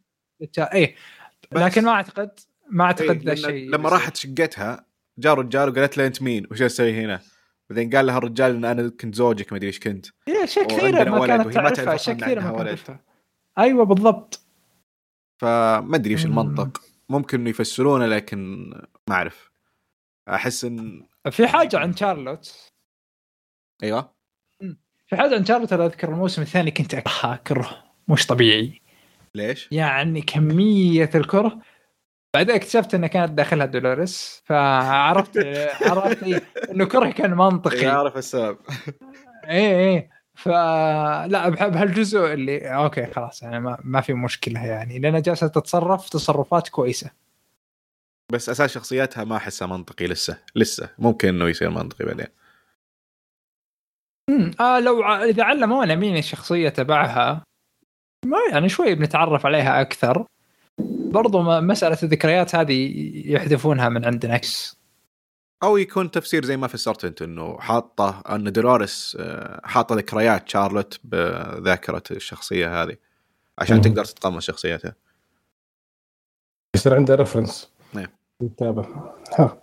upload. 0.44 0.74
اي 0.74 0.94
لكن 1.52 1.84
ما 1.84 1.90
أعتقد 1.90 2.30
ما 2.70 2.84
إيه، 2.84 2.90
أعتقد 2.90 3.22
ذا 3.22 3.32
الشيء 3.32 3.70
لما 3.70 3.88
راحت 3.88 4.16
شقتها 4.16 4.84
جاء 5.18 5.34
رجال 5.34 5.68
وقالت 5.68 5.98
له 5.98 6.06
أنت 6.06 6.22
مين؟ 6.22 6.46
وش 6.50 6.58
تسوي 6.58 7.04
هنا؟ 7.04 7.20
بعدين 7.70 7.90
قال 7.90 8.06
لها 8.06 8.18
الرجال 8.18 8.54
إن 8.54 8.64
أنا 8.64 8.88
كنت 8.88 9.14
زوجك 9.14 9.52
ما 9.52 9.58
أدري 9.58 9.66
إيش 9.66 9.80
كنت. 9.80 10.06
إيه، 10.28 10.44
اشياء 10.44 10.66
كثيرة 10.66 11.04
ما 11.04 11.26
كانت 11.26 11.54
تعرفها 11.54 11.84
تعرف 11.84 11.88
اشياء 11.88 12.16
كثيرة 12.16 12.40
ما 12.40 12.50
كانت. 12.50 12.62
تعرفها. 12.62 13.00
أيوه 13.58 13.84
بالضبط. 13.84 14.40
فما 15.40 15.96
أدري 15.96 16.12
إيش. 16.14 16.24
المنطق. 16.24 16.82
ممكن 17.08 17.46
يفسرونه 17.46 18.06
لكن 18.06 18.70
ما 19.08 19.14
أعرف. 19.14 19.50
أحس 20.28 20.64
إن 20.64 21.06
في 21.30 21.46
حاجة 21.46 21.78
عن 21.78 21.96
شارلوت. 21.96 22.69
أيوه. 23.82 24.12
في 25.06 25.44
شارلوت 25.46 25.72
أنا 25.72 25.86
أذكر 25.86 26.08
الموسم 26.08 26.42
الثاني 26.42 26.70
كنت 26.70 26.94
اكرهها 26.94 27.36
كره 27.46 27.84
مش 28.08 28.26
طبيعي. 28.26 28.80
ليش؟ 29.34 29.68
يعني 29.72 30.22
كمية 30.22 31.10
الكره. 31.14 31.58
بعدين 32.34 32.54
اكتشفت 32.54 32.94
إنها 32.94 33.08
كانت 33.08 33.32
داخلها 33.32 33.66
دولوريس 33.66 34.42
فعرفت 34.44 35.38
عرفت 35.90 36.22
إيه، 36.22 36.42
إنه 36.70 36.84
كره 36.84 37.10
كان 37.10 37.36
منطقي. 37.36 37.86
أعرف 37.88 38.16
السبب. 38.16 38.58
إيه 39.48 39.76
إيه. 39.76 40.10
فلا 40.34 41.48
بهالجزء 41.48 42.18
اللي 42.18 42.74
okay 42.74 43.06
خلاص 43.06 43.42
يعني 43.42 43.60
ما, 43.60 43.78
ما 43.84 44.00
في 44.00 44.14
مشكلة 44.14 44.66
يعني. 44.66 44.98
لأن 44.98 45.22
جالسة 45.22 45.46
تتصرف 45.46 46.08
تصرفات 46.08 46.68
كويسة. 46.68 47.10
بس 48.32 48.48
أساس 48.48 48.72
شخصيتها 48.72 49.24
ما 49.24 49.36
أحسها 49.36 49.68
منطقي 49.68 50.06
لسه. 50.06 50.38
لسه. 50.54 50.88
ممكن 50.98 51.28
إنه 51.28 51.48
يصير 51.48 51.70
منطقي 51.70 52.04
بعدين. 52.04 52.26
امم 54.30 54.50
آه 54.60 54.80
لو 54.80 55.02
ع... 55.02 55.24
إذا 55.24 55.44
علمونا 55.44 55.94
مين 55.94 56.16
الشخصية 56.16 56.68
تبعها 56.68 57.42
ما 58.26 58.38
يعني 58.52 58.68
شوي 58.68 58.94
بنتعرف 58.94 59.46
عليها 59.46 59.80
أكثر 59.80 60.26
برضو 61.10 61.42
ما- 61.42 61.60
مسألة 61.60 61.98
الذكريات 62.02 62.54
هذه 62.54 62.92
يحذفونها 63.32 63.88
من 63.88 64.04
عند 64.04 64.26
نكس 64.26 64.80
أو 65.62 65.76
يكون 65.76 66.10
تفسير 66.10 66.44
زي 66.44 66.56
ما 66.56 66.66
فسرت 66.66 67.04
أنت 67.04 67.22
إنه 67.22 67.58
حاطة 67.58 68.22
أن 68.34 68.52
دولوريس 68.52 69.16
آه، 69.20 69.60
حاطة 69.64 69.94
ذكريات 69.94 70.48
شارلوت 70.48 71.00
بذاكرة 71.04 72.02
الشخصية 72.10 72.82
هذه 72.82 72.96
عشان 73.58 73.76
مم. 73.76 73.82
تقدر 73.82 74.04
تتقمص 74.04 74.44
شخصيتها 74.46 74.94
يصير 76.76 76.94
عنده 76.94 77.14
reference 77.14 77.70
نعم. 77.94 78.06
يتابع 78.42 78.84
ها. 79.38 79.62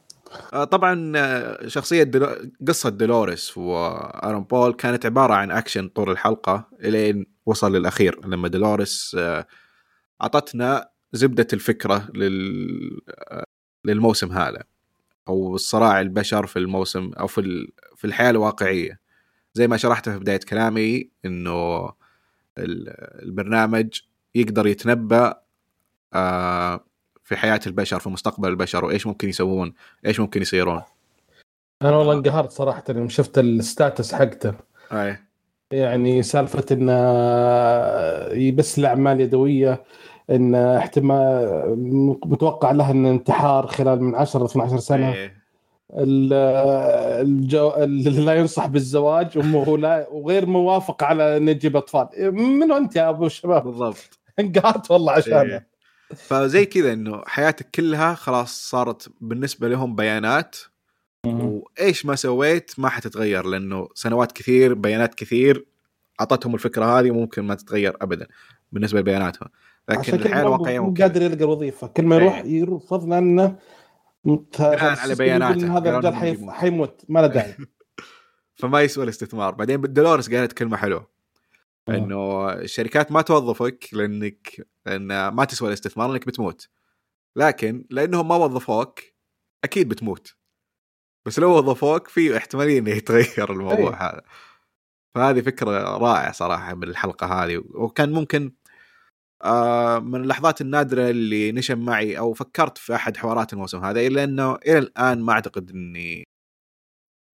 آه، 0.54 0.64
طبعا 0.64 1.14
آه، 1.16 1.68
شخصية 1.68 2.04
دلو... 2.04 2.52
قصة 2.68 2.90
دولوريس 2.90 3.58
وآرون 3.58 4.44
بول 4.44 4.74
كانت 4.74 5.06
عبارة 5.06 5.34
عن 5.34 5.52
أكشن 5.52 5.88
طول 5.88 6.10
الحلقة 6.12 6.68
إلين 6.84 7.26
وصل 7.46 7.76
للأخير 7.76 8.26
لما 8.28 8.48
دولوريس 8.48 9.16
آه، 9.20 9.48
أعطتنا 10.22 10.90
زبدة 11.14 11.48
الفكرة 11.54 12.10
لل... 12.14 13.02
للموسم 13.86 14.32
هذا 14.32 14.64
أو 15.28 15.56
الصراع 15.56 16.02
البشر 16.02 16.46
في 16.46 16.60
الموسم 16.60 17.12
أو 17.20 17.28
في 17.28 17.42
ال... 17.42 17.68
في 17.96 18.08
الحياة 18.08 18.30
الواقعية. 18.30 19.00
زي 19.54 19.68
ما 19.68 19.78
شرحت 19.78 20.10
في 20.10 20.20
بداية 20.20 20.40
كلامي 20.50 21.10
إنه 21.26 21.86
ال- 22.58 23.24
البرنامج 23.24 24.00
يقدر 24.36 24.68
يتنبأ 24.68 25.42
آه، 26.14 26.87
في 27.28 27.36
حياة 27.38 27.60
البشر 27.68 28.00
في 28.00 28.10
مستقبل 28.10 28.50
البشر 28.50 28.86
وإيش 28.86 29.08
ممكن 29.08 29.30
يسوون؟ 29.30 29.74
إيش 30.06 30.20
ممكن 30.20 30.42
يصيرون؟ 30.42 30.82
أنا 31.82 31.98
والله 31.98 32.14
انقهرت 32.14 32.52
صراحة 32.52 32.84
يوم 32.90 33.10
شفت 33.10 33.38
الستاتس 33.40 34.14
حقته. 34.14 34.54
أي. 34.92 35.18
يعني 35.72 36.24
سالفة 36.24 36.66
انه 36.72 38.52
بس 38.52 38.80
الاعمال 38.80 39.22
يدويه 39.22 39.84
إن 40.30 40.56
احتمال 40.56 42.20
متوقع 42.26 42.72
له 42.72 42.92
إن 42.92 43.06
انتحار 43.06 43.68
خلال 43.68 44.04
من 44.04 44.16
10 44.16 44.44
ل 44.44 44.46
12 44.46 44.78
سنة. 44.78 45.14
إيه. 45.14 45.38
ال- 45.94 46.34
الجو... 47.28 47.72
اللي 47.78 48.26
لا 48.26 48.36
ينصح 48.36 48.66
بالزواج 48.66 49.38
وهو 49.38 49.76
لا 49.76 50.08
وغير 50.12 50.46
موافق 50.46 51.04
على 51.04 51.38
إن 51.38 51.48
يجيب 51.48 51.78
أطفال. 51.78 52.08
منو 52.34 52.78
أنت 52.78 52.96
يا 52.96 53.10
أبو 53.10 53.26
الشباب 53.26 53.64
بالضبط. 53.64 54.20
انقهرت 54.40 54.92
والله 54.92 55.12
عشانه. 55.12 55.42
إيه. 55.42 55.77
فزي 56.16 56.66
كذا 56.66 56.94
إنه 56.94 57.22
حياتك 57.26 57.70
كلها 57.76 58.14
خلاص 58.14 58.70
صارت 58.70 59.10
بالنسبة 59.22 59.68
لهم 59.68 59.96
بيانات 59.96 60.56
وإيش 61.26 62.06
ما 62.06 62.16
سويت 62.16 62.72
ما 62.78 62.90
حتتغير 62.90 63.46
لأنه 63.46 63.88
سنوات 63.94 64.32
كثير 64.32 64.74
بيانات 64.74 65.16
كثير 65.16 65.66
أعطتهم 66.20 66.56
الفكرة 66.56 67.00
هذه 67.00 67.12
ممكن 67.12 67.42
ما 67.42 67.56
تتغير 67.56 67.98
ابدا 68.02 68.28
بالنسبة 68.72 69.00
لبياناتهم 69.00 69.50
لكن 69.90 70.14
الحياة 70.14 70.42
الواقعية 70.42 70.80
مو 70.80 70.86
ممكن 70.86 71.04
قادر 71.04 71.22
يلقى 71.22 71.46
وظيفه 71.46 71.88
كل 71.88 72.04
ما 72.04 72.16
يروح 72.16 72.38
إيه. 72.38 72.60
يرفض 72.60 73.10
لأنه 73.10 73.56
بناء 74.26 75.00
على 75.00 75.16
بياناته. 75.16 75.78
هذا 75.78 75.90
الرجال. 75.90 76.52
حيموت 76.52 77.02
ما 77.10 77.20
له 77.20 77.28
داعي 77.28 77.56
فما 78.60 78.82
يسوى 78.82 79.04
الاستثمار 79.04 79.54
بعدين 79.54 79.82
دولوريس 79.82 80.34
قالت 80.34 80.54
كلمه 80.54 80.78
حلوة. 80.78 81.17
إنه 81.90 82.50
الشركات 82.54 83.12
ما 83.12 83.22
توظفك 83.22 83.90
لأنك 83.94 84.68
لأن 84.86 85.28
ما 85.28 85.46
تسوى 85.46 85.68
الاستثمار 85.68 86.08
لأنك 86.08 86.28
بتموت. 86.28 86.70
لكن 87.36 87.86
لأنهم 87.90 88.28
ما 88.28 88.36
وظفوك 88.36 89.00
أكيد 89.64 89.90
بتموت. 89.90 90.36
بس 91.26 91.40
لو 91.40 91.58
وظفوك 91.58 92.08
في 92.08 92.38
احتمالية 92.38 92.80
إنه 92.80 92.90
يتغير 92.90 93.52
الموضوع 93.52 93.90
أي. 93.90 94.10
هذا. 94.10 94.22
فهذه 95.16 95.42
فكرة 95.42 95.98
رائعة 95.98 96.32
صراحة 96.32 96.76
من 96.76 96.84
الحلقة 96.84 97.28
هذه. 97.28 97.64
وكان 97.70 98.12
ممكن 98.12 98.52
آه 99.44 100.00
من 100.00 100.22
اللحظات 100.22 100.62
النادرة 100.62 101.10
اللي 101.10 101.52
نشم 101.52 101.86
معي 101.86 102.18
أو 102.18 102.34
فكرت 102.34 102.78
في 102.78 102.96
أحد 102.96 103.18
حوارات 103.18 103.54
الموسم 103.54 103.84
هذا 103.84 104.08
الا 104.08 104.24
إنه 104.24 104.56
إلى 104.56 104.78
الآن 104.78 105.22
ما 105.22 105.34
أعتقد 105.34 105.72
إني 105.72 106.24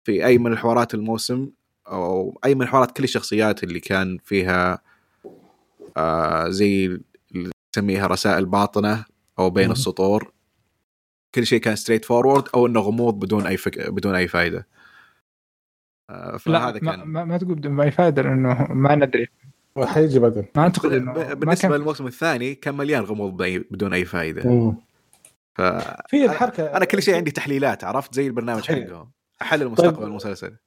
في 0.07 0.25
أي 0.25 0.37
من 0.37 0.51
الحوارات 0.53 0.93
الموسم 0.93 1.51
أو 1.87 2.39
أي 2.45 2.55
من 2.55 2.67
حوارات 2.67 2.91
كل 2.91 3.03
الشخصيات 3.03 3.63
اللي 3.63 3.79
كان 3.79 4.17
فيها 4.23 4.79
آه 5.97 6.49
زي 6.49 6.85
اللي 7.31 7.51
نسميها 7.75 8.07
رسائل 8.07 8.45
باطنة 8.45 9.05
أو 9.39 9.49
بين 9.49 9.65
مم. 9.65 9.71
السطور. 9.71 10.33
كل 11.35 11.45
شيء 11.45 11.59
كان 11.59 11.75
straightforward 11.75 12.43
أو 12.55 12.67
إنه 12.67 12.79
غموض 12.79 13.19
بدون 13.19 13.45
أي 13.45 13.57
فك... 13.57 13.89
بدون 13.89 14.15
أي 14.15 14.27
فائده 14.27 14.67
آه 16.09 16.31
لا 16.31 16.37
فهذا 16.37 16.79
ما, 16.81 16.95
كان. 16.95 17.07
ما, 17.07 17.25
ما 17.25 17.37
تقول 17.37 17.55
بدون 17.55 17.71
ما 17.71 17.89
فائده 17.89 18.21
لأنه 18.21 18.67
ما 18.73 18.95
ندري. 18.95 19.27
حيجي 19.83 20.19
بعدين. 20.19 20.45
ما 20.55 20.61
أعتقد 20.63 20.93
انه 20.93 21.33
بالنسبة 21.33 21.69
كان 21.69 21.71
للموسم 21.79 22.07
الثاني 22.07 22.55
كان 22.55 22.77
مليان 22.77 23.03
غموض 23.03 23.43
بدون 23.71 23.93
أي 23.93 24.05
فائده 24.05 24.49
مم. 24.49 24.75
ف 25.55 25.61
في 26.09 26.25
الحركة 26.25 26.77
أنا 26.77 26.85
كل 26.85 27.01
شيء 27.01 27.15
عندي 27.15 27.31
تحليلات 27.31 27.83
عرفت؟ 27.83 28.13
زي 28.15 28.27
البرنامج. 28.27 28.61
حقهم 28.61 29.11
أحلل 29.41 29.69
مستقبل 29.69 29.95
طيب. 29.95 30.05
المسلسل. 30.05 30.57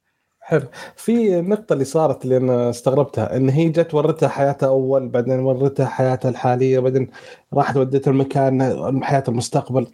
حلو 0.47 0.67
في 0.95 1.39
النقطة 1.39 1.73
اللي 1.73 1.85
صارت 1.85 2.25
اللي 2.25 2.37
أنا 2.37 2.69
استغربتها 2.69 3.37
إن 3.37 3.49
هي 3.49 3.69
جت 3.69 3.93
ورتها 3.93 4.29
حياتها 4.29 4.69
أول 4.69 5.09
بعدين 5.09 5.39
ورتها 5.39 5.85
حياتها 5.85 6.29
الحالية 6.29 6.79
بعدين 6.79 7.09
راحت 7.53 7.77
ودتها 7.77 8.11
المكان 8.11 9.03
حياتها 9.03 9.31
المستقبل 9.31 9.87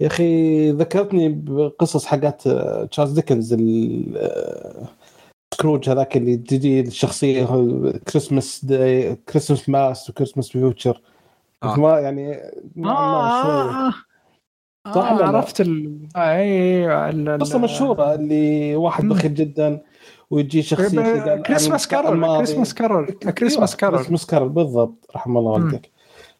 يا 0.00 0.06
أخي 0.06 0.70
ذكرتني 0.72 1.28
بقصص 1.28 2.06
حقات 2.06 2.46
آه، 2.46 2.84
تشارلز 2.84 3.12
ديكنز 3.12 3.56
سكروج 5.54 5.90
هذاك 5.90 6.16
اللي 6.16 6.36
تجي 6.36 6.80
الشخصية 6.80 7.44
Christmas 8.08 8.64
day 8.64 9.16
Christmas 9.16 9.68
past 9.68 10.10
و 10.10 10.14
Christmas 10.14 10.48
future 10.48 11.02
آه. 11.62 11.76
ما 11.76 12.00
يعني 12.00 12.40
ما. 12.76 12.90
آه 12.90 13.88
آه 13.88 13.92
صح 14.94 15.10
آه 15.10 15.14
ولا 15.14 15.22
لا؟ 15.22 15.28
عرفت 15.28 15.60
ال... 15.60 16.08
آه 16.16 16.18
اي 16.36 16.86
ال- 17.10 17.28
ال- 17.28 17.38
قصة 17.40 17.58
مشهورة 17.58 18.14
اللي 18.14 18.76
واحد. 18.76 19.04
بخيل 19.04 19.34
جدا 19.34 19.82
ويجي 20.30 20.62
شخصية 20.62 21.22
قال 21.22 21.42
Christmas 21.42 21.88
Carol. 21.88 22.36
Christmas 22.36 22.74
Carol 22.74 23.06
Christmas 23.12 23.70
أيوة، 23.70 23.80
Carol 23.80 23.96
Christmas 23.96 24.26
Carol 24.26 24.48
بالضبط 24.48 25.10
رحم 25.16 25.36
الله. 25.38 25.50
والديك 25.50 25.90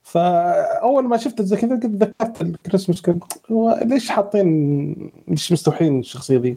فأول 0.02 1.04
ما 1.04 1.16
شفت 1.16 1.42
زي 1.42 1.56
كذا 1.56 1.74
قلت 1.74 1.86
ذكرت 1.86 2.42
الكريسماس 2.42 3.02
كارول 3.02 3.20
هو 3.52 3.80
ليش 3.84 4.10
حاطين 4.10 4.94
ليش 5.28 5.52
مستوحين 5.52 5.98
الشخصية 5.98 6.38
ذي؟ 6.38 6.56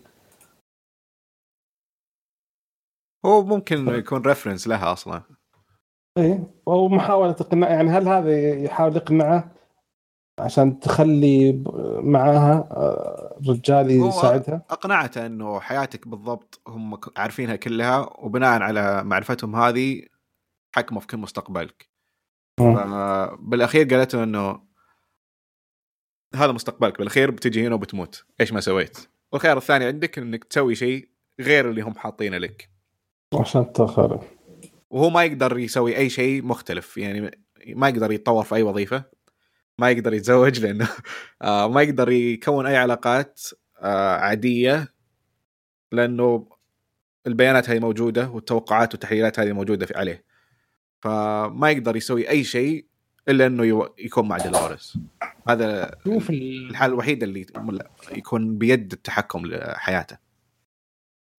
هو 3.25 3.43
ممكن 3.43 3.77
انه 3.77 3.91
يكون 3.93 4.21
ريفرنس 4.21 4.67
لها 4.67 4.93
أصلا 4.93 5.21
إيه 6.17 6.43
أو 6.67 6.87
محاولة 6.87 7.31
إقناع 7.31 7.69
يعني 7.69 7.89
هل 7.89 8.07
هذا 8.07 8.53
يحاول 8.63 8.95
يقنعه 8.95 9.51
عشان 10.39 10.79
تخلي 10.79 11.63
معاها 12.03 12.67
آه، 12.71 13.39
رجال 13.49 13.91
يساعدها؟ 13.91 14.65
اقنعته 14.69 15.25
انه 15.25 15.59
حياتك 15.59 16.07
بالضبط 16.07 16.61
هم 16.67 16.99
عارفينها 17.17 17.55
كلها 17.55 18.09
وبناء 18.19 18.61
على 18.61 19.03
معرفتهم 19.03 19.55
هذه 19.55 20.01
حكموا 20.75 21.01
في 21.01 21.07
كل 21.07 21.17
مستقبلك. 21.17 21.89
بالأخير 23.39 23.87
قالت 23.87 24.15
له 24.15 24.23
إنه 24.23 24.59
هذا 26.35 26.51
مستقبلك 26.51 26.97
بالأخير 26.97 27.31
بتجي 27.31 27.67
هنا 27.67 27.75
وبتموت. 27.75 28.25
إيش 28.41 28.53
ما 28.53 28.59
سويت؟ 28.59 28.97
والخيار 29.31 29.57
الثاني 29.57 29.85
عندك 29.85 30.17
إنك 30.17 30.43
تسوي 30.43 30.75
شيء 30.75 31.09
غير 31.39 31.69
اللي 31.69 31.81
هم 31.81 31.93
حاطينه 31.93 32.37
لك. 32.37 32.69
عشان 33.39 33.73
تخرب 33.73 34.23
وهو 34.89 35.09
ما 35.09 35.23
يقدر 35.23 35.57
يسوي 35.57 35.97
أي 35.97 36.09
شيء 36.09 36.43
مختلف 36.43 36.97
يعني 36.97 37.31
ما 37.67 37.89
يقدر 37.89 38.11
يتطور 38.11 38.43
في 38.43 38.55
أي 38.55 38.63
وظيفة. 38.63 39.03
ما 39.79 39.89
يقدر 39.91 40.13
يتزوج 40.13 40.59
لأنه 40.59 40.89
آه، 41.41 41.67
ما 41.69 41.81
يقدر 41.81 42.09
يكون 42.11 42.65
أي 42.65 42.77
علاقات 42.77 43.41
آه، 43.81 44.15
عادية 44.15 44.93
لأنه 45.91 46.47
البيانات 47.27 47.69
هذه 47.69 47.79
موجودة 47.79 48.29
والتوقعات 48.29 48.93
والتحليلات 48.93 49.39
هذه 49.39 49.51
موجودة 49.51 49.85
في 49.85 49.97
عليه. 49.97 50.23
فما 51.01 51.69
يقدر 51.69 51.95
يسوي 51.95 52.29
أي 52.29 52.43
شيء 52.43 52.85
إلا 53.29 53.45
إنه 53.45 53.89
يكون 53.99 54.27
مع 54.27 54.37
دولوريس. 54.37 54.97
هذا 55.49 55.95
شوف 56.03 56.29
ال- 56.29 56.69
الحاله 56.69 56.93
الوحيده 56.93 57.25
اللي 57.25 57.45
يكون 58.11 58.57
بيد 58.57 58.93
التحكم 58.93 59.45
لحياته. 59.45 60.17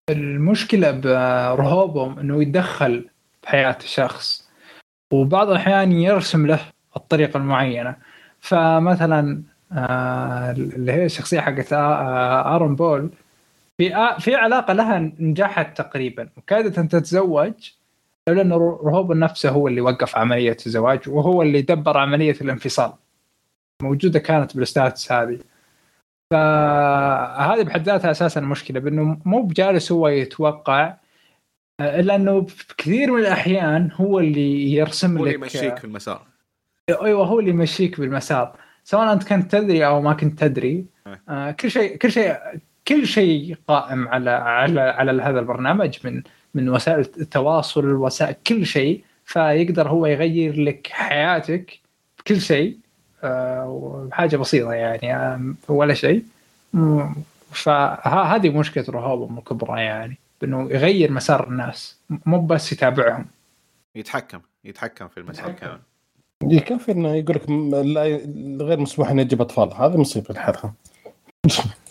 المشكلة 0.10 0.92
برهوبهم 0.92 2.20
إنه 2.20 2.42
يتدخل 2.42 3.10
بحياه 3.44 3.78
الشخص 3.84 4.50
وبعض 5.12 5.50
الأحيان 5.50 5.92
يرسم 5.92 6.48
له 6.48 6.60
الطريقة 6.98 7.38
المعينة. 7.38 7.98
فمثلا 8.44 9.44
آه، 9.72 10.52
اللي 10.52 10.92
هي 10.92 11.06
الشخصية 11.06 11.40
حقت 11.40 11.74
آه، 11.74 12.56
آرون 12.56 12.76
بول 12.76 13.10
في 13.78 13.96
آه 13.96 14.20
في 14.20 14.36
علاقة 14.36 14.74
لها 14.74 15.00
نجحت 15.20 15.78
تقريبا 15.78 16.30
وكادت 16.38 16.80
أن 16.80 16.88
تتزوج 16.88 17.54
لولا 18.30 18.42
انه 18.42 18.56
رهوب 18.84 19.12
نفسه 19.12 19.50
هو 19.50 19.68
اللي 19.68 19.82
وقف 19.82 20.18
عملية 20.18 20.58
الزواج 20.66 21.10
وهو 21.10 21.42
اللي 21.42 21.62
دبر 21.62 21.98
عملية 21.98 22.36
الانفصال 22.42 22.94
موجودة 23.84 24.20
كانت 24.20 24.58
بال 24.58 24.73
stats 24.73 25.12
هذه. 25.12 25.40
فهذه 26.34 27.64
بحد 27.64 27.84
ذاتها 27.86 28.12
أساسا 28.12 28.42
مشكلة 28.42 28.80
بأنه 28.80 29.18
مو 29.26 29.42
بجالس 29.42 29.92
هو 29.92 30.08
يتوقع 30.08 30.98
آه، 31.80 32.00
إلا 32.00 32.16
أنه 32.16 32.46
في 32.46 32.76
كثير 32.78 33.12
من 33.12 33.20
الأحيان 33.20 33.90
هو 33.94 34.20
اللي 34.20 34.74
يرسم 34.74 35.18
هو 35.18 35.26
لك 35.26 35.36
اللي 35.36 35.46
يمشيك 35.46 35.78
في 35.78 35.86
المسار. 35.86 36.33
أيوه 36.90 37.26
هو 37.26 37.40
اللي 37.40 37.50
يمشيك 37.52 38.00
بالمسار. 38.00 38.56
سواء 38.84 39.14
أنت 39.14 39.24
كنت 39.24 39.52
تدري 39.52 39.86
أو 39.86 40.02
ما 40.02 40.14
كنت 40.14 40.40
تدري 40.40 40.86
آه 41.30 41.52
كل 41.52 41.72
شيء 41.72 41.98
كل 41.98 42.12
شيء 42.12 42.38
كل 42.88 43.08
شيء 43.08 43.58
قائم 43.68 44.08
على 44.08 44.30
على 44.30 44.82
على 44.82 45.22
هذا 45.22 45.40
البرنامج 45.40 45.98
من 46.04 46.24
من 46.54 46.70
وسائل 46.70 47.00
التواصل 47.00 47.86
وسائل 47.86 48.36
كل 48.48 48.66
شيء. 48.66 49.04
فيقدر 49.26 49.90
هو 49.90 50.06
يغير 50.06 50.62
لك 50.62 50.88
حياتك 50.92 51.80
بكل 52.20 52.42
شيء 52.42 52.78
آه 53.24 54.10
حاجة 54.12 54.38
بسيطة 54.38 54.74
يعني 54.74 55.16
آه 55.16 55.54
ولا 55.68 55.94
شيء. 55.94 56.24
فهذه 57.52 58.50
مشكلة 58.50 58.86
رهوبهم 58.90 59.38
الكبرى 59.38 59.82
يعني 59.82 60.18
انه 60.44 60.72
يغير 60.72 61.12
مسار 61.12 61.48
الناس 61.48 62.00
مو 62.26 62.42
بس 62.42 62.72
يتابعهم. 62.72 63.26
يتحكم 63.96 64.40
يتحكم 64.64 65.08
في 65.08 65.20
المسار 65.20 65.50
يتحكم. 65.50 65.78
يكفي 66.52 66.92
إنه 66.92 67.16
يقول 67.16 67.36
لك 67.36 67.50
غير 68.62 68.80
مسموح 68.80 69.10
إنه 69.10 69.22
يجيب 69.22 69.42
أطفال. 69.42 69.74
هذه 69.74 69.98
مصيبة 69.98 70.34
لحالها 70.34 70.74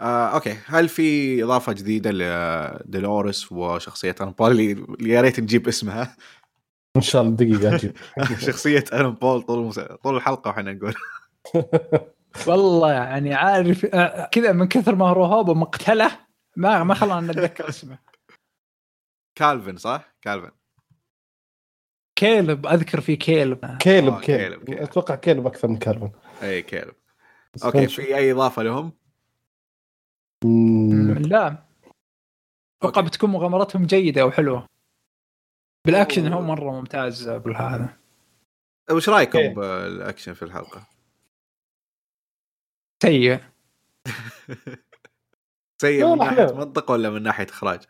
آه، 0.00 0.34
okay. 0.34 0.56
هل 0.66 0.88
في 0.88 1.44
إضافة 1.44 1.72
جديدة 1.72 2.10
لدولوريس 2.10 3.52
وشخصية 3.52 4.14
آرون 4.20 4.30
بول؟ 4.30 4.60
يا 5.00 5.20
ريت 5.20 5.40
نجيب 5.40 5.68
اسمها. 5.68 6.16
إن 6.96 7.00
شاء 7.00 7.22
الله 7.22 7.36
دقيقة 7.36 7.74
أجيب. 7.74 7.96
شخصية 8.46 8.84
آرون 8.92 9.10
بول 9.10 9.42
طول 9.42 9.58
المس... 9.58 9.80
طول 9.80 10.16
الحلقة 10.16 10.48
وإحنا 10.48 10.72
نقول. 10.72 10.94
والله 12.48 12.92
يعني 12.92 13.34
عارف 13.34 13.84
آه، 13.84 14.28
كذا 14.32 14.52
من 14.52 14.68
كثر 14.68 14.94
ما 14.94 15.08
هو 15.08 15.12
رهوب 15.12 15.48
ومقتله 15.48 16.10
ما 16.56 16.84
ما 16.84 16.94
خلانا 16.94 17.32
نتذكر 17.32 17.68
اسمه. 17.68 17.98
كالفن 19.38 19.76
صح؟ 19.76 20.14
كالفن. 20.22 20.57
كيلب 22.18 22.66
أذكر 22.66 23.00
في 23.00 23.16
كيلب 23.16 23.76
كيلب 23.78 24.14
آه، 24.14 24.20
كيلب، 24.20 24.20
كيلب 24.20 24.64
كيلب. 24.64 24.78
أتوقع 24.82 25.14
كيلب 25.14 25.46
أكثر 25.46 25.68
من 25.68 25.76
كالفن 25.78 26.10
أي 26.42 26.62
كيلب 26.62 26.94
okay. 27.64 27.88
في 27.88 28.16
أي 28.16 28.32
إضافة 28.32 28.62
لهم؟ 28.62 28.92
مم، 30.44 31.12
لا 31.12 31.64
أتوقع. 32.82 33.00
بتكون 33.00 33.30
مغامراتهم 33.30 33.86
جيدة 33.86 34.26
وحلوه 34.26 34.66
بالأكشن 35.86 36.26
أوه. 36.32 36.36
هو 36.42 36.46
مرة 36.46 36.70
ممتاز 36.80 37.28
بالهذا 37.28 37.96
وش 38.90 39.08
رأيكم 39.08 39.38
إيه. 39.38 39.54
بالأكشن 39.54 40.32
في 40.32 40.42
الحلقة؟ 40.42 40.86
سيء 43.02 43.40
سيء 45.82 46.06
من 46.06 46.18
ناحية. 46.18 46.52
منطق 46.54 46.90
ولا 46.90 47.10
من 47.10 47.22
ناحية 47.22 47.46
إخراج؟ 47.50 47.80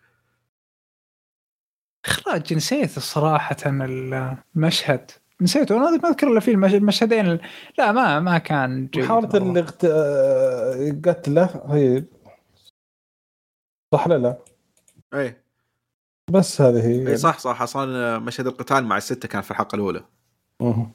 إخراج 2.09 2.55
نسيت 2.55 2.97
الصراحه 2.97 3.57
المشهد. 3.67 5.11
نسيته؟ 5.41 5.77
أنا 5.77 5.91
ما 5.97 6.09
أذكر 6.09 6.29
إلا 6.33 6.41
في 6.41 6.51
المش- 6.51 6.75
المشهدين 6.75 7.27
ال- 7.27 7.41
لا 7.79 7.93
ما 7.93 8.21
ما 8.21 8.39
كان 8.39 8.87
جيد. 8.87 9.05
محاولة. 9.05 9.29
الاغت... 9.35 9.87
قتله 11.09 11.63
هي 11.75 12.05
صح 13.95 14.07
ولا 14.07 14.19
لا؟ 14.19 14.39
اي 15.15 15.37
بس 16.31 16.61
هذه 16.61 16.87
هي 16.87 17.09
اي 17.09 17.17
صح 17.17 17.39
صح. 17.39 17.63
أصلا 17.63 18.19
مشهد 18.19 18.47
القتال 18.47 18.85
مع 18.85 18.97
الستة 18.97 19.29
كان 19.29 19.43
في 19.43 19.51
الحلقة 19.51 19.77
الأولى. 19.77 20.05
مهم. 20.63 20.93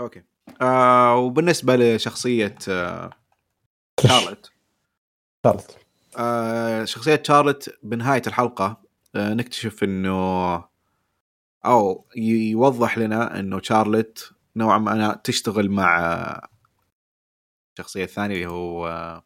okay. 0.00 0.22
آه 0.62 1.16
وبالنسبة 1.16 1.76
لشخصية 1.76 2.54
آه 2.68 3.10
شارلت 4.08 4.50
شارلت 5.46 5.78
آه 6.18 6.84
شخصية 6.84 7.22
شارلت 7.26 7.78
بنهاية 7.82 8.22
الحلقة 8.26 8.80
نكتشف 9.16 9.84
إنه 9.84 10.54
أو 11.64 12.08
يوضح 12.16 12.98
لنا 12.98 13.40
إنه 13.40 13.60
شارلت 13.62 14.32
نوعا 14.56 14.78
ما 14.78 15.14
تشتغل 15.24 15.70
مع 15.70 16.00
آه، 16.00 16.48
الشخصيه 17.72 18.04
الثانية 18.04 18.34
اللي 18.34 18.46
هو 18.46 18.88
آه، 18.88 19.24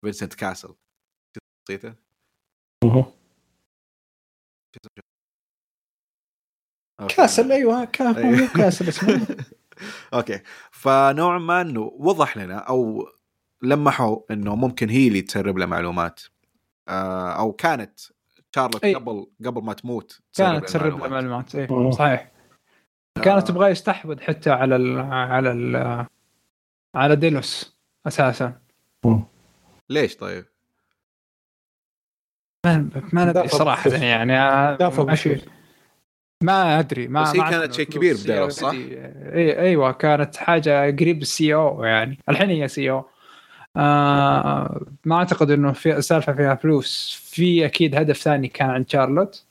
فينسنت 0.00 0.34
كاسل. 0.34 0.74
شخصيته. 1.68 1.94
كاسل 7.16 7.52
أيوه 7.52 7.84
كا... 7.84 8.16
أيوه. 8.16 8.30
مو 8.30 8.46
كاسل 8.56 8.88
اسمه. 8.88 9.26
okay. 10.14 10.40
فنوعا 10.70 11.38
ما 11.38 11.60
إنه 11.60 11.80
وضح 11.80 12.36
لنا 12.36 12.58
أو 12.58 13.08
لمحوا 13.62 14.18
إنه 14.30 14.54
ممكن 14.54 14.88
هي 14.88 15.08
اللي 15.08 15.22
تسرب 15.22 15.58
له 15.58 15.66
معلومات. 15.66 16.20
آه، 16.88 17.32
أو 17.32 17.52
كانت 17.52 18.00
شارلوت 18.56 18.84
أي. 18.84 18.94
قبل 18.94 19.26
قبل 19.46 19.62
ما 19.62 19.72
تموت 19.72 20.20
كانت 20.36 20.64
تسرب 20.64 20.86
المعلومات. 20.86 21.12
معلومات 21.12 21.54
إيه 21.54 21.72
مم. 21.72 21.90
صحيح 21.90 22.30
آه. 23.16 23.20
كانت 23.20 23.48
تبغى 23.48 23.70
يستحوذ 23.70 24.20
حتى 24.20 24.50
على 24.50 24.76
ال 24.76 24.98
على 25.12 25.52
ال 25.52 26.06
على 26.94 27.16
ديلوس 27.16 27.78
أساسا 28.06 28.60
ليش 29.90 30.16
طيب؟ 30.16 30.44
ما, 32.66 32.90
ما 33.12 33.24
ندري 33.24 33.48
صراحة. 33.48 33.90
يعني 33.90 34.38
آه، 34.38 34.92
ماشي. 35.04 35.36
ما 36.42 36.78
أدري 36.78 37.08
ما 37.08 37.22
بس 37.22 37.28
هي 37.36 37.50
كانت 37.50 37.72
شيء. 37.72 37.86
كبير 37.86 38.14
بديلوس، 38.14 38.60
صح؟ 38.60 38.70
اي 38.72 39.58
إيوه 39.60 39.92
كانت 39.92 40.36
حاجة 40.36 40.96
قريب 40.96 41.22
ال 41.22 41.54
CEO 41.54 41.84
يعني 41.84 42.18
الحين 42.28 42.50
هي 42.50 42.68
CEO 42.68 43.04
آه 43.76 44.80
ما 45.04 45.16
أعتقد 45.16 45.50
إنه 45.50 45.72
في 45.72 45.96
السالفه 45.96 46.32
فيها 46.32 46.54
فلوس. 46.54 47.20
في 47.30 47.64
أكيد 47.66 47.94
هدف 47.94 48.16
ثاني 48.16 48.48
كان 48.48 48.70
عند 48.70 48.90
شارلوت. 48.90 49.44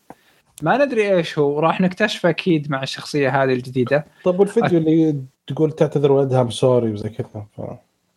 ما 0.62 0.86
ندري 0.86 1.16
إيش 1.16 1.40
هو. 1.40 1.60
راح 1.60 1.82
نكتشفه 1.82 2.30
أكيد 2.30 2.72
مع 2.72 2.84
الشخصية 2.84 3.44
هذه 3.44 3.54
الجديدة. 3.54 4.06
طيب 4.24 4.40
والفيديو 4.40 4.80
اللي 4.80 5.22
تقول 5.48 5.72
تعتذر 5.72 6.12
ولدها 6.12 6.50
sorry 6.50 6.92
وزي 6.92 7.10
كذا. 7.10 7.46
ف... 7.58 7.62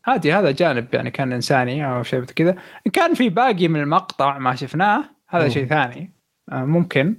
عادي 0.06 0.32
هذا 0.32 0.50
جانب 0.50 0.94
يعني 0.94 1.10
كان 1.10 1.32
إنساني 1.32 1.86
أو 1.86 2.02
شيء 2.02 2.20
كذا. 2.24 2.50
إن 2.86 2.90
كان 2.92 3.14
في 3.14 3.28
باقي 3.28 3.68
من 3.68 3.80
المقطع 3.80 4.38
ما 4.38 4.54
شفناه 4.54 5.04
هذا. 5.28 5.48
شيء 5.48 5.66
ثاني. 5.66 6.10
آه، 6.52 6.64
ممكن. 6.64 7.16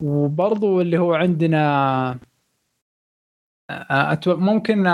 وبرضو 0.00 0.80
اللي 0.80 0.98
هو 0.98 1.14
عندنا 1.14 2.18
آه، 3.70 4.14
أتو- 4.14 4.28
ممكن 4.28 4.86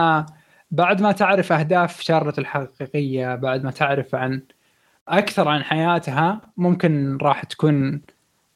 بعد 0.75 1.03
ما 1.03 1.13
تعرف 1.13 1.53
أهداف 1.53 2.01
شارلوت 2.01 2.39
الحقيقية 2.39 3.35
بعد 3.35 3.65
ما 3.65 3.71
تعرف 3.71 4.15
عن 4.15 4.43
أكثر 5.09 5.49
عن 5.49 5.63
حياتها 5.63 6.41
ممكن 6.57 7.19
راح 7.23 7.45
تكون 7.45 8.03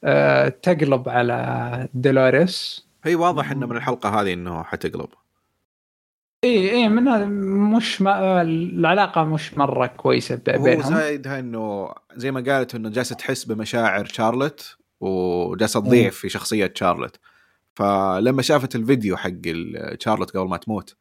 آه، 0.03 0.49
تقلب 0.49 1.09
على 1.09 1.87
دولوريس 1.93 2.87
هي 3.03 3.15
واضح 3.15 3.51
إنه 3.51 3.67
من 3.67 3.77
الحلقة 3.77 4.21
هذه 4.21 4.33
إنه 4.33 4.63
حتقلب. 4.63 5.09
إي 6.43 6.71
إي 6.71 6.89
من 6.89 7.07
هذا 7.07 7.25
مش 7.75 8.01
ما 8.01 8.41
العلاقة 8.41 9.23
مش 9.23 9.57
مرة 9.57 9.87
كويسة 9.87 10.35
ب- 10.35 10.49
هو 10.49 10.63
بينهم. 10.63 10.93
زايدها 10.93 11.39
إنه 11.39 11.93
زي 12.15 12.31
ما 12.31 12.43
قالت 12.53 12.75
إنه 12.75 12.89
جالسة 12.89 13.15
تحس 13.15 13.43
بمشاعر 13.43 14.05
شارلوت 14.05 14.77
وجالسة 14.99 15.79
تضيع 15.79 16.09
في 16.09 16.29
شخصية 16.29 16.73
شارلوت 16.75 17.19
فلما 17.75 18.41
شافت 18.41 18.75
الفيديو 18.75 19.17
حق 19.17 19.31
شارلوت 19.99 20.37
قبل 20.37 20.49
ما 20.49 20.57
تموت. 20.57 20.95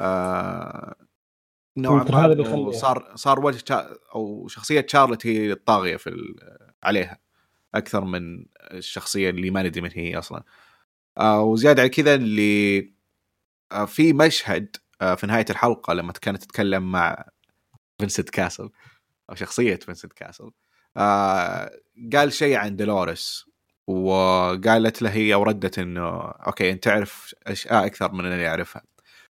آه 0.00 0.94
نوعا 1.76 2.04
ما 2.04 2.18
هذا 2.18 2.32
اللي 2.32 2.42
إنه 2.46 2.50
يخليها. 2.50 2.72
صار 2.72 3.12
صار 3.16 3.46
وجه 3.46 3.64
شا 3.68 3.96
أو 4.14 4.48
شخصية 4.48 4.86
شارلوت 4.88 5.26
هي 5.26 5.52
الطاغية 5.52 5.96
في 5.96 6.06
ال- 6.10 6.72
عليها. 6.82 7.18
أكثر 7.74 8.04
من 8.04 8.46
الشخصية 8.72 9.30
اللي 9.30 9.50
ما 9.50 9.62
ندري 9.62 9.80
من 9.80 9.90
هي 9.92 10.18
أصلا. 10.18 10.42
آه 11.18 11.42
وزيادة 11.42 11.82
على 11.82 11.88
كذا 11.90 12.14
اللي 12.14 12.78
آه 13.72 13.84
في 13.84 14.12
مشهد 14.12 14.76
آه 15.00 15.14
في 15.14 15.26
نهاية 15.26 15.44
الحلقة 15.50 15.92
لما 15.94 16.12
كانت 16.12 16.42
تتكلم 16.42 16.92
مع 16.92 17.24
فينسنت 17.98 18.30
كاسل 18.30 18.70
أو 19.30 19.34
شخصية 19.34 19.76
فينسنت 19.76 20.12
كاسل 20.12 20.50
آه 20.96 21.70
قال 22.12 22.32
شيء 22.32 22.56
عن 22.56 22.76
دولوريس 22.76 23.44
وقالت 23.86 25.02
له 25.02 25.10
هي 25.10 25.34
وردت 25.34 25.78
إنه 25.78 26.18
okay 26.20 26.70
أنت 26.72 26.84
تعرف 26.84 27.34
اشياء 27.46 27.86
أكثر 27.86 28.12
من 28.12 28.24
اللي 28.26 28.48
أعرفها. 28.48 28.82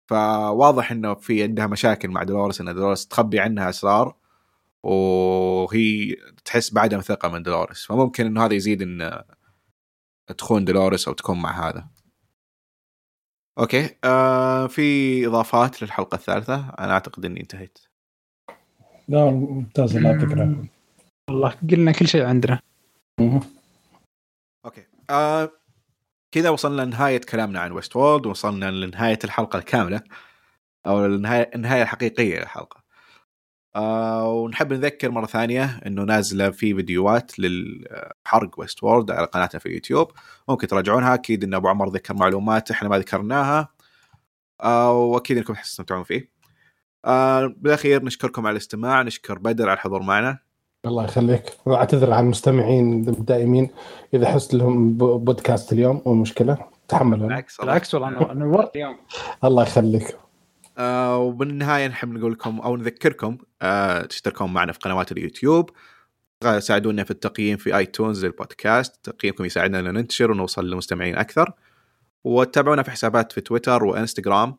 فواضح 0.08 0.92
إنه 0.92 1.14
في 1.14 1.42
عندها 1.42 1.66
مشاكل 1.66 2.08
مع 2.08 2.22
دولوريس 2.22 2.60
إن 2.60 2.74
دولوريس 2.74 3.06
تخبي 3.06 3.40
عنها 3.40 3.68
أسرار 3.68 4.16
وهي 4.82 6.16
تحس 6.44 6.72
بعدم 6.72 7.00
ثقة 7.00 7.28
من 7.28 7.42
دولوريس 7.42 7.86
فممكن 7.86 8.26
إنه 8.26 8.44
هذا 8.44 8.54
يزيد 8.54 8.82
إن 8.82 9.22
تخون 10.38 10.64
دولوريس 10.64 11.08
أو 11.08 11.14
تكون 11.14 11.42
مع 11.42 11.68
هذا 11.68 11.88
okay 13.58 13.96
آه 14.04 14.66
في 14.66 15.26
إضافات 15.26 15.82
للحلقة 15.82 16.14
الثالثة 16.14 16.68
أنا 16.78 16.92
أعتقد 16.92 17.24
إني 17.24 17.40
انتهيت 17.40 17.78
لا 19.08 19.24
ممتاز 19.30 19.96
على 19.96 20.20
فكره. 20.20 20.64
والله 21.30 21.54
قلنا 21.70 21.92
كل 21.92 22.08
شيء 22.08 22.24
عندنا. 22.24 22.60
okay 24.64 24.86
آه 25.10 25.52
كذا 26.32 26.50
وصلنا 26.50 26.82
لنهاية 26.82 27.20
كلامنا 27.20 27.60
عن 27.60 27.72
ويست 27.72 27.96
وورلد 27.96 28.26
وصلنا 28.26 28.70
لنهاية 28.70 29.18
الحلقة 29.24 29.58
الكاملة 29.58 30.02
أو 30.86 31.06
النهايه 31.06 31.50
النهاية 31.54 31.82
الحقيقية 31.82 32.40
للحلقة. 32.40 32.82
آه 33.76 34.28
ونحب 34.32 34.72
نذكر 34.72 35.10
مرة 35.10 35.26
ثانية 35.26 35.80
إنه 35.86 36.02
نازلة 36.04 36.50
في 36.50 36.74
فيديوهات 36.74 37.38
للحرق 37.38 38.60
ويست 38.60 38.82
وورلد 38.84 39.10
على 39.10 39.26
قناتنا 39.26 39.60
في 39.60 39.66
اليوتيوب 39.66 40.12
ممكن 40.48 40.66
تراجعونها 40.68 41.14
أكيد 41.14 41.44
إن 41.44 41.54
أبو 41.54 41.68
عمر 41.68 41.88
ذكر 41.90 42.14
معلومات 42.14 42.70
إحنا 42.70 42.88
ما 42.88 42.98
ذكرناها. 42.98 43.74
آه 44.62 44.92
وأكيد 44.92 45.36
إنكم 45.38 45.54
تستمتعون 45.54 46.04
فيه. 46.04 46.32
آه 47.04 47.46
بالأخير 47.46 48.04
نشكركم 48.04 48.46
على 48.46 48.52
الاستماع 48.52 49.02
نشكر 49.02 49.38
بدر 49.38 49.68
على 49.68 49.76
الحضور 49.76 50.02
معنا. 50.02 50.38
الله 50.86 51.04
يخليك. 51.04 51.42
واعتذر 51.66 52.12
عن 52.12 52.24
المستمعين 52.24 53.08
الدائمين 53.08 53.70
إذا 54.14 54.28
حست 54.28 54.54
لهم 54.54 54.96
بودكاست 54.96 55.72
اليوم 55.72 56.02
مو 56.06 56.14
مشكلة. 56.14 56.58
تحملوا 56.88 57.26
بالعكس 57.26 57.60
بالعكس 57.60 57.94
والله 57.94 58.32
نورت 58.32 58.76
اليوم. 58.76 58.96
الله 59.44 59.62
يخليك. 59.62 60.16
آه 60.78 61.18
وبالنهايه 61.18 61.86
نحب 61.86 62.12
نقول 62.12 62.32
لكم 62.32 62.60
أو 62.60 62.76
نذكركم 62.76 63.38
آه 63.62 64.02
تشتركون 64.02 64.52
معنا 64.52 64.72
في 64.72 64.78
قنوات 64.78 65.12
اليوتيوب. 65.12 65.70
ساعدونا 66.58 67.04
في 67.04 67.10
التقييم 67.10 67.56
في 67.56 67.76
iTunes 67.76 68.24
للبودكاست. 68.24 69.10
تقييمكم 69.10 69.44
يساعدنا 69.44 69.78
ان 69.78 69.84
ننتشر 69.84 70.30
ونوصل 70.30 70.70
لمستمعين 70.70 71.16
أكثر. 71.16 71.52
وتابعونا 72.24 72.82
في 72.82 72.90
حسابات 72.90 73.32
في 73.32 73.40
تويتر 73.40 73.84
وإنستغرام. 73.84 74.56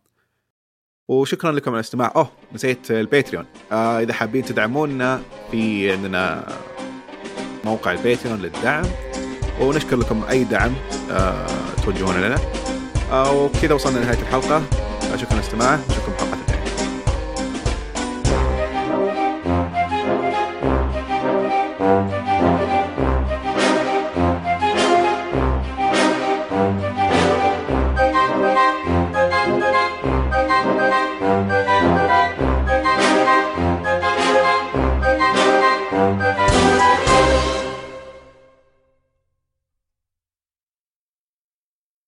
وشكرا 1.10 1.52
لكم 1.52 1.72
على 1.72 1.80
الاستماع. 1.80 2.12
أوه 2.16 2.30
نسيت 2.54 2.92
ال 2.92 2.98
Patreon. 2.98 3.46
آه 3.72 4.00
إذا 4.00 4.14
حابين 4.14 4.46
تدعمونا 4.46 5.22
في 5.52 5.92
عندنا 5.92 6.48
موقع 7.66 7.92
ال 7.92 7.98
Patreon 7.98 8.40
للدعم 8.40 8.86
ونشكر 9.62 9.96
لكم 9.96 10.24
أي 10.30 10.44
دعم 10.44 10.74
آه 11.12 11.48
توجهونه 11.84 12.28
لنا. 12.28 12.38
آه 13.12 13.32
وبكذا 13.32 13.74
وصلنا 13.74 14.00
لنهاية 14.00 14.20
الحلقة. 14.22 14.64
آه 15.14 15.16
شكرا 15.16 15.34
للاستماع 15.34 15.80
نشوفكم 15.90 16.29